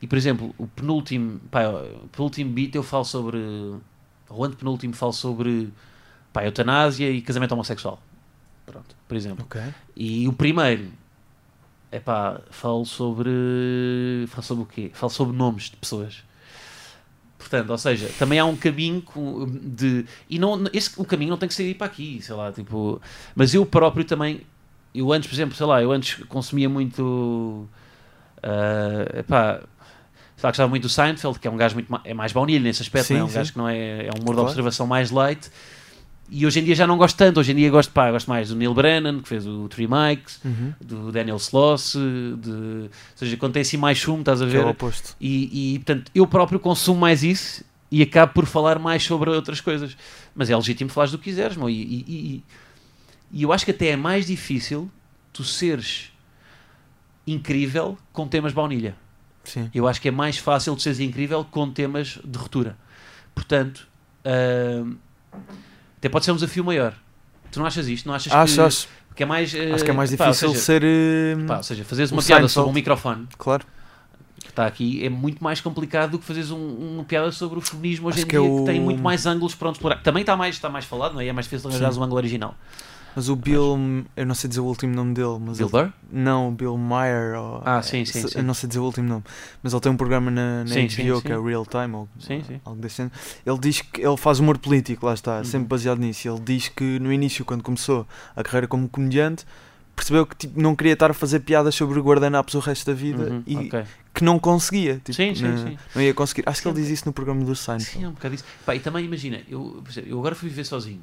E 0.00 0.06
por 0.06 0.16
exemplo, 0.16 0.54
o 0.56 0.66
penúltimo, 0.66 1.38
pá, 1.50 1.68
o 1.68 2.08
penúltimo 2.08 2.52
beat 2.52 2.74
eu 2.74 2.82
falo 2.82 3.04
sobre. 3.04 3.38
O 4.28 4.44
antepenúltimo 4.44 4.94
falo 4.94 5.12
sobre 5.12 5.70
pá, 6.32 6.44
eutanásia 6.44 7.10
e 7.10 7.20
casamento 7.20 7.52
homossexual. 7.52 8.00
Pronto, 8.64 8.96
por 9.06 9.16
exemplo. 9.16 9.44
Okay. 9.44 9.74
E 9.96 10.26
o 10.28 10.32
primeiro 10.32 10.90
é 11.90 12.00
pá, 12.00 12.40
falo 12.50 12.86
sobre. 12.86 14.26
Falo 14.28 14.42
sobre 14.42 14.62
o 14.64 14.66
quê? 14.66 14.90
Falo 14.94 15.10
sobre 15.10 15.36
nomes 15.36 15.64
de 15.64 15.76
pessoas. 15.76 16.24
Portanto, 17.40 17.70
ou 17.70 17.78
seja, 17.78 18.08
também 18.18 18.38
há 18.38 18.44
um 18.44 18.54
caminho 18.54 19.02
de. 19.62 20.04
E 20.28 20.38
não, 20.38 20.62
esse, 20.74 20.92
o 21.00 21.04
caminho 21.06 21.30
não 21.30 21.38
tem 21.38 21.48
que 21.48 21.54
ser 21.54 21.64
ir 21.64 21.74
para 21.74 21.86
aqui, 21.86 22.20
sei 22.20 22.34
lá, 22.34 22.52
tipo. 22.52 23.00
Mas 23.34 23.54
eu 23.54 23.64
próprio 23.64 24.04
também. 24.04 24.42
Eu 24.94 25.10
antes, 25.10 25.26
por 25.26 25.34
exemplo, 25.34 25.56
sei 25.56 25.66
lá, 25.66 25.82
eu 25.82 25.90
antes 25.90 26.22
consumia 26.24 26.68
muito. 26.68 27.66
Uh, 28.38 29.18
epá, 29.18 29.60
sei 30.36 30.42
lá, 30.42 30.50
gostava 30.50 30.68
muito 30.68 30.82
do 30.82 30.88
Seinfeld, 30.90 31.38
que 31.38 31.48
é 31.48 31.50
um 31.50 31.56
gajo 31.56 31.74
muito 31.74 32.00
é 32.04 32.12
mais 32.12 32.32
baunilha 32.32 32.60
nesse 32.60 32.82
aspecto, 32.82 33.06
sim, 33.06 33.16
é 33.16 33.24
um 33.24 33.28
sim. 33.28 33.34
gajo 33.34 33.52
que 33.52 33.58
não 33.58 33.68
é. 33.68 34.06
É 34.06 34.10
um 34.10 34.20
humor 34.20 34.34
claro. 34.34 34.34
de 34.34 34.40
observação 34.40 34.86
mais 34.86 35.10
light. 35.10 35.50
E 36.30 36.46
hoje 36.46 36.60
em 36.60 36.64
dia 36.64 36.74
já 36.76 36.86
não 36.86 36.96
gosto 36.96 37.16
tanto, 37.16 37.40
hoje 37.40 37.50
em 37.50 37.56
dia 37.56 37.68
gosto, 37.70 37.92
pá, 37.92 38.10
gosto 38.10 38.28
mais 38.28 38.50
do 38.50 38.54
Neil 38.54 38.72
Brennan, 38.72 39.20
que 39.20 39.28
fez 39.28 39.44
o 39.46 39.68
Three 39.68 39.88
Mikes, 39.88 40.40
uhum. 40.44 40.72
do 40.80 41.10
Daniel 41.10 41.36
Sloss, 41.36 41.94
de, 41.94 42.50
ou 42.50 42.90
seja, 43.16 43.36
quando 43.36 43.54
tem 43.54 43.62
assim 43.62 43.76
mais 43.76 43.98
chumbo, 43.98 44.20
estás 44.20 44.40
a 44.40 44.44
ver? 44.44 44.52
Que 44.52 44.56
é 44.58 44.64
o 44.64 44.68
oposto. 44.68 45.16
E, 45.20 45.74
e, 45.74 45.78
portanto, 45.80 46.10
eu 46.14 46.26
próprio 46.28 46.60
consumo 46.60 47.00
mais 47.00 47.24
isso 47.24 47.64
e 47.90 48.00
acabo 48.00 48.32
por 48.32 48.46
falar 48.46 48.78
mais 48.78 49.02
sobre 49.02 49.28
outras 49.30 49.60
coisas. 49.60 49.96
Mas 50.32 50.48
é 50.48 50.56
legítimo 50.56 50.88
falar 50.88 51.08
do 51.08 51.18
que 51.18 51.24
quiseres, 51.24 51.56
meu, 51.56 51.68
e, 51.68 51.82
e, 51.82 52.44
e, 53.32 53.42
eu 53.42 53.52
acho 53.52 53.64
que 53.64 53.72
até 53.72 53.88
é 53.88 53.96
mais 53.96 54.26
difícil 54.26 54.88
tu 55.32 55.42
seres 55.42 56.12
incrível 57.26 57.98
com 58.12 58.28
temas 58.28 58.52
baunilha. 58.52 58.94
Sim. 59.42 59.68
Eu 59.74 59.88
acho 59.88 60.00
que 60.00 60.08
é 60.08 60.10
mais 60.12 60.38
fácil 60.38 60.76
tu 60.76 60.82
seres 60.82 61.00
incrível 61.00 61.44
com 61.44 61.70
temas 61.70 62.20
de 62.24 62.38
ruptura. 62.38 62.76
Portanto, 63.34 63.88
uh, 64.24 64.96
até 66.00 66.08
pode 66.08 66.24
ser 66.24 66.32
um 66.32 66.34
desafio 66.34 66.64
maior. 66.64 66.94
Tu 67.52 67.58
não 67.58 67.66
achas 67.66 67.86
isto? 67.86 68.06
Não 68.06 68.14
achas 68.14 68.32
acho, 68.32 68.54
que, 68.54 68.60
acho. 68.60 68.88
que 69.14 69.22
é 69.22 69.26
mais. 69.26 69.52
Uh, 69.52 69.74
acho 69.74 69.84
que 69.84 69.90
é 69.90 69.92
mais 69.92 70.10
difícil 70.10 70.48
pá, 70.48 70.54
seja, 70.54 70.58
ser. 70.58 70.82
Uh, 70.82 71.46
pá, 71.46 71.58
ou 71.58 71.62
seja, 71.62 71.84
fazeres 71.84 72.10
uma 72.10 72.22
piada 72.22 72.48
sobre 72.48 72.70
um 72.70 72.72
microfone. 72.72 73.28
Claro. 73.36 73.66
Que 74.42 74.48
está 74.48 74.66
aqui 74.66 75.04
é 75.04 75.10
muito 75.10 75.44
mais 75.44 75.60
complicado 75.60 76.12
do 76.12 76.18
que 76.18 76.24
fazeres 76.24 76.50
um, 76.50 76.56
uma 76.56 77.04
piada 77.04 77.30
sobre 77.30 77.58
o 77.58 77.60
feminismo 77.60 78.08
hoje 78.08 78.18
acho 78.18 78.26
em 78.26 78.30
que 78.30 78.38
dia, 78.38 78.46
é 78.46 78.50
o... 78.50 78.60
que 78.60 78.64
tem 78.64 78.80
muito 78.80 79.02
mais 79.02 79.26
ângulos 79.26 79.54
para 79.54 79.68
onde 79.68 79.76
explorar. 79.76 80.02
Também 80.02 80.22
está 80.22 80.34
mais, 80.36 80.54
está 80.54 80.70
mais 80.70 80.86
falado, 80.86 81.12
não 81.12 81.20
é? 81.20 81.26
é 81.26 81.32
mais 81.32 81.44
difícil 81.44 81.68
arranjar 81.68 81.92
um 81.92 82.02
ângulo 82.02 82.16
original. 82.16 82.54
Mas 83.14 83.28
o 83.28 83.36
Bill, 83.36 83.76
mas... 83.76 84.04
eu 84.16 84.26
não 84.26 84.34
sei 84.34 84.48
dizer 84.48 84.60
o 84.60 84.64
último 84.64 84.94
nome 84.94 85.14
dele. 85.14 85.38
Mas 85.40 85.58
Bill 85.58 85.70
ele, 85.72 85.82
Burr? 85.84 85.92
Não, 86.10 86.54
Bill 86.54 86.76
Meyer. 86.76 87.38
Ou, 87.38 87.62
ah, 87.64 87.82
sim, 87.82 88.04
sim, 88.04 88.26
sim, 88.26 88.38
Eu 88.38 88.44
não 88.44 88.54
sei 88.54 88.68
dizer 88.68 88.80
o 88.80 88.84
último 88.84 89.08
nome. 89.08 89.24
Mas 89.62 89.72
ele 89.72 89.82
tem 89.82 89.92
um 89.92 89.96
programa 89.96 90.30
na, 90.30 90.64
na 90.64 90.70
sim, 90.70 90.86
HBO 90.86 91.16
sim, 91.16 91.22
que 91.22 91.32
é 91.32 91.40
Real 91.40 91.66
Time 91.66 91.94
ou 91.94 92.08
sim, 92.18 92.42
sim. 92.46 92.60
algo 92.64 92.80
desse 92.80 93.02
Ele 93.02 93.58
diz 93.58 93.82
que 93.82 94.00
ele 94.00 94.16
faz 94.16 94.38
humor 94.38 94.58
político, 94.58 95.06
lá 95.06 95.14
está, 95.14 95.38
uhum. 95.38 95.44
sempre 95.44 95.68
baseado 95.68 95.98
nisso. 95.98 96.28
Ele 96.28 96.40
diz 96.40 96.68
que 96.68 96.98
no 96.98 97.12
início, 97.12 97.44
quando 97.44 97.62
começou 97.62 98.06
a 98.34 98.42
carreira 98.42 98.66
como 98.66 98.88
comediante, 98.88 99.44
percebeu 100.00 100.26
que 100.26 100.34
tipo, 100.34 100.60
não 100.60 100.74
queria 100.74 100.94
estar 100.94 101.10
a 101.10 101.14
fazer 101.14 101.40
piadas 101.40 101.74
sobre 101.74 102.00
guardanapos 102.00 102.54
o 102.54 102.58
resto 102.58 102.86
da 102.86 102.94
vida 102.94 103.24
uhum, 103.24 103.42
e 103.46 103.56
okay. 103.56 103.84
que 104.14 104.24
não 104.24 104.38
conseguia. 104.38 104.94
Tipo, 104.96 105.14
sim, 105.14 105.34
sim, 105.34 105.42
não, 105.42 105.58
sim. 105.58 105.78
não 105.94 106.02
ia 106.02 106.14
conseguir. 106.14 106.42
Acho 106.46 106.62
que 106.62 106.68
ele 106.68 106.80
diz 106.80 106.88
isso 106.88 107.06
no 107.06 107.12
programa 107.12 107.44
do 107.44 107.54
Seinfeld. 107.54 107.98
Sim, 107.98 108.04
é 108.04 108.08
um 108.08 108.12
bocado 108.12 108.34
isso. 108.34 108.44
Pá, 108.64 108.74
e 108.74 108.80
também 108.80 109.04
imagina, 109.04 109.42
eu, 109.48 109.82
eu 110.06 110.18
agora 110.18 110.34
fui 110.34 110.48
viver 110.48 110.64
sozinho. 110.64 111.02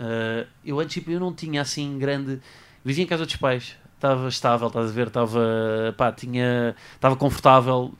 Uh, 0.00 0.48
eu 0.64 0.80
antes 0.80 0.94
tipo, 0.94 1.10
eu 1.10 1.20
não 1.20 1.32
tinha 1.32 1.60
assim 1.60 1.98
grande. 1.98 2.40
Vivia 2.82 3.04
em 3.04 3.06
casa 3.06 3.26
dos 3.26 3.36
pais, 3.36 3.76
estava 3.94 4.28
estável, 4.28 4.68
estás 4.68 4.88
a 4.88 4.92
ver? 4.92 5.08
Estava, 5.08 5.94
pá, 5.96 6.10
tinha, 6.10 6.74
estava 6.94 7.14
confortável. 7.16 7.92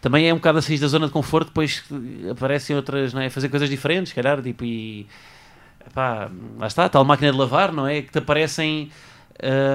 Também 0.00 0.28
é 0.28 0.34
um 0.34 0.36
bocado 0.36 0.58
a 0.58 0.62
sair 0.62 0.78
da 0.78 0.88
zona 0.88 1.06
de 1.06 1.12
conforto, 1.12 1.48
depois 1.48 1.84
aparecem 2.30 2.74
outras, 2.74 3.14
não 3.14 3.20
é? 3.22 3.30
Fazer 3.30 3.48
coisas 3.48 3.70
diferentes, 3.70 4.12
calhar, 4.12 4.42
tipo, 4.42 4.64
e 4.64 5.06
pá, 5.94 6.28
lá 6.58 6.66
está, 6.66 6.88
tal 6.88 7.04
máquina 7.04 7.30
de 7.30 7.38
lavar, 7.38 7.72
não 7.72 7.86
é? 7.86 8.02
Que 8.02 8.10
te 8.10 8.18
aparecem. 8.18 8.90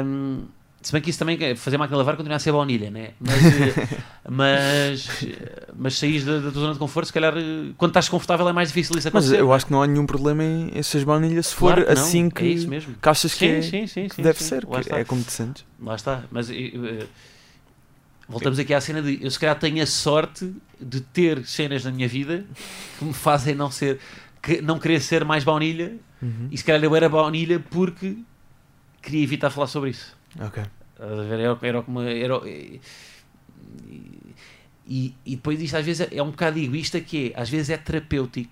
Um, 0.05 0.45
se 0.81 0.91
bem 0.91 1.01
que 1.01 1.09
isso 1.09 1.19
também, 1.19 1.55
fazer 1.55 1.77
máquina 1.77 1.95
de 1.95 1.99
lavar 1.99 2.15
continua 2.15 2.37
a 2.37 2.39
ser 2.39 2.51
baunilha, 2.51 2.89
né? 2.89 3.11
Mas, 3.19 3.45
eh, 3.45 3.97
mas, 4.29 5.07
mas 5.75 5.97
saís 5.97 6.23
da, 6.23 6.39
da 6.39 6.51
tua 6.51 6.61
zona 6.61 6.73
de 6.73 6.79
conforto, 6.79 7.07
se 7.07 7.13
calhar, 7.13 7.33
eh, 7.37 7.71
quando 7.77 7.91
estás 7.91 8.07
confortável 8.07 8.47
é 8.47 8.53
mais 8.53 8.69
difícil 8.69 8.97
isso 8.97 9.07
acontecer. 9.07 9.31
Mas 9.31 9.39
eu 9.39 9.53
acho 9.53 9.65
que 9.65 9.71
não 9.71 9.81
há 9.81 9.87
nenhum 9.87 10.05
problema 10.05 10.43
em 10.43 10.71
essas 10.73 11.03
baunilhas 11.03 11.47
se 11.47 11.55
claro 11.55 11.81
for 11.81 11.85
que 11.87 11.91
assim 11.91 12.23
não, 12.23 12.29
que, 12.31 12.43
é 12.43 12.47
isso 12.47 12.69
mesmo. 12.69 12.95
que 13.01 13.09
achas 13.09 13.31
sim, 13.31 13.37
que, 13.37 13.45
é, 13.45 13.61
sim, 13.61 13.87
sim, 13.87 14.07
que 14.07 14.21
deve 14.21 14.41
ser, 14.43 14.65
que 14.65 14.93
é 14.93 15.03
como 15.03 15.21
te 15.23 15.31
sentes. 15.31 15.65
Lá 15.81 15.95
está. 15.95 16.23
Mas 16.31 16.49
eu, 16.49 17.07
voltamos 18.27 18.59
aqui 18.59 18.73
à 18.73 18.81
cena 18.81 19.01
de 19.01 19.19
eu 19.21 19.29
se 19.31 19.39
calhar 19.39 19.57
tenho 19.59 19.81
a 19.81 19.85
sorte 19.85 20.53
de 20.79 21.01
ter 21.01 21.45
cenas 21.45 21.83
na 21.83 21.91
minha 21.91 22.07
vida 22.07 22.45
que 22.97 23.05
me 23.05 23.13
fazem 23.13 23.55
não 23.55 23.69
ser 23.71 23.99
que, 24.41 24.61
não 24.61 24.79
querer 24.79 25.01
ser 25.01 25.25
mais 25.25 25.43
baunilha 25.43 25.97
Uhum. 26.21 26.49
e 26.51 26.57
se 26.57 26.63
calhar 26.63 26.83
eu 26.83 26.93
era 26.95 27.07
baunilha 27.07 27.59
porque 27.59 28.17
queria 29.01 29.23
evitar 29.23 29.49
falar 29.49 29.67
sobre 29.67 29.91
isso. 29.91 30.17
Ok. 30.39 30.63
Era, 30.99 31.57
era 31.61 31.81
como. 31.81 32.01
Era, 32.01 32.35
e, 32.47 32.81
e, 34.87 35.13
e 35.25 35.35
depois 35.35 35.61
isto 35.61 35.77
às 35.77 35.85
vezes 35.85 36.07
é, 36.11 36.17
é 36.17 36.23
um 36.23 36.31
bocado 36.31 36.57
egoísta 36.59 36.99
que 36.99 37.31
é, 37.35 37.39
às 37.41 37.49
vezes 37.49 37.69
é 37.69 37.77
terapêutico 37.77 38.51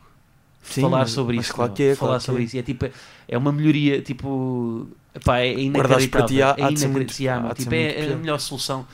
Sim, 0.63 0.81
falar 0.81 1.07
sobre 1.07 1.37
isso. 1.37 1.53
claro 1.53 1.69
meu. 1.71 1.75
que 1.75 1.83
é, 1.83 1.95
falar 1.95 2.09
claro 2.11 2.23
sobre 2.23 2.41
é. 2.41 2.45
isso. 2.45 2.55
E 2.55 2.59
é 2.59 2.63
tipo, 2.63 2.85
é 3.27 3.37
uma 3.37 3.51
melhoria, 3.51 4.01
tipo. 4.01 4.87
Epá, 5.15 5.39
é 5.39 5.53
Guardares 5.53 6.05
inacreditável. 6.05 6.09
para 6.09 6.27
ti 6.27 6.41
há- 6.41 6.55
é 6.71 6.75
ser 6.75 6.87
muito- 6.87 7.19
inacreditável. 7.19 7.55
Tipo, 7.55 7.73
é 7.75 8.13
a 8.13 8.17
melhor 8.17 8.39
solução. 8.39 8.85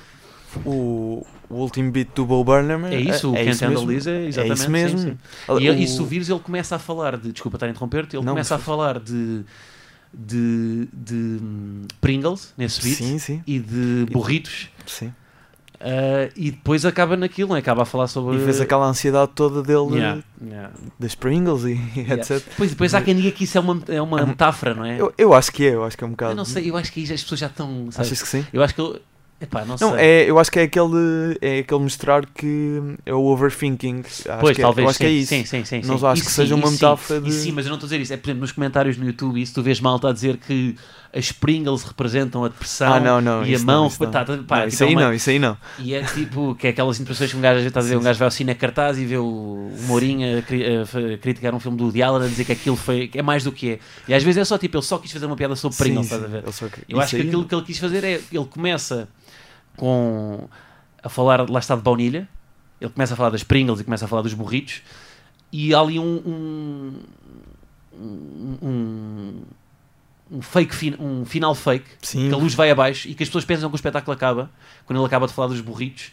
O, 0.66 1.26
o 1.50 1.56
último 1.56 1.92
beat 1.92 2.10
do 2.14 2.26
Bo 2.28 2.44
Burnham 2.44 2.86
É 2.86 2.96
isso, 3.00 3.32
o 3.32 3.36
é, 3.36 3.44
Can't 3.46 3.66
Handle. 3.66 3.88
This 3.88 4.06
é 4.08 4.26
exatamente. 4.28 4.52
É 4.52 4.54
isso 4.54 4.64
sim, 4.66 4.70
mesmo. 4.72 5.00
sim. 5.00 5.18
O- 5.48 5.60
E, 5.60 5.68
ele- 5.68 5.84
e 5.84 5.88
se 5.88 5.98
tu 5.98 6.06
vires, 6.06 6.30
ele 6.30 6.40
começa 6.40 6.76
a 6.76 6.80
falar 6.80 7.18
de. 7.18 7.32
Desculpa 7.32 7.58
estar 7.58 7.66
a 7.66 7.70
interromper-te, 7.70 8.16
ele 8.16 8.24
Não, 8.24 8.34
começa 8.34 8.56
a 8.56 8.60
falar 8.60 9.00
de. 9.00 9.44
De, 10.14 10.88
de 10.94 11.40
Pringles 12.00 12.54
nesse 12.58 12.82
beat 12.82 12.98
Sim, 12.98 13.18
sim, 13.20 13.44
e 13.48 13.60
de 13.60 14.06
burritos. 14.12 14.70
sim. 14.86 15.12
Uh, 15.82 16.32
e 16.38 16.50
depois 16.52 16.86
acaba 16.86 17.18
naquilo, 17.18 17.50
não 17.50 17.56
é? 17.58 17.60
Acaba 17.60 17.82
a 17.82 17.86
falar 17.86 18.08
sobre. 18.08 18.36
E 18.38 18.40
vês 18.40 18.62
aquela 18.62 18.86
ansiedade 18.88 19.32
toda 19.36 19.62
dele 19.62 19.98
Yeah, 19.98 20.22
yeah. 20.42 20.72
das 20.98 21.14
Pringles 21.14 21.64
e 21.66 21.72
Yeah. 22.00 22.14
etc. 22.22 22.42
Depois, 22.48 22.70
depois 22.70 22.94
há 22.94 23.02
quem 23.02 23.14
diga 23.14 23.32
que 23.32 23.44
isso 23.44 23.58
é 23.58 23.62
uma, 23.62 23.84
é 23.90 24.02
uma 24.02 24.26
metáfora, 24.26 24.74
não 24.74 24.86
é? 24.86 24.94
Eu, 24.94 25.08
Eu, 25.08 25.14
eu 25.18 25.34
acho 25.34 25.52
que 25.52 25.66
é, 25.66 25.76
eu 25.76 25.84
acho 25.84 25.98
que 25.98 26.04
é 26.06 26.08
um 26.08 26.12
bocado. 26.12 26.36
não 26.36 26.46
sei, 26.46 26.70
eu 26.70 26.78
acho 26.78 26.90
que 26.90 27.02
as 27.04 27.22
pessoas 27.22 27.38
já 27.42 27.48
estão. 27.48 27.92
sabes? 27.92 28.00
Achas 28.12 28.22
que 28.22 28.28
sim? 28.30 28.46
Eu 28.54 28.64
acho 28.64 28.74
que. 28.74 28.80
eu- 28.80 28.98
Epá, 29.44 29.66
não, 29.66 29.76
Não, 29.78 29.96
é, 29.98 30.24
eu 30.30 30.40
acho 30.40 30.50
que 30.50 30.58
é 30.58 30.64
aquele, 30.64 31.38
é 31.42 31.60
aquele 31.60 31.82
mostrar 31.82 32.26
que 32.26 32.80
é 33.06 33.14
o 33.14 33.26
overthinking. 33.26 34.00
Acho 34.06 34.24
Pois, 34.40 34.56
que 34.56 34.62
é, 34.62 34.64
talvez 34.64 34.86
eu 34.86 34.90
acho 34.90 34.98
sim, 34.98 35.04
que 35.04 35.10
é 35.10 35.14
isso. 35.14 35.30
sim, 35.30 35.46
sim, 35.46 35.66
sim, 35.66 35.82
Não 35.86 35.98
sim. 35.98 36.06
acho 36.06 36.22
Isso 36.22 36.30
que 36.30 36.32
seja 36.32 36.56
sim, 36.56 36.62
uma 36.62 36.70
isso 36.70 36.78
sim. 36.78 36.86
metáfora 36.86 37.20
de- 37.22 37.32
sim, 37.34 37.52
mas 37.52 37.66
eu 37.66 37.70
não 37.70 37.76
estou 37.76 37.88
a 37.88 37.90
dizer 37.90 38.02
isso. 38.02 38.14
É, 38.14 38.18
por 38.18 38.28
exemplo, 38.30 38.40
nos 38.42 38.52
comentários 38.54 38.96
no 38.98 39.06
YouTube, 39.06 39.42
isso 39.42 39.54
tu 39.54 39.62
vês 39.62 39.82
malta 39.82 40.08
a 40.10 40.14
dizer 40.14 40.38
que 40.38 40.78
as 41.16 41.32
Pringles 41.32 41.84
representam 41.84 42.44
a 42.44 42.48
depressão 42.48 42.92
Ah, 42.94 43.00
não, 43.00 43.20
não. 43.22 43.46
e 43.46 43.54
a 43.54 43.60
mão. 43.60 43.82
não, 43.82 43.88
isso 43.88 44.00
tá, 44.08 44.24
tá, 44.26 44.38
pá, 44.48 44.62
Não, 44.62 44.64
tipo, 44.64 44.68
isso 44.70 44.84
é 44.84 44.88
aí 44.88 44.94
uma- 44.96 45.02
não, 45.02 45.14
isso 45.14 45.30
aí 45.30 45.38
não. 45.40 45.58
E 45.78 45.94
é 45.94 46.04
tipo, 46.04 46.56
que 46.56 46.66
é 46.68 46.70
aquelas 46.70 47.00
impressões 47.00 47.30
que 47.30 47.38
um 47.38 47.42
gajo 47.42 47.68
está 47.68 47.82
a 47.82 47.84
dizer, 47.84 47.98
um 47.98 48.02
gajo 48.02 48.18
vai 48.18 48.26
ao 48.28 48.32
cine 48.32 48.52
a 48.52 48.56
cartaz 48.56 48.98
e 48.98 49.06
vê 49.06 49.18
o, 49.18 49.24
o 49.24 49.78
Mourinho 49.88 50.40
a, 50.40 50.42
cri- 50.42 50.64
a 50.66 51.18
criticar 51.18 51.54
um 51.54 51.60
filme 51.60 51.78
do 51.78 52.04
Allen 52.04 52.26
a 52.26 52.30
dizer 52.30 52.46
que 52.46 52.54
aquilo 52.54 52.76
foi, 52.78 53.08
que 53.10 53.20
é 53.20 53.22
mais 53.22 53.44
do 53.44 53.52
que 53.52 53.72
é. 53.74 53.80
E 54.08 54.14
às 54.14 54.24
vezes 54.24 54.38
é 54.42 54.46
só 54.46 54.58
tipo, 54.58 54.78
ele 54.78 54.84
só 54.84 54.98
quis 54.98 55.12
fazer 55.12 55.26
uma 55.26 55.36
piada 55.36 55.56
sobre 55.56 55.78
Pringles, 55.78 56.06
estás 56.06 56.24
a 56.24 56.28
ver? 56.28 56.44
só 56.52 56.66
Eu 56.88 57.00
acho 57.02 57.16
que 57.16 57.22
aquilo 57.22 57.46
que 57.46 57.54
ele 57.54 57.64
quis 57.64 57.78
fazer 57.78 58.04
é, 58.04 58.22
ele 58.32 58.46
começa 58.46 59.08
com 59.78 60.48
a 61.02 61.10
falar, 61.10 61.50
lá 61.50 61.60
está 61.60 61.76
de 61.76 61.82
baunilha, 61.82 62.28
ele 62.80 62.92
começa 62.92 63.14
a 63.14 63.18
falar 63.18 63.30
das 63.30 63.44
Pringles 63.44 63.80
e 63.80 63.84
começa 63.84 64.06
a 64.06 64.08
falar 64.08 64.22
dos 64.22 64.34
burritos, 64.34 64.82
e 65.52 65.74
há 65.74 65.80
ali 65.80 66.00
um 66.00 67.02
um, 67.96 68.58
um, 68.62 69.42
um, 70.32 70.42
fake, 70.42 70.96
um 71.00 71.26
final 71.26 71.54
fake, 71.54 71.86
Sim, 72.02 72.30
que 72.30 72.34
a 72.34 72.38
luz 72.38 72.54
vai 72.54 72.72
abaixo 72.72 73.08
e 73.08 73.14
que 73.14 73.24
as 73.24 73.30
pessoas 73.30 73.46
pensam 73.46 73.70
que 73.70 73.76
o 73.76 73.78
espetáculo 73.78 74.14
acaba 74.14 74.50
quando 74.86 74.98
ele 75.00 75.06
acaba 75.06 75.28
de 75.28 75.34
falar 75.34 75.48
dos 75.50 75.62
burritos 75.62 76.12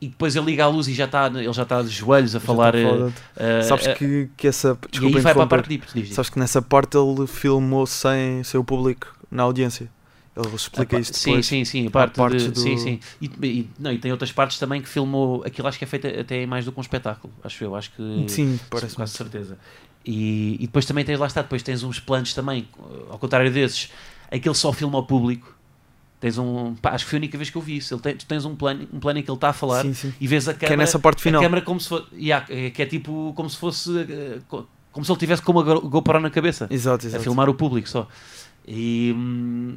e 0.00 0.08
depois 0.08 0.34
ele 0.34 0.46
liga 0.46 0.64
a 0.64 0.68
luz 0.68 0.88
e 0.88 0.94
já 0.94 1.04
está, 1.04 1.26
ele 1.28 1.52
já 1.52 1.62
está 1.62 1.80
de 1.80 1.88
joelhos 1.88 2.34
a 2.34 2.40
já 2.40 2.44
falar. 2.44 2.72
de- 2.72 3.12
eh, 3.36 3.62
Sabes 3.62 3.86
eh, 3.86 3.94
que, 3.94 4.30
que 4.36 4.48
essa. 4.48 4.68
e 4.68 4.70
aí 4.72 4.90
Desculpa 4.90 5.20
vai 5.20 5.34
para 5.34 5.42
a 5.44 5.46
parte 5.46 5.80
diz. 5.94 6.14
Sabes 6.14 6.28
que 6.28 6.38
nessa 6.40 6.60
parte 6.60 6.96
ele 6.96 7.26
filmou 7.28 7.86
sem 7.86 8.42
seu 8.42 8.64
público 8.64 9.16
na 9.30 9.44
audiência. 9.44 9.88
Ele 10.34 10.54
explica 10.56 10.96
A 10.96 10.98
pa- 10.98 11.00
isto 11.00 11.16
Sim, 11.18 11.30
depois. 11.30 11.46
sim, 11.46 11.64
sim. 11.64 11.86
A 11.86 11.90
parte 11.90 12.16
partes 12.16 12.44
de- 12.44 12.50
do- 12.52 12.58
Sim, 12.60 12.76
sim. 12.78 13.00
E, 13.20 13.26
e- 13.42 13.70
não, 13.78 13.92
e 13.92 13.98
tem 13.98 14.10
outras 14.10 14.32
partes 14.32 14.58
também 14.58 14.80
que 14.80 14.88
filmou. 14.88 15.42
Aquilo 15.44 15.68
acho 15.68 15.76
que 15.78 15.84
é 15.84 15.86
feito 15.86 16.06
até 16.06 16.46
mais 16.46 16.64
do 16.64 16.72
que 16.72 16.78
um 16.78 16.80
espetáculo. 16.80 17.32
Acho 17.44 17.62
eu. 17.64 17.74
Acho 17.76 17.90
que. 17.92 18.24
Sim, 18.28 18.58
com 18.58 18.76
parece 18.78 18.96
quase 18.96 19.12
certeza. 19.12 19.58
E, 20.04 20.54
e 20.54 20.66
depois 20.66 20.86
também 20.86 21.04
tens, 21.04 21.18
lá 21.18 21.26
está, 21.26 21.42
depois 21.42 21.62
tens 21.62 21.82
uns 21.82 22.00
planos 22.00 22.32
também, 22.34 22.66
ao 23.10 23.18
contrário 23.18 23.52
desses, 23.52 23.90
aquele 24.30 24.54
só 24.54 24.72
filma 24.72 24.96
ao 24.98 25.04
público. 25.04 25.54
Tens 26.18 26.38
um. 26.38 26.74
Pá, 26.76 26.92
acho 26.92 27.04
que 27.04 27.10
foi 27.10 27.18
a 27.18 27.20
única 27.20 27.36
vez 27.36 27.50
que 27.50 27.56
eu 27.56 27.62
vi 27.62 27.76
isso. 27.76 27.92
Ele 27.94 28.00
tem, 28.00 28.16
tu 28.16 28.24
tens 28.24 28.44
um 28.46 28.56
plano, 28.56 28.88
um 28.92 28.98
plano 29.00 29.18
em 29.18 29.22
que 29.22 29.30
ele 29.30 29.36
está 29.36 29.50
a 29.50 29.52
falar 29.52 29.82
Sim, 29.82 29.92
sim. 29.92 30.14
e 30.20 30.26
vês 30.26 30.48
a 30.48 30.54
Que 30.54 30.64
é 30.64 30.68
câmera. 30.68 30.82
nessa 30.84 30.98
parte 30.98 31.20
final. 31.20 31.40
A 31.42 31.44
câmera 31.44 31.62
como 31.62 31.78
se 31.78 31.88
fosse. 31.90 32.06
yeah, 32.14 32.46
que 32.70 32.80
é 32.80 32.86
tipo 32.86 33.32
como 33.36 33.50
se 33.50 33.56
fosse. 33.58 33.90
eh, 33.98 34.38
co- 34.48 34.66
Como 34.92 35.04
se 35.04 35.12
ele 35.12 35.18
tivesse 35.18 35.42
com 35.42 35.52
uma 35.52 35.62
Go- 35.62 35.88
GoPro 35.88 36.20
na 36.20 36.30
cabeça 36.30 36.66
Exato, 36.70 37.06
a 37.06 37.08
exato. 37.08 37.22
filmar 37.22 37.48
o 37.50 37.54
público 37.54 37.88
só. 37.88 38.06
E, 38.66 39.12
hum, 39.16 39.76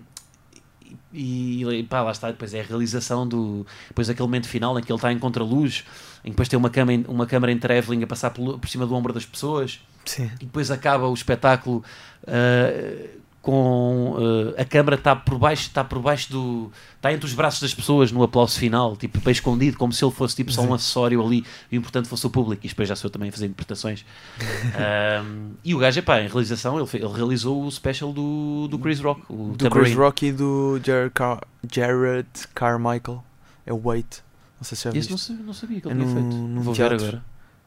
e, 1.14 1.64
e 1.64 1.84
pá, 1.84 2.02
lá 2.02 2.12
está, 2.12 2.30
depois 2.32 2.54
é 2.54 2.62
a 2.62 2.64
realização 2.64 3.28
do. 3.28 3.66
Depois 3.88 4.10
aquele 4.10 4.28
momento 4.28 4.48
final 4.48 4.78
em 4.78 4.82
que 4.84 4.92
ele 4.92 4.98
está 4.98 5.12
em 5.12 5.20
contraluz, 5.20 5.84
em 6.20 6.26
que 6.26 6.30
depois 6.32 6.48
tem 6.50 6.58
uma 6.58 6.70
câmera, 6.70 7.04
uma 7.10 7.26
câmera 7.26 7.52
em 7.52 7.58
travelling 7.58 8.04
a 8.04 8.08
passar 8.08 8.30
pelo- 8.32 8.58
por 8.60 8.68
cima 8.70 8.86
do 8.86 8.94
ombro 8.96 9.14
das 9.14 9.26
pessoas, 9.26 9.80
Sim. 10.06 10.30
e 10.42 10.46
depois 10.46 10.70
acaba 10.72 11.08
o 11.08 11.14
espetáculo 11.14 11.84
ah, 12.28 13.08
com 13.46 14.16
ah, 14.58 14.62
a 14.62 14.66
câmara 14.66 14.96
está 14.96 15.16
por 15.16 15.38
baixo, 15.38 15.68
está 15.68 15.84
por 15.84 16.00
baixo 16.00 16.32
do. 16.32 16.72
está 16.96 17.14
entre 17.14 17.28
os 17.28 17.34
braços 17.34 17.62
das 17.62 17.74
pessoas 17.76 18.12
no 18.12 18.24
aplauso 18.24 18.58
final, 18.58 18.98
tipo 18.98 19.20
bem 19.22 19.32
escondido, 19.32 19.78
como 19.78 19.94
se 19.94 20.04
ele 20.04 20.12
fosse 20.12 20.36
tipo 20.36 20.52
só 20.52 20.64
um 20.64 20.74
acessório 20.74 21.24
ali, 21.24 21.46
e 21.72 21.78
o 21.78 21.80
importante 21.80 22.10
fosse 22.10 22.26
o 22.26 22.30
público, 22.32 22.66
e 22.66 22.70
depois 22.70 22.90
já 22.90 22.96
sou 22.96 23.08
eu 23.08 23.12
também 23.12 23.30
a 23.30 23.32
fazer 23.32 23.46
interpretações. 23.46 24.04
Ahm, 24.76 25.52
e 25.64 25.76
o 25.76 25.78
gajo, 25.78 26.00
epá, 26.00 26.20
em 26.22 26.28
realização, 26.28 26.80
ele, 26.80 26.90
ele 26.94 27.14
realizou 27.14 27.64
o 27.64 27.72
special 27.72 28.12
do, 28.12 28.68
do 28.68 28.80
Chris 28.80 29.00
Rock, 29.00 29.22
o 29.30 29.54
Do. 29.56 29.70
Chris 29.70 29.94
Rock 29.96 30.26
e 30.26 30.32
do 30.32 30.80
Jared, 30.84 31.12
Car 31.14 31.42
Jared 31.72 32.28
Carmichael. 32.56 33.24
É 33.66 33.72
o 33.74 33.80
Wait. 33.84 34.18
Não 34.60 34.64
sei 34.64 34.76
se 34.78 34.84
já 34.86 34.90
Esse 34.90 35.00
viste. 35.00 35.12
não, 35.12 35.18
sa- 35.18 35.34
não 35.44 35.54
sabia 35.54 35.82
que 35.82 35.88
É 35.88 35.92
ele 35.92 36.02
tinha 36.04 36.14
no- 36.16 36.22
feito. 36.22 36.36
num 36.36 36.62
Vou 36.62 36.74
teatro. 36.74 36.98
ver 36.98 37.04
agora. 37.08 37.24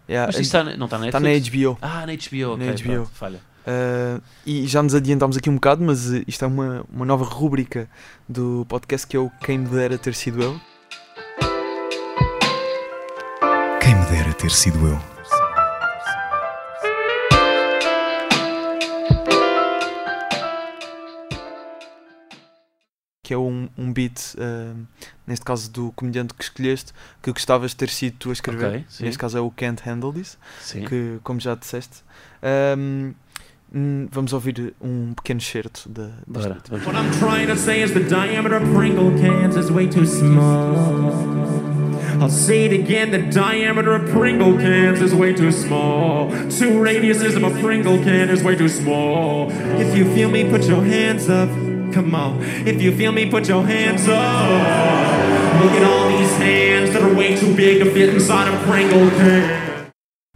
Yeah, 0.09 0.27
Mas 0.29 0.37
isso 0.37 0.43
está, 0.57 0.65
na- 0.65 0.77
não 0.77 0.87
está 0.87 0.99
na 0.99 1.07
está 1.07 1.21
na 1.21 1.29
Netflix? 1.29 1.65
HBO. 1.69 1.79
Ah, 1.83 2.07
na 2.07 2.13
HBO, 2.15 2.57
Na 2.57 2.65
ok, 2.73 2.73
HBO. 2.83 2.93
pronto, 2.95 3.11
falha. 3.13 3.41
Uh, 3.67 4.23
e 4.47 4.67
já 4.67 4.83
nos 4.83 4.95
adiantámos 4.95 5.37
aqui 5.37 5.51
um 5.51 5.55
bocado, 5.55 5.85
mas 5.85 6.09
uh, 6.11 6.23
isto 6.27 6.45
é 6.45 6.49
uma, 6.49 6.85
uma 6.91 7.05
nova 7.05 7.25
rúbrica 7.25 7.89
do 8.29 8.65
podcast 8.69 9.07
que 9.07 9.17
é 9.17 9.21
o 9.21 9.31
Quem 9.45 9.59
Me 9.59 9.69
Dera 9.69 9.99
Ter 9.99 10.15
Sido 10.15 10.43
Eu. 10.43 10.61
Quem 13.81 13.95
me 13.95 14.05
dera 14.07 14.35
ter 14.35 14.51
sido 14.51 14.87
eu. 14.87 14.99
Que 23.23 23.33
é 23.33 23.39
um, 23.39 23.69
um 23.79 23.93
beat, 23.93 24.35
uh, 24.35 24.87
neste 25.27 25.45
caso 25.45 25.71
do 25.71 25.93
comediante 25.93 26.35
que 26.35 26.43
escolheste, 26.43 26.93
que 27.23 27.33
gostavas 27.33 27.71
de 27.71 27.77
ter 27.77 27.89
sido 27.89 28.17
tu 28.19 28.31
a 28.31 28.33
escrever. 28.33 28.67
Ok, 28.67 28.85
sim. 28.89 29.05
neste 29.05 29.19
caso 29.19 29.39
é 29.39 29.41
o 29.41 29.51
Can't 29.51 29.83
Handle 29.89 30.13
This, 30.13 30.39
Sim. 30.61 30.85
que, 30.85 31.19
como 31.23 31.41
já 31.41 31.55
disseste. 31.55 32.03
Um, 32.77 33.15
hum, 33.75 34.09
vamos 34.11 34.33
ouvir 34.33 34.75
um 34.81 35.13
pequeno 35.15 35.41
certo 35.41 35.89
da, 35.89 36.11
Bora, 36.27 36.59
What 36.71 36.97
I'm 36.97 37.11
trying 37.19 37.49
to 37.49 37.57
say 37.57 37.83
is 37.83 37.93
the 37.93 38.01
diameter 38.01 38.57
of 38.57 38.65
Pringle 38.75 39.11
cans 39.19 39.57
is 39.57 39.71
way 39.71 39.87
too 39.87 40.07
small. 40.07 40.75
I'll 42.21 42.29
say 42.29 42.65
it 42.65 42.73
again, 42.73 43.13
the 43.13 43.31
diameter 43.31 43.95
of 43.95 44.11
Pringle 44.11 44.57
cans 44.59 45.01
is 45.01 45.15
way 45.15 45.33
too 45.33 45.53
small. 45.53 46.31
Two 46.51 46.81
radiuses 46.81 47.37
of 47.37 47.45
a 47.45 47.61
Pringle 47.61 47.99
can 48.03 48.29
is 48.29 48.43
way 48.43 48.57
too 48.57 48.69
small. 48.69 49.51
If 49.79 49.97
you 49.97 50.05
feel 50.15 50.29
me, 50.29 50.49
put 50.51 50.65
your 50.65 50.83
hands 50.83 51.29
up. 51.29 51.49
Come 51.93 52.15
on. 52.15 52.43
If 52.67 52.83
you 52.83 52.95
feel 52.97 53.13
me, 53.13 53.31
put 53.31 53.47
your 53.49 53.65
hands 53.65 54.09
up. 54.09 55.63
Look 55.63 55.73
at 55.73 55.83
all 55.85 56.09
these 56.09 56.33
hands 56.39 56.91
that 56.93 57.03
are 57.03 57.15
way 57.15 57.37
too 57.37 57.55
big 57.55 57.85
to 57.85 57.91
fit 57.93 58.09
inside 58.09 58.53
a 58.53 58.65
Pringle 58.65 59.09
can. 59.11 59.68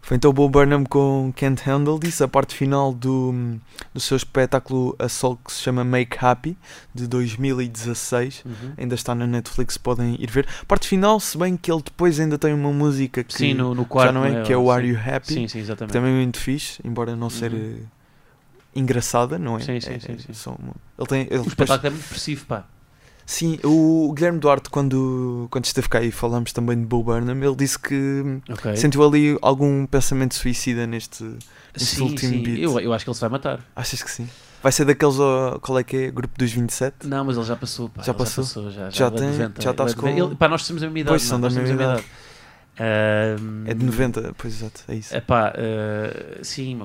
Foi 0.04 0.16
então 0.16 0.30
o 0.30 0.34
Bo 0.34 0.48
Burnham 0.48 0.84
com 0.84 1.32
Can't 1.36 1.62
Handle 1.64 1.96
This, 1.98 2.20
a 2.20 2.26
parte 2.26 2.56
final 2.56 2.92
do, 2.92 3.32
do 3.94 4.00
seu 4.00 4.16
espetáculo 4.16 4.96
a 4.98 5.08
sol 5.08 5.36
que 5.36 5.52
se 5.52 5.60
chama 5.62 5.84
Make 5.84 6.18
Happy, 6.20 6.56
de 6.92 7.06
2016. 7.06 8.42
Uhum. 8.44 8.52
Ainda 8.76 8.96
está 8.96 9.14
na 9.14 9.28
Netflix, 9.28 9.78
podem 9.78 10.16
ir 10.18 10.28
ver. 10.28 10.46
Parte 10.66 10.88
final, 10.88 11.20
se 11.20 11.38
bem 11.38 11.56
que 11.56 11.70
ele 11.70 11.82
depois 11.82 12.18
ainda 12.18 12.36
tem 12.36 12.52
uma 12.52 12.72
música 12.72 13.22
que 13.22 13.32
Sim, 13.32 13.54
no, 13.54 13.74
no 13.76 13.84
quarto. 13.86 14.08
já 14.08 14.12
não 14.12 14.24
é, 14.24 14.42
que 14.42 14.52
é 14.52 14.56
o 14.56 14.64
sim. 14.64 14.70
Are 14.70 14.86
You 14.88 14.98
Happy, 14.98 15.32
Sim, 15.34 15.46
sim, 15.48 15.60
exatamente. 15.60 15.92
também 15.92 16.12
é 16.12 16.16
muito 16.16 16.38
fixe, 16.40 16.80
embora 16.84 17.14
não 17.14 17.30
ser 17.30 17.52
Uhum. 17.52 17.78
engraçada, 18.74 19.38
não 19.38 19.56
é? 19.56 19.60
Sim, 19.60 19.80
sim, 19.80 19.92
É- 19.92 19.98
sim, 20.00 20.12
é 20.12 20.32
sim. 20.34 20.54
Ele 20.98 21.06
tem, 21.08 21.20
ele 21.20 21.26
O 21.26 21.44
depois- 21.44 21.48
espetáculo 21.48 21.86
é 21.86 21.90
muito 21.90 22.02
expressivo, 22.02 22.44
pá. 22.46 22.64
Sim, 23.24 23.58
o 23.64 24.12
Guilherme 24.14 24.38
Duarte, 24.38 24.68
quando, 24.68 25.46
quando 25.50 25.64
esteve 25.64 25.88
cá 25.88 26.02
e 26.02 26.10
falamos 26.10 26.52
também 26.52 26.76
de 26.78 26.84
Bo 26.84 27.02
Burnham, 27.02 27.42
ele 27.42 27.54
disse 27.56 27.78
que 27.78 28.40
Ok. 28.50 28.76
sentiu 28.76 29.02
ali 29.04 29.38
algum 29.40 29.86
pensamento 29.86 30.34
suicida 30.34 30.86
neste. 30.86 31.24
Este 31.74 31.96
Sim, 31.96 32.02
último 32.02 32.32
sim. 32.34 32.42
beat. 32.42 32.58
Eu, 32.58 32.78
eu 32.80 32.92
acho 32.92 33.04
que 33.04 33.10
ele 33.10 33.14
se 33.14 33.20
vai 33.20 33.30
matar. 33.30 33.60
Achas 33.74 34.02
que 34.02 34.10
sim? 34.10 34.28
Vai 34.62 34.70
ser 34.70 34.84
daqueles, 34.84 35.16
qual 35.62 35.78
é 35.78 35.82
que 35.82 35.96
é? 35.96 36.10
Grupo 36.10 36.34
dos 36.38 36.52
27? 36.52 37.06
Não, 37.06 37.24
mas 37.24 37.36
ele 37.36 37.46
já 37.46 37.56
passou, 37.56 37.88
pá. 37.88 38.02
Já 38.02 38.12
passou? 38.14 38.44
já, 38.44 38.70
já, 38.70 38.90
Já 38.90 39.08
vai 39.08 39.18
tem- 39.18 39.28
90, 39.30 39.62
já 39.62 39.70
estás 39.70 39.94
com- 39.94 40.06
ele- 40.08 40.36
Pá, 40.36 40.48
nós 40.48 40.66
temos 40.66 40.82
a 40.82 40.86
mesma 40.86 40.98
idade. 41.00 41.12
Pois, 41.12 41.22
são 41.22 41.38
nós 41.38 41.54
da 41.54 41.60
mesma 41.60 41.76
mesma 41.76 41.92
idade. 41.94 42.06
Ahm, 42.78 43.64
É 43.66 43.74
de 43.74 43.84
90, 43.84 44.32
pois 44.36 44.54
exato, 44.54 44.82
é 44.88 44.94
isso. 44.94 45.14
Epá, 45.16 45.52
eh, 45.56 46.38
sim, 46.42 46.80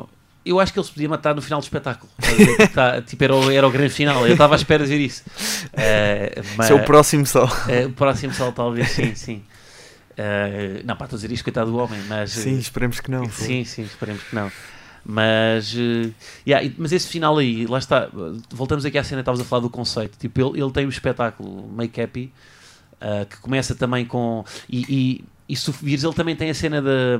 Eu 0.47 0.59
acho 0.59 0.71
que 0.71 0.79
ele 0.79 0.85
se 0.85 0.91
podia 0.91 1.09
matar 1.09 1.35
no 1.35 1.41
final 1.41 1.59
do 1.59 1.63
espetáculo. 1.63 2.09
Tipo, 2.21 2.73
tá- 2.73 3.01
tipo, 3.01 3.23
era 3.23 3.35
o, 3.35 3.51
era 3.51 3.67
o 3.67 3.71
grande 3.71 3.93
final. 3.93 4.25
Eu 4.25 4.33
estava 4.33 4.55
à 4.55 4.57
espera 4.57 4.83
de 4.83 4.89
ver 4.89 5.03
isso. 5.03 5.23
Eh, 5.73 6.41
mas, 6.55 6.67
Isso 6.67 6.77
é 6.77 6.81
o 6.81 6.85
próximo 6.85 7.25
só. 7.25 7.45
eh, 7.67 7.85
o 7.85 7.91
próximo 7.91 8.33
sal, 8.33 8.51
talvez, 8.51 8.89
sim, 8.91 9.15
sim. 9.15 9.43
Eh, 10.17 10.81
não, 10.83 10.95
para 10.95 11.05
estou 11.05 11.17
a 11.17 11.19
dizer 11.19 11.31
isto, 11.31 11.43
coitado 11.43 11.71
do 11.71 11.77
homem, 11.77 12.01
mas. 12.07 12.31
Sim, 12.31 12.57
esperemos 12.57 12.99
que 12.99 13.11
não. 13.11 13.29
Sim, 13.29 13.63
sim, 13.63 13.83
esperemos 13.83 14.23
que 14.23 14.35
não. 14.35 14.51
Mas, 15.05 15.73
eh, 15.77 16.09
yeah, 16.45 16.69
mas 16.77 16.91
esse 16.91 17.07
final 17.07 17.37
aí, 17.37 17.65
lá 17.65 17.77
está, 17.77 18.09
voltamos 18.51 18.83
aqui 18.83 18.97
à 18.97 19.03
cena, 19.03 19.21
estavas 19.21 19.39
a 19.39 19.43
falar 19.43 19.61
do 19.61 19.69
conceito. 19.69 20.17
Tipo, 20.17 20.41
ele, 20.41 20.61
ele 20.61 20.71
tem 20.71 20.85
o 20.85 20.89
espetáculo 20.89 21.67
Make 21.71 22.01
Happy, 22.01 22.33
ah, 22.99 23.25
que 23.29 23.37
começa 23.37 23.75
também 23.75 24.05
com. 24.05 24.43
E, 24.69 24.85
e, 24.89 25.25
e 25.47 25.55
se 25.55 25.71
vires, 25.81 26.03
ele 26.03 26.13
também 26.13 26.35
tem 26.35 26.49
a 26.49 26.53
cena 26.53 26.81
da 26.81 27.19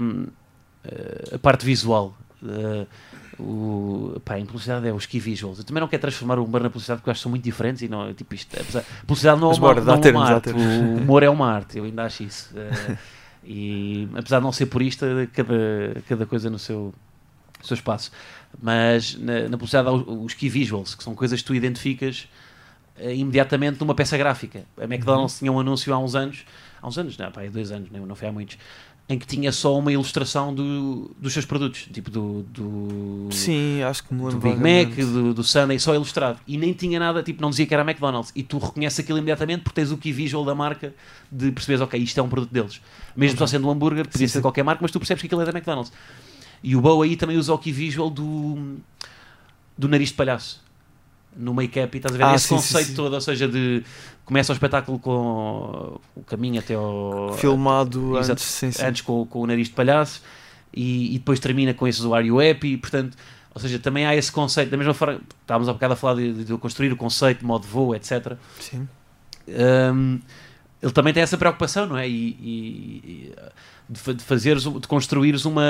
ah, 0.85 1.35
a 1.35 1.39
parte 1.39 1.65
visual. 1.65 2.17
Ah, 2.43 2.85
o, 3.39 4.19
pá, 4.23 4.39
em 4.39 4.45
publicidade 4.45 4.87
é 4.87 4.93
os 4.93 5.05
key 5.05 5.19
visuals. 5.19 5.59
Eu 5.59 5.63
também 5.63 5.81
não 5.81 5.87
quero 5.87 6.01
transformar 6.01 6.39
o 6.39 6.43
humor 6.43 6.61
na 6.61 6.69
publicidade 6.69 6.99
porque 6.99 7.09
eu 7.09 7.11
acho 7.11 7.19
que 7.19 7.23
são 7.23 7.29
muito 7.29 7.43
diferentes 7.43 7.81
e 7.81 7.87
não, 7.87 8.13
tipo, 8.13 8.33
isto, 8.33 8.55
apesar, 8.59 8.83
publicidade 9.01 9.39
não 9.39 9.51
é 9.51 9.53
uma, 9.53 9.59
bora, 9.59 9.81
não 9.81 9.93
é 9.93 9.99
termos, 9.99 10.21
uma 10.21 10.29
arte, 10.29 10.49
o 10.51 10.97
humor 10.97 11.23
é 11.23 11.29
uma 11.29 11.51
arte, 11.51 11.77
eu 11.77 11.83
ainda 11.83 12.03
acho 12.03 12.23
isso. 12.23 12.53
Ah, 12.55 12.97
e 13.45 14.09
apesar 14.15 14.39
de 14.39 14.43
não 14.43 14.51
ser 14.51 14.65
purista, 14.65 15.05
cada, 15.33 16.01
cada 16.07 16.25
coisa 16.25 16.49
no 16.49 16.59
seu, 16.59 16.93
no 17.59 17.65
seu 17.65 17.75
espaço. 17.75 18.11
Mas 18.61 19.15
na, 19.15 19.49
na 19.49 19.57
publicidade 19.57 19.87
há 19.87 19.91
os, 19.91 20.03
os 20.07 20.33
key 20.33 20.49
visuals, 20.49 20.95
que 20.95 21.03
são 21.03 21.13
coisas 21.13 21.41
que 21.41 21.47
tu 21.47 21.55
identificas 21.55 22.27
eh, 22.99 23.15
imediatamente 23.15 23.79
numa 23.79 23.93
peça 23.93 24.17
gráfica. 24.17 24.63
A 24.77 24.85
McDonald's 24.85 25.37
tinha 25.37 25.51
um 25.51 25.59
anúncio 25.59 25.93
há 25.93 25.99
uns 25.99 26.15
anos, 26.15 26.45
há 26.81 26.87
uns 26.87 26.97
anos, 26.97 27.17
não, 27.17 27.31
pá, 27.31 27.43
há 27.43 27.47
dois 27.47 27.71
anos, 27.71 27.91
não, 27.91 28.05
não 28.05 28.15
foi 28.15 28.27
há 28.27 28.31
muitos, 28.31 28.57
em 29.09 29.17
que 29.17 29.25
tinha 29.25 29.53
só 29.53 29.77
uma 29.77 29.91
ilustração 29.91 30.53
do, 30.53 31.15
dos 31.17 31.31
seus 31.31 31.45
produtos, 31.45 31.87
tipo 31.93 32.11
do, 32.11 32.43
do, 32.43 33.29
Sim, 33.31 33.81
acho 33.83 34.03
que 34.03 34.13
me 34.13 34.19
do 34.19 34.27
lembro. 34.27 34.41
Big 34.41 34.59
Mac, 34.59 34.97
do, 34.97 35.33
do 35.33 35.43
Sunday, 35.43 35.79
só 35.79 35.95
ilustrado. 35.95 36.39
E 36.45 36.57
nem 36.57 36.73
tinha 36.73 36.99
nada, 36.99 37.23
tipo, 37.23 37.41
não 37.41 37.49
dizia 37.49 37.65
que 37.65 37.73
era 37.73 37.83
McDonald's. 37.83 38.33
E 38.35 38.43
tu 38.43 38.57
reconheces 38.57 38.99
aquilo 38.99 39.17
imediatamente 39.17 39.61
porque 39.61 39.75
tens 39.79 39.91
o 39.91 39.97
key 39.97 40.11
visual 40.11 40.43
da 40.43 40.53
marca 40.53 40.93
de 41.31 41.51
perceberes, 41.51 41.81
ok, 41.81 41.97
isto 41.97 42.19
é 42.19 42.23
um 42.23 42.27
produto 42.27 42.51
deles. 42.51 42.81
Mesmo 43.15 43.37
só 43.37 43.47
sendo 43.47 43.67
um 43.67 43.71
hambúrguer, 43.71 44.05
podia 44.05 44.27
Sim, 44.27 44.31
ser 44.33 44.39
sim. 44.39 44.41
qualquer 44.41 44.63
marca, 44.63 44.79
mas 44.81 44.91
tu 44.91 44.99
percebes 44.99 45.21
que 45.21 45.27
aquilo 45.27 45.41
é 45.41 45.45
da 45.45 45.51
McDonald's. 45.51 45.91
E 46.61 46.75
o 46.75 46.81
Bow 46.81 47.01
aí 47.01 47.15
também 47.15 47.37
usa 47.37 47.53
o 47.53 47.57
key 47.57 47.71
visual 47.71 48.09
do, 48.09 48.75
do 49.77 49.87
nariz 49.87 50.09
de 50.09 50.15
palhaço. 50.15 50.66
No 51.37 51.53
make-up 51.53 51.95
e 51.95 51.99
estás 51.99 52.15
a 52.15 52.17
ver 52.17 52.23
Ah, 52.23 52.35
esse 52.35 52.47
sim, 52.47 52.55
conceito 52.55 52.87
sim. 52.87 52.95
todo, 52.95 53.13
ou 53.13 53.21
seja, 53.21 53.47
de 53.47 53.83
começa 54.25 54.51
o 54.51 54.55
espetáculo 54.55 54.99
com 54.99 55.99
o 56.15 56.23
caminho 56.23 56.59
até 56.59 56.73
ao 56.73 57.33
Filmado 57.37 58.17
Exato. 58.17 58.31
antes, 58.33 58.43
sim, 58.43 58.71
antes 58.83 59.01
com, 59.01 59.25
com 59.25 59.41
o 59.41 59.47
nariz 59.47 59.67
de 59.67 59.73
palhaço 59.73 60.21
e, 60.73 61.15
e 61.15 61.19
depois 61.19 61.39
termina 61.39 61.73
com 61.73 61.87
esse 61.87 62.01
Are 62.11 62.25
You 62.25 62.39
Happy? 62.39 62.75
Portanto, 62.77 63.15
ou 63.53 63.61
seja, 63.61 63.79
também 63.79 64.05
há 64.05 64.15
esse 64.15 64.31
conceito, 64.31 64.69
da 64.69 64.77
mesma 64.77 64.93
forma, 64.93 65.19
estávamos 65.41 65.67
há 65.67 65.73
bocado 65.73 65.93
a 65.93 65.95
falar 65.95 66.15
de, 66.15 66.43
de, 66.43 66.57
construir 66.57 66.91
o 66.91 66.97
conceito 66.97 67.39
de 67.39 67.45
modo 67.45 67.63
de 67.63 67.67
voo, 67.67 67.95
etc. 67.95 68.33
Sim. 68.59 68.87
Hum, 69.47 70.19
ele 70.87 70.93
também 70.93 71.13
tem 71.13 71.21
essa 71.23 71.37
preocupação, 71.37 71.85
não 71.85 71.97
é? 71.97 72.07
E, 72.07 72.13
e- 72.13 73.01
e, 73.05 73.35
de, 73.89 74.13
de 74.15 74.23
fazeres, 74.23 74.63
de 74.63 74.87
construires 74.87 75.45
uma, 75.45 75.63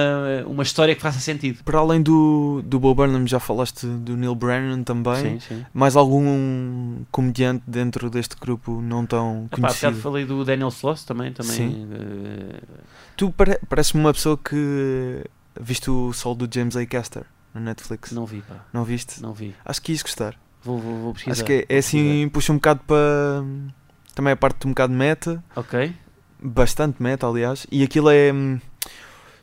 uma 0.48 0.64
história 0.64 0.96
que 0.96 1.02
faça 1.02 1.20
sentido. 1.20 1.64
Para 1.64 1.78
além 1.80 2.02
do, 2.02 2.62
do 2.66 2.80
Bo 2.80 2.94
Burnham, 2.96 3.28
já 3.28 3.40
falaste 3.40 3.86
do 3.86 4.18
Neil 4.18 4.34
Brennan 4.34 4.82
também. 4.84 5.40
Sim, 5.40 5.40
sim. 5.40 5.66
Mais 5.74 5.96
algum 5.96 7.04
comediante 7.12 7.64
dentro 7.68 8.10
deste 8.10 8.36
grupo 8.36 8.82
não 8.82 9.06
tão 9.06 9.46
Epá, 9.52 9.58
conhecido? 9.68 9.96
falei 10.02 10.26
do 10.26 10.44
Daniel 10.44 10.70
Sloss 10.70 11.04
também. 11.04 11.32
também 11.32 11.52
Sim. 11.52 11.88
eh, 11.92 12.60
Tu 13.16 13.32
pare 13.32 13.60
parece-me 13.70 14.04
uma 14.04 14.14
pessoa 14.14 14.38
que 14.38 15.24
viste 15.60 15.90
o 15.92 16.12
sol 16.14 16.34
do 16.36 16.48
James 16.52 16.76
A. 16.76 16.86
Caster 16.86 17.24
na 17.54 17.62
Netflix. 17.62 18.12
Não, 18.12 18.22
não 18.22 18.28
vi, 18.28 18.42
pá. 18.42 18.84
viste? 18.84 19.22
Não 19.22 19.34
vi. 19.34 19.56
Acho 19.66 19.82
que 19.82 19.92
ias 19.92 20.02
gostar. 20.02 20.36
Vou, 20.64 20.80
vou, 20.80 20.98
vou 20.98 21.14
pesquisar. 21.14 21.34
Acho 21.34 21.44
que 21.46 21.66
é, 21.70 21.76
é 21.76 21.78
assim, 21.78 22.30
puxa 22.30 22.52
um 22.52 22.56
bocado 22.56 22.82
para. 22.88 23.44
Também 24.18 24.34
a 24.34 24.36
parte 24.36 24.62
de 24.62 24.68
um 24.68 24.72
bocado 24.72 24.92
meta. 24.94 25.44
Ok. 25.56 25.94
Bastante 26.42 27.02
meta, 27.02 27.28
aliás. 27.28 27.68
E 27.72 27.84
aquilo 27.84 28.10
é. 28.10 28.34
hum, 28.34 28.60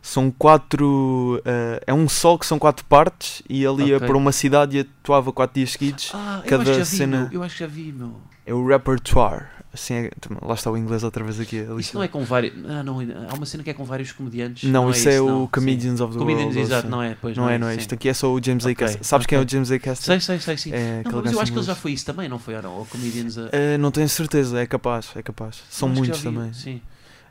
São 0.03 0.31
quatro. 0.33 1.41
eh, 1.45 1.81
é 1.87 1.95
um 1.95 2.09
sol 2.09 2.37
que 2.39 2.45
são 2.45 2.59
quatro 2.59 2.85
partes 2.87 3.41
e 3.49 3.65
ele 3.65 3.85
ia 3.85 3.97
Ok. 3.99 4.09
para 4.09 4.17
uma 4.19 4.33
cidade 4.33 4.77
e 4.77 4.81
atuava 4.81 5.33
quatro 5.33 5.55
dias 5.55 5.71
seguidos. 5.71 6.11
Ah, 6.13 6.41
eu 6.45 6.51
Cada 6.51 6.63
acho 6.65 6.73
que 6.73 6.79
já 6.79 6.85
vi, 6.85 6.97
cena- 6.97 7.21
meu. 7.23 7.33
Eu 7.33 7.43
acho 7.45 7.55
que 7.55 7.61
já 7.61 7.67
vi, 7.69 7.93
meu. 7.93 8.21
É 8.45 8.53
o 8.53 8.67
repertoire. 8.67 9.47
Assim 9.75 9.95
é- 9.95 10.11
lá 10.41 10.55
está 10.55 10.71
o 10.71 10.79
inglês 10.79 11.03
outra 11.03 11.23
vez 11.25 11.39
aqui. 11.41 11.59
a 11.69 11.75
Isso 11.81 11.97
não 11.97 12.03
é 12.03 12.07
com 12.09 12.25
vários. 12.25 12.55
Ah, 12.67 12.83
não, 12.85 13.01
há 13.29 13.35
uma 13.35 13.45
cena 13.45 13.63
que 13.65 13.71
é 13.71 13.75
com 13.75 13.85
vários 13.85 14.13
comediantes. 14.13 14.71
Não, 14.71 14.89
isso 14.89 15.09
é, 15.09 15.21
o 15.21 15.27
não. 15.27 15.47
Comedians 15.49 16.01
of 16.01 16.13
Sim. 16.13 16.19
the 16.19 16.25
Comedians, 16.25 16.45
World. 16.55 16.61
exato, 16.61 16.81
assim. 16.87 16.89
não 16.89 17.03
é? 17.03 17.17
Pois, 17.21 17.37
Não 17.37 17.51
é, 17.51 17.59
não 17.59 17.67
é. 17.69 17.73
sim. 17.75 17.81
Isto 17.81 17.95
aqui 17.95 18.09
é 18.09 18.15
só 18.15 18.33
o 18.33 18.41
James 18.43 18.65
A. 18.65 18.71
Ok, 18.71 18.87
Caster. 18.87 19.05
Sabes 19.05 19.27
quem 19.27 19.37
é 19.37 19.41
o. 19.43 19.49
James 19.49 19.71
A. 19.73 19.79
Caster? 19.81 20.07
Sei, 20.07 20.21
sei, 20.21 20.39
sei, 20.39 20.57
sim. 20.57 20.71
É 20.73 21.03
Não, 21.05 21.21
mas 21.23 21.33
eu 21.33 21.41
acho 21.41 21.53
que 21.53 21.59
ele 21.59 21.67
já 21.67 21.75
foi 21.75 21.93
isso 21.93 22.07
também, 22.07 22.29
não 22.29 22.39
foi? 22.39 22.55
Ou 22.55 22.63
não? 22.63 22.73
Ou 22.79 22.87
Comedians. 22.87 23.37
a- 23.37 23.49
Eh, 23.53 23.77
não 23.79 23.91
tenho 23.91 24.09
certeza, 24.09 24.61
é 24.61 24.67
capaz, 24.67 25.09
é 25.17 25.23
capaz. 25.23 25.63
São 25.69 25.89
muitos 25.89 26.23
também. 26.23 26.53
Sim. 26.53 26.81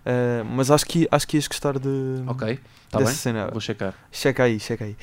Eh, 0.06 0.44
mas 0.44 0.70
acho 0.70 0.86
que, 0.86 1.08
acho 1.12 1.28
que 1.28 1.38
ias 1.38 1.48
gostar 1.48 1.80
de, 1.80 2.24
Ok, 2.28 2.60
está 2.86 2.98
dessa 3.00 3.12
bem. 3.12 3.18
cena. 3.18 3.48
Vou 3.52 3.62
checar. 3.62 3.94
Checa 4.12 4.44
aí, 4.44 4.60
checa 4.60 4.84
aí. 4.86 4.96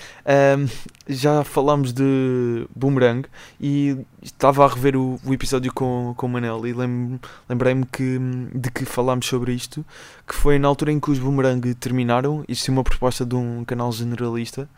Já 1.09 1.42
falámos 1.42 1.92
de 1.92 2.66
Boomerang 2.74 3.26
e 3.61 3.96
estava 4.22 4.64
a 4.64 4.68
rever 4.68 4.96
o, 4.96 5.18
o 5.24 5.32
episódio 5.34 5.72
com, 5.72 6.14
com 6.16 6.26
o 6.26 6.28
Manel 6.28 6.66
e 6.66 6.72
lem- 6.72 7.18
lembrei-me 7.48 7.84
que, 7.86 8.18
de 8.55 8.70
que 8.70 8.84
falámos 8.84 9.26
sobre 9.26 9.53
isto, 9.53 9.84
que 10.31 10.37
foi 10.37 10.61
na 10.61 10.68
altura 10.68 10.93
em 10.93 11.01
que 11.01 11.11
os 11.11 11.18
Boomerang 11.18 11.74
terminaram, 11.74 12.45
existiu 12.49 12.72
uma 12.72 12.85
proposta 12.85 13.26
de 13.26 13.35
um 13.35 13.64
canal 13.64 13.91
generalista. 13.91 14.68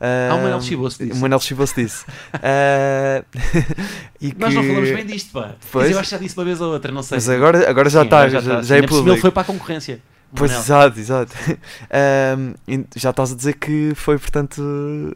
Ah, 0.00 0.34
o 0.34 0.36
Manel 0.36 0.58
Ahm, 0.58 0.60
Chibose 0.60 0.98
disse. 1.04 1.18
O 1.18 1.20
Manel 1.20 1.40
Chibose 1.40 1.74
disse. 1.74 2.04
Ah, 2.32 3.24
e 4.20 4.32
Nós 4.38 4.54
não 4.54 4.62
que- 4.62 4.68
falamos 4.68 4.90
bem 4.90 5.06
disto, 5.06 5.32
pá. 5.32 5.54
Pois. 5.72 5.86
Mas 5.86 5.92
eu 5.94 5.98
acho 5.98 6.10
que 6.10 6.14
já 6.16 6.22
disse 6.22 6.36
uma 6.38 6.44
vez 6.44 6.60
ou 6.60 6.72
outra, 6.72 6.92
não 6.92 7.02
sei. 7.02 7.16
Mas 7.16 7.28
agora, 7.28 7.68
agora 7.68 7.90
já 7.90 8.00
Sim, 8.00 8.04
está, 8.06 8.28
já, 8.28 8.40
já, 8.40 8.52
é 8.52 8.54
Ainda 8.54 8.62
por 8.62 8.68
cima 8.72 8.86
público. 8.88 9.10
Ele 9.10 9.20
foi 9.20 9.30
para 9.32 9.42
a 9.42 9.44
concorrência. 9.46 10.00
Pois, 10.34 10.50
Manel. 10.50 10.64
exato, 10.64 11.00
exato. 11.00 11.32
E 12.68 12.84
já 12.96 13.10
estás 13.10 13.32
a 13.32 13.36
dizer 13.36 13.54
que 13.54 13.92
foi, 13.94 14.18
portanto. 14.18 14.62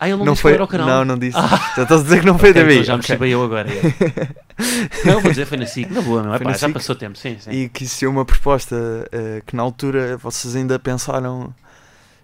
Ah, 0.00 0.08
ele 0.08 0.16
não 0.18 0.24
não 0.26 0.32
disse 0.32 0.42
foi. 0.42 0.56
o 0.60 0.66
canal? 0.66 0.86
Não, 0.86 1.04
não 1.04 1.18
disse. 1.18 1.36
Ah. 1.38 1.72
Já 1.76 1.82
estás 1.84 2.00
a 2.00 2.04
dizer 2.04 2.20
que 2.20 2.26
não 2.26 2.38
foi 2.38 2.50
Ok, 2.50 2.62
da 2.64 2.72
então 2.72 2.84
já 2.84 2.94
me 2.96 3.00
ok. 3.00 3.16
okay. 3.16 3.34
eu 3.34 3.42
agora. 3.44 3.68
é. 3.70 5.04
não, 5.06 5.20
vou 5.20 5.30
dizer, 5.30 5.46
foi 5.46 5.58
na 5.58 5.66
SIC. 5.66 5.90
Na 5.90 6.00
boa. 6.00 6.22
Foi 6.22 6.34
Epá, 6.36 6.44
na 6.44 6.52
já 6.52 6.66
SIC. 6.66 6.72
passou 6.72 6.94
tempo, 6.96 7.16
sim, 7.18 7.36
sim. 7.38 7.50
E 7.50 7.68
que 7.68 7.84
existiu 7.84 8.10
uma 8.10 8.24
proposta 8.24 8.76
eh, 9.12 9.42
que 9.46 9.54
na 9.54 9.62
altura 9.62 10.16
vocês 10.16 10.56
ainda 10.56 10.78
pensaram 10.78 11.54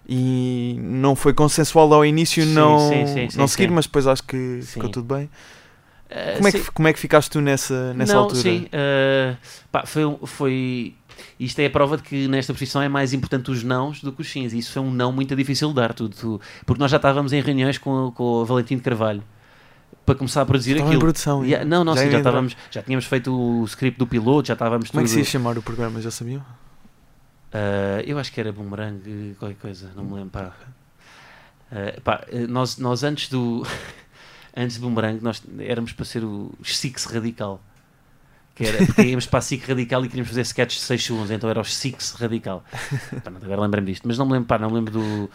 e 0.07 0.77
não 0.81 1.15
foi 1.15 1.33
consensual 1.33 1.93
ao 1.93 2.05
início 2.05 2.43
Sim, 2.43 2.53
não, 2.53 2.89
sim, 2.89 3.29
sim, 3.29 3.37
não 3.37 3.47
seguir, 3.47 3.71
mas 3.71 3.85
depois 3.85 4.07
acho 4.07 4.23
que 4.23 4.59
ficou 4.63 4.89
tudo 4.89 5.13
bem. 5.15 5.29
Ah, 6.11 6.33
Como 6.35 6.47
é, 6.47 6.51
que, 6.51 6.71
como 6.71 6.87
é 6.89 6.93
que 6.93 6.99
ficaste 6.99 7.29
tu 7.31 7.39
nessa, 7.39 7.93
nessa 7.93 8.13
não, 8.13 8.21
altura? 8.23 8.41
sim. 8.41 8.67
ah, 8.73 9.37
pá, 9.71 9.85
foi, 9.85 10.03
foi. 10.25 10.95
Isto 11.39 11.59
é 11.59 11.67
a 11.67 11.69
prova 11.69 11.97
de 11.97 12.03
que 12.03 12.27
nesta 12.27 12.51
profissão 12.51 12.81
é 12.81 12.89
mais 12.89 13.13
importante 13.13 13.49
os 13.51 13.63
nãos 13.63 14.01
do 14.01 14.11
que 14.11 14.21
os 14.21 14.29
sims. 14.31 14.53
E 14.53 14.57
isso 14.57 14.71
foi 14.73 14.81
um 14.81 14.91
não 14.91 15.11
muito 15.11 15.35
difícil 15.35 15.69
de 15.69 15.75
dar. 15.75 15.93
Tudo, 15.93 16.15
tu- 16.15 16.41
porque 16.65 16.79
nós 16.81 16.89
já 16.91 16.97
estávamos 16.97 17.31
em 17.31 17.41
reuniões 17.41 17.77
com, 17.77 18.11
com 18.11 18.23
o 18.23 18.45
Valentim 18.45 18.75
de 18.75 18.81
Carvalho 18.81 19.23
para 20.05 20.15
começar 20.15 20.41
a 20.41 20.45
produzir 20.45 20.71
Estava 20.71 20.87
em 20.87 20.91
aquilo. 20.91 21.01
produção. 21.01 21.45
Yeah, 21.45 21.63
não, 21.63 21.83
não, 21.83 21.95
Já 21.95 22.01
sim, 22.03 22.11
já, 22.11 22.17
estávamos, 22.17 22.57
já 22.71 22.81
tínhamos 22.81 23.05
feito 23.05 23.31
o 23.33 23.63
script 23.65 23.97
do 23.99 24.07
piloto, 24.07 24.47
já 24.47 24.53
estávamos 24.53 24.89
Como 24.89 24.99
é 25.01 25.03
que 25.03 25.09
se 25.09 25.15
tudo. 25.17 25.25
ia 25.25 25.29
chamar 25.31 25.57
o 25.57 25.61
programa? 25.61 26.01
Já 26.01 26.09
sabiam? 26.11 26.43
Ah, 27.53 28.01
eu 28.05 28.17
acho 28.17 28.31
que 28.31 28.39
era 28.39 28.51
boomerang, 28.51 29.35
qualquer 29.37 29.57
coisa, 29.57 29.91
não 29.95 30.03
me 30.03 30.13
lembro. 30.15 30.29
Pá. 30.31 30.51
Ah, 31.71 32.01
pá, 32.03 32.23
eh, 32.29 32.47
nós, 32.47 32.77
nós 32.77 33.03
antes 33.03 33.29
do 33.29 33.65
antes 34.55 34.77
do 34.77 34.81
boomerang, 34.83 35.19
nós 35.21 35.41
éramos 35.59 35.93
para 35.93 36.05
ser 36.05 36.23
o 36.23 36.51
Six 36.63 37.05
Radical. 37.05 37.61
Que 38.53 38.65
era, 38.65 38.83
porque 38.85 39.03
íamos 39.03 39.25
para 39.25 39.39
a 39.39 39.41
SIC 39.41 39.65
Radical 39.65 40.03
e 40.05 40.09
queríamos 40.09 40.29
fazer 40.29 40.41
sketches 40.41 40.79
de 40.81 40.85
6 40.85 41.03
segundos, 41.05 41.31
então 41.31 41.49
era 41.49 41.61
o 41.61 41.63
Six 41.65 42.13
Radical. 42.19 42.63
Pá, 43.23 43.29
não, 43.31 43.37
agora 43.41 43.61
lembrei-me 43.61 43.91
disto, 43.91 44.07
mas 44.07 44.17
não 44.17 44.25
me 44.25 44.33
lembro, 44.33 44.47
pá, 44.47 44.59
não 44.59 44.69
me 44.69 44.75
lembro 44.75 44.91
do, 44.91 45.29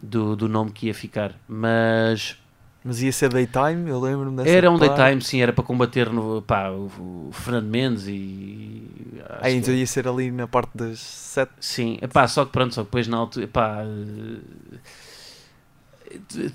do, 0.00 0.36
do 0.36 0.48
nome 0.48 0.70
que 0.70 0.86
ia 0.86 0.94
ficar. 0.94 1.34
Mas 1.48 2.36
Mas 2.84 3.02
ia 3.02 3.12
ser 3.12 3.28
daytime, 3.28 3.90
eu 3.90 3.98
lembro-me 4.00 4.36
dessa 4.36 4.48
era 4.48 4.70
um 4.70 4.78
daytime, 4.78 5.20
sim, 5.20 5.42
era 5.42 5.52
para 5.52 5.64
combater 5.64 6.10
no, 6.10 6.40
pá, 6.42 6.70
o, 6.70 6.86
o 7.28 7.30
Fernando 7.32 7.66
Mendes 7.66 8.06
e. 8.06 8.86
Ah, 9.28 9.40
que- 9.42 9.50
então 9.50 9.74
ia 9.74 9.86
ser 9.86 10.06
ali 10.06 10.30
na 10.30 10.46
parte 10.46 10.70
das 10.76 11.00
sete. 11.00 11.52
Sim, 11.60 11.98
epá, 12.00 12.26
só 12.28 12.44
que 12.44 12.52
pronto, 12.52 12.74
só 12.74 12.82
que 12.82 12.86
depois 12.86 13.08
na 13.08 13.16
altura, 13.18 13.44
epá, 13.46 13.82
eh, 13.82 14.78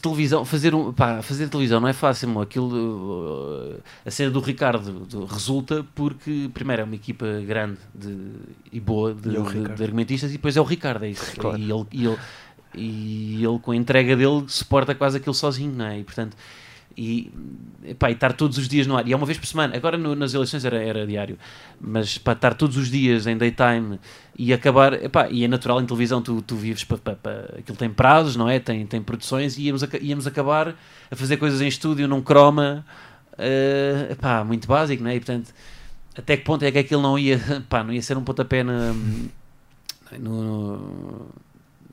televisão, 0.02 0.44
fazer, 0.46 0.74
um, 0.76 0.90
epá, 0.90 1.22
fazer 1.22 1.48
televisão 1.50 1.80
não 1.80 1.88
é 1.88 1.94
fácil, 1.94 2.28
meu. 2.30 2.42
aquilo, 2.42 3.76
eh, 3.78 3.80
a 4.06 4.12
cena 4.12 4.30
do 4.32 4.40
Ricardo 4.40 4.92
do- 5.06 5.26
resulta 5.26 5.86
porque, 5.96 6.50
primeiro, 6.54 6.82
é 6.82 6.86
uma 6.86 6.96
equipa 6.96 7.26
grande 7.48 7.78
de, 7.94 8.16
e 8.72 8.80
boa 8.80 9.14
de, 9.14 9.30
E 9.30 9.38
é 9.38 9.42
de- 9.42 9.76
de 9.76 9.84
argumentistas 9.84 10.30
e 10.32 10.34
depois 10.34 10.58
é 10.58 10.62
o 10.62 10.64
Ricardo, 10.64 11.06
é 11.06 11.10
isso. 11.10 11.36
Claro. 11.40 11.58
E, 11.58 11.72
ele, 11.72 11.86
e, 11.92 12.06
ele, 12.06 12.18
e 12.76 13.46
ele, 13.46 13.60
com 13.60 13.72
a 13.72 13.76
entrega 13.76 14.16
dele, 14.16 14.44
suporta 14.48 14.94
quase 14.94 15.18
aquilo 15.18 15.34
sozinho, 15.34 15.72
não 15.74 15.86
é? 15.86 16.00
E, 16.00 16.04
portanto, 16.04 16.36
E, 16.98 17.30
epá, 17.84 18.10
e 18.10 18.14
estar 18.14 18.32
todos 18.34 18.58
os 18.58 18.70
dias 18.70 18.88
no 18.88 18.96
ar, 18.96 19.06
e 19.08 19.12
é 19.12 19.16
uma 19.16 19.26
vez 19.26 19.38
por 19.38 19.46
semana. 19.46 19.76
Agora 19.76 19.98
no- 19.98 20.16
nas 20.16 20.34
eleições 20.34 20.64
era, 20.64 20.82
era 20.82 21.06
diário, 21.06 21.38
mas 21.80 22.18
para 22.18 22.34
estar 22.34 22.54
todos 22.54 22.78
os 22.78 22.90
dias 22.90 23.28
em 23.28 23.38
daytime 23.38 24.00
e 24.38 24.54
acabar, 24.54 24.94
epá, 24.94 25.28
e 25.30 25.44
é 25.44 25.48
natural 25.48 25.82
em 25.82 25.86
televisão, 25.86 26.22
tu, 26.22 26.42
tu 26.42 26.56
vives 26.56 26.84
para, 26.86 26.98
para, 26.98 27.16
para- 27.16 27.56
aquilo 27.60 27.78
tem 27.78 27.90
prazos, 27.90 28.36
não 28.38 28.48
é? 28.50 28.60
Tem, 28.60 28.86
tem 28.86 29.02
produções, 29.02 29.58
e 29.58 29.64
íamos, 29.64 29.84
aca- 29.84 30.00
íamos 30.02 30.26
acabar 30.26 30.76
a 31.12 31.16
fazer 31.16 31.36
coisas 31.38 31.62
em 31.62 31.68
estúdio 31.68 32.08
num 32.08 32.22
croma, 32.22 32.86
eh, 33.38 34.08
epá, 34.12 34.44
muito 34.46 34.66
básico, 34.68 35.04
não 35.04 35.10
é? 35.10 35.16
E 35.16 35.20
portanto, 35.20 35.54
até 36.18 36.38
que 36.38 36.44
ponto 36.46 36.64
é 36.64 36.72
que 36.72 36.78
aquilo 36.80 37.02
não 37.02 37.20
ia, 37.20 37.38
pá, 37.70 37.84
não 37.84 37.92
ia 37.94 38.02
ser 38.02 38.18
um 38.18 38.24
pontapé 38.24 38.64
na, 38.64 38.94
no, 40.20 41.28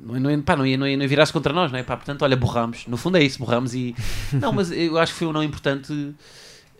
não, 0.03 0.19
não, 0.19 0.43
pá, 0.43 0.57
não, 0.57 0.67
ia, 0.67 0.77
não, 0.77 0.87
ia, 0.87 0.97
não 0.97 1.03
ia 1.05 1.09
virar-se 1.09 1.33
contra 1.33 1.53
nós, 1.53 1.71
não 1.71 1.79
é? 1.79 1.83
Pá, 1.83 1.97
portanto, 1.97 2.23
olha, 2.23 2.37
borramos. 2.37 2.87
No 2.87 2.97
fundo 2.97 3.17
é 3.19 3.23
isso, 3.23 3.39
borramos 3.39 3.75
e. 3.75 3.95
Não, 4.33 4.53
mas 4.53 4.71
eu 4.73 4.99
acho 4.99 5.13
que 5.13 5.19
foi 5.19 5.29
um 5.29 5.33
não 5.33 5.43
importante 5.43 6.15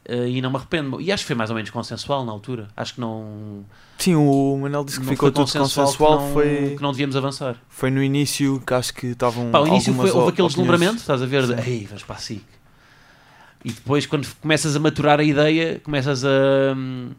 eh, 0.05 0.29
e 0.29 0.43
não 0.43 0.51
me 0.51 0.57
arrependo. 0.57 1.01
E 1.01 1.13
acho 1.13 1.23
que 1.23 1.29
foi 1.29 1.37
mais 1.37 1.51
ou 1.51 1.57
menos 1.57 1.71
consensual 1.71 2.25
na 2.25 2.33
altura. 2.33 2.69
Acho 2.77 2.95
que 2.95 3.01
não. 3.01 3.65
Sim, 3.99 4.17
o 4.17 4.59
Manel 4.61 4.85
disse 4.85 4.99
que 5.01 5.07
ficou 5.07 5.31
tudo 5.31 5.45
consensual. 5.53 6.19
que 6.19 6.25
não, 6.25 6.33
foi, 6.33 6.75
que 6.77 6.83
não 6.83 6.91
devíamos 6.91 7.15
avançar. 7.15 7.57
foi 7.69 7.91
no 7.91 8.03
início 8.03 8.61
que 8.67 8.75
acho 8.75 8.93
que 8.93 9.09
estavam. 9.09 9.51
Pá, 9.51 9.61
o 9.61 9.67
início 9.69 9.95
foi, 9.95 10.11
houve 10.11 10.31
aquele 10.31 10.49
deslumbramento, 10.49 10.97
estás 10.97 11.23
a 11.23 11.27
ver? 11.27 11.47
De. 11.47 11.71
Ei, 11.71 11.87
vamos 11.87 12.03
para 12.03 12.17
a 12.17 12.19
SIC. 12.19 12.43
E 13.65 13.71
depois, 13.71 14.07
quando 14.07 14.27
começas 14.41 14.75
a 14.75 14.81
maturar 14.81 15.21
a 15.21 15.23
ideia, 15.25 15.81
começas 15.85 16.25
a 16.25 16.29
hum, 16.77 17.11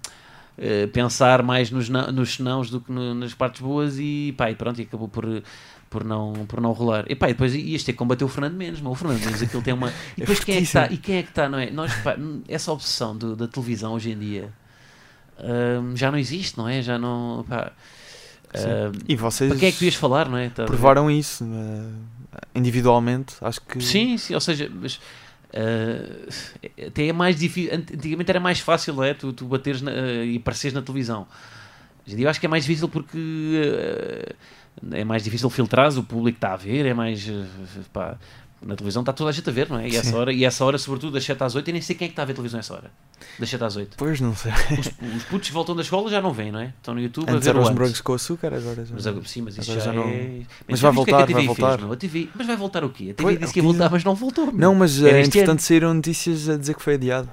eh, 0.58 0.88
pensar 0.88 1.41
mais 1.41 1.72
nos, 1.72 1.88
não- 1.88 2.12
nos 2.12 2.36
senãos 2.36 2.70
do 2.70 2.82
que 2.82 2.91
no- 2.91 3.16
nas 3.16 3.34
partes 3.34 3.62
boas 3.62 3.97
e 3.97 4.34
pá, 4.38 4.51
e 4.51 4.56
pronto, 4.56 4.80
e 4.80 4.84
acabou 4.84 5.08
por, 5.08 5.26
por, 5.94 6.04
não, 6.04 6.34
por 6.48 6.60
não 6.60 6.72
rolar. 6.74 7.06
E 7.08 7.16
pá, 7.16 7.30
e 7.30 7.34
depois 7.34 7.54
ias 7.56 7.84
ter 7.84 7.94
que 7.94 7.98
combater 7.98 8.24
o 8.26 8.28
Fernando 8.28 8.56
Mendes, 8.56 8.82
mas 8.82 8.91
o 8.91 8.96
Fernando 8.96 9.24
Mendes 9.24 9.41
aquilo 9.44 9.62
tem 9.62 9.74
uma. 9.74 9.89
E 10.18 10.22
depois 10.22 10.39
quem 10.44 10.56
é 10.56 10.58
que 10.58 10.64
está? 10.64 10.82
fortíssimo. 10.82 11.00
E 11.00 11.06
quem 11.06 11.16
é 11.18 11.24
que 11.24 11.30
está, 11.30 11.48
não 11.48 11.60
é? 11.60 11.70
Nós, 11.70 11.94
pá, 12.02 12.18
essa 12.50 12.72
obsessão 12.72 13.16
do- 13.16 13.36
da 13.36 13.48
televisão 13.48 13.94
hoje 13.94 14.12
em 14.12 14.18
dia 14.20 14.50
hum, 15.39 15.96
já 15.96 16.12
não 16.12 16.18
existe, 16.18 16.58
não 16.58 16.68
é? 16.68 16.82
Já 16.82 16.98
não. 16.98 17.46
Pá, 17.48 17.72
hum, 18.56 18.91
E 19.08 19.16
vocês 19.16 19.50
para 19.50 19.60
quem 19.60 19.70
é 19.70 19.72
que 19.72 19.78
tu 19.78 19.86
ias 19.86 19.96
falar, 19.96 20.28
não 20.28 20.38
é? 20.38 20.48
Ver? 20.50 20.66
provaram 20.66 21.10
isso 21.10 21.44
eh, 21.46 22.38
individualmente. 22.56 23.36
Acho 23.41 23.62
que. 23.62 23.82
Sim, 23.82 24.18
sim, 24.18 24.34
ou 24.34 24.41
seja, 24.41 24.70
mas 24.74 25.00
eh, 25.52 26.28
até 26.88 27.08
é 27.08 27.14
mais 27.14 27.36
difícil. 27.38 27.74
Antigamente 27.74 28.30
era 28.30 28.39
mais 28.39 28.60
fácil, 28.60 28.94
não 28.96 29.04
é? 29.04 29.14
Tu, 29.14 29.32
tu 29.34 29.46
bateres 29.46 29.82
na- 29.82 29.91
eh, 29.91 30.26
e 30.26 30.38
apareceres 30.38 30.74
na 30.74 30.82
televisão. 30.82 31.28
Hoje 32.06 32.14
em 32.16 32.18
dia 32.18 32.26
eu 32.26 32.30
acho 32.30 32.39
que 32.39 32.46
é 32.46 32.50
mais 32.50 32.66
difícil 32.66 32.89
porque 32.89 33.18
eh, 33.56 34.36
é 34.92 35.04
mais 35.04 35.24
difícil 35.24 35.50
filtrar, 35.50 35.92
o 35.98 36.04
público 36.04 36.38
está 36.38 36.54
a 36.54 36.58
ver, 36.58 36.86
é 36.86 36.94
mais. 36.94 37.28
eh, 37.28 37.46
pá, 37.92 38.18
na 38.66 38.76
televisão 38.78 39.02
está 39.02 39.12
toda 39.12 39.30
a 39.30 39.34
gente 39.34 39.50
a 39.50 39.52
ver, 39.52 39.70
não 39.70 39.78
é? 39.78 39.90
E 39.90 39.96
essa 39.98 40.12
Sim. 40.12 40.16
hora, 40.16 40.32
e 40.32 40.46
essa 40.46 40.64
hora, 40.64 40.78
sobretudo, 40.78 41.12
das 41.14 41.26
7 41.26 41.44
às 41.44 41.54
8, 41.54 41.68
eu 41.68 41.74
nem 41.74 41.82
sei 41.82 41.98
quem 41.98 42.06
é 42.06 42.08
que 42.08 42.14
está 42.14 42.22
a 42.22 42.26
ver 42.26 42.32
televisão 42.34 42.62
essa 42.62 42.74
hora. 42.74 42.90
Das 43.38 43.50
7 43.50 43.62
às 43.62 43.76
8. 43.76 43.96
Pois 43.98 44.22
não 44.22 44.34
sei. 44.34 44.54
Os, 44.80 44.88
os 45.18 45.24
putos 45.26 45.50
que 45.50 45.54
voltam 45.54 45.76
da 45.76 45.82
escola 45.82 46.10
já 46.10 46.22
não 46.22 46.32
vêm, 46.32 46.50
não 46.50 46.60
é? 46.62 46.68
Estão 46.78 46.94
no 46.94 47.02
YouTube 47.02 47.30
Antes 47.30 47.36
a 47.36 47.40
ver 47.40 47.50
eram 47.58 47.62
os 47.62 47.70
morangos 47.72 48.00
com 48.00 48.14
açúcar, 48.14 48.54
agora 48.54 48.86
já. 48.86 48.94
Mas, 48.94 49.30
sim, 49.30 49.42
mas 49.42 49.58
isso 49.58 49.74
já, 49.74 49.80
já 49.82 49.92
não- 49.94 50.08
é. 50.08 50.44
Mas 50.66 50.80
já 50.80 50.90
vai 50.92 50.92
viste 50.96 51.02
o 51.02 51.06
que 51.06 51.12
é 51.12 51.14
que 51.14 51.20
voltar, 51.20 51.24
a 51.24 51.26
TV 51.28 51.34
vai 51.34 51.44
fez, 51.44 51.58
voltar. 51.58 51.78
meu? 51.82 51.92
A 51.92 51.96
TV... 51.98 52.30
Mas 52.34 52.48
vai 52.48 52.56
voltar 52.56 52.84
o 52.86 52.90
quê? 52.90 53.04
A 53.04 53.08
TV 53.08 53.16
Pois, 53.22 53.40
disse 53.40 53.54
que 53.54 53.60
é 53.60 53.64
ia 53.64 53.68
voltar, 53.68 53.92
mas 53.92 54.04
não 54.06 54.16
voltou. 54.16 54.50
Não, 54.54 54.74
mas 54.74 54.98
entretanto 55.02 55.62
saíram 55.62 55.94
notícias 55.94 56.48
a 56.48 56.56
dizer 56.58 56.74
que 56.76 56.82
foi 56.82 56.94
adiado. 56.94 57.30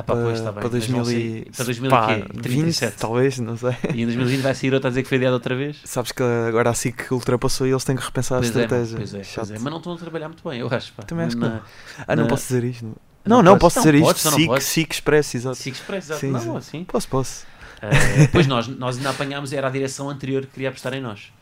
Ah, 0.00 0.02
pá, 0.04 0.14
pois, 0.14 0.38
está 0.38 0.52
bem. 0.52 0.60
para 0.62 0.70
mas 0.70 0.88
não 0.88 0.98
2000 1.02 1.04
sei. 1.04 1.44
e... 1.48 1.50
Para 1.50 1.64
2000 1.64 1.90
pá, 1.90 2.06
quê? 2.06 2.24
20, 2.34 2.40
37. 2.42 2.96
talvez, 2.98 3.38
não 3.40 3.56
sei. 3.56 3.70
E 3.94 4.02
em 4.02 4.06
2020 4.06 4.40
vai 4.42 4.54
sair 4.54 4.72
outra 4.72 4.88
a 4.88 4.90
dizer 4.90 5.02
que 5.02 5.08
foi 5.08 5.16
adiado 5.18 5.34
outra 5.34 5.56
vez? 5.56 5.78
Sabes 5.84 6.12
que 6.12 6.22
agora 6.22 6.70
assim 6.70 6.92
que 6.92 7.12
ultrapassou 7.12 7.66
e 7.66 7.70
eles 7.70 7.82
têm 7.82 7.96
que 7.96 8.04
repensar 8.04 8.38
Pois 8.38 8.54
a 8.56 8.60
é, 8.60 8.62
estratégia. 8.62 8.96
pois 8.96 9.14
é, 9.14 9.22
pois 9.34 9.50
é. 9.50 9.54
Mas 9.54 9.64
não 9.64 9.78
estão 9.78 9.92
a 9.94 9.96
trabalhar 9.96 10.28
muito 10.28 10.48
bem, 10.48 10.60
eu 10.60 10.68
acho. 10.72 10.92
Pá. 10.92 11.02
Também 11.02 11.26
acho 11.26 11.34
que 11.36 11.42
Na- 11.42 11.62
Ah, 12.06 12.14
não 12.14 12.22
na- 12.24 12.28
posso 12.28 12.46
dizer 12.46 12.62
isto. 12.62 12.84
Não, 12.84 12.94
Não 13.24 13.36
não, 13.42 13.52
não 13.52 13.58
posso 13.58 13.76
Não 13.80 13.82
dizer 13.86 13.94
isto. 13.96 14.24
não 14.30 14.38
SIC. 14.38 14.62
SIC 14.62 14.92
Express, 14.94 15.34
exato. 15.34 15.56
Siga 15.56 15.76
Express, 15.76 16.04
exato. 16.06 16.20
Sim, 16.20 16.30
não, 16.30 16.40
sim. 16.40 16.56
assim. 16.56 16.84
Posso, 16.84 17.08
posso. 17.08 17.46
Ah, 17.82 17.88
depois 18.20 18.46
nós, 18.46 18.68
nós 18.68 18.96
ainda 18.96 19.10
apanhámos, 19.10 19.52
era 19.52 19.66
a 19.66 19.70
direção 19.70 20.08
anterior 20.08 20.42
que 20.46 20.52
queria 20.52 20.68
apostar 20.68 20.94
em 20.94 21.00
nós. 21.00 21.32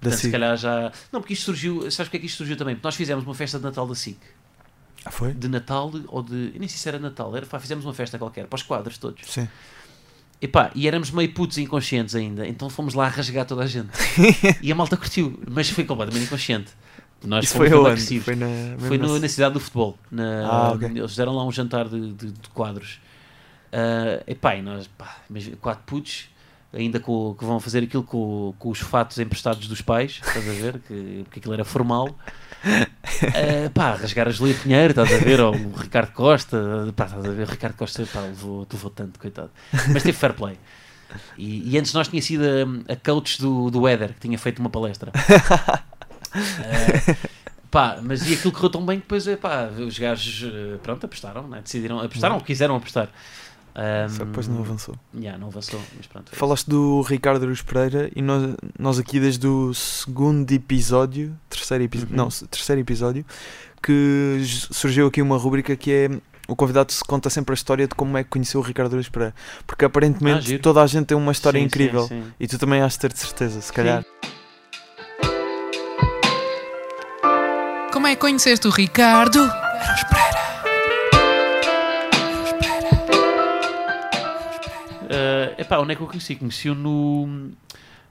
Da 0.00 0.10
Portanto, 0.10 0.16
se 0.16 0.22
SIC. 0.26 0.32
calhar 0.32 0.56
já. 0.58 0.92
Não, 1.10 1.20
porque 1.22 1.32
isto 1.32 1.46
surgiu. 1.46 1.80
Sabes 1.90 1.96
porque 2.08 2.18
é 2.18 2.20
que 2.20 2.26
isto 2.26 2.36
surgiu 2.36 2.56
também? 2.58 2.74
Porque 2.74 2.86
nós 2.86 2.94
fizemos 2.94 3.24
uma 3.24 3.34
festa 3.34 3.56
de 3.58 3.64
Natal 3.64 3.86
da 3.86 3.94
SIC. 3.94 4.18
Ah, 5.04 5.10
foi? 5.10 5.32
De 5.34 5.48
Natal 5.48 5.90
ou 6.08 6.22
de. 6.22 6.52
Eu 6.54 6.60
nem 6.60 6.68
sei 6.68 6.78
se 6.78 6.88
era 6.88 6.98
Natal, 6.98 7.34
era, 7.36 7.46
pá, 7.46 7.58
fizemos 7.58 7.84
uma 7.84 7.94
festa 7.94 8.18
qualquer, 8.18 8.46
para 8.46 8.56
os 8.56 8.62
quadros 8.62 8.98
todos. 8.98 9.22
Sim. 9.30 9.48
E 10.40 10.48
pá, 10.48 10.70
e 10.74 10.86
éramos 10.86 11.10
meio 11.10 11.32
putos 11.32 11.56
inconscientes 11.58 12.14
ainda, 12.14 12.46
então 12.46 12.68
fomos 12.68 12.92
lá 12.94 13.08
rasgar 13.08 13.46
toda 13.46 13.62
a 13.62 13.66
gente. 13.66 13.88
e 14.60 14.70
a 14.70 14.74
malta 14.74 14.96
curtiu, 14.96 15.40
mas 15.50 15.70
foi 15.70 15.84
completamente 15.84 16.24
inconsciente. 16.26 16.72
Nós 17.24 17.44
Isso 17.46 17.54
fomos 17.54 17.70
foi 17.70 17.80
agressivos. 17.86 18.24
Foi, 18.26 18.34
na, 18.36 18.46
Foi 18.78 18.98
no- 18.98 19.18
na- 19.18 19.28
cidade 19.28 19.54
do 19.54 19.60
futebol. 19.60 19.98
Na- 20.10 20.46
Ah, 20.46 20.72
ok. 20.72 20.88
Eles 20.88 21.10
fizeram 21.10 21.32
lá 21.34 21.44
um 21.46 21.50
jantar 21.52 21.88
de, 21.88 22.12
de- 22.12 22.32
de 22.32 22.48
quadros. 22.50 23.00
Ah, 23.72 24.22
e 24.26 24.34
pá, 24.34 24.56
e 24.56 24.62
nós, 24.62 24.86
pá, 24.86 25.16
quatro 25.60 25.82
putos, 25.86 26.28
ainda 26.72 27.00
com, 27.00 27.34
que 27.38 27.44
vão 27.44 27.58
fazer 27.58 27.82
aquilo 27.84 28.02
com, 28.02 28.54
com 28.58 28.68
os 28.68 28.80
fatos 28.80 29.18
emprestados 29.18 29.66
dos 29.66 29.80
pais, 29.80 30.20
estás 30.26 30.46
a 30.48 30.52
ver? 30.52 30.78
Que, 30.80 31.20
porque 31.24 31.38
aquilo 31.38 31.54
era 31.54 31.64
formal. 31.64 32.14
Ah, 32.64 33.70
pá, 33.74 33.94
rasgar 33.94 34.26
a 34.28 34.30
Julia 34.30 34.54
Pinheiro, 34.54 34.90
estás 34.90 35.12
a 35.12 35.18
ver? 35.18 35.40
Ou 35.40 35.54
o 35.54 35.72
Ricardo 35.76 36.12
Costa, 36.12 36.58
pá, 36.96 37.04
estás 37.04 37.24
a 37.24 37.30
ver? 37.30 37.46
O 37.46 37.50
Ricardo 37.50 37.76
Costa, 37.76 38.06
pá, 38.12 38.20
levou, 38.20 38.66
tanto, 38.66 39.18
coitado. 39.18 39.50
Mas 39.92 40.02
teve 40.02 40.16
fair 40.16 40.32
play. 40.32 40.58
E, 41.38 41.70
e 41.70 41.78
antes 41.78 41.92
nós 41.92 42.08
tinha 42.08 42.22
sido 42.22 42.42
a, 42.44 42.92
a 42.92 42.96
coach 42.96 43.40
do, 43.40 43.70
do 43.70 43.86
Éder, 43.86 44.14
que 44.14 44.20
tinha 44.20 44.38
feito 44.38 44.58
uma 44.58 44.70
palestra. 44.70 45.12
Ah, 46.36 47.16
pá, 47.70 47.98
mas 48.02 48.28
e 48.28 48.34
aquilo 48.34 48.52
correu 48.52 48.70
tão 48.70 48.84
bem 48.84 48.96
que 48.98 49.02
depois, 49.02 49.28
é, 49.28 49.36
pá, 49.36 49.66
os 49.66 49.98
gajos, 49.98 50.50
pronto, 50.82 51.04
apostaram, 51.04 51.46
né? 51.46 51.60
decidiram, 51.62 52.00
apostaram, 52.00 52.40
quiseram 52.40 52.76
apostar. 52.76 53.08
Ah, 53.74 54.06
Só 54.08 54.20
que 54.20 54.24
depois 54.26 54.46
não 54.46 54.60
avançou. 54.60 54.94
já, 55.20 55.36
não 55.36 55.48
avançou, 55.48 55.80
mas 55.96 56.06
pronto. 56.06 56.30
foi 56.30 56.38
Falaste 56.38 56.68
do 56.70 57.00
Ricardo 57.02 57.42
Aruz 57.44 57.60
Pereira 57.60 58.08
e 58.14 58.22
nós, 58.22 58.54
nós 58.78 58.98
aqui 59.00 59.18
desde 59.18 59.46
o 59.48 59.74
segundo 59.74 60.50
episódio, 60.52 61.36
terceiro 61.50 61.82
episódio, 61.82 62.12
Uhum. 62.12 62.16
não, 62.16 62.28
terceiro 62.28 62.80
episódio, 62.80 63.24
que 63.82 64.40
surgiu 64.70 65.08
aqui 65.08 65.20
uma 65.20 65.36
rubrica 65.36 65.74
que 65.74 65.90
é 65.92 66.08
o 66.46 66.54
convidado 66.54 66.92
se 66.92 67.02
conta 67.02 67.28
sempre 67.30 67.52
a 67.52 67.56
história 67.56 67.88
de 67.88 67.94
como 67.94 68.16
é 68.16 68.22
que 68.22 68.30
conheceu 68.30 68.60
o 68.60 68.62
Ricardo 68.62 68.92
Aruz 68.92 69.08
Pereira. 69.08 69.34
Porque 69.66 69.84
Ah, 69.84 69.88
aparentemente 69.88 70.46
giro. 70.46 70.62
toda 70.62 70.80
a 70.82 70.86
gente 70.86 71.06
tem 71.06 71.16
uma 71.16 71.32
história 71.32 71.58
Sim, 71.58 71.64
incrível 71.64 72.02
sim, 72.06 72.22
sim. 72.22 72.32
e 72.38 72.46
tu 72.46 72.58
também 72.58 72.80
has 72.82 72.92
de 72.92 72.98
ter 73.00 73.12
de 73.12 73.18
certeza, 73.18 73.60
se 73.60 73.72
calhar. 73.72 74.04
Como 77.92 78.06
é 78.06 78.14
que 78.14 78.20
conheceste 78.20 78.66
o 78.66 78.70
Ricardo? 78.70 79.38
Eros 79.40 80.04
Pereira. 80.04 80.43
Uh, 85.14 85.60
epá, 85.60 85.78
onde 85.78 85.92
é 85.92 85.96
que 85.96 86.02
eu 86.02 86.06
conheci? 86.06 86.34
Conheci-o 86.36 86.74
no, 86.74 87.50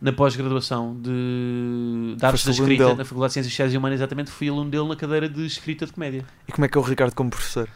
na 0.02 0.12
pós-graduação 0.12 0.96
de, 1.02 2.16
de 2.18 2.26
Artes 2.26 2.46
da 2.46 2.52
Escrita, 2.52 2.86
dele. 2.86 2.98
na 2.98 3.06
Faculdade 3.06 3.30
de 3.30 3.34
Ciências 3.34 3.54
Sociais 3.54 3.74
e 3.74 3.78
Humanas, 3.78 4.00
exatamente, 4.00 4.32
fui 4.32 4.50
aluno 4.50 4.70
dele 4.70 4.88
na 4.88 4.96
cadeira 4.96 5.28
de 5.30 5.46
Escrita 5.46 5.86
de 5.86 5.94
Comédia. 5.94 6.26
E 6.48 6.52
como 6.52 6.66
é 6.66 6.68
que 6.68 6.78
é 6.78 6.82
o 6.82 6.84
Ricardo 6.84 7.14
como 7.16 7.30
professor? 7.30 7.68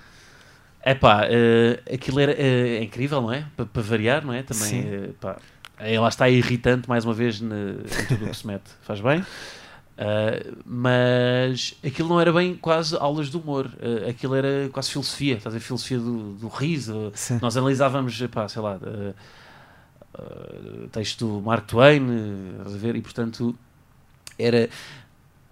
Epá, 0.85 1.23
uh, 1.25 1.93
aquilo 1.93 2.19
era, 2.19 2.31
uh, 2.31 2.35
é 2.37 2.83
incrível, 2.83 3.21
não 3.21 3.31
é? 3.33 3.45
Para 3.55 3.81
variar, 3.81 4.25
não 4.25 4.33
é? 4.33 4.43
Também, 4.43 4.65
Sim. 4.65 4.81
uh, 5.09 5.13
pá, 5.19 5.37
é, 5.79 5.99
lá 5.99 6.07
está 6.09 6.29
irritante, 6.29 6.87
mais 6.87 7.03
uma 7.05 7.13
vez, 7.13 7.41
ne- 7.41 7.81
em 8.01 8.05
tudo 8.07 8.25
o 8.25 8.29
que 8.29 8.37
se 8.37 8.47
mete. 8.47 8.69
Faz 8.81 8.99
bem? 9.01 9.23
Uh, 9.97 10.57
mas 10.63 11.73
aquilo 11.83 12.07
não 12.07 12.21
era 12.21 12.31
bem 12.31 12.55
quase 12.55 12.95
aulas 12.97 13.29
de 13.31 13.37
humor, 13.37 13.65
Uh, 13.81 14.07
aquilo 14.09 14.35
era 14.35 14.69
quase 14.71 14.91
filosofia, 14.91 15.37
estás 15.37 15.55
a 15.55 15.57
ver? 15.57 15.63
Filosofia 15.63 15.97
do, 15.97 16.33
do 16.33 16.47
riso, 16.47 17.11
Sim. 17.15 17.39
nós 17.41 17.57
analisávamos, 17.57 18.21
pá, 18.27 18.47
sei 18.47 18.61
lá, 18.61 18.77
eh, 18.83 19.13
texto 20.91 21.25
do 21.27 21.41
Mark 21.41 21.65
Twain, 21.67 22.05
estás 22.59 22.75
a 22.75 22.77
ver, 22.77 22.95
e 22.95 23.01
portanto 23.01 23.55
era 24.37 24.69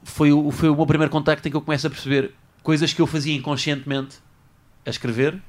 foi 0.03 0.31
o, 0.31 0.51
foi 0.51 0.69
o 0.69 0.75
meu 0.75 0.85
primeiro 0.85 1.11
contacto 1.11 1.47
em 1.47 1.51
que 1.51 1.57
eu 1.57 1.61
começo 1.61 1.87
a 1.87 1.89
perceber 1.89 2.31
coisas 2.61 2.93
que 2.93 3.01
eu 3.01 3.07
fazia 3.07 3.35
inconscientemente 3.35 4.17
a 4.85 4.89
escrever 4.89 5.41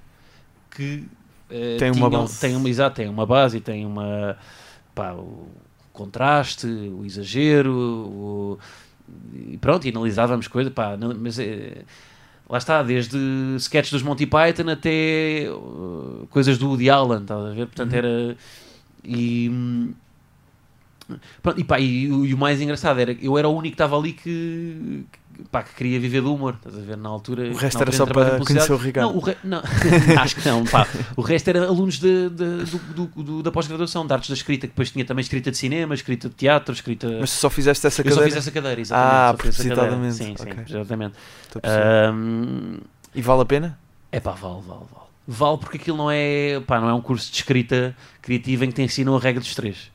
que 0.71 1.05
eh, 1.51 1.77
Tem 1.79 1.91
uma 1.91 2.09
tinham- 2.09 2.23
base. 2.23 2.41
tem 2.41 2.57
uma 2.57 2.69
exato, 2.69 2.97
tem 2.97 3.09
uma 3.09 3.27
base 3.27 3.59
e 3.59 3.61
tem 3.61 3.85
uma 3.85 4.37
pá, 4.95 5.13
o 5.13 5.49
contraste, 5.97 6.67
o 6.67 7.05
exagero, 7.05 7.73
o, 7.73 8.59
e 9.35 9.57
pronto, 9.59 9.87
e 9.87 9.91
analisávamos 9.91 10.47
coisas, 10.49 10.73
pá, 10.73 10.97
não- 10.97 11.15
mas 11.19 11.39
eh, 11.39 11.83
lá 12.49 12.59
está, 12.59 12.83
desde 12.83 13.17
sketches 13.59 13.93
dos 13.93 14.03
Monty 14.03 14.27
Python 14.27 14.71
até 14.71 15.47
uh, 15.51 16.27
coisas 16.31 16.59
do 16.59 16.69
Woody 16.69 16.89
Allen, 16.91 17.23
estás 17.23 17.45
a 17.45 17.51
ver? 17.51 17.67
Portanto, 17.67 17.93
Uhum. 17.93 17.99
era. 17.99 18.37
E. 19.05 19.51
Pronto, 21.43 21.61
e, 21.61 21.65
pá, 21.65 21.79
e, 21.79 22.11
o- 22.11 22.27
e 22.27 22.35
o 22.35 22.39
mais 22.39 22.61
engraçado 22.61 22.99
era 23.01 23.13
eu 23.21 23.39
era 23.39 23.49
o 23.49 23.53
único 23.53 23.77
que 23.77 23.83
estava 23.83 23.97
ali 23.97 24.13
que, 24.13 25.05
que, 25.37 25.45
pá, 25.53 25.63
que 25.63 25.73
queria 25.75 26.01
viver 26.01 26.21
do 26.21 26.35
humor, 26.35 26.55
estás 26.57 26.77
a 26.77 26.81
ver? 26.81 26.97
Na 26.97 27.09
altura. 27.09 27.45
O 27.51 27.55
resto 27.55 27.81
era 27.81 27.93
só 27.93 28.05
para 28.07 28.39
conhecer 28.45 28.73
o 28.73 28.77
Ricardo. 28.77 29.09
Não, 29.11 29.17
o 29.17 29.21
re... 29.21 29.37
não. 29.45 29.63
acho 30.21 30.35
que 30.37 30.49
não, 30.49 30.65
pá. 30.65 30.87
O 31.17 31.23
resto 31.23 31.47
era 31.49 31.65
alunos 31.67 31.99
de, 32.01 32.29
de- 32.31 32.65
do, 32.65 32.79
do- 33.07 33.23
do- 33.23 33.43
da 33.45 33.53
pós-graduação, 33.53 34.05
de 34.07 34.13
artes 34.13 34.31
da 34.31 34.35
escrita, 34.35 34.67
que 34.67 34.73
depois 34.73 34.91
tinha 34.91 35.05
também 35.05 35.23
escrita 35.23 35.51
de 35.51 35.57
cinema, 35.57 35.95
escrita 35.95 36.29
de 36.29 36.35
teatro, 36.35 36.75
escrita. 36.75 37.07
Mas 37.21 37.31
só 37.31 37.49
fizeste 37.49 37.87
essa 37.87 38.01
eu 38.03 38.05
só 38.11 38.17
cadeira? 38.17 38.27
fiz 38.31 38.37
essa 38.37 38.51
cadeira, 38.51 38.81
exatamente. 38.81 39.13
Ah, 39.15 39.27
cadeira. 39.37 39.37
propositadamente, 39.37 40.15
Sim, 40.17 40.35
sim, 40.37 40.43
ok. 40.51 40.65
exatamente. 40.69 41.15
Ahm, 41.63 42.79
E 43.15 43.23
vale 43.23 43.43
a 43.43 43.45
pena? 43.45 43.79
É 44.13 44.21
pá, 44.21 44.33
vale, 44.33 44.63
vale, 44.67 44.81
vale. 44.93 45.07
Vale 45.29 45.59
porque 45.59 45.77
aquilo 45.77 45.97
não 45.97 46.09
é, 46.11 46.61
pá, 46.67 46.81
não 46.81 46.89
é 46.89 46.95
um 46.95 47.01
curso 47.01 47.31
de 47.31 47.37
escrita 47.39 47.97
criativa 48.23 48.65
em 48.65 48.69
que 48.69 48.75
te 48.75 48.83
ensinam 48.83 49.17
a 49.17 49.21
regra 49.21 49.41
dos 49.41 49.55
três. 49.55 49.91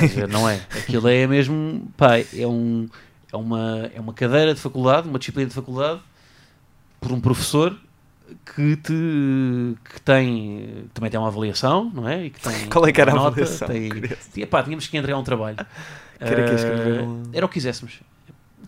Dizer, 0.00 0.28
não 0.28 0.48
é. 0.48 0.60
Aquilo 0.76 1.08
é 1.08 1.26
mesmo, 1.26 1.88
pá, 1.96 2.18
é, 2.18 2.46
um, 2.46 2.88
é, 3.32 3.36
uma, 3.36 3.90
é 3.94 4.00
uma 4.00 4.12
cadeira 4.12 4.54
de 4.54 4.60
faculdade, 4.60 5.08
uma 5.08 5.18
disciplina 5.18 5.48
de 5.48 5.54
faculdade, 5.54 6.00
por 7.00 7.12
um 7.12 7.20
professor 7.20 7.76
que, 8.54 8.76
te, 8.76 8.92
que 9.84 10.00
tem, 10.02 10.84
também 10.92 11.10
tem 11.10 11.18
uma 11.18 11.28
avaliação, 11.28 11.90
não 11.94 12.08
é? 12.08 12.26
E 12.26 12.30
que 12.30 12.40
tem 12.40 12.66
Qual 12.68 12.86
é 12.86 12.92
que 12.92 13.00
era 13.00 13.12
uma 13.12 13.20
a 13.20 13.24
nota, 13.24 13.40
avaliação? 13.42 13.68
Tem. 13.68 13.90
Sim, 14.20 14.42
epá, 14.42 14.62
tínhamos 14.62 14.86
que 14.86 14.96
entregar 14.96 15.18
um 15.18 15.22
trabalho. 15.24 15.56
Que 16.18 16.24
era 16.24 16.44
que 16.56 17.02
um- 17.02 17.22
Era 17.32 17.46
o 17.46 17.48
que 17.48 17.54
quiséssemos. 17.54 18.00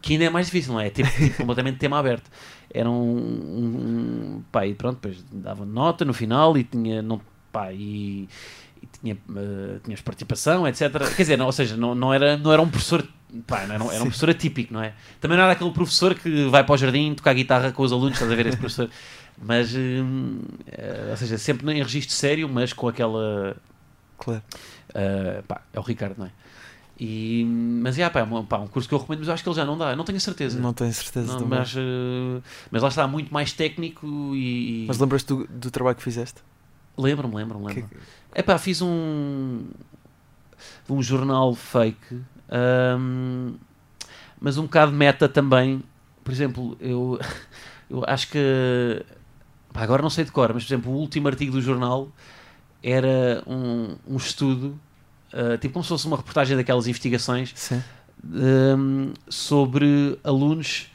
Que 0.01 0.14
ainda 0.14 0.24
é 0.26 0.30
mais 0.30 0.46
difícil, 0.46 0.72
não 0.72 0.80
é? 0.80 0.88
Tipo, 0.88 1.11
tipo, 1.11 1.36
completamente 1.38 1.78
tema 1.78 1.98
aberto. 1.98 2.30
Era 2.72 2.88
um, 2.88 2.94
um, 2.94 4.36
um- 4.36 4.42
pá, 4.53 4.66
e 4.66 4.74
pronto, 4.74 4.94
depois 5.03 5.22
dava 5.32 5.64
nota 5.66 6.05
no 6.05 6.14
final 6.14 6.57
e 6.57 6.64
tinha, 6.64 7.03
não, 7.03 7.20
pá, 7.53 7.72
e, 7.72 8.28
e 8.70 8.70
tinha, 9.03 9.14
eh, 9.36 9.78
tinhas 9.84 10.01
participação, 10.01 10.66
etc. 10.68 10.90
Quer 11.16 11.22
dizer, 11.22 11.36
não, 11.36 11.46
ou 11.46 11.53
seja, 11.53 11.76
não, 11.76 11.94
não, 11.94 12.12
era, 12.12 12.36
não 12.36 12.53
era 12.53 12.61
um 12.62 12.68
professor, 12.68 13.07
pá, 13.46 13.66
não 13.66 13.74
era, 13.74 13.84
um- 13.84 13.90
era 13.92 14.01
um 14.03 14.07
professor 14.07 14.30
atípico, 14.30 14.72
não 14.74 14.82
é? 14.82 14.92
Também 15.20 15.36
não 15.36 15.44
era 15.44 15.53
aquele 15.55 15.70
professor 15.72 16.14
que 16.14 16.44
vai 16.48 16.62
para 16.64 16.74
o 16.74 16.76
jardim 16.76 17.14
tocar 17.14 17.32
guitarra 17.34 17.72
com 17.72 17.82
os 17.82 17.92
alunos, 17.92 18.14
estás 18.14 18.30
a 18.30 18.34
ver 18.34 18.46
esse 18.46 18.57
professor. 18.59 18.90
Mas, 19.42 19.72
eh, 19.74 21.09
ou 21.11 21.16
seja, 21.16 21.38
sempre 21.38 21.70
em 21.72 21.82
registro 21.82 22.14
sério, 22.14 22.48
mas 22.48 22.72
com 22.72 22.88
aquela, 22.88 23.57
Claro. 24.18 24.42
Uh, 24.90 25.42
pá, 25.44 25.62
é 25.72 25.78
o 25.78 25.82
Ricardo, 25.82 26.16
não 26.18 26.26
é? 26.26 26.30
E, 26.98 27.42
mas 27.82 27.96
yeah, 27.96 28.12
pá, 28.12 28.20
é 28.20 28.22
um, 28.24 28.44
pá, 28.44 28.59
um 28.59 28.66
curso 28.66 28.86
que 28.86 28.94
eu 28.94 28.98
recomendo, 28.98 29.20
mas 29.20 29.28
eu 29.28 29.32
acho 29.34 29.42
que 29.42 29.48
ele 29.48 29.57
já 29.57 29.64
não 29.64 29.78
dá, 29.78 29.96
não 29.96 30.05
tenho 30.05 30.20
certeza. 30.20 30.61
Não 30.61 30.74
tenho 30.74 30.92
certeza 30.92 31.38
Não, 31.38 31.46
mas, 31.46 31.74
uh, 31.74 32.42
mas 32.70 32.82
lá 32.82 32.88
está, 32.90 33.07
muito 33.09 33.32
mais 33.32 33.53
técnico 33.55 34.07
e. 34.34 34.84
e- 34.84 34.86
Mas 34.86 34.98
lembras-te 34.98 35.28
do, 35.28 35.46
do 35.48 35.70
trabalho 35.70 35.96
que 35.96 36.03
fizeste? 36.03 36.42
Lembro-me, 36.98 37.34
lembro-me, 37.36 37.72
Que- 37.72 37.80
lembro 37.80 37.96
É 38.35 38.43
pá, 38.43 38.59
fiz 38.59 38.81
um. 38.83 39.66
um 40.89 41.03
jornal 41.03 41.55
fake, 41.55 42.20
um, 42.99 43.55
mas 44.41 44.57
um 44.57 44.62
bocado 44.62 44.93
meta 44.93 45.28
também. 45.28 45.83
Por 46.22 46.33
exemplo, 46.33 46.76
eu, 46.81 47.18
eu 47.91 48.05
acho 48.07 48.28
que. 48.28 49.05
pá, 49.72 49.83
agora 49.83 50.03
não 50.03 50.11
sei 50.11 50.24
de 50.24 50.33
cor, 50.33 50.53
mas 50.55 50.64
por 50.64 50.68
exemplo, 50.68 50.93
o 50.93 50.97
último 50.97 51.28
artigo 51.28 51.53
do 51.53 51.61
jornal 51.61 52.09
era 52.83 53.43
um, 53.47 53.97
um 54.07 54.16
estudo, 54.16 54.78
uh, 55.33 55.59
tipo 55.59 55.74
como 55.74 55.83
se 55.83 55.89
fosse 55.89 56.07
uma 56.07 56.16
reportagem 56.16 56.57
daquelas 56.57 56.87
investigações, 56.87 57.72
um, 58.24 59.12
sobre 59.28 60.18
alunos 60.24 60.91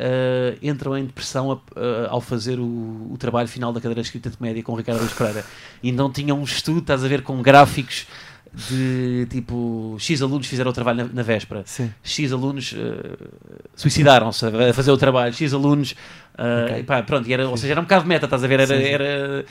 uh, 0.00 0.58
entram 0.62 0.96
em 0.96 1.04
depressão 1.04 1.52
a- 1.52 1.54
uh, 1.54 1.60
ao 2.08 2.20
fazer 2.20 2.58
o, 2.58 2.64
o 3.12 3.16
trabalho 3.18 3.48
final 3.48 3.72
da 3.72 3.80
cadeira 3.80 4.00
de 4.00 4.08
escrita 4.08 4.30
de 4.30 4.36
comédia 4.36 4.62
com 4.62 4.72
o 4.72 4.76
Ricardo 4.76 5.00
Luís 5.00 5.12
Pereira. 5.12 5.44
E 5.82 5.92
não 5.92 6.10
tinham 6.10 6.38
um 6.40 6.44
estudo, 6.44 6.80
estás 6.80 7.04
a 7.04 7.08
ver, 7.08 7.22
com 7.22 7.40
gráficos 7.42 8.06
de 8.52 9.28
tipo 9.30 9.96
X 10.00 10.20
alunos 10.20 10.46
fizeram 10.48 10.70
o 10.72 10.74
trabalho 10.74 11.04
na, 11.06 11.12
na 11.12 11.22
véspera. 11.22 11.62
Sim. 11.66 11.92
X 12.02 12.32
alunos 12.32 12.72
uh, 12.72 13.28
suicidaram-se 13.76 14.44
a 14.46 14.72
fazer 14.74 14.90
o 14.90 14.96
trabalho, 14.96 15.32
X 15.32 15.54
alunos. 15.54 15.92
uh, 16.36 16.64
Ok. 16.66 16.78
e 16.80 16.82
pá, 16.82 17.02
pronto, 17.02 17.28
e 17.28 17.32
era, 17.32 17.48
ou 17.48 17.56
seja, 17.56 17.74
era 17.74 17.80
um 17.80 17.84
bocado 17.84 18.06
meta, 18.06 18.24
estás 18.26 18.42
a 18.42 18.48
ver? 18.48 18.60
Era, 18.60 18.76
Sim, 18.76 18.84
era 18.84 19.44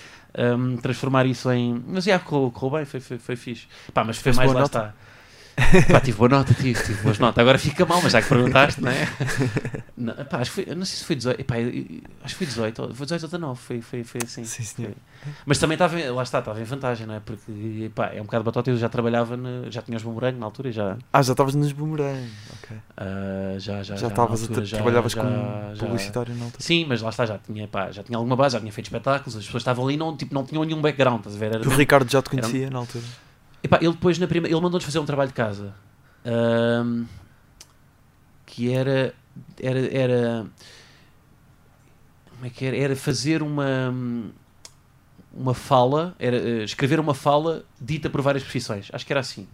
um, 0.58 0.76
transformar 0.78 1.26
isso 1.26 1.50
em. 1.52 1.82
Mas 1.88 2.04
já 2.04 2.20
correu, 2.20 2.52
correu 2.52 2.78
bem, 2.78 2.86
foi, 2.86 3.00
foi, 3.00 3.18
foi 3.18 3.36
fixe. 3.38 3.68
Pá, 3.94 4.04
mas 4.04 4.18
foi 4.18 4.34
mais 4.34 4.52
lá 4.52 4.60
nota? 4.62 4.78
está. 4.80 4.94
Pá, 5.92 6.00
tive 6.00 6.18
boa 6.18 6.30
nota, 6.30 6.54
tive, 6.54 6.82
tive 6.84 7.02
boas 7.02 7.20
notas. 7.20 7.42
Agora 7.42 7.58
fica 7.58 7.86
mal, 7.86 8.02
mas 8.02 8.12
já 8.14 8.22
que 8.22 8.30
perguntaste, 8.30 8.82
não 8.82 8.92
é? 8.92 9.08
Não, 10.00 10.14
pá, 10.14 10.38
acho 10.38 10.52
que 10.54 10.64
foi, 10.64 10.76
não 10.76 10.86
sei 10.86 10.98
se 11.00 11.04
foi 11.04 11.14
18, 11.18 11.42
epá, 11.42 11.60
eu- 11.60 11.68
eu- 11.70 11.86
acho 12.24 12.34
que 12.34 12.38
foi 12.38 12.48
18, 12.48 12.82
ou- 12.84 12.94
foi 12.96 13.06
18 13.06 13.24
ou 13.24 13.28
19, 13.28 13.60
foi, 13.60 13.82
foi, 13.82 14.04
foi 14.06 14.22
assim. 14.24 14.46
Sim, 14.46 14.64
senhor. 14.64 14.94
Foi. 15.22 15.34
Mas 15.46 15.58
também 15.58 15.76
estava, 15.76 15.98
lá 16.12 16.24
está, 16.24 16.40
estava 16.40 16.62
em 16.62 16.64
vantagem, 16.64 17.06
não 17.06 17.16
é? 17.16 17.20
Porque, 17.20 17.92
pá, 17.94 18.08
é 18.14 18.22
um 18.22 18.24
bocado 18.24 18.46
batota, 18.46 18.70
eu 18.72 18.78
já 18.78 18.88
trabalhava, 18.88 19.36
na- 19.36 19.70
já 19.70 19.82
tinha 19.82 19.98
os 19.98 20.04
bumerangue 20.04 20.40
na 20.40 20.46
altura, 20.46 20.72
já, 20.72 20.98
Ah, 21.12 21.22
já 21.22 21.34
estavas 21.34 21.54
nos 21.54 21.74
boomerang. 21.74 22.30
Ok. 22.64 22.78
ah, 22.96 23.56
já, 23.60 23.84
já, 23.84 23.98
Já 23.98 24.08
estavas 24.08 24.40
já- 24.64 24.78
trabalhavas 24.78 25.12
já- 25.12 25.22
como 25.22 25.76
já- 25.76 25.86
publicitário 25.86 26.34
na 26.36 26.46
altura. 26.46 26.64
Sim, 26.64 26.86
mas 26.88 27.02
lá 27.02 27.10
está, 27.10 27.26
já 27.26 27.38
tinha, 27.38 27.68
pá, 27.68 27.92
já 27.92 28.02
tinha 28.02 28.18
alguma 28.18 28.38
base, 28.38 28.54
já 28.54 28.62
tinha 28.62 28.72
feito 28.72 28.86
espetáculos, 28.88 29.36
as 29.36 29.44
pessoas 29.44 29.60
estavam 29.62 29.84
ali 29.84 29.96
e 29.96 29.98
não, 29.98 30.16
tipo, 30.16 30.34
não 30.34 30.46
tinham 30.46 30.64
nenhum 30.64 30.82
background, 30.82 31.18
estás 31.20 31.36
a 31.36 31.40
ver? 31.40 31.48
Era 31.48 31.56
o 31.58 31.60
mesmo- 31.66 31.76
Ricardo 31.78 32.10
já 32.10 32.22
te 32.22 32.30
era- 32.38 32.42
conhecia 32.42 32.70
na 32.70 32.80
altura? 32.80 33.04
Epá, 33.64 33.78
ele 33.82 33.92
depois 33.94 34.18
na 34.18 34.28
primeira, 34.28 34.54
ele 34.56 34.62
mandou-nos 34.62 34.86
fazer 34.86 35.00
um 35.00 35.06
trabalho 35.06 35.30
de 35.30 35.34
casa 35.36 35.74
ahm, 36.26 37.04
que 38.46 38.72
era, 38.74 39.14
era 39.62 39.80
era 39.96 40.46
como 42.32 42.46
é 42.46 42.50
que 42.50 42.66
era? 42.66 42.78
Era 42.78 42.96
fazer 42.96 43.42
uma 43.44 43.94
uma 45.32 45.54
fala, 45.54 46.16
era 46.18 46.38
eh, 46.38 46.64
escrever 46.64 47.00
uma 47.00 47.14
fala 47.14 47.64
dita 47.80 48.10
por 48.10 48.22
várias 48.22 48.44
profissões. 48.44 48.90
Acho 48.92 49.06
que 49.06 49.14
era 49.14 49.20
assim. 49.20 49.48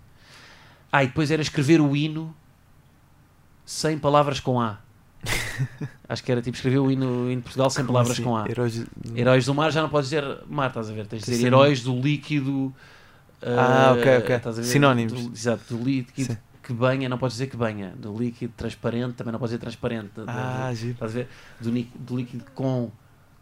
Ah, 0.91 1.03
e 1.03 1.07
depois 1.07 1.29
era 1.31 1.41
escrever 1.41 1.81
o 1.81 1.95
hino 1.95 2.33
sem 3.65 3.97
palavras 3.99 4.39
com 4.39 4.61
A. 4.61 4.77
Acho 6.07 6.23
que 6.23 6.31
era 6.31 6.41
tipo 6.41 6.55
escrever 6.55 6.77
o 6.77 6.89
hino, 6.91 7.29
hino 7.29 7.37
de 7.37 7.41
Portugal 7.43 7.69
sem 7.71 7.83
Como 7.83 7.93
palavras 7.93 8.13
assim? 8.13 8.23
com 8.23 8.37
A. 8.37 8.47
Heróis 8.47 8.77
do- 8.79 9.17
Heróis 9.19 9.45
do 9.45 9.53
mar 9.55 9.71
já 9.71 9.81
não 9.81 9.89
podes 9.89 10.09
dizer 10.09 10.23
mar, 10.47 10.67
estás 10.67 10.89
a 10.89 10.93
ver? 10.93 11.07
Tens 11.07 11.23
de 11.23 11.31
dizer 11.31 11.47
heróis 11.47 11.81
do 11.81 11.99
líquido. 11.99 12.73
Ah, 13.45 13.89
ah, 13.89 13.91
ok, 13.93 14.17
ok. 14.17 14.35
estás 14.35 14.57
a 14.59 14.61
ver? 14.61 14.67
Sinónimos. 14.67 15.13
Do, 15.13 15.31
exato, 15.33 15.75
do 15.77 15.83
líquido 15.83 16.33
Sim. 16.33 16.37
que 16.63 16.73
banha, 16.73 17.07
não 17.07 17.17
podes 17.17 17.35
dizer 17.37 17.47
que 17.47 17.55
banha. 17.57 17.93
Do 17.97 18.17
líquido 18.17 18.53
transparente 18.57 19.13
também 19.13 19.31
não 19.31 19.39
podes 19.39 19.51
dizer 19.51 19.61
transparente. 19.61 20.09
Do- 20.15 20.25
do- 20.25 20.31
Ah, 20.31 20.71
giro. 20.73 20.93
estás 20.93 21.11
a 21.11 21.13
ver? 21.15 21.27
Do, 21.61 21.71
do 21.71 22.15
líquido 22.17 22.43
com 22.55 22.89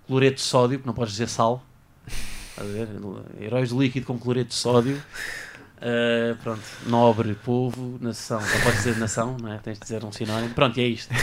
cloreto 0.05 0.35
de 0.35 0.41
sódio, 0.41 0.79
que 0.79 0.85
não 0.85 0.93
podes 0.93 1.13
dizer 1.13 1.29
sal. 1.29 1.63
Estás 2.07 2.69
a 2.69 2.71
ver? 2.73 2.87
Heróis 3.39 3.69
do 3.69 3.81
líquido 3.81 4.05
com 4.05 4.19
cloreto 4.19 4.49
de 4.49 4.55
sódio. 4.55 5.01
Ah, 5.81 6.35
pronto, 6.43 6.61
nobre, 6.85 7.33
povo, 7.35 7.97
nação. 8.01 8.39
Não 8.41 8.61
podes 8.61 8.77
dizer 8.83 8.97
nação, 8.97 9.37
não 9.41 9.51
é? 9.53 9.57
Tens 9.57 9.77
de 9.79 9.83
dizer 9.83 10.03
um 10.03 10.11
sinónimo. 10.11 10.53
Pronto, 10.53 10.77
e 10.79 10.83
é 10.83 10.87
isto. 10.87 11.13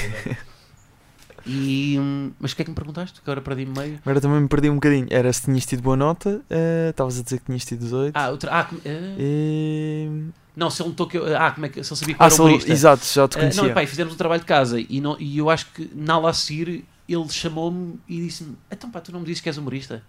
E, 1.46 1.98
mas 2.38 2.52
o 2.52 2.56
que 2.56 2.62
é 2.62 2.64
que 2.64 2.70
me 2.70 2.74
perguntaste? 2.74 3.20
Que 3.20 3.30
agora 3.30 3.40
perdi-me 3.40 3.72
meio. 3.78 3.98
Agora 4.04 4.20
também 4.20 4.40
me 4.40 4.48
perdi 4.48 4.68
um 4.70 4.74
bocadinho. 4.74 5.06
Era 5.10 5.32
se 5.32 5.42
tinhas 5.42 5.64
tido 5.66 5.82
boa 5.82 5.96
nota, 5.96 6.40
eh, 6.50 6.88
estavas 6.90 7.18
a 7.18 7.22
dizer 7.22 7.38
que 7.40 7.46
tinhas 7.46 7.64
tido 7.64 7.80
18. 7.80 8.14
Ah, 8.16 8.28
outra, 8.30 8.50
ah, 8.60 8.64
como- 8.64 8.80
ah, 8.84 9.16
E... 9.18 10.08
não, 10.56 10.70
se 10.70 10.82
ele 10.82 10.90
notou 10.90 11.06
que 11.06 11.16
eu, 11.18 11.36
ah, 11.36 11.50
como 11.50 11.66
é 11.66 11.68
que 11.68 11.82
se 11.82 11.90
ele 11.92 11.98
sabia 11.98 12.14
que 12.14 12.22
Ah, 12.22 12.26
era 12.26 12.34
humorista. 12.34 12.72
exato, 12.72 13.04
já 13.06 13.26
te 13.28 13.36
conhecia. 13.38 13.62
não, 13.62 13.68
e 13.70 13.72
pá, 13.74 13.82
e 13.82 13.86
fizemos 13.86 14.12
um 14.12 14.16
trabalho 14.16 14.40
de 14.40 14.46
casa 14.46 14.80
e, 14.80 15.00
não, 15.00 15.16
e 15.18 15.38
eu 15.38 15.48
acho 15.50 15.66
que 15.72 15.90
na 15.94 16.14
aula 16.14 16.30
a 16.30 16.32
seguir 16.32 16.84
ele 17.08 17.28
chamou-me 17.28 17.98
e 18.08 18.20
disse-me: 18.20 18.56
Então, 18.70 18.90
pá, 18.90 19.00
tu 19.00 19.10
não 19.12 19.20
me 19.20 19.26
dizes 19.26 19.40
que 19.40 19.48
és 19.48 19.56
humorista? 19.58 20.02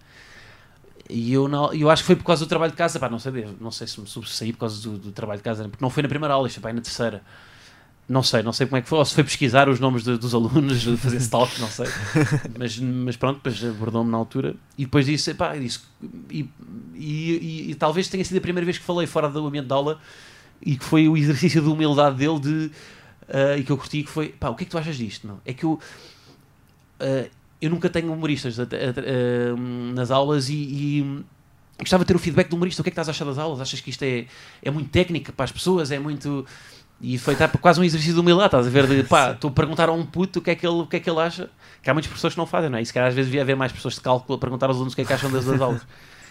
E 1.10 1.32
eu, 1.32 1.48
não, 1.48 1.72
eu 1.74 1.90
acho 1.90 2.02
que 2.02 2.06
foi 2.06 2.16
por 2.16 2.24
causa 2.24 2.44
do 2.44 2.48
trabalho 2.48 2.70
de 2.70 2.76
casa, 2.78 2.98
pá, 3.00 3.08
não 3.08 3.18
sei, 3.18 3.32
não 3.60 3.70
sei 3.72 3.86
se 3.86 4.00
me 4.00 4.06
sobressaí 4.06 4.52
por 4.52 4.60
causa 4.60 4.80
do, 4.82 4.96
do 4.98 5.12
trabalho 5.12 5.38
de 5.38 5.44
casa, 5.44 5.64
porque 5.68 5.82
não 5.82 5.90
foi 5.90 6.02
na 6.02 6.08
primeira 6.08 6.32
aula, 6.34 6.46
isto 6.46 6.60
pá, 6.60 6.72
na 6.72 6.80
terceira. 6.80 7.22
Não 8.08 8.22
sei, 8.22 8.42
não 8.42 8.52
sei 8.52 8.66
como 8.66 8.76
é 8.78 8.82
que 8.82 8.88
foi, 8.88 8.98
ou 8.98 9.04
se 9.04 9.14
foi 9.14 9.24
pesquisar 9.24 9.68
os 9.68 9.78
nomes 9.80 10.02
de- 10.02 10.18
dos 10.18 10.34
alunos, 10.34 10.80
de 10.80 10.96
fazer 10.96 11.16
stalk, 11.18 11.58
não 11.60 11.68
sei. 11.68 11.86
Mas, 12.58 12.76
mas 12.78 13.16
pronto, 13.16 13.36
depois 13.36 13.64
abordou-me 13.64 14.10
na 14.10 14.18
altura 14.18 14.54
e 14.76 14.84
depois 14.84 15.06
disse, 15.06 15.32
pá, 15.34 15.56
disse 15.56 15.80
e, 16.28 16.46
e, 16.94 17.32
e- 17.68 17.70
e 17.70 17.74
talvez 17.74 18.08
tenha 18.08 18.24
sido 18.24 18.36
a 18.36 18.40
primeira 18.40 18.64
vez 18.66 18.76
que 18.76 18.84
falei 18.84 19.06
fora 19.06 19.28
do 19.30 19.46
ambiente 19.46 19.66
de 19.68 19.72
aula 19.72 19.98
e 20.60 20.76
que 20.76 20.84
foi 20.84 21.08
o 21.08 21.16
exercício 21.16 21.62
de 21.62 21.68
humildade 21.68 22.16
dele 22.16 22.38
de, 22.40 22.70
ah, 23.28 23.56
e 23.56 23.62
que 23.62 23.70
eu 23.72 23.78
curti, 23.78 24.02
que 24.02 24.10
foi, 24.10 24.28
pá, 24.30 24.48
o 24.50 24.54
que 24.56 24.64
é 24.64 24.66
que 24.66 24.70
tu 24.70 24.78
achas 24.78 24.96
disto? 24.96 25.26
Não? 25.26 25.40
É 25.46 25.52
que 25.54 25.64
eu, 25.64 25.78
ah, 27.00 27.28
eu 27.60 27.70
nunca 27.70 27.88
tenho 27.88 28.12
humoristas 28.12 28.58
a- 28.58 28.64
a- 28.64 28.66
a- 28.66 29.56
nas 29.94 30.10
aulas 30.10 30.48
e, 30.48 30.54
e 30.54 31.24
gostava 31.78 32.04
de 32.04 32.08
ter 32.08 32.16
o 32.16 32.18
feedback 32.18 32.48
do 32.48 32.56
humorista, 32.56 32.82
o 32.82 32.84
que 32.84 32.88
é 32.88 32.90
que 32.90 32.94
estás 32.94 33.08
a 33.08 33.12
achar 33.12 33.24
das 33.24 33.38
aulas? 33.38 33.60
Achas 33.60 33.80
que 33.80 33.90
isto 33.90 34.02
é, 34.02 34.26
é 34.62 34.70
muito 34.70 34.90
técnica 34.90 35.32
para 35.32 35.44
as 35.44 35.52
pessoas, 35.52 35.90
é 35.90 35.98
muito... 35.98 36.44
E 37.02 37.18
foi 37.18 37.34
tá, 37.34 37.48
quase 37.48 37.80
um 37.80 37.84
exercício 37.84 38.14
de 38.14 38.20
humildade, 38.20 38.46
estás 38.46 38.66
a 38.66 38.70
ver? 38.70 38.86
De, 38.86 39.02
pá, 39.02 39.32
estou 39.32 39.50
a 39.50 39.52
perguntar 39.52 39.88
a 39.88 39.92
um 39.92 40.06
puto 40.06 40.38
o 40.38 40.42
que, 40.42 40.50
é 40.52 40.54
que 40.54 40.64
ele, 40.64 40.76
o 40.82 40.86
que 40.86 40.96
é 40.96 41.00
que 41.00 41.10
ele 41.10 41.18
acha, 41.18 41.50
que 41.82 41.90
há 41.90 41.92
muitas 41.92 42.12
pessoas 42.12 42.32
que 42.32 42.38
não 42.38 42.46
fazem, 42.46 42.70
não 42.70 42.78
é? 42.78 42.82
E 42.82 42.86
se 42.86 42.92
calhar 42.92 43.08
às 43.08 43.14
vezes 43.14 43.28
devia 43.28 43.42
haver 43.42 43.56
mais 43.56 43.72
pessoas 43.72 43.94
de 43.94 44.00
cálculo 44.00 44.36
a 44.36 44.40
perguntar 44.40 44.66
aos 44.66 44.76
alunos 44.76 44.92
o 44.92 44.96
que 44.96 45.02
é 45.02 45.04
que 45.04 45.12
acham 45.12 45.30
das, 45.30 45.44
das 45.44 45.60
aulas. 45.60 45.82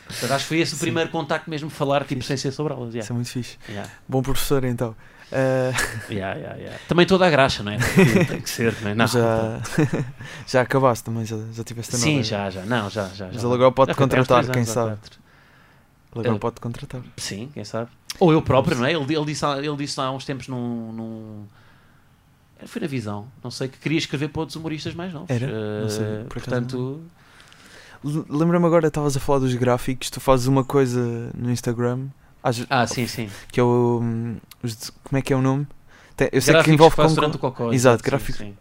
Portanto, 0.07 0.31
acho 0.31 0.43
que 0.45 0.47
foi 0.49 0.59
esse 0.59 0.75
o 0.75 0.77
primeiro 0.77 1.09
contacto 1.09 1.49
mesmo, 1.49 1.69
falar 1.69 2.05
tipo, 2.05 2.23
sem 2.23 2.37
ser 2.37 2.51
sobre 2.51 2.71
aulas. 2.73 2.89
Isso 2.95 2.97
Yeah. 2.97 3.13
é 3.13 3.15
muito 3.15 3.29
fixe. 3.29 3.57
Yeah. 3.69 3.89
Bom 4.07 4.21
professor, 4.21 4.63
então. 4.63 4.95
Eh, 5.31 5.71
Yeah, 6.09 6.37
yeah, 6.39 6.57
yeah. 6.57 6.77
Também 6.87 7.05
toda 7.05 7.25
a 7.25 7.29
graxa, 7.29 7.63
não 7.63 7.71
é? 7.71 7.77
Tem, 8.27 8.41
que 8.41 8.49
ser, 8.49 8.75
não 8.81 8.91
é? 8.91 8.95
Não, 8.95 9.07
já, 9.07 9.61
já 10.47 10.61
acabaste 10.61 11.03
também, 11.05 11.25
já, 11.25 11.37
já 11.53 11.63
tiveste 11.63 11.95
a. 11.95 11.99
Sim, 11.99 12.23
já, 12.23 12.49
já. 12.49 12.63
Não, 12.63 12.89
já, 12.89 13.07
já. 13.09 13.29
Mas 13.31 13.43
ele 13.43 13.53
agora 13.53 13.71
pode 13.71 13.91
Já 13.91 13.95
contratar, 13.95 14.45
quem 14.49 14.65
sabe. 14.65 14.91
quatro. 14.97 15.20
Ele 16.13 16.19
agora 16.21 16.35
Eh, 16.35 16.39
pode 16.39 16.59
contratar. 16.59 17.01
Sim, 17.17 17.49
quem 17.53 17.63
sabe. 17.63 17.89
Ou 18.19 18.31
eu 18.33 18.41
próprio, 18.41 18.77
não 18.77 18.85
é? 18.85 18.91
Ele, 18.93 19.15
ele, 19.15 19.25
disse, 19.25 19.45
há- 19.45 19.57
ele 19.57 19.75
disse 19.77 19.99
há 19.99 20.11
uns 20.11 20.25
tempos 20.25 20.47
num, 20.47 20.91
num- 20.91 21.45
Foi 22.65 22.81
na 22.81 22.87
visão, 22.87 23.27
não 23.43 23.49
sei, 23.49 23.67
que 23.69 23.77
queria 23.79 23.97
escrever 23.97 24.27
para 24.29 24.41
outros 24.41 24.55
humoristas 24.55 24.93
mais 24.93 25.11
novos. 25.13 25.29
Era? 25.29 25.45
Eh, 25.47 25.81
Não 25.81 25.89
sei, 25.89 26.05
por 26.29 26.37
acaso 26.37 26.49
portanto, 26.61 27.01
Lembra-me 28.29 28.65
agora, 28.65 28.87
estavas 28.87 29.15
a 29.15 29.19
falar 29.19 29.39
dos 29.39 29.53
gráficos, 29.53 30.09
tu 30.09 30.19
fazes 30.19 30.47
uma 30.47 30.63
coisa 30.63 31.31
no 31.35 31.51
Instagram, 31.51 32.07
às- 32.43 32.65
ah, 32.69 32.85
sim, 32.87 33.05
sim. 33.07 33.29
que 33.51 33.59
é 33.59 33.63
o. 33.63 33.99
hum, 34.01 34.37
como 35.03 35.17
é 35.17 35.21
que 35.21 35.31
é 35.31 35.35
o 35.35 35.41
nome? 35.41 35.67
Eu 36.31 36.41
sei 36.41 36.53
Gráficos 36.53 36.63
que 36.65 36.71
envolve 36.71 36.95
faço 36.95 37.09
com, 37.09 37.21
durante 37.21 37.35
o 37.35 37.39
cocó. 37.39 37.71
Exato, 37.71 38.03
sim, 38.19 38.33
sim. 38.33 38.57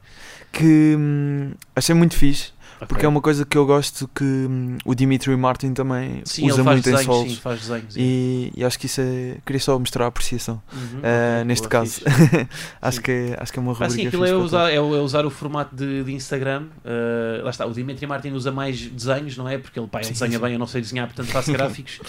que 0.53 0.95
hum, 0.99 1.53
achei 1.75 1.95
muito 1.95 2.17
fixe 2.17 2.53
Porque 2.89 3.05
é 3.05 3.09
uma 3.09 3.21
coisa 3.21 3.45
que 3.45 3.59
eu 3.59 3.67
gosto 3.67 4.09
que 4.15 4.25
hum, 4.25 4.79
o 4.87 4.95
Dimitri 4.95 5.37
Martin 5.37 5.75
também 5.75 6.23
Sim, 6.25 6.47
usa 6.51 6.65
muito 6.65 6.79
em 6.89 6.93
desenhos, 6.93 7.05
solos. 7.05 7.31
sim, 7.33 7.37
faz 7.37 7.61
desenhos. 7.61 7.97
é. 7.97 8.01
E, 8.01 8.53
e 8.57 8.65
acho 8.65 8.79
que 8.79 8.87
isso 8.87 9.01
é. 9.03 9.37
Queria 9.45 9.61
só 9.61 9.79
mostrar 9.79 10.07
a 10.07 10.09
apreciação. 10.09 10.63
Uhum, 10.73 11.01
eh, 11.03 11.35
ok, 11.37 11.45
neste 11.45 11.63
boa, 11.69 11.71
caso. 11.71 12.01
acho, 12.81 12.97
Sim. 12.97 13.03
que 13.03 13.11
é, 13.11 13.37
acho 13.39 13.53
que 13.53 13.59
é 13.59 13.63
uma 13.63 13.73
Ah, 13.73 13.75
rubrica. 13.75 13.95
sim, 13.95 14.07
aquilo 14.07 14.25
é 14.25 14.35
usar, 14.35 14.71
é, 14.71 14.81
o- 14.81 15.03
usar 15.05 15.27
o 15.27 15.31
formato 15.31 15.77
de, 15.77 16.03
de 16.05 16.13
Instagram. 16.13 16.69
Uh, 16.85 17.45
lá 17.45 17.51
está, 17.51 17.67
o 17.67 17.73
Dimitri 17.73 18.07
Martin 18.07 18.31
usa 18.31 18.51
mais 18.51 18.81
desenhos, 18.81 19.37
não 19.37 19.47
é? 19.49 19.59
Porque 19.59 19.79
ele, 19.79 19.87
pá, 19.89 19.99
ele 19.99 20.07
Sim, 20.07 20.13
desenha 20.13 20.39
bem, 20.39 20.55
eu 20.55 20.59
não 20.59 20.67
sei 20.67 20.81
desenhar, 20.81 21.07
portanto 21.07 21.27
faço 21.29 21.53
gráficos. 21.53 22.01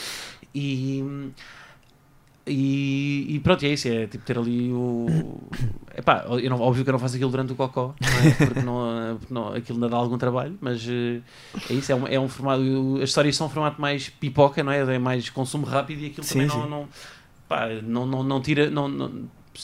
E, 0.56 1.04
e, 2.52 3.36
e 3.36 3.40
pronto, 3.40 3.66
é 3.66 3.70
isso. 3.70 3.88
É 3.88 4.08
tipo 4.08 4.24
ter 4.26 4.38
ali 4.38 4.72
o. 4.72 5.08
Epá, 5.96 6.26
eu 6.42 6.50
não, 6.50 6.60
óbvio 6.60 6.84
que 6.84 6.90
eu 6.90 6.94
não 6.94 7.00
faço 7.00 7.16
aquilo 7.16 7.32
durante 7.32 7.54
o 7.54 7.56
cocó, 7.56 7.96
não 8.00 8.10
é? 8.10 8.34
Porque 8.34 8.62
não, 8.62 9.18
porque 9.18 9.34
não, 9.34 9.54
aquilo 9.54 9.78
ainda 9.78 9.90
dá 9.90 9.98
algum 9.98 10.18
trabalho, 10.18 10.58
mas 10.62 10.86
eh, 10.88 11.22
é 11.70 11.74
isso. 11.74 11.92
É 11.92 11.96
um, 11.96 12.08
é 12.08 12.20
um 12.20 12.28
formato. 12.28 12.62
As 13.02 13.10
histórias 13.10 13.36
são 13.36 13.48
um 13.48 13.50
formato 13.50 13.80
mais 13.80 14.10
pipoca, 14.10 14.64
não 14.64 14.72
é? 14.72 14.80
É 14.80 15.00
mais 15.00 15.30
consumo 15.30 15.66
rápido 15.66 16.02
e 16.02 16.08
aquilo 16.08 16.24
Sim, 16.24 16.48
também 16.48 16.48
não, 16.48 16.64
sim. 16.64 16.70
não, 16.70 16.88
pá, 17.48 17.68
não, 17.84 18.06
não, 18.06 18.24
não 18.24 18.42
tira. 18.42 18.70
Não, 18.70 18.88
não, 18.88 19.10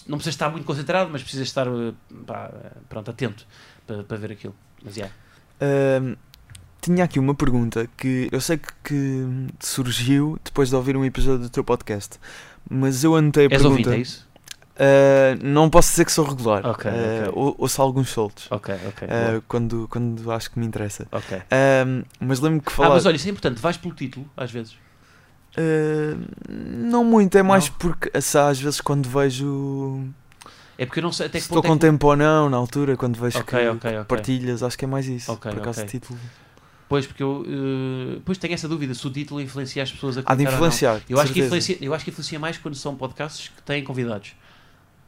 não 0.05 0.17
precisa 0.17 0.29
estar 0.29 0.49
muito 0.49 0.65
concentrado, 0.65 1.09
mas 1.11 1.21
precisa 1.21 1.43
estar 1.43 1.67
eh, 1.67 1.93
pá, 2.25 2.51
pronto, 2.89 3.11
atento 3.11 3.45
para, 3.85 4.03
para 4.03 4.17
ver 4.17 4.31
aquilo. 4.31 4.55
Mas 4.83 4.95
yeah. 4.95 5.13
Ahm, 5.59 6.15
tinha 6.81 7.03
aqui 7.03 7.19
uma 7.19 7.35
pergunta 7.35 7.89
que 7.97 8.29
eu 8.31 8.39
sei 8.39 8.57
que, 8.57 8.71
que 8.83 9.25
surgiu 9.59 10.39
depois 10.43 10.69
de 10.69 10.75
ouvir 10.75 10.95
um 10.95 11.03
episódio 11.03 11.39
do 11.39 11.49
teu 11.49 11.63
podcast, 11.63 12.19
mas 12.69 13.03
eu 13.03 13.15
anotei 13.15 13.45
a 13.45 13.49
És 13.49 13.61
pergunta. 13.61 13.89
ouvinte, 13.89 13.89
é 13.89 13.97
isso? 13.97 14.27
Ah, 14.79 15.35
não 15.41 15.69
posso 15.69 15.89
dizer 15.91 16.05
que 16.05 16.11
sou 16.11 16.25
regular. 16.25 16.65
Ok, 16.65 16.89
Ah, 16.91 17.29
ok. 17.29 17.33
ou- 17.33 17.55
ouço 17.57 17.81
alguns 17.81 18.09
soltos 18.09 18.47
Ok, 18.51 18.75
ok. 18.87 19.07
ah, 19.09 19.29
boa. 19.31 19.43
quando, 19.47 19.87
quando 19.89 20.31
acho 20.31 20.51
que 20.51 20.59
me 20.59 20.65
interessa. 20.67 21.07
ok. 21.11 21.41
Ahm, 21.51 22.03
mas 22.19 22.39
lembro-me 22.39 22.61
que 22.61 22.71
Ah, 22.71 22.75
falar. 22.75 22.89
mas 22.95 23.05
olha, 23.05 23.15
isso 23.15 23.27
é 23.27 23.31
importante, 23.31 23.59
vais 23.59 23.77
pelo 23.77 23.93
título, 23.95 24.29
às 24.37 24.51
vezes. 24.51 24.75
Ah, 25.57 26.15
não 26.49 27.03
muito, 27.03 27.35
é 27.37 27.41
mais 27.43 27.69
Não? 27.69 27.75
porque 27.79 28.11
às 28.13 28.59
vezes 28.59 28.79
quando 28.81 29.09
vejo 29.09 30.03
É 30.77 30.85
porque 30.85 30.99
eu 30.99 31.03
não 31.03 31.11
sei 31.11 31.25
até 31.25 31.39
se 31.39 31.47
que 31.47 31.51
estou 31.51 31.63
ponto 31.63 31.71
com 31.71 31.73
é 31.73 31.79
que... 31.79 31.81
tempo 31.81 32.07
ou 32.07 32.15
não, 32.15 32.47
na 32.49 32.57
altura, 32.57 32.95
quando 32.95 33.17
vejo 33.19 33.43
que, 33.43 33.51
que 33.79 34.03
partilhas, 34.07 34.61
acho 34.61 34.77
que 34.77 34.85
é 34.85 34.87
mais 34.87 35.07
isso. 35.07 35.31
Ok, 35.31 35.51
por 35.51 35.59
acaso 35.59 35.79
ok. 35.81 35.89
título. 35.89 36.19
Pois, 36.89 37.05
porque 37.05 37.21
eu 37.21 37.45
eh, 37.45 38.19
pois 38.23 38.37
tenho 38.37 38.53
essa 38.53 38.67
dúvida 38.67 38.93
se 38.93 39.05
o 39.05 39.09
título 39.09 39.41
influencia 39.41 39.83
as 39.83 39.91
pessoas 39.91 40.17
a 40.17 40.23
Há 40.25 40.35
de 40.35 40.43
influenciar. 40.43 41.01
Eu 41.09 41.19
acho, 41.19 41.33
que 41.33 41.41
influencia, 41.41 41.77
eu 41.81 41.93
acho 41.93 42.05
que 42.05 42.11
influencia 42.11 42.39
mais 42.39 42.57
quando 42.57 42.75
são 42.75 42.95
podcasts 42.95 43.49
que 43.49 43.61
têm 43.61 43.83
convidados. 43.83 44.33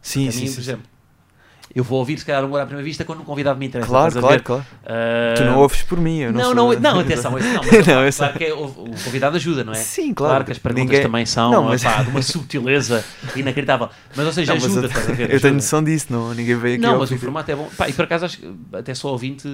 Sim, 0.01 0.29
sim, 0.29 0.41
mim, 0.41 0.47
sim, 0.47 0.53
por 0.53 0.61
exemplo, 0.61 0.85
eu 1.73 1.83
vou 1.83 1.99
ouvir 1.99 2.17
se 2.17 2.25
calhar 2.25 2.43
Amor 2.43 2.59
à 2.59 2.65
Primeira 2.65 2.83
Vista 2.85 3.03
quando 3.05 3.21
um 3.21 3.23
convidado 3.25 3.59
me 3.59 3.67
interessa. 3.67 3.89
Claro, 3.89 4.19
claro, 4.19 4.43
claro. 4.43 4.65
Ah, 4.85 5.33
Tu 5.37 5.43
não 5.43 5.59
ouves 5.59 5.83
por 5.83 5.99
mim, 5.99 6.19
eu 6.19 6.31
não 6.31 6.39
não, 6.39 6.45
sou- 6.45 6.79
não, 6.79 6.93
não, 6.95 6.99
atenção, 6.99 7.37
isso 7.37 7.47
não, 7.47 7.61
mas, 7.71 7.87
Não, 7.87 8.03
eu 8.05 8.13
claro 8.13 8.37
que 8.37 8.43
é, 8.43 8.53
o, 8.53 8.63
o 8.65 8.95
convidado 9.03 9.35
ajuda, 9.35 9.63
não 9.63 9.73
é? 9.73 9.75
Sim, 9.77 10.13
Claro, 10.13 10.31
claro. 10.31 10.45
que 10.45 10.51
as 10.51 10.57
perguntas 10.57 10.85
ninguém- 10.89 11.01
também 11.03 11.25
são 11.25 11.51
Não, 11.51 11.63
mas- 11.65 11.83
pá, 11.83 12.01
de 12.03 12.09
uma 12.09 12.21
subtileza 12.21 13.03
inacreditável. 13.35 13.89
Mas 14.15 14.25
ou 14.25 14.31
seja, 14.33 14.53
Não, 14.55 14.65
ajuda, 14.65 14.81
eu, 14.81 14.85
estás 14.87 15.09
a 15.09 15.13
ver? 15.13 15.21
eu 15.23 15.27
tenho 15.27 15.35
ajuda. 15.37 15.51
noção 15.51 15.83
disso, 15.83 16.07
não, 16.09 16.33
ninguém 16.33 16.55
veio 16.55 16.75
aqui 16.75 16.83
Não, 16.83 16.99
mas 16.99 17.09
o 17.09 17.13
vídeo. 17.13 17.19
formato 17.25 17.51
é 17.51 17.55
bom. 17.55 17.69
Pá, 17.77 17.87
e 17.89 17.93
por 17.93 18.05
acaso 18.05 18.25
acho 18.25 18.37
que 18.39 18.51
até 18.73 18.93
só 18.93 19.09
ouvinte, 19.09 19.47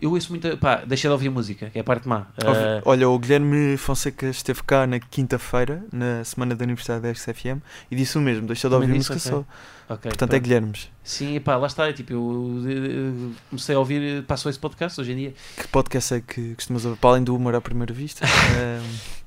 eu 0.00 0.10
ouço 0.12 0.30
muito. 0.30 0.56
Pá, 0.58 0.82
deixei 0.86 1.08
de 1.08 1.12
ouvir 1.12 1.28
música, 1.30 1.70
que 1.70 1.78
é 1.78 1.80
a 1.80 1.84
parte 1.84 2.08
má. 2.08 2.26
Ah, 2.44 2.80
Olha, 2.84 3.08
o 3.08 3.18
Guilherme 3.18 3.76
Fonseca 3.76 4.26
esteve 4.26 4.62
cá 4.64 4.86
na 4.86 4.98
quinta-feira, 4.98 5.82
na 5.92 6.24
semana 6.24 6.54
da 6.54 6.64
Universidade 6.64 7.02
da 7.02 7.14
XFM, 7.14 7.60
e 7.90 7.96
disse 7.96 8.18
o 8.18 8.20
mesmo, 8.20 8.46
deixou 8.46 8.68
de 8.68 8.74
ouvir 8.76 8.88
música 8.92 9.18
só. 9.18 9.44
Ok, 9.88 10.10
Portanto, 10.10 10.22
é 10.22 10.26
pronto. 10.38 10.42
Guilhermes. 10.42 10.88
Sim, 11.04 11.38
pá, 11.40 11.56
lá 11.56 11.66
está. 11.66 11.88
é 11.88 11.92
Tipo, 11.92 12.12
eu 12.12 12.62
eh, 12.66 13.34
comecei 13.50 13.74
a 13.74 13.78
ouvir, 13.78 14.22
passou 14.24 14.48
esse 14.50 14.58
podcast 14.58 15.00
hoje 15.00 15.12
em 15.12 15.16
dia. 15.16 15.34
Que 15.56 15.68
podcast 15.68 16.14
é 16.14 16.20
que 16.20 16.54
costumas 16.54 16.84
ouvir? 16.84 16.98
Para 16.98 17.10
além 17.10 17.24
do 17.24 17.34
humor 17.34 17.54
à 17.54 17.60
primeira 17.60 17.92
vista? 17.92 18.24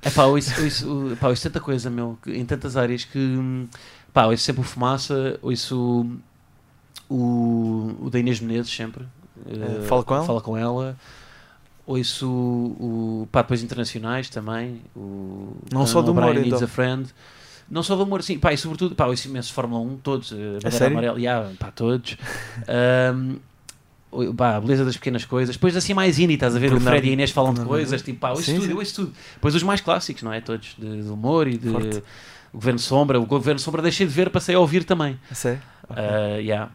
É 0.01 0.09
pá, 0.11 0.25
ouço, 0.25 0.61
ouço, 0.61 1.17
pá, 1.19 1.29
ouço 1.29 1.41
tanta 1.41 1.59
coisa, 1.59 1.89
meu, 1.89 2.15
em 2.27 2.45
tantas 2.45 2.77
áreas 2.77 3.03
que. 3.05 3.67
Pá, 4.13 4.27
ouço 4.27 4.43
sempre 4.43 4.61
o 4.61 4.63
Fumaça, 4.63 5.39
ouço 5.41 6.05
o, 7.09 7.95
o 7.99 8.09
da 8.11 8.19
Inês 8.19 8.39
Menezes 8.39 8.71
sempre. 8.71 9.03
eh, 9.47 9.81
Fala 9.87 10.03
com 10.03 10.15
ela? 10.15 10.25
Fala 10.25 10.41
com 10.41 10.57
ela. 10.57 10.95
Ouço 11.87 12.27
o, 12.29 13.21
o 13.23 13.27
pá, 13.31 13.41
depois 13.41 13.61
internacionais 13.63 14.29
também. 14.29 14.81
O, 14.95 15.55
Não 15.71 15.85
só 15.87 16.01
do 16.01 16.11
humor, 16.11 16.25
O'Brien 16.25 16.43
Needs 16.45 16.61
então. 16.61 16.65
a 16.67 16.69
Friend. 16.71 17.09
Não 17.69 17.81
só 17.81 17.95
do 17.95 18.03
humor, 18.03 18.21
sim, 18.21 18.37
pá, 18.37 18.53
e 18.53 18.57
sobretudo, 18.57 18.93
pá, 18.95 19.05
ouço 19.07 19.27
imenso 19.27 19.51
Fórmula 19.53 19.81
1, 19.81 19.97
todos, 19.97 20.31
eh, 20.31 20.35
Bandeira 20.35 20.71
sério? 20.71 20.93
Amarela, 20.97 21.19
yeah, 21.19 21.49
pá, 21.57 21.71
todos. 21.71 22.15
O- 24.11 24.33
pá, 24.33 24.55
a 24.55 24.61
beleza 24.61 24.85
das 24.85 24.95
pequenas 24.95 25.25
coisas. 25.25 25.55
Depois 25.55 25.75
assim 25.75 25.93
mais 25.93 26.17
indie, 26.19 26.35
estás 26.35 26.55
a 26.55 26.59
ver? 26.59 26.69
Bernardo- 26.69 26.87
o 26.87 26.89
Fred 26.89 27.07
e 27.07 27.09
a 27.09 27.13
Inês 27.13 27.31
falam 27.31 27.53
de 27.53 27.61
coisas, 27.65 28.01
tipo, 28.01 28.19
pá, 28.19 28.29
ouço 28.29 28.43
Sim, 28.43 28.55
tudo, 28.55 28.67
sim. 28.67 28.73
ouço 28.73 28.95
tudo. 28.95 29.13
Depois 29.33 29.55
os 29.55 29.63
mais 29.63 29.81
clássicos, 29.81 30.23
não 30.23 30.31
é? 30.31 30.39
Todos, 30.39 30.75
de, 30.77 31.01
de 31.03 31.09
humor 31.09 31.47
e 31.47 31.57
de 31.57 31.69
Forte. 31.69 32.03
Governo 32.53 32.79
Sombra. 32.79 33.19
O 33.19 33.25
Governo 33.25 33.59
Sombra 33.59 33.81
deixei 33.81 34.07
de 34.07 34.13
ver, 34.13 34.29
passei 34.29 34.55
a 34.55 34.59
ouvir 34.59 34.85
também. 34.85 35.19
a 35.29 35.35
sério? 35.35 35.61
Ok. 35.89 36.01
Ah, 36.01 36.37
yeah. 36.37 36.71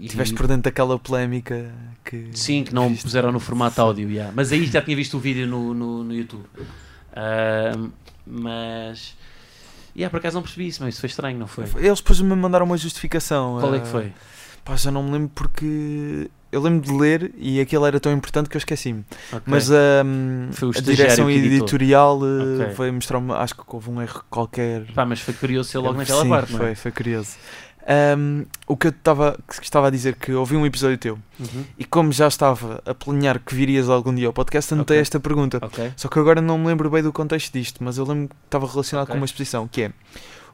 E- 0.00 0.06
Estiveste 0.06 0.34
por 0.34 0.48
dentro 0.48 0.62
daquela 0.62 0.98
polémica 0.98 1.72
que. 2.04 2.30
Sim, 2.32 2.64
que 2.64 2.74
não 2.74 2.88
viste. 2.88 3.02
puseram 3.04 3.30
no 3.30 3.38
formato 3.38 3.80
áudio, 3.80 4.10
yeah. 4.10 4.32
mas 4.34 4.50
aí 4.50 4.66
já 4.66 4.82
tinha 4.82 4.96
visto 4.96 5.16
o 5.16 5.20
vídeo 5.20 5.46
no, 5.46 5.72
no, 5.72 6.02
no 6.02 6.12
YouTube. 6.12 6.44
Ah, 7.14 7.78
mas, 8.26 9.14
yeah, 9.96 10.10
por 10.10 10.18
acaso 10.18 10.34
não 10.36 10.42
percebi 10.42 10.66
isso, 10.68 10.82
mas 10.82 10.94
isso 10.94 11.00
foi 11.00 11.08
estranho, 11.08 11.38
não 11.38 11.46
foi? 11.46 11.64
Eles 11.76 12.00
depois 12.00 12.20
me 12.20 12.34
mandaram 12.34 12.66
uma 12.66 12.76
justificação. 12.76 13.58
Qual 13.60 13.74
é 13.74 13.78
eh, 13.78 13.80
que 13.80 13.88
foi? 13.88 14.12
Pá, 14.64 14.76
já 14.76 14.90
não 14.90 15.02
me 15.02 15.12
lembro 15.12 15.30
porque. 15.34 16.30
Eu 16.52 16.60
lembro 16.60 16.80
de 16.80 16.92
ler 16.92 17.32
e 17.38 17.60
aquilo 17.60 17.86
era 17.86 18.00
tão 18.00 18.12
importante 18.12 18.48
que 18.50 18.56
eu 18.56 18.58
esqueci-me. 18.58 19.04
Ok. 19.32 19.42
Mas 19.46 19.68
Foi 20.52 20.68
o 20.68 20.72
a 20.76 20.80
direção 20.80 21.30
editorial 21.30 22.18
eh, 22.24 22.64
Ok. 22.64 22.74
veio 22.76 22.92
mostrar-me. 22.94 23.32
Acho 23.34 23.54
que 23.54 23.62
houve 23.68 23.88
um 23.88 24.02
erro 24.02 24.24
qualquer. 24.28 24.84
Pá, 24.92 25.06
mas 25.06 25.20
foi 25.20 25.32
curioso 25.32 25.70
ser 25.70 25.78
logo 25.78 25.96
naquela 25.96 26.22
Sim, 26.22 26.28
parte, 26.28 26.50
não 26.52 26.58
foi, 26.58 26.70
é? 26.72 26.74
foi 26.74 26.90
curioso. 26.90 27.36
Ahm, 27.86 28.44
o 28.66 28.76
que 28.76 28.86
eu 28.88 28.90
estava 28.90 29.38
que 29.48 29.64
estava 29.64 29.88
a 29.88 29.90
dizer 29.90 30.14
que 30.14 30.32
ouvi 30.32 30.54
um 30.56 30.64
episódio 30.66 30.98
teu 30.98 31.18
Uhum. 31.38 31.64
e 31.78 31.84
como 31.84 32.12
já 32.12 32.28
estava 32.28 32.82
a 32.86 32.94
planear 32.94 33.40
que 33.40 33.54
virias 33.54 33.88
algum 33.88 34.14
dia 34.14 34.26
ao 34.26 34.32
podcast, 34.32 34.74
anotei 34.74 34.96
Ok. 34.98 35.02
esta 35.02 35.18
pergunta. 35.18 35.58
Ok. 35.62 35.92
Só 35.96 36.08
que 36.08 36.18
agora 36.18 36.40
não 36.40 36.58
me 36.58 36.66
lembro 36.66 36.90
bem 36.90 37.02
do 37.02 37.12
contexto 37.12 37.52
disto, 37.52 37.82
mas 37.82 37.96
eu 37.98 38.04
lembro 38.04 38.28
que 38.28 38.34
estava 38.44 38.66
relacionado 38.66 39.04
Ok. 39.04 39.12
com 39.14 39.18
uma 39.20 39.24
exposição, 39.24 39.66
que 39.66 39.82
é 39.82 39.92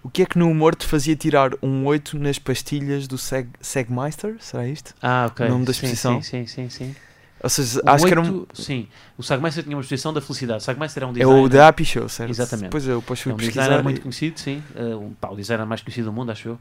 o 0.03 0.09
que 0.09 0.23
é 0.23 0.27
que 0.27 0.39
no 0.39 0.49
humor 0.49 0.77
te 0.77 0.87
fazia 0.87 1.17
tirar 1.17 1.51
um 1.61 1.85
8 1.85 2.17
nas 2.17 2.39
pastilhas 2.39 3.09
do 3.09 3.19
Seg 3.19 3.49
Segmeister? 3.61 4.37
Será 4.39 4.67
isto? 4.69 4.95
Ah, 5.03 5.27
ok. 5.29 5.49
Nome 5.49 5.65
da 5.65 5.73
exposição? 5.73 6.23
Sim, 6.23 6.47
sim, 6.47 6.69
sim. 6.69 6.71
sim. 6.71 6.97
Ou 7.43 7.51
seja, 7.51 7.81
O 7.85 7.91
acho 7.91 8.07
que 8.07 8.13
era 8.13 8.21
um, 8.23 8.47
Sim, 8.55 8.89
o 9.19 9.23
Sagmeister 9.23 9.63
tinha 9.63 9.77
uma 9.77 9.83
exposição 9.83 10.13
da 10.13 10.21
felicidade. 10.23 10.59
O 10.59 10.65
Sagmeister 10.65 11.03
é 11.03 11.07
um 11.07 11.11
é 11.11 11.13
designer. 11.15 11.43
o 11.45 11.49
da 11.49 11.69
Happy 11.69 11.85
Show, 11.85 12.09
certo? 12.09 12.31
Exatamente. 12.31 12.65
Depois 12.67 12.87
eu 12.89 13.01
depois 13.01 13.21
fui 13.21 13.31
É 13.31 13.35
um 13.35 13.37
pesquisar. 13.37 13.63
designer 13.63 13.83
muito 13.85 13.99
e- 13.99 14.01
conhecido, 14.01 14.41
sim. 14.41 14.63
Uh, 14.75 14.97
um, 15.07 15.13
pá, 15.15 15.29
o 15.29 15.37
designer 15.37 15.67
mais 15.67 15.83
conhecido 15.83 16.07
do 16.07 16.13
mundo, 16.13 16.31
acho 16.33 16.49
eu. 16.49 16.59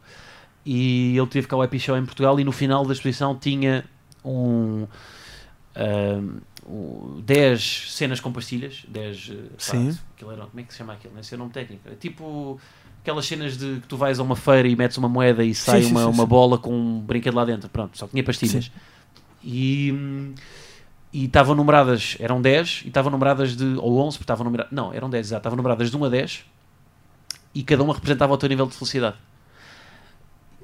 E 0.65 1.15
ele 1.17 1.27
teve 1.27 1.47
cá 1.47 1.55
o 1.55 1.61
Happy 1.61 1.79
Show 1.79 1.95
em 1.95 2.05
Portugal 2.05 2.39
e 2.39 2.43
no 2.43 2.51
final 2.51 2.83
da 2.85 2.93
exposição 2.93 3.35
tinha 3.35 3.85
um, 4.23 4.87
um, 5.77 6.41
um, 6.67 7.21
10 7.21 7.93
cenas 7.93 8.19
com 8.19 8.31
pastilhas. 8.31 8.83
10. 8.87 9.29
uh, 9.29 9.33
pá, 9.33 9.55
Sim. 9.59 9.97
era, 10.21 10.45
como 10.47 10.59
é 10.59 10.63
que 10.63 10.73
se 10.73 10.79
chama 10.79 10.93
aquilo? 10.93 11.13
Nem 11.13 11.23
sei 11.23 11.35
o 11.35 11.39
nome 11.39 11.51
técnico. 11.51 11.87
É 11.87 11.95
tipo 11.95 12.59
aquelas 13.01 13.27
cenas 13.27 13.55
de 13.55 13.79
que 13.79 13.87
tu 13.87 13.95
vais 13.95 14.19
a 14.19 14.23
uma 14.23 14.35
feira 14.35 14.67
e 14.67 14.75
metes 14.75 14.97
uma 14.97 15.07
moeda 15.07 15.43
e 15.43 15.53
sai 15.53 15.83
sim, 15.83 15.91
uma, 15.91 15.99
sim, 15.99 16.07
uma 16.07 16.23
sim. 16.23 16.25
bola 16.25 16.57
com 16.57 16.75
um 16.75 16.99
brinquedo 16.99 17.35
lá 17.35 17.45
dentro. 17.45 17.69
Pronto, 17.69 17.95
só 17.95 18.07
tinha 18.07 18.23
pastilhas. 18.23 18.71
E. 19.43 19.93
e 21.13 21.25
estavam 21.25 21.53
numeradas, 21.53 22.17
eram 22.19 22.41
10 22.41 22.81
e 22.85 22.87
estavam 22.87 23.11
numeradas 23.11 23.55
de, 23.55 23.75
ou 23.77 23.99
11, 23.99 24.17
porque 24.17 24.23
estavam 24.23 24.43
numeradas, 24.43 24.73
não, 24.73 24.91
eram 24.91 25.07
10, 25.07 25.27
exato, 25.27 25.41
estavam 25.41 25.55
numeradas 25.55 25.91
de 25.91 25.95
1 25.95 26.03
a 26.03 26.09
10 26.09 26.45
e 27.53 27.63
cada 27.63 27.83
uma 27.83 27.93
representava 27.93 28.33
o 28.33 28.37
teu 28.37 28.49
nível 28.49 28.65
de 28.65 28.73
felicidade. 28.73 29.15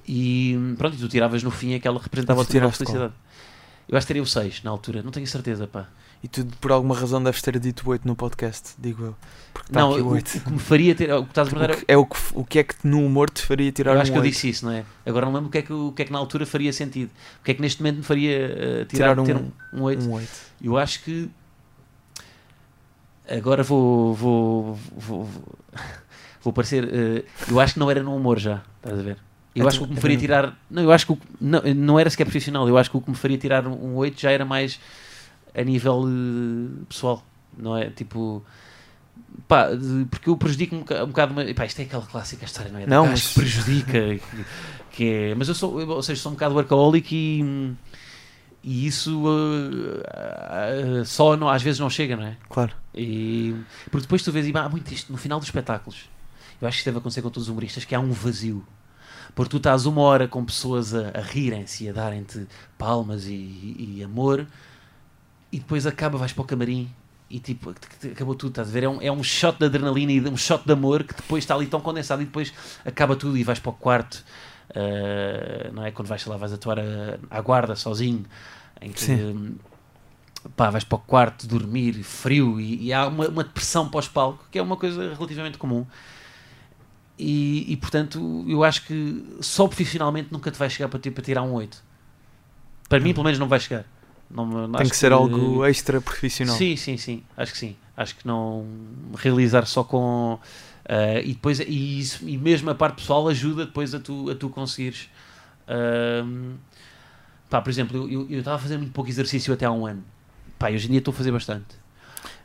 E 0.07 0.57
pronto, 0.77 0.95
e 0.95 0.99
tu 0.99 1.07
tiravas 1.07 1.43
no 1.43 1.51
fim 1.51 1.73
aquela 1.75 1.97
que 1.99 2.05
representava 2.05 2.41
o 2.41 2.45
teu 2.45 2.61
de 2.69 2.75
felicidade. 2.75 3.13
Eu 3.87 3.97
acho 3.97 4.05
que 4.05 4.09
teria 4.09 4.23
o 4.23 4.25
6 4.27 4.63
na 4.63 4.71
altura, 4.71 5.01
não 5.03 5.11
tenho 5.11 5.27
certeza, 5.27 5.67
pá. 5.67 5.87
E 6.23 6.27
tu 6.27 6.45
por 6.61 6.71
alguma 6.71 6.95
razão 6.95 7.21
deves 7.21 7.41
ter 7.41 7.57
dito 7.59 7.89
8 7.89 8.07
no 8.07 8.15
podcast, 8.15 8.73
digo 8.77 9.03
eu. 9.05 9.15
Porque 9.53 9.69
está 9.71 9.79
não, 9.79 9.91
o, 9.91 9.95
o 9.95 10.03
o 10.03 10.09
8. 10.11 10.39
que 10.41 10.51
me 10.51 10.59
faria 10.59 10.93
ter, 10.95 11.11
o 11.13 11.23
que 11.23 11.31
estás 11.31 11.47
a 11.47 11.51
perguntar 11.51 11.75
que- 11.77 11.85
é 11.87 11.97
o 11.97 12.05
que, 12.05 12.17
o 12.33 12.45
que 12.45 12.59
é 12.59 12.63
que 12.63 12.75
no 12.87 13.03
humor 13.03 13.29
te 13.29 13.41
faria 13.41 13.71
tirar 13.71 13.91
eu 13.93 13.97
um 13.97 14.01
acho 14.01 14.11
que 14.11 14.17
eu 14.17 14.21
8? 14.21 14.31
disse 14.31 14.49
isso, 14.49 14.65
não 14.65 14.71
é? 14.71 14.85
Agora 15.05 15.25
não 15.25 15.33
lembro 15.33 15.49
o 15.49 15.51
que 15.51 15.57
é 15.57 15.61
que, 15.63 15.73
o 15.73 15.91
que, 15.91 16.01
é 16.03 16.05
que 16.05 16.11
na 16.11 16.19
altura 16.19 16.45
faria 16.45 16.71
sentido. 16.71 17.09
O 17.39 17.43
que 17.43 17.51
é 17.51 17.53
que 17.55 17.61
neste 17.61 17.81
momento 17.81 17.97
me 17.97 18.03
faria 18.03 18.31
eh, 18.37 18.85
tirar, 18.85 19.15
Tirar 19.15 19.19
um- 19.19 19.23
ter 19.25 19.35
um, 19.35 19.51
um 19.73 19.81
8. 19.81 20.05
Um 20.05 20.11
8. 20.13 20.29
Eu 20.61 20.77
acho 20.77 21.03
que 21.03 21.29
agora 23.29 23.63
vou 23.63 24.13
vou 24.13 24.75
vou, 24.95 25.23
vou, 25.25 25.29
vou 26.43 26.53
parecer 26.53 26.83
eh, 26.93 27.23
eu 27.49 27.59
acho 27.59 27.73
que 27.73 27.79
não 27.79 27.89
era 27.89 28.03
no 28.03 28.15
humor 28.15 28.37
já 28.39 28.61
estás 28.77 28.99
a 28.99 29.01
ver 29.03 29.17
eu 29.53 29.59
Então, 29.63 29.67
acho 29.67 29.77
que 29.79 29.83
o 29.83 29.87
que 29.87 29.93
me 29.95 30.01
faria 30.01 30.17
tirar 30.17 30.57
não 30.69 30.83
eu 30.83 30.91
acho 30.91 31.05
que 31.05 31.11
o, 31.13 31.19
não, 31.39 31.61
não 31.75 31.99
era 31.99 32.09
sequer 32.09 32.25
profissional 32.25 32.67
eu 32.67 32.77
acho 32.77 32.89
que 32.89 32.97
o 32.97 33.01
que 33.01 33.09
me 33.09 33.15
faria 33.17 33.37
tirar 33.37 33.67
um, 33.67 33.73
um 33.73 33.95
8 33.95 34.19
já 34.19 34.31
era 34.31 34.45
mais 34.45 34.79
a 35.53 35.61
nível 35.63 36.03
eh, 36.07 36.83
pessoal 36.87 37.23
não 37.57 37.75
é 37.77 37.89
tipo 37.89 38.43
pá, 39.47 39.71
de- 39.73 40.05
porque 40.09 40.29
eu 40.29 40.37
prejudico 40.37 40.75
um, 40.75 40.79
um 40.79 41.07
bocado 41.07 41.33
pá, 41.55 41.65
isto 41.65 41.79
é 41.79 41.83
aquela 41.83 42.05
clássica 42.05 42.45
história 42.45 42.71
não 42.71 42.79
é 42.79 42.85
Não, 42.85 43.05
mas- 43.07 43.27
que 43.29 43.33
prejudica 43.39 43.91
que, 43.91 44.45
que 44.91 45.09
é 45.13 45.35
mas 45.35 45.47
eu 45.49 45.55
sou 45.55 45.81
eu, 45.81 45.89
ou 45.89 46.01
seja 46.03 46.21
sou 46.21 46.31
um 46.31 46.35
bocado 46.35 46.55
workaholic 46.55 47.13
e 47.13 47.73
E 48.63 48.85
isso 48.85 49.25
uh, 49.25 50.99
uh, 51.01 51.05
só 51.05 51.35
não, 51.35 51.49
às 51.49 51.63
vezes 51.63 51.79
não 51.79 51.89
chega, 51.89 52.15
não 52.15 52.23
é? 52.25 52.37
Claro. 52.47 52.73
E, 52.93 53.55
porque 53.89 54.01
depois 54.05 54.21
tu 54.21 54.31
vês, 54.31 54.45
e 54.47 54.53
há 54.55 54.69
muito 54.69 54.93
isto 54.93 55.11
no 55.11 55.17
final 55.17 55.39
dos 55.39 55.47
espetáculos. 55.47 56.07
Eu 56.61 56.67
acho 56.67 56.75
que 56.77 56.81
isto 56.81 56.85
deve 56.85 56.99
acontecer 56.99 57.23
com 57.23 57.29
todos 57.31 57.47
os 57.47 57.49
humoristas, 57.49 57.85
que 57.85 57.95
há 57.95 57.99
um 57.99 58.11
vazio. 58.11 58.63
Porque 59.33 59.49
tu 59.51 59.57
estás 59.57 59.85
uma 59.85 60.01
hora 60.01 60.27
com 60.27 60.43
pessoas 60.43 60.93
a, 60.93 61.09
a 61.09 61.21
rirem-se 61.21 61.85
e 61.85 61.89
a 61.89 61.93
darem-te 61.93 62.47
palmas 62.77 63.25
e, 63.25 63.33
e, 63.33 63.95
e 63.97 64.03
amor, 64.03 64.45
e 65.51 65.59
depois 65.59 65.85
acaba, 65.85 66.17
vais 66.17 66.33
para 66.33 66.41
o 66.41 66.45
camarim 66.45 66.89
e 67.31 67.39
tipo, 67.39 67.73
acabou 68.11 68.35
tudo, 68.35 68.49
estás 68.49 68.67
a 68.67 68.71
ver? 68.71 68.83
É 68.83 68.89
um, 68.89 69.01
é 69.01 69.11
um 69.11 69.23
shot 69.23 69.57
de 69.57 69.65
adrenalina 69.65 70.11
e 70.11 70.19
um 70.29 70.35
shot 70.35 70.65
de 70.65 70.73
amor 70.73 71.03
que 71.03 71.15
depois 71.15 71.43
está 71.43 71.55
ali 71.55 71.65
tão 71.65 71.79
condensado 71.79 72.21
e 72.21 72.25
depois 72.25 72.53
acaba 72.85 73.15
tudo 73.15 73.37
e 73.37 73.43
vais 73.43 73.57
para 73.57 73.69
o 73.69 73.73
quarto, 73.73 74.23
uh, 74.71 75.73
não 75.73 75.85
é? 75.85 75.91
Quando 75.91 76.09
vais, 76.09 76.25
lá, 76.25 76.35
vais 76.35 76.51
atuar 76.51 76.79
a, 76.79 76.83
à 77.29 77.39
guarda 77.39 77.73
sozinho, 77.75 78.25
em 78.81 78.91
que 78.91 78.99
Sim. 78.99 79.57
pá, 80.57 80.69
vais 80.69 80.83
para 80.83 80.97
o 80.97 80.99
quarto 80.99 81.47
dormir, 81.47 82.03
frio 82.03 82.59
e, 82.59 82.87
e 82.87 82.93
há 82.93 83.07
uma, 83.07 83.29
uma 83.29 83.43
depressão 83.45 83.87
pós-palco, 83.87 84.45
que 84.51 84.59
é 84.59 84.61
uma 84.61 84.75
coisa 84.75 85.13
relativamente 85.13 85.57
comum. 85.57 85.85
E, 87.23 87.71
e, 87.71 87.77
portanto, 87.77 88.43
eu 88.47 88.63
acho 88.63 88.83
que 88.87 89.23
só 89.41 89.67
profissionalmente 89.67 90.29
nunca 90.31 90.49
te 90.49 90.57
vai 90.57 90.69
chegar 90.71 90.89
para, 90.89 90.99
ti, 90.99 91.11
para 91.11 91.23
tirar 91.23 91.43
um 91.43 91.53
8. 91.53 91.83
Para 92.89 92.99
mim, 92.99 93.13
pelo 93.13 93.23
menos, 93.23 93.37
não 93.37 93.47
vai 93.47 93.59
chegar. 93.59 93.85
Não, 94.29 94.67
Tem 94.71 94.89
que 94.89 94.95
ser 94.95 95.11
algo 95.13 95.63
extra 95.65 96.01
profissional. 96.01 96.55
Sim, 96.57 96.75
sim, 96.75 96.97
sim. 96.97 97.23
Acho 97.37 97.51
que 97.51 97.57
sim. 97.59 97.75
Acho 97.95 98.15
que 98.15 98.25
não 98.25 98.65
realizar 99.15 99.65
só 99.67 99.83
com. 99.83 100.39
eh, 100.85 101.21
e 101.23 101.33
depois 101.33 101.59
e, 101.59 101.99
isso, 101.99 102.27
e 102.27 102.37
mesmo 102.37 102.69
a 102.71 102.75
parte 102.75 102.95
pessoal 102.95 103.27
ajuda 103.27 103.65
depois 103.65 103.93
a 103.93 103.99
tu, 103.99 104.29
a 104.31 104.35
tu 104.35 104.49
conseguires. 104.49 105.07
ahm, 105.67 106.55
pá, 107.49 107.61
por 107.61 107.69
exemplo, 107.69 108.09
eu- 108.09 108.27
estava 108.39 108.55
a 108.55 108.59
fazer 108.59 108.77
muito 108.77 108.93
pouco 108.93 109.09
exercício 109.09 109.53
até 109.53 109.65
há 109.65 109.71
um 109.71 109.85
ano. 109.85 110.03
Pá, 110.57 110.71
hoje 110.71 110.87
em 110.87 110.91
dia 110.91 110.99
estou 110.99 111.13
a 111.13 111.15
fazer 111.15 111.31
bastante. 111.31 111.79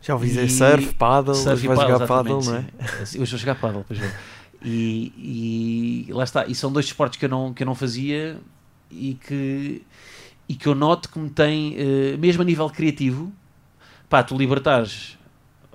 Já 0.02 0.14
ouvi 0.14 0.28
dizer 0.28 0.48
surf, 0.48 0.94
paddle, 0.94 1.34
Surf 1.34 1.66
vais 1.66 1.78
paddle, 1.78 1.94
jogar 1.94 2.06
paddle, 2.06 2.42
não 2.44 2.54
é? 2.56 2.64
Hoje 3.02 3.16
vou 3.30 3.38
jogar 3.38 3.54
paddle, 3.56 3.84
pois. 3.86 4.00
E, 4.68 6.06
e 6.08 6.12
lá 6.12 6.24
está. 6.24 6.46
E 6.46 6.54
são 6.54 6.72
dois 6.72 6.86
esportes 6.86 7.18
que 7.18 7.24
eu 7.24 7.28
não, 7.28 7.54
que 7.54 7.62
eu 7.62 7.66
não 7.66 7.74
fazia 7.74 8.38
e 8.90 9.14
que, 9.14 9.82
e 10.48 10.54
que 10.54 10.66
eu 10.66 10.74
noto 10.74 11.08
que 11.08 11.18
me 11.18 11.30
tem, 11.30 11.76
eh, 11.78 12.16
mesmo 12.16 12.42
a 12.42 12.44
nível 12.44 12.68
criativo, 12.68 13.32
pá, 14.08 14.22
tu 14.22 14.36
libertares 14.36 15.16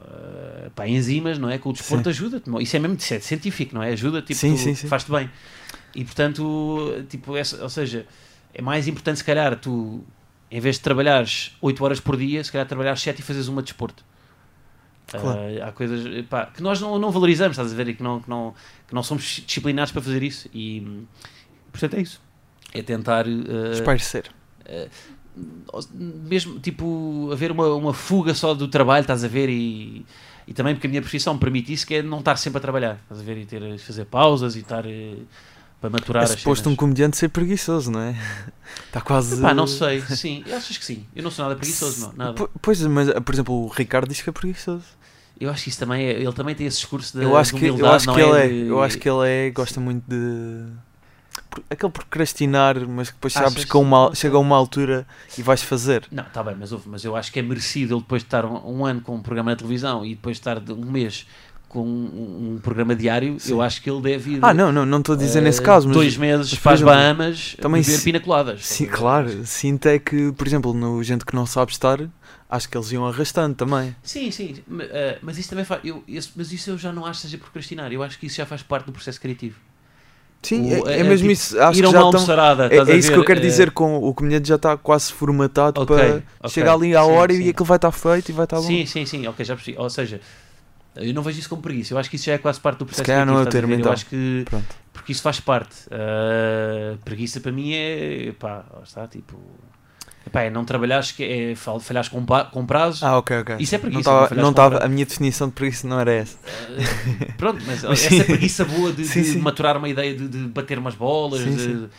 eh, 0.02 0.70
pá, 0.76 0.88
enzimas, 0.88 1.38
não 1.38 1.50
é? 1.50 1.58
Com 1.58 1.70
o 1.70 1.74
desporto 1.74 2.10
ajuda-te. 2.10 2.50
Isso 2.62 2.76
é 2.76 2.80
mesmo 2.80 2.98
isso 2.98 3.14
é 3.14 3.20
científico, 3.20 3.76
não 3.76 3.82
é? 3.82 3.92
Ajuda, 3.94 4.22
tipo, 4.22 4.40
Sim, 4.40 4.58
sim, 4.58 4.76
sim. 4.76 4.88
faz-te 4.88 5.10
bem. 5.10 5.30
E 5.96 6.04
portanto, 6.04 7.06
tipo, 7.10 7.36
essa, 7.36 7.62
ou 7.64 7.70
seja, 7.70 8.06
é 8.54 8.62
mais 8.62 8.88
importante 8.88 9.18
se 9.20 9.24
calhar 9.24 9.56
tu, 9.58 10.04
em 10.50 10.60
vez 10.60 10.76
de 10.76 10.82
trabalhares 10.82 11.56
8 11.62 11.84
horas 11.84 12.00
por 12.00 12.18
dia, 12.18 12.44
se 12.44 12.52
calhar 12.52 12.68
trabalhares 12.68 13.02
7 13.02 13.20
e 13.20 13.24
fazes 13.24 13.48
uma 13.48 13.62
de 13.62 13.68
desporto. 13.68 14.04
Claro. 15.20 15.40
Ah, 15.62 15.68
há 15.68 15.72
coisas 15.72 16.26
pá, 16.30 16.46
que 16.48 16.62
nós 16.64 16.80
não, 16.80 16.98
não 16.98 17.12
valorizamos, 17.12 17.58
estás 17.58 17.72
a 17.74 17.76
ver? 17.76 17.90
E 17.90 17.94
que 17.96 18.04
não, 18.04 18.22
que, 18.22 18.30
não, 18.30 18.54
que 18.88 18.94
não 18.96 19.04
somos 19.04 19.24
disciplinados 19.46 19.92
para 19.92 20.02
fazer 20.02 20.24
isso. 20.24 20.48
E 20.54 21.06
portanto 21.72 21.96
é 21.96 22.02
isso. 22.02 22.22
É 22.74 22.82
tentar 22.82 23.26
ah, 23.28 23.72
Espairecer. 23.74 24.32
mesmo 25.94 26.60
tipo 26.60 27.30
haver 27.32 27.52
uma, 27.52 27.68
uma 27.74 27.94
fuga 27.94 28.34
só 28.34 28.54
do 28.54 28.68
trabalho, 28.68 29.02
estás 29.02 29.24
a 29.24 29.28
ver? 29.28 29.50
E, 29.50 30.06
e 30.48 30.54
também 30.54 30.74
porque 30.76 30.88
a 30.88 30.90
minha 30.90 31.02
profissão 31.02 31.38
permite 31.38 31.72
isso, 31.72 31.86
que 31.86 31.96
é 31.96 32.02
não 32.02 32.20
estar 32.20 32.36
sempre 32.38 32.58
a 32.58 32.62
trabalhar, 32.62 33.00
estás 33.04 33.22
a 33.22 33.24
ver? 33.24 33.38
E 33.38 33.46
ter, 33.46 33.78
fazer 33.80 34.06
pausas 34.06 34.56
e 34.56 34.60
estar 34.60 34.86
eh, 34.86 35.16
para 35.80 35.90
maturar 35.90 36.24
É 36.24 36.28
suposto 36.28 36.70
um 36.70 36.76
comediante 36.76 37.18
ser 37.18 37.30
preguiçoso, 37.30 37.92
não 37.92 38.02
é? 38.02 38.16
Está 38.86 39.00
quase. 39.02 39.42
Não 39.42 39.68
sei, 39.68 40.02
sim, 40.02 40.44
achas 40.52 40.78
que 40.78 40.86
sim? 40.86 41.06
Eu 41.16 41.24
não 41.24 41.32
sou 41.32 41.44
nada 41.46 41.56
preguiçoso, 41.56 42.08
não, 42.08 42.14
nada. 42.14 42.34
Po- 42.34 42.50
Pois, 42.62 42.82
mas 42.86 43.10
por 43.22 43.34
exemplo, 43.34 43.56
o 43.66 43.68
Ricardo 43.68 44.10
diz 44.10 44.22
que 44.22 44.30
é 44.30 44.34
preguiçoso. 44.34 44.86
Eu 45.42 45.50
acho 45.50 45.64
que 45.64 45.70
isso 45.70 45.80
também 45.80 46.06
é, 46.06 46.12
ele 46.22 46.34
também 46.34 46.54
tem 46.56 46.68
esse 46.68 46.78
discurso 46.78 47.18
de, 47.18 47.24
eu 47.24 47.36
acho 47.36 47.54
de 47.54 47.60
que, 47.60 47.66
eu 47.66 47.92
acho 47.92 48.06
não 48.06 48.14
que 48.14 48.22
ele 48.22 48.38
é, 48.40 48.48
de- 48.48 48.68
eu 48.68 48.82
acho 48.84 48.98
que 48.98 49.10
ele 49.10 49.28
é, 49.28 49.50
gosta 49.50 49.80
muito 49.80 50.04
de 50.08 50.66
aquele 51.70 51.92
procrastinar, 51.92 52.80
mas 52.88 53.10
que 53.10 53.16
depois 53.16 53.36
Achas? 53.36 53.50
sabes 53.54 53.66
que 53.66 53.78
uma, 53.78 54.14
chega 54.16 54.36
a 54.38 54.40
uma 54.40 54.56
altura 54.56 55.06
e 55.38 55.42
vais 55.42 55.62
fazer. 55.62 56.06
Não, 56.12 56.24
está 56.24 56.44
bem, 56.44 56.56
mas, 56.58 56.72
houve, 56.72 56.88
mas 56.88 57.04
eu 57.04 57.16
acho 57.16 57.32
que 57.32 57.40
é 57.40 57.42
merecido 57.42 57.96
ele 57.96 58.02
depois 58.02 58.22
de 58.22 58.28
estar 58.28 58.46
um, 58.46 58.80
um 58.82 58.86
ano 58.86 59.02
com 59.02 59.16
um 59.16 59.22
programa 59.22 59.52
na 59.52 59.58
televisão 59.58 60.06
e 60.06 60.16
depois 60.16 60.38
de 60.38 60.42
estar 60.42 60.60
de 60.60 60.72
um 60.72 60.86
mês 60.92 61.26
com 61.68 61.84
um, 61.88 62.54
um 62.56 62.60
programa 62.62 62.94
diário, 62.94 63.38
eu 63.48 63.62
acho 63.62 63.82
que 63.82 63.90
ele 63.90 64.02
deve 64.02 64.32
ir 64.34 64.40
Ah, 64.42 64.54
não, 64.54 64.74
não, 64.74 64.86
não 64.86 65.00
estou 65.00 65.16
a 65.16 65.18
dizer 65.18 65.40
eh, 65.40 65.42
nesse 65.42 65.62
caso, 65.62 65.88
mas 65.88 65.96
dois 65.96 66.18
meses 66.18 66.54
para 66.60 66.74
as 66.74 66.80
exemplo, 66.82 66.94
Bahamas 66.94 67.56
também 67.62 67.82
beber 67.82 67.98
se- 67.98 68.04
pina 68.04 68.20
coladas. 68.20 68.66
sim, 68.66 68.86
claro, 68.88 69.46
sinto 69.46 69.88
é 69.88 69.98
que, 69.98 70.34
por 70.34 70.46
exemplo, 70.46 70.74
no 70.74 71.02
gente 71.02 71.26
que 71.26 71.34
não 71.34 71.46
sabe 71.46 71.72
estar, 71.72 71.98
acho 72.52 72.70
que 72.70 72.78
eles 72.78 72.92
iam 72.92 73.08
arrastando 73.08 73.56
também. 73.56 73.96
Sim, 74.04 74.30
sim, 74.30 74.62
eh, 74.82 75.18
mas 75.22 75.38
isso 75.38 75.50
também 75.50 75.66
faz. 75.66 75.82
Eu, 75.84 76.04
esse- 76.08 76.30
mas 76.36 76.52
isso 76.52 76.70
eu 76.70 76.78
já 76.78 76.92
não 76.92 77.06
acho 77.06 77.22
que 77.22 77.28
seja 77.28 77.38
procrastinar. 77.40 77.92
Eu 77.92 78.04
acho 78.04 78.20
que 78.20 78.28
isso 78.28 78.36
já 78.36 78.46
faz 78.46 78.62
parte 78.62 78.86
do 78.86 78.92
processo 78.92 79.20
criativo. 79.20 79.58
Sim, 80.44 80.74
O- 80.82 80.88
é, 80.88 80.94
é- 80.94 80.98
é 80.98 81.00
é 81.00 81.04
mesmo 81.04 81.28
tipo, 81.30 81.32
isso. 81.34 81.60
Acho 81.62 81.80
Ir 81.80 81.84
que 81.84 81.92
já 81.92 82.00
uma 82.00 82.08
estão. 82.08 82.20
almoçarada, 82.20 82.66
É, 82.68 82.78
é 82.78 82.96
isso 82.98 83.12
que 83.12 83.18
eu 83.18 83.24
quero 83.24 83.40
eh, 83.40 83.44
dizer 83.44 83.72
com 83.72 83.98
o 83.98 84.14
comediante 84.14 84.48
já 84.50 84.56
está 84.56 84.76
quase 84.76 85.14
formatado 85.14 85.80
Ok, 85.82 85.96
para 85.96 86.24
ok. 86.40 86.50
chegar 86.50 86.74
ali 86.74 86.96
à 86.96 87.04
Sim, 87.04 87.12
hora 87.12 87.34
sim. 87.34 87.42
e 87.44 87.50
aquilo 87.50 87.66
vai 87.66 87.78
estar 87.78 87.92
feito 87.92 88.30
e 88.30 88.32
vai 88.34 88.44
estar 88.46 88.58
bom. 88.58 88.64
Sim, 88.68 88.86
sim, 88.86 89.06
sim, 89.06 89.28
ok, 89.28 89.46
já 89.46 89.56
percebi. 89.56 89.78
Ou 89.78 89.90
seja, 89.90 90.20
eu 90.96 91.14
não 91.14 91.22
vejo 91.22 91.40
isso 91.40 91.48
como 91.48 91.62
preguiça. 91.62 91.94
Eu 91.94 91.98
acho 92.00 92.10
que 92.10 92.16
isso 92.16 92.26
já 92.26 92.34
é 92.34 92.38
quase 92.40 92.60
parte 92.60 92.80
do 92.80 92.86
processo 92.88 93.06
calhar 93.06 93.26
não 93.26 93.34
é 93.38 93.44
o 93.44 93.46
criativo, 93.46 93.68
termo, 93.68 93.74
então. 93.80 93.92
Eu 93.92 93.94
acho 93.94 94.06
que. 94.08 94.44
Pronto. 94.50 94.66
Porque 94.92 95.12
isso 95.14 95.22
faz 95.22 95.40
parte. 95.40 95.76
Uh, 95.88 96.98
preguiça 97.06 97.40
para 97.40 97.52
mim 97.52 97.74
é. 97.74 98.34
pá, 98.38 98.66
está, 98.84 99.08
tipo. 99.08 99.38
Epá, 100.26 100.42
é 100.44 100.50
não 100.52 100.64
trabalhares, 100.64 101.12
que 101.12 101.24
é 101.24 101.56
falhares 101.56 102.08
com, 102.08 102.24
com 102.52 102.66
prazo. 102.66 103.04
Ah, 103.06 103.18
ok, 103.18 103.40
ok. 103.40 103.56
Isso 103.60 103.74
é 103.74 103.78
preguiça, 103.80 104.10
não 104.12 104.28
falhaste 104.28 104.36
não 104.44 104.54
prazo. 104.54 104.84
a 104.84 104.88
minha 104.88 105.06
definição 105.06 105.48
de 105.48 105.54
preguiça 105.56 105.88
não 105.88 106.00
era 106.00 106.12
essa. 106.14 106.38
Uh, 106.38 107.34
pronto, 107.38 107.60
mas, 107.66 107.82
Mas 107.84 108.00
essa 108.06 108.10
sim. 108.10 108.24
preguiça 108.24 108.64
boa 108.66 108.92
de, 108.94 109.04
Sim, 109.06 109.22
de 109.24 109.28
sim. 109.30 109.40
maturar 109.40 109.78
uma 109.78 109.90
ideia 109.90 110.16
de, 110.16 110.28
de 110.28 110.38
bater 110.48 110.78
umas 110.78 110.94
bolas, 110.94 111.42
Sim, 111.42 111.56
de, 111.56 111.90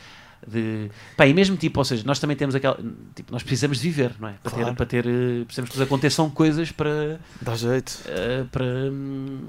de- 0.46 0.90
Pá, 1.16 1.26
e 1.26 1.34
mesmo 1.34 1.56
tipo, 1.56 1.80
ou 1.80 1.84
seja, 1.84 2.04
nós 2.06 2.20
também 2.20 2.36
temos 2.36 2.54
aquela. 2.54 2.78
Tipo, 3.14 3.32
nós 3.32 3.42
precisamos 3.42 3.78
de 3.80 3.88
viver, 3.90 4.12
não 4.20 4.28
é? 4.28 4.34
Para 4.42 4.50
Claro. 4.52 4.66
ter, 4.68 4.74
para 4.76 4.86
ter, 4.86 5.06
eh, 5.06 5.44
precisamos 5.44 5.70
que 5.70 5.76
nos 5.78 5.80
aconteçam 5.86 6.30
coisas 6.30 6.70
para. 6.70 7.20
Dá 7.40 7.56
jeito. 7.56 8.00
uh, 8.06 8.44
para, 8.46 8.64
hum, 8.64 9.40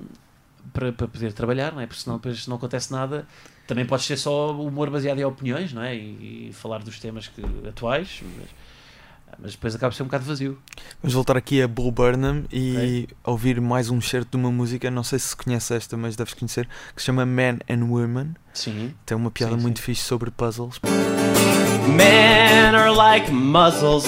para, 0.73 0.91
para 0.93 1.07
poder 1.07 1.31
trabalhar, 1.33 1.73
não 1.73 1.79
é? 1.81 1.85
Porque 1.85 2.01
senão 2.01 2.17
depois 2.17 2.47
não 2.47 2.55
acontece 2.55 2.91
nada. 2.91 3.27
Também 3.67 3.85
pode 3.85 4.03
ser 4.03 4.17
só 4.17 4.51
humor 4.51 4.89
baseado 4.89 5.19
em 5.19 5.23
opiniões, 5.23 5.71
não 5.71 5.81
é? 5.81 5.95
E, 5.95 6.49
e 6.49 6.53
falar 6.53 6.79
dos 6.79 6.99
temas 6.99 7.27
que, 7.27 7.41
atuais, 7.67 8.21
mas, 8.37 8.49
mas 9.39 9.51
depois 9.53 9.75
acaba 9.75 9.91
por 9.91 9.95
ser 9.95 10.03
um 10.03 10.07
bocado 10.07 10.25
vazio. 10.25 10.57
Vamos 11.01 11.13
voltar 11.13 11.37
aqui 11.37 11.61
a 11.61 11.67
Bull 11.67 11.91
Burnham 11.91 12.43
e 12.51 13.07
ouvir 13.23 13.59
mais 13.61 13.89
um 13.89 13.99
certo 14.01 14.31
de 14.31 14.37
uma 14.37 14.51
música, 14.51 14.89
não 14.91 15.03
sei 15.03 15.19
se 15.19 15.35
conheces 15.35 15.71
esta, 15.71 15.97
mas 15.97 16.15
deves 16.15 16.33
conhecer, 16.33 16.67
que 16.95 17.01
se 17.01 17.05
chama 17.07 17.25
Man 17.25 17.57
and 17.69 17.85
Woman. 17.89 18.33
Sim. 18.53 18.93
Tem 19.05 19.17
uma 19.17 19.31
piada 19.31 19.55
Sim, 19.55 19.61
muito 19.61 19.79
sim. 19.79 19.85
fixe 19.85 20.03
sobre 20.03 20.31
puzzles. 20.31 20.79
Men 21.95 22.75
are 22.75 22.91
like 22.91 23.31
muzzles 23.31 24.05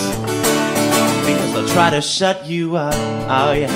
because 1.25 1.53
they'll 1.53 1.67
try 1.73 1.89
to 1.89 2.01
shut 2.01 2.45
you 2.47 2.75
up. 2.77 2.93
Oh, 3.27 3.51
yeah. 3.53 3.69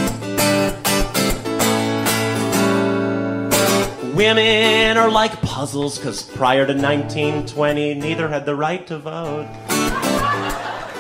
Women 4.16 4.98
are 4.98 5.10
like 5.10 5.42
puzzles 5.42 5.98
because 5.98 6.22
prior 6.24 6.66
to 6.66 6.74
1920, 6.74 7.96
neither 7.96 8.28
had 8.28 8.46
the 8.46 8.56
right 8.56 8.86
to 8.88 8.98
vote. 9.00 9.48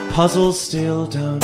Puzzles 0.10 0.60
still 0.60 1.06
don't. 1.08 1.44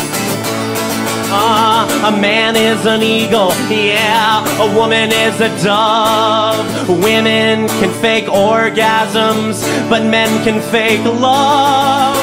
Ah, 1.38 1.88
a 2.08 2.12
man 2.12 2.56
is 2.56 2.86
an 2.86 3.02
eagle, 3.02 3.52
yeah. 3.70 4.44
A 4.60 4.68
woman 4.76 5.12
is 5.12 5.40
a 5.42 5.50
dove. 5.64 6.90
Women 6.90 7.68
can 7.80 7.92
fake 8.02 8.26
orgasms, 8.28 9.62
but 9.90 10.04
men 10.04 10.30
can 10.44 10.60
fake 10.72 11.04
love. 11.06 12.18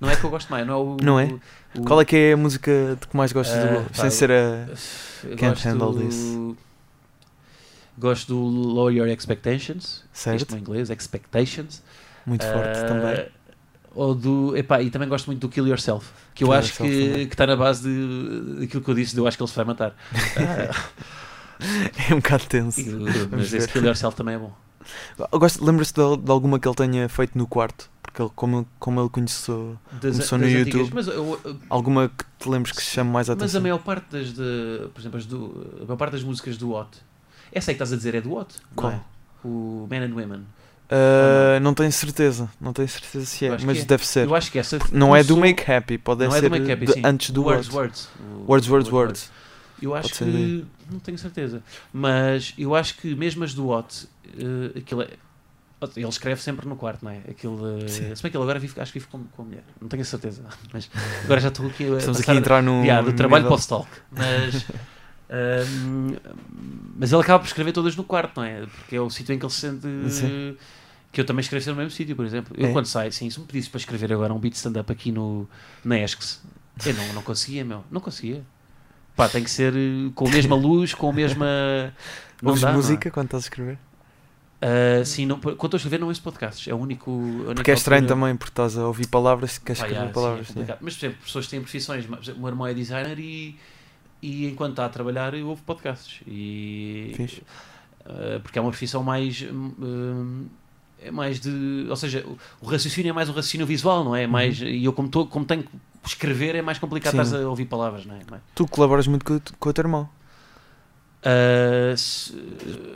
Não 0.00 0.08
é 0.10 0.16
que 0.16 0.24
eu 0.24 0.30
gosto 0.30 0.48
mais, 0.50 0.66
não 0.66 0.74
é 0.74 0.76
o. 0.76 0.96
Não 1.02 1.20
é? 1.20 1.24
o- 1.76 1.82
Qual 1.84 2.00
é 2.00 2.04
que 2.04 2.16
é 2.16 2.32
a 2.32 2.36
música 2.36 2.96
de 3.00 3.06
que 3.06 3.16
mais 3.16 3.32
gostas 3.32 3.58
Ah, 3.58 3.66
do 3.66 3.72
Bull? 3.74 3.84
Sem 3.92 4.10
ser 4.10 4.30
a. 4.32 4.66
Can't 5.36 5.36
gosto 5.54 5.68
handle 5.68 5.92
do- 5.92 6.00
this. 6.00 6.56
Gosto 7.98 8.28
do 8.32 8.38
Lower 8.40 8.92
Your 8.94 9.08
Expectations. 9.08 10.02
Certo? 10.12 10.38
Isto 10.40 10.52
no 10.54 10.58
inglês, 10.58 10.88
Expectations. 10.88 11.82
Muito 12.26 12.44
forte 12.44 12.78
Ah, 12.78 12.84
também. 12.86 13.26
Ou 13.94 14.14
do. 14.14 14.56
Epá, 14.56 14.80
e 14.80 14.88
também 14.90 15.08
gosto 15.08 15.26
muito 15.26 15.40
do 15.40 15.48
Kill 15.48 15.66
Yourself. 15.66 16.08
Que 16.34 16.44
eu 16.44 16.48
Kill 16.48 16.58
acho 16.58 16.72
que 16.74 16.84
está 17.30 17.46
na 17.46 17.56
base 17.56 17.82
de, 17.82 18.60
daquilo 18.60 18.82
que 18.84 18.90
eu 18.90 18.94
disse, 18.94 19.14
de 19.14 19.20
eu 19.20 19.26
acho 19.26 19.36
que 19.36 19.42
ele 19.42 19.50
se 19.50 19.56
vai 19.56 19.64
matar. 19.64 19.94
Ah, 20.36 20.74
É 22.08 22.14
um 22.14 22.18
bocado 22.20 22.46
tenso. 22.46 22.80
e- 22.80 23.28
mas 23.30 23.52
esse. 23.52 23.68
Kill 23.68 23.84
Yourself 23.84 24.16
também 24.16 24.36
é 24.36 24.38
bom. 24.38 24.52
Lembras-te 25.60 25.94
de, 26.00 26.16
de 26.16 26.30
alguma 26.30 26.58
que 26.58 26.66
ele 26.66 26.74
tenha 26.74 27.08
feito 27.08 27.36
no 27.36 27.46
quarto? 27.46 27.90
Porque 28.02 28.22
ele, 28.22 28.30
como, 28.34 28.66
como 28.78 29.00
ele 29.00 29.08
conheceu. 29.10 29.76
Das, 30.00 30.12
Começou 30.12 30.38
no 30.38 30.44
das 30.44 30.54
antigas. 30.54 30.74
YouTube. 30.80 30.94
Mas, 30.94 31.06
eu- 31.08 31.40
eu- 31.44 31.56
Alguma 31.68 32.08
que 32.08 32.24
te 32.38 32.48
lembres 32.48 32.72
que 32.72 32.80
chame 32.82 33.10
mais 33.10 33.28
a 33.28 33.34
mas 33.34 33.42
a 33.42 33.44
atenção? 33.44 33.60
maior 33.60 33.78
parte 33.78 34.06
das. 34.10 34.32
De, 34.32 34.88
por 34.94 35.00
exemplo, 35.00 35.18
as 35.18 35.26
do, 35.26 35.66
a 35.82 35.84
maior 35.84 35.96
parte 35.96 36.12
das 36.12 36.22
músicas 36.22 36.56
do 36.56 36.70
What. 36.70 36.96
Essa 37.52 37.70
aí 37.72 37.74
que 37.74 37.82
estás 37.82 37.92
a 37.92 37.96
dizer 37.96 38.14
é 38.14 38.20
do 38.20 38.32
What? 38.32 38.54
não 38.60 38.74
Qual? 38.76 38.92
é? 38.92 39.00
O 39.44 39.86
Men 39.90 40.04
and 40.04 40.14
Women. 40.14 40.44
Ah, 40.90 41.60
não 41.60 41.72
tenho 41.72 41.92
certeza, 41.92 42.50
não 42.60 42.72
tenho 42.72 42.88
certeza 42.88 43.24
se 43.24 43.46
é, 43.46 43.56
mas 43.64 43.78
é. 43.78 43.84
deve 43.84 44.04
ser. 44.06 44.26
Eu 44.26 44.34
acho 44.34 44.50
que 44.50 44.58
essa 44.58 44.78
Não 44.92 45.14
é 45.14 45.22
do 45.22 45.36
Make 45.36 45.70
Happy, 45.70 45.98
pode 45.98 46.26
não 46.26 46.34
é 46.34 46.40
ser 46.40 46.48
do 46.48 46.58
Make 46.58 46.72
Happy, 46.72 46.86
de- 46.86 47.06
antes 47.06 47.30
do 47.30 47.44
Words, 47.44 47.68
Words. 47.72 48.08
Words. 48.28 48.48
Words, 48.48 48.68
Words, 48.68 48.92
Words. 48.92 49.30
Eu 49.80 49.94
acho 49.94 50.08
Pode 50.10 50.30
que. 50.30 50.64
Não 50.90 50.98
tenho 50.98 51.16
certeza. 51.16 51.62
Mas 51.92 52.52
eu 52.58 52.74
acho 52.74 52.96
que 52.96 53.14
mesmo 53.14 53.44
as 53.44 53.54
do 53.54 53.68
Watt, 53.68 54.06
eh, 54.36 54.78
aquilo 54.78 55.02
é. 55.02 55.08
Ele 55.96 56.06
escreve 56.08 56.42
sempre 56.42 56.68
no 56.68 56.76
quarto, 56.76 57.02
não 57.02 57.10
é? 57.10 57.20
Aquilo, 57.26 57.88
Sim. 57.88 58.14
se 58.14 58.22
bem 58.22 58.30
que 58.30 58.36
ele 58.36 58.42
agora 58.44 58.58
vive, 58.58 58.78
acho 58.78 58.92
que 58.92 58.98
vive 58.98 59.10
com, 59.10 59.24
com 59.24 59.40
a 59.42 59.44
mulher. 59.46 59.62
Não 59.80 59.88
tenho 59.88 60.02
a 60.02 60.04
certeza. 60.04 60.42
Mas 60.74 60.90
agora 61.24 61.40
já 61.40 61.48
estou 61.48 61.66
aqui 61.68 61.84
a 61.90 61.96
Estamos 61.96 62.20
aqui 62.20 62.30
a 62.32 62.34
entrar 62.34 62.62
no. 62.62 62.82
Yeah, 62.82 63.00
do 63.08 63.14
trabalho 63.16 63.44
nível- 63.44 63.56
para 63.56 63.58
o 63.58 63.60
stalk. 63.60 63.88
Mas, 64.10 64.66
ahm, 65.30 66.16
mas 66.98 67.10
ele 67.12 67.22
acaba 67.22 67.38
por 67.38 67.46
escrever 67.46 67.72
todas 67.72 67.96
no 67.96 68.04
quarto, 68.04 68.32
não 68.36 68.44
é? 68.44 68.66
Porque 68.66 68.96
é 68.96 69.00
o 69.00 69.08
sítio 69.08 69.32
em 69.34 69.38
que 69.38 69.46
ele 69.46 69.52
se 69.52 69.60
sente. 69.60 69.86
Que 71.12 71.20
eu 71.20 71.24
também 71.24 71.40
escrevo 71.40 71.64
sempre 71.64 71.76
no 71.78 71.82
mesmo 71.84 71.96
sítio, 71.96 72.14
por 72.14 72.24
exemplo. 72.24 72.54
Eu 72.56 72.68
É. 72.68 72.72
quando 72.72 72.86
saio, 72.86 73.12
sim, 73.12 73.28
se 73.28 73.40
me 73.40 73.46
pedisse 73.46 73.68
para 73.68 73.78
escrever 73.78 74.12
agora 74.12 74.32
um 74.32 74.38
beat 74.38 74.54
stand-up 74.54 74.90
aqui 74.92 75.10
no, 75.10 75.48
na 75.84 75.98
Esques, 75.98 76.40
eu 76.86 76.94
não, 76.94 77.12
não 77.14 77.22
conseguia, 77.22 77.64
meu. 77.64 77.84
Não 77.90 78.00
conseguia. 78.00 78.44
Pá, 79.16 79.28
tem 79.28 79.42
que 79.42 79.50
ser 79.50 79.74
eh, 79.74 80.10
com 80.14 80.28
a 80.28 80.30
mesma 80.30 80.54
luz, 80.56 80.94
com 80.94 81.10
a 81.10 81.12
mesma. 81.12 81.46
Não 82.40 82.50
Ouves 82.50 82.62
dá, 82.62 82.68
não 82.68 82.74
é? 82.74 82.76
música 82.76 83.10
quando 83.10 83.26
estás 83.26 83.42
a 83.42 83.46
escrever? 83.46 83.78
Ah, 84.62 85.04
sim, 85.04 85.26
não, 85.26 85.40
quando 85.40 85.54
estou 85.54 85.74
a 85.74 85.76
escrever 85.76 85.98
não 85.98 86.08
ouço 86.08 86.22
podcasts. 86.22 86.68
É 86.68 86.74
o 86.74 86.76
único. 86.76 87.10
Porque 87.54 87.70
é 87.70 87.74
estranho 87.74 88.06
também, 88.06 88.36
porque 88.36 88.52
estás 88.52 88.76
a 88.78 88.86
ouvir 88.86 89.06
palavras 89.08 89.56
e 89.56 89.60
queres 89.60 89.78
escrever 89.78 89.94
yeah, 89.96 90.08
sim, 90.08 90.14
palavras. 90.14 90.40
é 90.42 90.44
sim. 90.48 90.52
complicado. 90.54 90.78
Mas, 90.80 90.94
por 90.96 91.06
exemplo, 91.06 91.22
pessoas 91.24 91.44
que 91.46 91.50
têm 91.50 91.60
profissões. 91.60 92.06
mas, 92.06 92.20
exemplo, 92.20 92.38
O 92.38 92.42
meu 92.42 92.48
irmão 92.50 92.66
é 92.66 92.74
designer 92.74 93.18
e, 93.18 93.58
e 94.22 94.46
enquanto 94.46 94.72
está 94.72 94.84
a 94.86 94.88
trabalhar, 94.88 95.34
eu 95.34 95.48
ouvo 95.48 95.62
podcasts. 95.62 96.20
E, 96.26 97.12
Fixe. 97.16 97.42
uh, 98.06 98.40
porque 98.42 98.58
é 98.58 98.62
uma 98.62 98.70
profissão 98.70 99.02
mais. 99.02 99.42
hum, 99.42 100.46
é 101.04 101.10
mais 101.10 101.40
de. 101.40 101.86
Ou 101.88 101.96
seja, 101.96 102.24
o, 102.60 102.66
raciocínio 102.66 103.10
é 103.10 103.12
mais 103.12 103.28
um 103.28 103.32
raciocínio 103.32 103.66
visual, 103.66 104.04
não 104.04 104.14
é? 104.16 104.24
É 104.24 104.26
mais, 104.26 104.60
E 104.60 104.84
eu, 104.84 104.92
como, 104.92 105.08
tô, 105.08 105.26
como 105.26 105.44
tenho 105.44 105.62
que 105.62 105.70
escrever, 106.08 106.54
é 106.54 106.62
mais 106.62 106.78
complicado 106.78 107.14
Uhum. 107.14 107.24
Sim. 107.24 107.26
estás 107.30 107.44
a 107.44 107.48
ouvir 107.48 107.66
palavras, 107.66 108.06
não 108.06 108.14
é? 108.14 108.20
Não 108.30 108.36
é? 108.36 108.40
Tu 108.54 108.66
colaboras 108.68 109.06
muito 109.06 109.24
com, 109.24 109.34
o- 109.36 109.42
com 109.58 109.68
o 109.68 109.72
teu 109.72 109.82
irmão. 109.82 110.08
Uh, 111.22 111.94
se- 111.98 112.32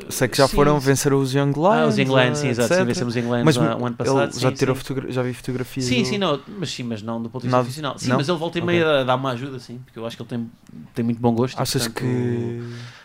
Sei 0.08 0.26
que 0.28 0.36
já 0.38 0.48
sim, 0.48 0.56
foram 0.56 0.80
vencer 0.80 1.12
os 1.12 1.34
Young 1.34 1.52
Lions. 1.52 1.66
Ah, 1.74 1.86
os 1.86 1.98
Young 1.98 2.08
Lions, 2.08 2.38
sim, 2.38 2.46
eh, 2.46 2.50
exato. 2.52 2.74
Sim, 2.74 2.84
vencemos 2.86 3.14
os 3.14 3.16
Young 3.22 3.30
Lions 3.30 3.44
Mas 3.44 3.56
lá, 3.56 3.76
o 3.76 3.84
ano 3.86 3.96
passado. 3.96 4.30
ele 4.32 4.40
já 4.40 4.50
tirou 4.52 4.74
fotogra- 4.74 5.12
já 5.12 5.22
vi 5.22 5.34
fotografias. 5.34 5.84
Sim, 5.84 6.02
do- 6.02 6.08
sim, 6.08 6.16
não, 6.18 6.40
mas 6.58 6.70
sim, 6.70 6.82
mas 6.84 7.02
não 7.02 7.22
do 7.22 7.28
ponto 7.28 7.42
de 7.42 7.48
vista 7.48 7.58
profissional. 7.60 7.98
Sim, 7.98 8.08
Não? 8.08 8.16
mas 8.16 8.26
ele 8.26 8.38
volta 8.38 8.58
e 8.58 8.62
Ok. 8.62 8.74
meia 8.74 9.00
a 9.00 9.04
dar 9.04 9.16
uma 9.16 9.32
ajuda, 9.32 9.58
sim, 9.58 9.78
porque 9.84 9.98
eu 9.98 10.06
acho 10.06 10.16
que 10.16 10.22
ele 10.22 10.28
tem, 10.30 10.50
tem 10.94 11.04
muito 11.04 11.20
bom 11.20 11.34
gosto. 11.34 11.60
Achas 11.60 11.82
portanto, 11.86 12.00
que. 12.00 12.62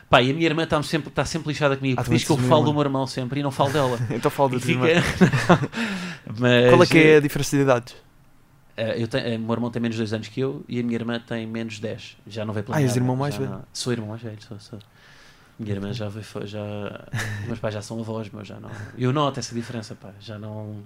Pá, 0.10 0.22
e 0.24 0.32
a 0.32 0.34
minha 0.34 0.46
irmã 0.48 0.64
está 0.64 0.82
sempre, 0.82 1.10
está 1.10 1.24
sempre 1.24 1.50
lixada 1.50 1.78
comigo, 1.78 2.00
Ah, 2.00 2.04
porque 2.04 2.18
diz 2.18 2.26
que 2.26 2.32
eu 2.32 2.38
falo 2.38 2.62
irmã. 2.62 2.66
do 2.66 2.74
meu 2.74 2.82
irmão 2.82 3.06
sempre 3.08 3.40
e 3.40 3.44
não 3.44 3.52
falo 3.52 3.72
dela. 3.72 4.00
então 4.10 4.32
falo 4.32 4.60
tua 4.60 4.72
irmã. 4.72 4.88
fica- 4.88 5.70
Mas, 6.40 6.70
Qual 6.70 6.84
é 6.84 6.86
que 6.88 6.98
é 6.98 7.16
a 7.18 7.20
diferença 7.20 7.56
de 7.56 7.62
idades? 7.64 7.96
eh, 8.76 9.02
eu 9.04 9.08
tenho, 9.08 9.28
eh, 9.28 9.36
o 9.36 9.40
meu 9.40 9.54
irmão 9.54 9.70
tem 9.70 9.82
menos 9.82 9.98
2 9.98 10.12
anos 10.14 10.28
que 10.30 10.40
eu 10.40 10.64
e 10.68 10.80
a 10.80 10.84
minha 10.84 10.96
irmã 10.96 11.20
tem 11.20 11.46
menos 11.46 11.80
10. 11.80 12.18
Já 12.26 12.44
não 12.46 12.54
veio 12.54 12.66
Ah, 12.70 12.82
és 12.82 12.96
irmão 12.96 13.16
mais 13.16 13.36
velho? 13.36 13.52
não- 13.52 13.64
Sou 13.74 13.92
irmão 13.94 14.10
mais 14.10 14.22
velho, 14.22 14.38
sou, 14.48 14.60
sou. 14.60 14.80
Minha 15.60 15.74
irmã 15.76 15.92
já 15.94 16.08
veio, 16.10 16.26
já. 16.48 16.60
Meus 17.46 17.60
pais 17.60 17.74
já 17.74 17.82
são 17.82 18.00
avós, 18.00 18.30
mas 18.32 18.48
já 18.48 18.60
não. 18.60 18.70
Eu 18.98 19.12
noto 19.12 19.40
essa 19.40 19.54
diferença, 19.54 19.94
pá. 19.96 20.10
Já 20.20 20.40
não. 20.40 20.78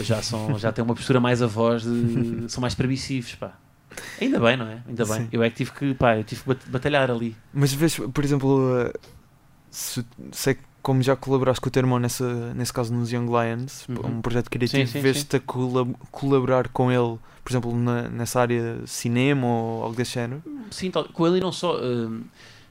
Já, 0.00 0.20
são, 0.22 0.58
já 0.58 0.70
têm 0.70 0.84
uma 0.84 0.94
postura 0.94 1.18
mais 1.20 1.40
avós, 1.40 1.82
de, 1.84 2.44
são 2.48 2.60
mais 2.60 2.74
permissivos, 2.74 3.34
pá. 3.36 3.52
Ainda 4.20 4.38
bem, 4.40 4.56
não 4.56 4.66
é? 4.66 4.78
Ainda 4.86 5.04
bem. 5.04 5.14
Sim. 5.22 5.28
Eu 5.32 5.42
é 5.42 5.50
que 5.50 5.56
tive 5.56 5.72
que, 5.72 5.94
pá, 5.94 6.16
eu 6.16 6.24
tive 6.24 6.42
que 6.42 6.48
bat- 6.48 6.68
batalhar 6.68 7.10
ali. 7.10 7.36
Mas 7.52 7.72
vês, 7.72 7.96
por 7.96 8.24
exemplo, 8.24 8.76
eh, 8.78 8.92
se, 9.70 10.04
sei 10.32 10.54
que 10.54 10.60
como 10.82 11.02
já 11.02 11.14
colaboraste 11.14 11.60
com 11.60 11.68
o 11.68 11.70
teu 11.70 11.80
irmão 11.82 11.98
nessa, 11.98 12.54
nesse 12.54 12.72
caso 12.72 12.92
nos 12.94 13.12
Young 13.12 13.26
Lions, 13.26 13.86
Uhum. 13.88 14.18
um 14.18 14.22
projeto 14.22 14.48
criativo, 14.50 14.90
vês-te 15.00 15.36
a 15.36 15.40
colab- 15.40 15.94
colaborar 16.10 16.68
com 16.68 16.90
ele, 16.90 17.18
por 17.44 17.50
exemplo, 17.52 17.76
na- 17.78 18.08
nessa 18.08 18.40
área 18.40 18.78
cinema 18.86 19.46
ou 19.46 19.82
algo 19.84 19.94
desse 19.96 20.12
género? 20.14 20.42
Sim, 20.70 20.90
tal- 20.90 21.04
com 21.04 21.26
ele 21.26 21.36
e 21.36 21.40
não 21.40 21.52
só. 21.52 21.76
hum, 21.78 22.22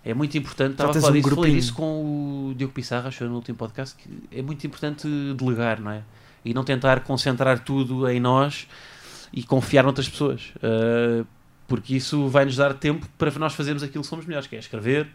é 0.04 0.12
muito 0.14 0.36
importante. 0.38 0.72
Estava 0.72 0.90
a 0.90 0.94
falar 0.96 1.10
um 1.10 1.14
disso, 1.14 1.24
falei 1.30 1.36
grupinho. 1.36 1.60
disso 1.60 1.74
com 1.74 2.50
o 2.50 2.54
Diogo 2.56 2.74
Pissarra, 2.74 3.10
acho 3.10 3.24
eu, 3.24 3.30
no 3.30 3.36
último 3.36 3.58
podcast, 3.58 3.96
que 3.96 4.10
é 4.36 4.42
muito 4.42 4.66
importante 4.66 5.08
delegar, 5.38 5.80
não 5.80 5.92
é? 5.92 6.02
E 6.44 6.52
não 6.54 6.64
tentar 6.64 7.02
concentrar 7.02 7.60
tudo 7.60 8.10
em 8.10 8.20
nós 8.20 8.66
e 9.32 9.44
confiar 9.44 9.84
noutras 9.84 10.08
pessoas. 10.10 10.54
Uh, 10.58 11.26
porque 11.68 11.96
isso 11.96 12.28
vai 12.28 12.46
nos 12.46 12.56
dar 12.56 12.74
tempo 12.74 13.08
para 13.18 13.32
nós 13.38 13.54
fazermos 13.54 13.84
aquilo 13.84 14.04
que 14.04 14.10
somos 14.10 14.26
melhores, 14.26 14.48
que 14.48 14.56
é 14.56 14.60
escrever. 14.60 15.06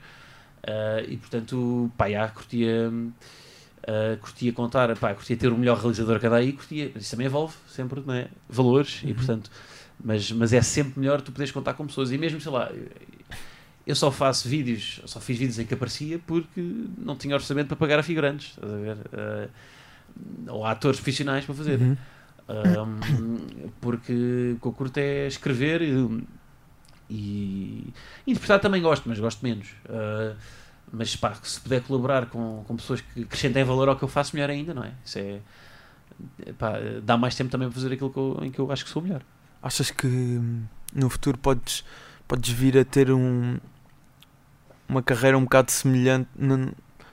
Uh, 0.63 1.05
e 1.09 1.17
portanto, 1.17 1.91
pá, 1.97 2.09
já, 2.09 2.29
curtia, 2.29 2.91
uh, 2.91 4.17
curtia 4.21 4.53
contar, 4.53 4.97
pá, 4.97 5.13
curtia 5.13 5.37
ter 5.37 5.53
o 5.53 5.59
melhor 5.59 5.77
realizador 5.77 6.19
há 6.25 6.29
daí, 6.29 6.53
curtia, 6.53 6.91
mas 6.95 7.03
isso 7.03 7.11
também 7.11 7.27
envolve 7.27 7.55
sempre 7.69 8.03
é? 8.13 8.29
valores 8.49 9.01
e 9.03 9.09
Uhum. 9.09 9.15
portanto, 9.15 9.51
mas, 10.03 10.31
mas 10.33 10.53
é 10.53 10.63
sempre 10.63 10.99
melhor 10.99 11.21
tu 11.21 11.33
poderes 11.33 11.53
contar 11.53 11.75
com 11.75 11.87
pessoas 11.87 12.11
e 12.11 12.17
mesmo, 12.19 12.41
sei 12.41 12.51
lá, 12.51 12.71
eu 13.87 13.95
só 13.95 14.11
faço 14.11 14.49
vídeos, 14.49 15.03
só 15.05 15.21
fiz 15.21 15.39
vídeos 15.39 15.59
em 15.59 15.67
que 15.67 15.75
aparecia 15.75 16.19
porque 16.27 16.63
não 16.97 17.17
tinha 17.17 17.35
orçamento 17.35 17.69
para 17.69 17.77
pagar 17.77 17.99
a 17.99 18.03
figurantes, 18.03 18.51
estás 18.51 18.73
a 18.73 18.77
ver? 18.77 18.97
Uh, 18.97 19.51
ou 20.49 20.65
a 20.65 20.71
atores 20.71 20.99
profissionais 20.99 21.45
para 21.45 21.55
fazer. 21.55 21.81
Uhum. 21.81 21.97
Um, 22.49 23.71
porque 23.81 24.13
o 24.57 24.61
que 24.61 24.67
eu 24.67 24.73
curto 24.73 24.99
é 24.99 25.27
escrever 25.27 25.81
e, 25.83 26.25
e 27.09 27.93
interpretar 28.27 28.61
também 28.61 28.83
gosto, 28.83 29.09
mas 29.09 29.19
gosto 29.19 29.43
menos. 29.43 29.69
Uh, 29.87 30.37
mas 30.93 31.17
pá, 31.17 31.35
se 31.43 31.61
puder 31.61 31.83
colaborar 31.83 32.27
com, 32.27 32.63
com 32.67 32.77
pessoas 32.77 33.01
que 33.01 33.23
acrescentem 33.23 33.65
valor 33.65 33.89
ao 33.89 33.97
que 33.97 34.03
eu 34.03 34.09
faço, 34.09 34.37
melhor 34.37 34.51
ainda, 34.51 34.75
não 34.75 34.85
é? 34.85 34.93
Isso 35.05 35.19
é. 35.19 35.41
Pá, 36.59 36.75
dá 37.03 37.17
mais 37.17 37.35
tempo 37.35 37.51
também 37.51 37.69
para 37.69 37.75
fazer 37.75 37.93
aquilo 37.95 38.11
que 38.11 38.19
eu- 38.19 38.39
em 38.43 38.51
que 38.51 38.59
eu 38.59 38.71
acho 38.71 38.85
que 38.85 38.91
sou 38.91 39.03
melhor. 39.03 39.23
Achas 39.63 39.91
que 39.91 40.07
hum, 40.07 40.65
no 40.95 41.09
futuro 41.09 41.39
podes, 41.39 41.85
podes 42.29 42.51
vir 42.51 42.79
a 42.79 42.85
ter 42.85 43.11
um, 43.11 43.59
uma 44.89 45.03
carreira 45.03 45.37
um 45.37 45.45
bocado 45.45 45.71
semelhante? 45.73 46.29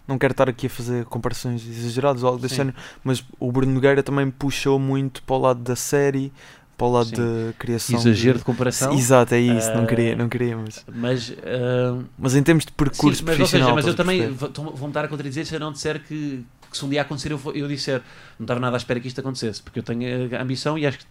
Não, 0.08 0.18
quero 0.18 0.32
estar 0.34 0.50
aqui 0.50 0.68
a 0.68 0.70
fazer 0.70 1.06
comparações 1.06 1.66
exageradas 1.66 2.24
ou 2.24 2.30
algo 2.30 2.42
desse 2.42 2.56
género, 2.56 2.76
mas 3.04 3.24
o 3.40 3.52
Bruno 3.52 3.72
Nogueira 3.74 4.02
também 4.04 4.30
puxou 4.30 4.78
muito 4.80 5.22
para 5.24 5.36
o 5.36 5.40
lado 5.40 5.60
da 5.62 5.76
série, 5.76 6.34
para 6.78 6.88
o 6.88 6.92
lado 6.92 7.10
Sim. 7.10 7.16
da 7.16 7.54
criação. 7.60 8.00
Exagero 8.00 8.34
de 8.34 8.40
de... 8.40 8.46
comparação. 8.46 8.94
Exato, 8.94 9.36
é 9.36 9.40
isso, 9.40 9.72
não 9.74 9.84
Ah, 9.84 9.88
queria, 9.88 10.16
não 10.16 10.28
queria, 10.28 10.58
mas, 10.58 10.86
Mas. 10.94 11.30
uh, 11.30 12.04
mas 12.18 12.36
em 12.36 12.44
termos 12.44 12.66
de 12.66 12.72
percurso 12.72 13.20
Sim, 13.20 13.26
mas, 13.26 13.40
ou 13.40 13.46
seja, 13.46 13.64
profissional. 13.66 13.76
mas 13.76 13.86
eu 13.88 13.96
também 13.96 14.30
vou-me 14.32 14.88
estar 14.88 15.06
a 15.06 15.08
contradizer 15.08 15.46
se 15.46 15.56
eu 15.56 15.60
não 15.60 15.72
disser 15.72 16.02
que, 16.04 16.44
que 16.70 16.78
se 16.78 16.84
um 16.84 16.90
dia 16.90 17.04
acontecer 17.04 17.32
eu, 17.32 17.38
vou- 17.38 17.54
eu 17.54 17.68
disser 17.68 18.02
não 18.40 18.44
estava 18.46 18.60
nada 18.60 18.76
à 18.76 18.80
espera 18.80 19.00
que 19.00 19.08
isto 19.08 19.20
acontecesse, 19.22 19.62
porque 19.62 19.78
eu 19.80 19.84
tenho 19.84 20.36
a 20.36 20.42
ambição 20.42 20.78
e 20.78 20.86
acho 20.88 20.98
que 20.98 21.06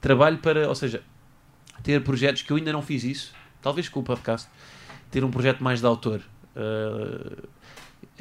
trabalho 0.00 0.38
para, 0.38 0.68
ou 0.68 0.74
seja, 0.76 1.02
ter 1.82 2.00
projetos 2.04 2.42
que 2.42 2.52
eu 2.52 2.56
ainda 2.56 2.72
não 2.72 2.80
fiz 2.80 3.02
isso, 3.02 3.32
talvez 3.60 3.88
com 3.88 4.00
o 4.00 4.02
podcast, 4.04 4.48
ter 5.10 5.24
um 5.24 5.30
projeto 5.30 5.62
mais 5.64 5.80
de 5.80 5.86
autor, 5.86 6.20
uh, 6.56 7.48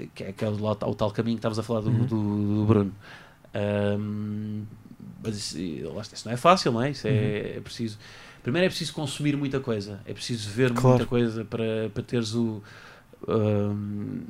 que 0.08 0.24
é 0.24 0.30
aquele 0.30 0.62
lá, 0.62 0.72
o 0.72 0.96
tal 0.96 1.12
caminho 1.12 1.36
que 1.36 1.40
estavas 1.40 1.60
a 1.60 1.64
falar 1.64 1.82
do, 1.82 1.90
Uhum. 1.90 2.06
do, 2.06 2.56
do 2.60 2.66
Bruno. 2.66 2.94
Um, 3.56 4.64
mas 5.24 5.36
isso, 5.38 5.58
isso 5.60 6.26
não 6.28 6.34
é 6.34 6.38
fácil, 6.38 6.72
não 6.72 6.82
é? 6.82 6.92
Isso 6.92 7.08
é, 7.08 7.58
é 7.58 7.62
preciso. 7.62 7.98
Primeiro 8.44 8.66
é 8.66 8.70
preciso 8.70 8.94
consumir 8.94 9.36
muita 9.36 9.60
coisa, 9.60 10.00
é 10.06 10.14
preciso 10.14 10.50
ver 10.50 10.72
Claro. 10.72 10.90
muita 10.90 11.06
coisa 11.06 11.44
para, 11.46 11.90
para 11.94 12.04
teres 12.04 12.34
o. 12.34 12.62
um, 13.28 14.22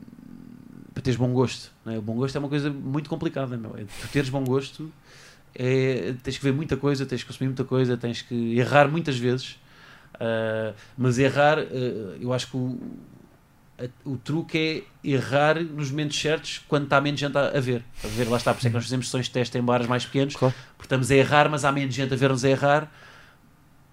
para 0.94 1.04
teres 1.04 1.18
bom 1.18 1.32
gosto. 1.32 1.72
não 1.86 1.94
é? 1.94 1.98
O 1.98 2.02
bom 2.02 2.16
gosto 2.16 2.36
é 2.36 2.40
uma 2.40 2.50
coisa 2.50 2.70
muito 2.70 3.10
complicada, 3.10 3.56
meu. 3.56 3.76
É, 3.78 3.84
tu 3.84 4.08
teres 4.12 4.30
bom 4.30 4.44
gosto 4.44 4.92
é, 5.56 6.14
tens 6.24 6.38
que 6.38 6.44
ver 6.44 6.54
muita 6.54 6.78
coisa, 6.78 7.06
tens 7.06 7.22
que 7.22 7.28
consumir 7.28 7.48
muita 7.48 7.64
coisa, 7.64 7.98
tens 7.98 8.22
que 8.22 8.58
errar 8.58 8.88
muitas 8.88 9.18
vezes. 9.18 9.60
Ah, 10.20 10.74
mas 10.98 11.18
errar, 11.18 11.58
ah, 11.60 11.64
eu 12.20 12.34
acho 12.34 12.50
que 12.50 12.58
o, 12.58 12.78
o 14.06 14.18
truque 14.18 14.86
é 15.04 15.08
errar 15.10 15.62
nos 15.64 15.90
momentos 15.92 16.20
certos 16.20 16.62
quando 16.68 16.84
está 16.84 17.00
menos 17.00 17.20
gente 17.20 17.38
a, 17.38 17.60
ver. 17.60 17.84
A 18.04 18.08
ver, 18.08 18.28
lá 18.28 18.38
está, 18.38 18.54
por 18.54 18.60
isso 18.60 18.68
é 18.68 18.70
que 18.70 18.76
nós 18.76 18.84
fazemos 18.84 19.06
sessões 19.06 19.26
de 19.26 19.32
teste 19.32 19.58
em 19.58 19.62
bares 19.62 19.88
mais 19.88 20.06
pequenos, 20.06 20.36
Claro. 20.36 20.54
porque 20.78 20.86
estamos 20.86 21.10
a 21.12 21.16
errar, 21.16 21.50
mas 21.50 21.64
há 21.66 21.72
menos 21.72 21.94
gente 21.96 22.14
a 22.14 22.18
ver-nos 22.18 22.44
a 22.44 22.50
errar. 22.50 22.92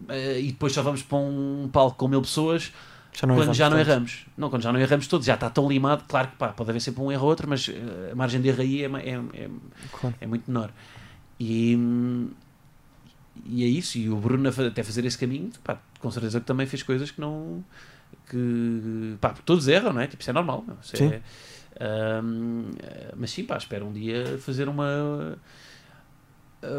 ah, 0.09 0.39
e 0.39 0.49
depois 0.49 0.73
só 0.73 0.83
vamos 0.83 1.03
para 1.03 1.19
um 1.19 1.69
palco 1.73 1.97
com 1.97 2.09
mil 2.09 2.21
pessoas 2.21 2.73
Já 3.13 3.27
quando 3.27 3.55
já 3.55 3.71
não 3.71 3.77
tanto. 3.79 3.89
erramos. 3.89 4.27
Não, 4.37 4.51
quando 4.51 4.63
já 4.63 4.73
não 4.73 4.81
erramos 4.81 5.07
todos, 5.07 5.27
já 5.27 5.35
está 5.35 5.49
tão 5.49 5.69
limado, 5.69 6.05
claro 6.09 6.29
que 6.29 6.37
pá, 6.37 6.49
pode 6.49 6.69
haver 6.71 6.81
sempre 6.81 7.03
um 7.03 7.11
erro 7.13 7.23
ou 7.25 7.29
outro, 7.31 7.49
mas 7.49 7.69
eh, 7.69 8.11
a 8.13 8.15
margem 8.15 8.41
de 8.41 8.49
erro 8.49 8.61
aí 8.63 8.83
é, 8.83 8.87
é, 8.87 9.11
é, 9.35 9.49
Claro. 9.93 10.15
é 10.21 10.27
muito 10.27 10.51
menor. 10.51 10.71
E, 11.41 11.79
e 13.47 13.65
é 13.65 13.67
isso, 13.67 13.99
e 13.99 14.09
o 14.11 14.17
Bruno 14.17 14.49
até 14.49 14.83
fazer 14.83 15.05
esse 15.05 15.17
caminho, 15.19 15.51
pá, 15.63 15.79
com 16.01 16.11
certeza 16.11 16.41
que 16.41 16.47
também 16.47 16.67
fez 16.67 16.83
coisas 16.83 17.11
que 17.11 17.21
não. 17.21 17.65
Que. 18.29 19.17
pá, 19.21 19.31
todos 19.45 19.69
erram, 19.69 19.93
não 19.93 20.01
é? 20.01 20.07
Tipo, 20.07 20.21
isso 20.23 20.31
é 20.31 20.33
normal, 20.33 20.65
meu. 20.67 20.77
Isso 20.83 20.97
Sim. 20.97 21.09
é, 21.09 21.23
eh, 21.77 22.23
mas 23.17 23.31
sim, 23.31 23.45
pá, 23.45 23.57
espero 23.57 23.87
um 23.87 23.93
dia 23.93 24.39
fazer 24.39 24.69
uma. 24.69 25.39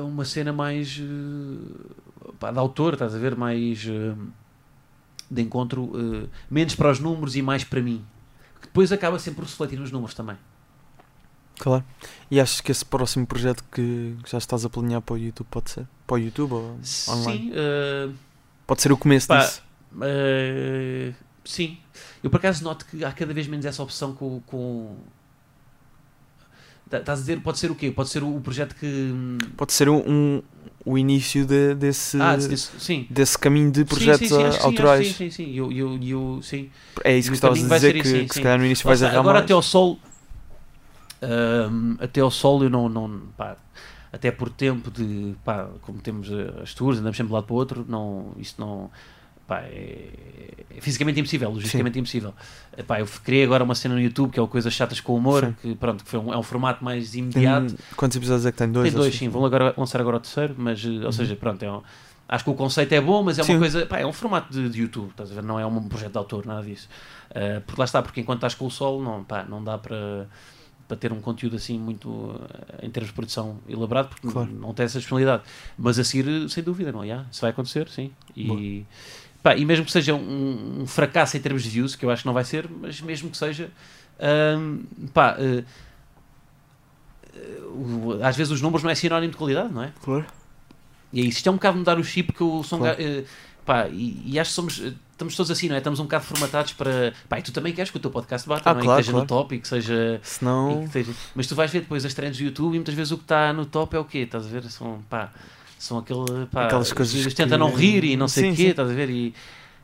uma 0.03 0.25
cena 0.25 0.51
mais. 0.53 0.99
eh, 0.99 2.31
pá, 2.39 2.51
de 2.51 2.59
autor, 2.59 2.93
estás 2.93 3.13
a 3.15 3.17
ver? 3.17 3.35
Mais. 3.35 3.85
eh, 3.87 4.15
de 5.29 5.41
encontro. 5.41 5.91
eh, 5.95 6.27
menos 6.49 6.75
para 6.75 6.91
os 6.91 6.99
números 6.99 7.35
e 7.35 7.41
mais 7.41 7.63
para 7.63 7.81
mim. 7.81 8.05
Que 8.61 8.67
depois 8.67 8.91
acaba 8.91 9.19
sempre 9.19 9.41
por 9.41 9.45
refletir 9.45 9.79
nos 9.79 9.91
números 9.91 10.13
também. 10.15 10.37
Claro. 11.59 11.83
E 12.29 12.39
achas 12.39 12.61
que 12.61 12.71
esse 12.71 12.85
próximo 12.85 13.25
projeto 13.25 13.63
que 13.71 14.15
já 14.27 14.37
estás 14.37 14.63
a 14.63 14.69
planear 14.69 15.01
para 15.01 15.15
o 15.15 15.17
YouTube 15.17 15.47
pode 15.49 15.71
ser? 15.71 15.87
Para 16.05 16.15
o 16.15 16.19
YouTube 16.19 16.53
ou 16.53 16.79
online? 17.09 17.39
Sim, 17.45 17.51
eh, 17.53 18.09
Pode 18.67 18.81
ser 18.81 18.91
o 18.91 18.97
começo 18.97 19.27
Pá, 19.27 19.39
disso. 19.39 19.63
eh, 20.01 21.13
sim. 21.47 21.77
Eu 22.23 22.29
por 22.29 22.37
acaso 22.37 22.63
noto 22.63 22.85
que 22.85 23.03
há 23.03 23.11
cada 23.11 23.33
vez 23.33 23.47
menos 23.47 23.65
essa 23.65 23.81
opção 23.83 24.13
com. 24.13 24.39
com... 24.47 24.95
Tá- 26.89 26.99
Estás 26.99 27.19
a 27.19 27.21
dizer, 27.21 27.41
pode 27.41 27.59
ser 27.59 27.69
o 27.71 27.75
quê? 27.75 27.91
Pode 27.91 28.09
ser 28.09 28.23
o 28.23 28.35
o 28.37 28.41
projeto 28.41 28.75
que. 28.75 28.85
hum, 28.85 29.37
Pode 29.57 29.73
ser 29.73 29.89
um, 29.89 29.97
um- 30.07 30.41
o 30.85 30.97
início 30.97 31.45
de- 31.45 31.75
desse, 31.75 32.19
Ah, 32.21 32.37
desse- 32.37 32.69
sim. 32.79 33.05
desse 33.09 33.37
caminho 33.37 33.69
de 33.71 33.83
projetos 33.83 34.29
sim, 34.29 34.35
sim, 34.35 34.51
sim, 34.51 34.59
autorais. 34.65 35.07
Sim, 35.07 35.13
sim, 35.13 35.29
sim. 35.29 35.53
Eu, 35.53 35.69
eu, 35.71 35.99
eu, 36.01 36.39
sim. 36.41 36.69
É 37.03 37.17
isso 37.17 37.29
que 37.29 37.35
estavas 37.35 37.59
a 37.59 37.75
dizer, 37.75 37.93
que, 37.93 37.99
isso, 38.07 38.27
que 38.29 38.33
se 38.35 38.41
calhar 38.41 38.57
no 38.57 38.65
início 38.65 38.87
Lá 38.87 38.91
vais 38.91 39.01
errar 39.01 39.19
Agora 39.19 39.33
mais. 39.39 39.43
até 39.43 39.53
ao 39.53 39.61
sol. 39.61 39.99
hum, 41.21 41.97
até 41.99 42.21
ao 42.21 42.31
sol 42.31 42.63
eu 42.63 42.69
não. 42.69 42.87
não 42.87 43.19
pá, 43.35 43.57
até 44.13 44.31
por 44.31 44.49
tempo 44.49 44.89
de. 44.89 45.35
Pá, 45.43 45.67
como 45.81 45.99
temos 45.99 46.29
as 46.63 46.73
tours, 46.73 46.99
andamos 46.99 47.17
sempre 47.17 47.27
de 47.27 47.33
um 47.33 47.35
lado 47.35 47.45
para 47.47 47.53
o 47.53 47.57
outro, 47.57 47.85
não, 47.87 48.31
isto 48.37 48.59
não. 48.61 48.89
Pá, 49.47 49.61
é, 49.61 50.09
é 50.75 50.81
fisicamente 50.81 51.19
impossível, 51.19 51.49
logisticamente 51.49 51.97
impossível. 51.97 52.33
Eh, 52.75 52.83
Pá, 52.83 52.99
eu 52.99 53.07
criei 53.23 53.43
agora 53.45 53.63
uma 53.63 53.73
cena 53.75 53.95
no 53.95 54.01
YouTube 54.01 54.31
que 54.31 54.39
é 54.39 54.41
o 54.41 54.47
Coisas 54.47 54.73
Chatas 54.73 54.99
com 54.99 55.15
Humor, 55.15 55.45
Sim. 55.45 55.55
que 55.61 55.75
pronto, 55.75 56.03
que 56.03 56.09
foi 56.09 56.19
um, 56.19 56.33
é 56.33 56.37
um 56.37 56.43
formato 56.43 56.83
mais 56.83 57.11
Tem- 57.11 57.21
imediato. 57.21 57.75
quantos 57.95 58.17
episódios 58.17 58.45
é 58.45 58.51
que 58.51 58.57
tem? 58.57 58.69
Dois? 58.71 58.89
Tem 58.91 58.99
dois, 58.99 59.15
sim, 59.15 59.29
vão 59.29 59.45
agora, 59.45 59.73
lançar 59.77 60.01
agora 60.01 60.17
o 60.17 60.19
terceiro, 60.19 60.53
mas, 60.57 60.83
eh, 60.83 61.05
ou 61.05 61.11
seja, 61.13 61.35
pronto, 61.35 61.63
é 61.63 61.71
um- 61.71 61.81
acho 62.27 62.43
que 62.43 62.49
o 62.49 62.53
conceito 62.55 62.91
é 62.91 62.99
bom, 62.99 63.23
mas 63.23 63.39
é 63.39 63.41
uma 63.41 63.53
Sim. 63.53 63.59
coisa, 63.59 63.85
pá, 63.85 63.99
é 63.99 64.05
um 64.05 64.11
formato 64.11 64.51
de, 64.51 64.67
de 64.69 64.81
YouTube, 64.81 65.11
estás 65.11 65.31
a 65.31 65.35
ver? 65.35 65.43
Não 65.43 65.57
é 65.57 65.65
um 65.65 65.87
projeto 65.87 66.11
de 66.11 66.17
autor, 66.17 66.45
nada 66.45 66.61
disso. 66.61 66.89
Eh, 67.33 67.61
porque 67.65 67.79
lá 67.79 67.85
está, 67.85 68.01
porque 68.01 68.19
enquanto 68.19 68.39
estás 68.39 68.53
com 68.53 68.65
o 68.65 68.71
sol, 68.71 69.01
não, 69.01 69.23
pá, 69.23 69.45
não 69.47 69.63
dá 69.63 69.77
para, 69.77 70.27
para 70.89 70.97
ter 70.97 71.11
um 71.13 71.21
conteúdo 71.21 71.55
assim 71.55 71.79
muito 71.79 72.35
eh, 72.79 72.85
em 72.85 72.89
termos 72.89 73.09
de 73.11 73.15
produção 73.15 73.59
elaborado, 73.67 74.09
porque 74.09 74.27
Claro. 74.27 74.51
não 74.51 74.73
tem 74.73 74.85
essa 74.85 74.99
disponibilidade. 74.99 75.43
Mas 75.77 75.97
a 75.99 76.03
seguir, 76.03 76.49
sem 76.49 76.61
dúvida, 76.63 76.91
não, 76.91 77.03
yeah, 77.05 77.25
isso 77.31 77.39
vai 77.39 77.51
acontecer, 77.51 77.87
sim. 77.87 78.11
E, 78.35 78.85
pá, 79.47 79.55
e 79.55 79.63
mesmo 79.65 79.85
que 79.85 79.91
seja 79.91 80.13
um, 80.13 80.81
um 80.81 80.87
fracasso 80.87 81.37
em 81.37 81.39
termos 81.39 81.63
de 81.63 81.69
views, 81.69 81.95
que 81.95 82.03
eu 82.05 82.09
acho 82.11 82.23
que 82.23 82.25
não 82.27 82.33
vai 82.33 82.43
ser, 82.43 82.69
mas 82.69 82.99
mesmo 83.01 83.29
que 83.29 83.37
seja, 83.37 83.69
hum, 84.59 84.83
pá. 85.13 85.35
eh, 85.39 85.63
o- 87.73 88.19
às 88.23 88.35
vezes 88.35 88.51
os 88.51 88.61
números 88.61 88.83
não 88.83 88.89
é 88.89 88.95
sinónimo 88.95 89.31
de 89.31 89.37
qualidade, 89.37 89.73
não 89.73 89.83
é? 89.83 89.93
Claro. 90.03 90.25
E 91.13 91.21
é 91.21 91.23
isso. 91.23 91.37
Isto 91.37 91.47
é 91.47 91.51
um 91.51 91.55
bocado 91.55 91.77
mudar 91.77 91.97
o 91.97 92.03
chip 92.03 92.31
que 92.33 92.39
sou 92.39 92.63
um 92.73 92.77
Claro. 92.79 92.97
eh, 93.01 93.23
pá, 93.65 93.87
e, 93.87 94.23
e 94.25 94.39
acho 94.39 94.49
que 94.51 94.55
somos, 94.55 94.79
eh, 94.83 94.93
estamos 95.11 95.35
todos 95.35 95.51
assim, 95.51 95.67
não 95.69 95.75
é? 95.75 95.77
Estamos 95.77 95.99
um 95.99 96.03
bocado 96.03 96.25
formatados 96.25 96.73
para. 96.73 97.13
Pá, 97.29 97.39
e 97.39 97.41
tu 97.41 97.51
também 97.51 97.73
queres 97.73 97.89
que 97.91 97.97
o 97.97 97.99
teu 97.99 98.11
podcast 98.11 98.47
bata, 98.47 98.69
Ah, 98.69 98.73
não 98.73 98.81
é? 98.81 98.83
claro, 98.83 98.97
que 98.97 99.01
esteja 99.01 99.11
claro. 99.13 99.23
no 99.23 99.27
top 99.27 99.55
e 99.55 99.59
que 99.59 99.67
seja. 99.67 100.19
e 100.21 100.27
Senão. 100.27 100.79
que 100.79 100.85
esteja- 100.99 101.13
Mas 101.35 101.47
tu 101.47 101.55
vais 101.55 101.71
ver 101.71 101.81
depois 101.81 102.03
as 102.05 102.13
trends 102.13 102.37
do 102.37 102.43
YouTube 102.43 102.73
e 102.73 102.77
muitas 102.77 102.95
vezes 102.95 103.11
o 103.11 103.17
que 103.17 103.23
está 103.23 103.53
no 103.53 103.65
top 103.65 103.95
é 103.95 103.99
o 103.99 104.05
quê? 104.05 104.19
Estás 104.19 104.45
a 104.45 104.49
ver? 104.49 104.63
São, 104.69 105.01
pá, 105.09 105.31
são 105.79 105.97
aquele. 105.99 106.45
Pá, 106.51 106.65
Aquelas 106.65 106.91
coisas 106.93 107.25
que 107.25 107.35
tenta 107.35 107.57
não 107.57 107.73
rir 107.73 108.03
e 108.03 108.15
não 108.17 108.27
sei 108.27 108.43
Sim, 108.45 108.51
o 108.51 108.55
quê, 108.55 108.63
sim. 108.63 108.69
estás 108.69 108.89
a 108.89 108.93
ver? 108.93 109.09
E, 109.09 109.33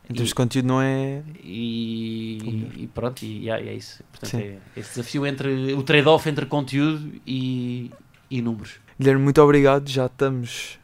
Em 0.10 0.14
termos 0.14 0.30
de 0.30 0.36
conteúdo 0.36 0.68
não 0.68 0.82
é. 0.82 1.22
e, 1.44 2.72
e 2.78 2.88
pronto, 2.94 3.24
e, 3.24 3.50
é 3.50 3.54
é 3.68 3.74
isso. 3.74 4.04
Portanto, 4.12 4.36
é 4.42 4.58
esse 4.76 4.96
desafio 4.96 5.26
entre 5.26 5.74
o 5.74 5.84
trade-off 5.84 6.28
entre 6.30 6.46
conteúdo 6.46 7.12
e, 7.26 7.92
e 8.30 8.42
números. 8.42 8.76
Guilherme, 9.00 9.24
muito 9.24 9.42
obrigado. 9.42 9.88
Já 9.90 10.06
estamos 10.08 10.80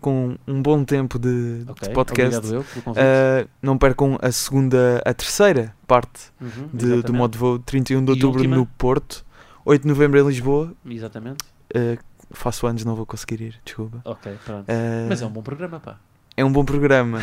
com 0.00 0.36
um 0.46 0.60
bom 0.62 0.84
tempo 0.84 1.18
de, 1.18 1.64
de 1.64 1.70
Ok, 1.70 1.88
podcast. 1.94 2.36
Obrigado 2.36 2.66
eu. 2.86 2.92
Uh, 2.92 3.48
não 3.62 3.78
percam 3.78 4.18
a 4.20 4.30
segunda, 4.30 5.02
a 5.04 5.14
terceira 5.14 5.74
parte 5.86 6.24
Uhum, 6.40 6.68
de, 6.74 7.02
do 7.02 7.14
modo 7.14 7.38
voo, 7.38 7.58
31 7.58 8.04
de 8.04 8.10
outubro 8.10 8.46
no 8.46 8.66
Porto, 8.66 9.24
8 9.64 9.82
de 9.82 9.88
novembro 9.88 10.20
em 10.20 10.26
Lisboa. 10.26 10.74
Exatamente. 10.86 11.44
Uh, 11.74 11.98
faço 12.34 12.66
anos, 12.66 12.84
não 12.84 12.94
vou 12.94 13.06
conseguir 13.06 13.40
ir, 13.40 13.60
desculpa. 13.64 14.00
Ok, 14.04 14.36
pronto. 14.44 14.68
Uh, 14.68 15.08
Mas 15.08 15.22
é 15.22 15.26
um 15.26 15.30
bom 15.30 15.42
programa, 15.42 15.80
pá. 15.80 15.98
é 16.36 16.44
um 16.44 16.52
bom 16.52 16.64
programa. 16.64 17.20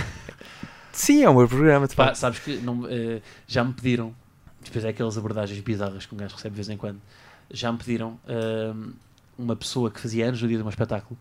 Sim, 0.92 1.24
é 1.24 1.30
um 1.30 1.34
bom 1.34 1.48
programa. 1.48 1.88
Pá, 1.88 2.06
facto. 2.06 2.16
sabes 2.16 2.40
que 2.40 2.58
não, 2.58 2.86
eh, 2.88 3.22
já 3.48 3.64
me 3.64 3.74
pediram, 3.74 4.14
depois 4.62 4.84
é 4.84 4.90
aquelas 4.90 5.18
abordagens 5.18 5.60
bizarras 5.62 6.06
que 6.06 6.14
um 6.14 6.18
gajo 6.18 6.36
recebe 6.36 6.54
de 6.54 6.58
vez 6.58 6.70
em 6.70 6.78
quando, 6.78 7.02
já 7.50 7.72
me 7.72 7.78
pediram 7.78 8.20
ahm, 8.28 8.92
uma 9.38 9.56
pessoa 9.56 9.90
que 9.90 10.00
fazia 10.00 10.28
anos 10.28 10.42
no 10.42 10.48
dia 10.48 10.58
de 10.58 10.64
um 10.64 10.70
espetáculo. 10.70 11.18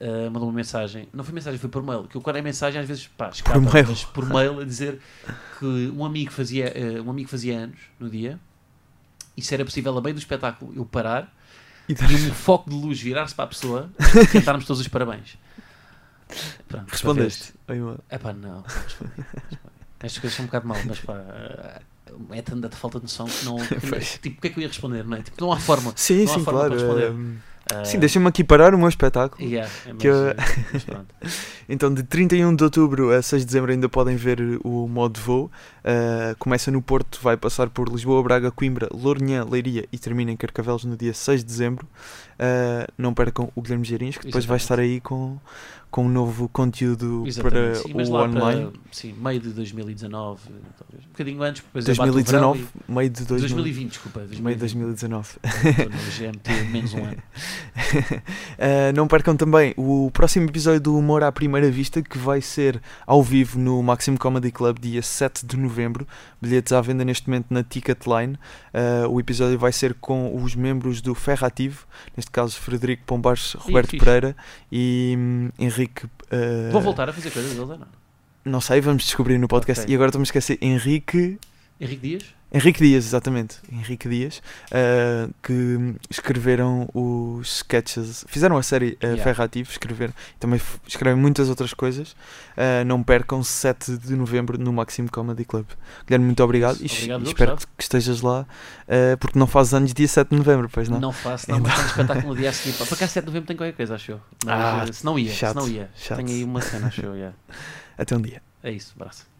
ah, 0.00 0.30
mandou 0.30 0.48
uma 0.48 0.54
mensagem, 0.54 1.08
não 1.12 1.24
foi 1.24 1.34
mensagem, 1.34 1.58
foi 1.58 1.70
por 1.70 1.82
mail. 1.82 2.04
Que 2.04 2.16
eu, 2.16 2.20
quando 2.20 2.36
é 2.36 2.42
mensagem, 2.42 2.80
às 2.80 2.86
vezes 2.86 3.08
pá, 3.08 3.30
escapa, 3.30 3.58
mail. 3.58 3.86
mas 3.88 4.04
por 4.04 4.26
mail 4.28 4.60
a 4.60 4.64
dizer 4.64 5.00
que 5.58 5.92
um 5.96 6.04
amigo 6.04 6.30
fazia, 6.30 6.72
um 7.04 7.10
amigo 7.10 7.28
fazia 7.30 7.58
anos 7.58 7.78
no 7.98 8.10
dia 8.10 8.38
e 9.36 9.42
se 9.42 9.54
era 9.54 9.64
possível, 9.64 9.96
a 9.96 10.00
meio 10.00 10.14
do 10.14 10.18
espetáculo, 10.18 10.72
eu 10.74 10.84
parar 10.84 11.32
E 11.92 12.12
e 12.12 12.30
um 12.30 12.34
foco 12.34 12.70
de 12.70 12.76
luz 12.76 13.00
virar-se 13.00 13.34
para 13.34 13.44
a 13.44 13.48
pessoa 13.48 13.90
e 13.98 14.26
cantarmos 14.32 14.64
todos 14.66 14.80
os 14.80 14.88
parabéns. 14.88 15.36
Pronto, 16.68 16.90
Respondeste. 16.90 17.52
É 18.08 18.18
pá, 18.18 18.32
não, 18.32 18.62
respondi, 18.62 19.12
respondi. 19.16 19.26
Estas 20.00 20.18
coisas 20.18 20.36
são 20.36 20.44
um 20.44 20.46
bocado 20.46 20.66
mal, 20.66 20.78
mas 20.86 20.98
pá, 21.00 21.14
eh, 21.14 21.80
é 22.30 22.42
tanta 22.42 22.68
falta 22.70 22.98
de 22.98 23.04
noção 23.04 23.26
que 23.26 23.44
não. 23.44 23.56
que 23.66 24.18
tipo, 24.18 24.38
o 24.38 24.40
que 24.40 24.48
é 24.48 24.50
que 24.50 24.58
eu 24.58 24.62
ia 24.62 24.68
responder, 24.68 25.04
não 25.04 25.16
é? 25.16 25.22
Tipo, 25.22 25.40
não 25.40 25.52
há 25.52 25.58
forma. 25.58 25.92
Sim, 25.96 26.24
Não 26.24 26.32
há 26.34 26.38
sim, 26.38 26.44
forma 26.44 26.60
claro. 26.60 26.74
para 26.74 26.82
responder. 26.82 27.10
um, 27.12 27.36
Ah, 27.80 27.84
sim, 27.84 27.98
deixa-me 27.98 28.26
aqui 28.28 28.44
parar 28.44 28.74
o 28.74 28.78
meu 28.78 28.88
espetáculo. 28.88 29.42
yeah, 29.42 29.70
é, 29.86 29.94
que 29.94 30.06
eu-. 30.06 30.34
Então, 31.68 31.92
de 31.92 32.02
31 32.02 32.54
de 32.54 32.64
outubro 32.64 33.12
a 33.12 33.22
6 33.22 33.42
de 33.42 33.46
dezembro 33.46 33.70
ainda 33.70 33.88
podem 33.88 34.16
ver 34.16 34.38
o 34.62 34.86
modo 34.86 35.18
voo. 35.18 35.50
Uh, 35.78 36.36
começa 36.38 36.70
no 36.70 36.82
Porto, 36.82 37.18
vai 37.22 37.36
passar 37.36 37.70
por 37.70 37.88
Lisboa, 37.88 38.22
Braga, 38.22 38.50
Coimbra, 38.50 38.88
Lourinhã, 38.92 39.44
Leiria 39.48 39.86
e 39.90 39.98
termina 39.98 40.30
em 40.30 40.36
Carcavelos 40.36 40.84
no 40.84 40.96
dia 40.96 41.14
6 41.14 41.40
de 41.40 41.46
dezembro. 41.46 41.86
Uh, 42.34 42.92
não 42.98 43.14
percam 43.14 43.50
o 43.54 43.62
Guilherme 43.62 43.84
Gerins, 43.84 44.18
que 44.18 44.26
depois 44.26 44.44
vai 44.44 44.56
Exatamente. 44.56 44.62
estar 44.62 44.80
aí 44.80 45.00
com, 45.00 45.38
com 45.92 46.06
um 46.06 46.08
novo 46.08 46.48
conteúdo 46.48 47.22
Exatamente, 47.26 47.82
para 47.82 48.04
sim, 48.04 48.10
o 48.10 48.14
online. 48.14 48.70
para 48.70 48.80
sim, 48.90 49.12
meio 49.12 49.38
de 49.40 49.50
2019, 49.50 50.40
talvez. 50.78 51.04
Um 51.04 51.08
bocadinho 51.10 51.42
antes, 51.42 51.62
depois 51.62 51.86
eu 51.86 51.94
bato 51.94 52.10
o 52.10 52.12
2019, 52.14 52.58
verão 52.58 52.72
meio 52.88 53.10
de 53.10 53.22
e- 53.22 53.26
2000, 53.26 53.48
2020, 53.56 53.90
desculpa. 53.90 54.20
meio 54.40 54.56
de 54.56 54.60
2019. 54.60 55.28
Estou 55.44 55.90
no 55.90 56.32
GMT 56.32 56.50
menos 56.70 56.94
um 56.94 57.04
ano. 57.04 57.22
Uh, 57.92 58.92
não 58.96 59.06
percam 59.06 59.36
também 59.36 59.74
o 59.76 60.10
próximo 60.10 60.48
episódio 60.48 60.80
do 60.80 60.96
Humor 60.96 61.22
à 61.22 61.30
Primeira 61.30 61.70
Vista, 61.70 62.00
que 62.00 62.16
vai 62.16 62.40
ser 62.40 62.80
ao 63.06 63.22
vivo 63.22 63.58
no 63.58 63.82
Maximum 63.82 64.16
Comedy 64.16 64.50
Club, 64.50 64.78
dia 64.78 65.02
7 65.02 65.44
de 65.44 65.58
novembro. 65.58 66.08
Bilhetes 66.40 66.72
à 66.72 66.80
venda 66.80 67.04
neste 67.04 67.28
momento 67.28 67.48
na 67.50 67.62
Ticketline. 67.62 68.38
Uh, 68.72 69.08
o 69.10 69.20
episódio 69.20 69.58
vai 69.58 69.72
ser 69.72 69.92
com 69.92 70.42
os 70.42 70.54
membros 70.54 71.02
do 71.02 71.14
Ferrativo, 71.14 71.86
neste 72.16 72.30
caso 72.30 72.58
Frederico 72.58 73.04
Pombares, 73.04 73.52
Roberto 73.58 73.90
fixe. 73.90 74.02
Pereira 74.02 74.34
e 74.70 75.14
hum, 75.18 75.50
Henrique. 75.58 75.81
Uh, 75.84 76.70
Vou 76.72 76.80
voltar 76.80 77.08
a 77.08 77.12
fazer 77.12 77.30
coisas 77.30 77.58
ou 77.58 77.66
não? 77.66 77.86
Não 78.44 78.60
sei, 78.60 78.80
vamos 78.80 79.04
descobrir 79.04 79.38
no 79.38 79.46
podcast. 79.46 79.82
Ok. 79.82 79.92
E 79.92 79.94
agora 79.94 80.08
estamos 80.08 80.28
a 80.28 80.30
esquecer 80.30 80.58
Henrique. 80.60 81.38
Henrique 81.80 82.02
Dias? 82.08 82.34
Henrique 82.52 82.82
Dias, 82.82 83.06
exatamente. 83.06 83.56
Henrique 83.72 84.08
Dias, 84.08 84.42
uh, 84.70 85.32
que 85.42 85.94
escreveram 86.10 86.88
os 86.92 87.56
sketches, 87.56 88.24
fizeram 88.28 88.56
a 88.58 88.62
série 88.62 88.98
uh, 89.02 89.06
Yeah. 89.12 89.22
Ferrativo, 89.22 89.70
escreveram, 89.70 90.12
também 90.38 90.60
escrevem 90.86 91.20
muitas 91.20 91.48
outras 91.48 91.72
coisas. 91.72 92.12
Uh, 92.12 92.84
não 92.86 93.02
percam 93.02 93.42
7 93.42 93.96
de 93.96 94.14
novembro 94.14 94.58
no 94.58 94.72
Maximo 94.72 95.10
Comedy 95.10 95.44
Club. 95.44 95.66
Guilherme, 96.06 96.26
muito 96.26 96.42
obrigado 96.44 96.76
e, 96.80 96.86
Obrigado, 96.86 97.24
e 97.24 97.28
espero 97.28 97.56
que, 97.56 97.66
que 97.66 97.82
estejas 97.82 98.20
lá, 98.20 98.42
uh, 98.42 99.16
porque 99.18 99.38
não 99.38 99.46
fazes 99.46 99.72
anos 99.74 99.94
dia 99.94 100.06
7 100.08 100.28
de 100.30 100.36
novembro, 100.36 100.68
pois 100.70 100.88
não? 100.88 101.00
Não, 101.00 101.12
faço, 101.12 101.50
não, 101.50 101.58
mas 101.60 101.74
tenho 101.74 101.86
espetáculo 101.88 102.28
no 102.34 102.36
dia 102.36 102.50
a 102.50 102.52
seguir. 102.52 102.76
Para 102.76 102.96
cá 102.96 103.08
7 103.08 103.24
de 103.24 103.26
novembro 103.26 103.46
tem 103.46 103.56
qualquer 103.56 103.74
coisa, 103.76 103.94
acho 103.94 104.12
eu. 104.12 104.20
Mas, 104.44 104.90
Ah, 104.90 104.92
se 104.92 105.04
não 105.04 105.18
ia, 105.18 105.32
chato, 105.32 105.50
se 105.52 105.56
não 105.56 105.68
ia. 105.74 105.90
chato. 105.96 106.18
Tenho 106.18 106.28
aí 106.28 106.44
uma 106.44 106.60
cena, 106.60 106.88
acho 106.88 107.00
eu, 107.00 107.14
yeah. 107.14 107.34
Até 107.96 108.14
um 108.16 108.20
dia. 108.20 108.42
É 108.62 108.70
isso, 108.70 108.92
abraço. 108.96 109.31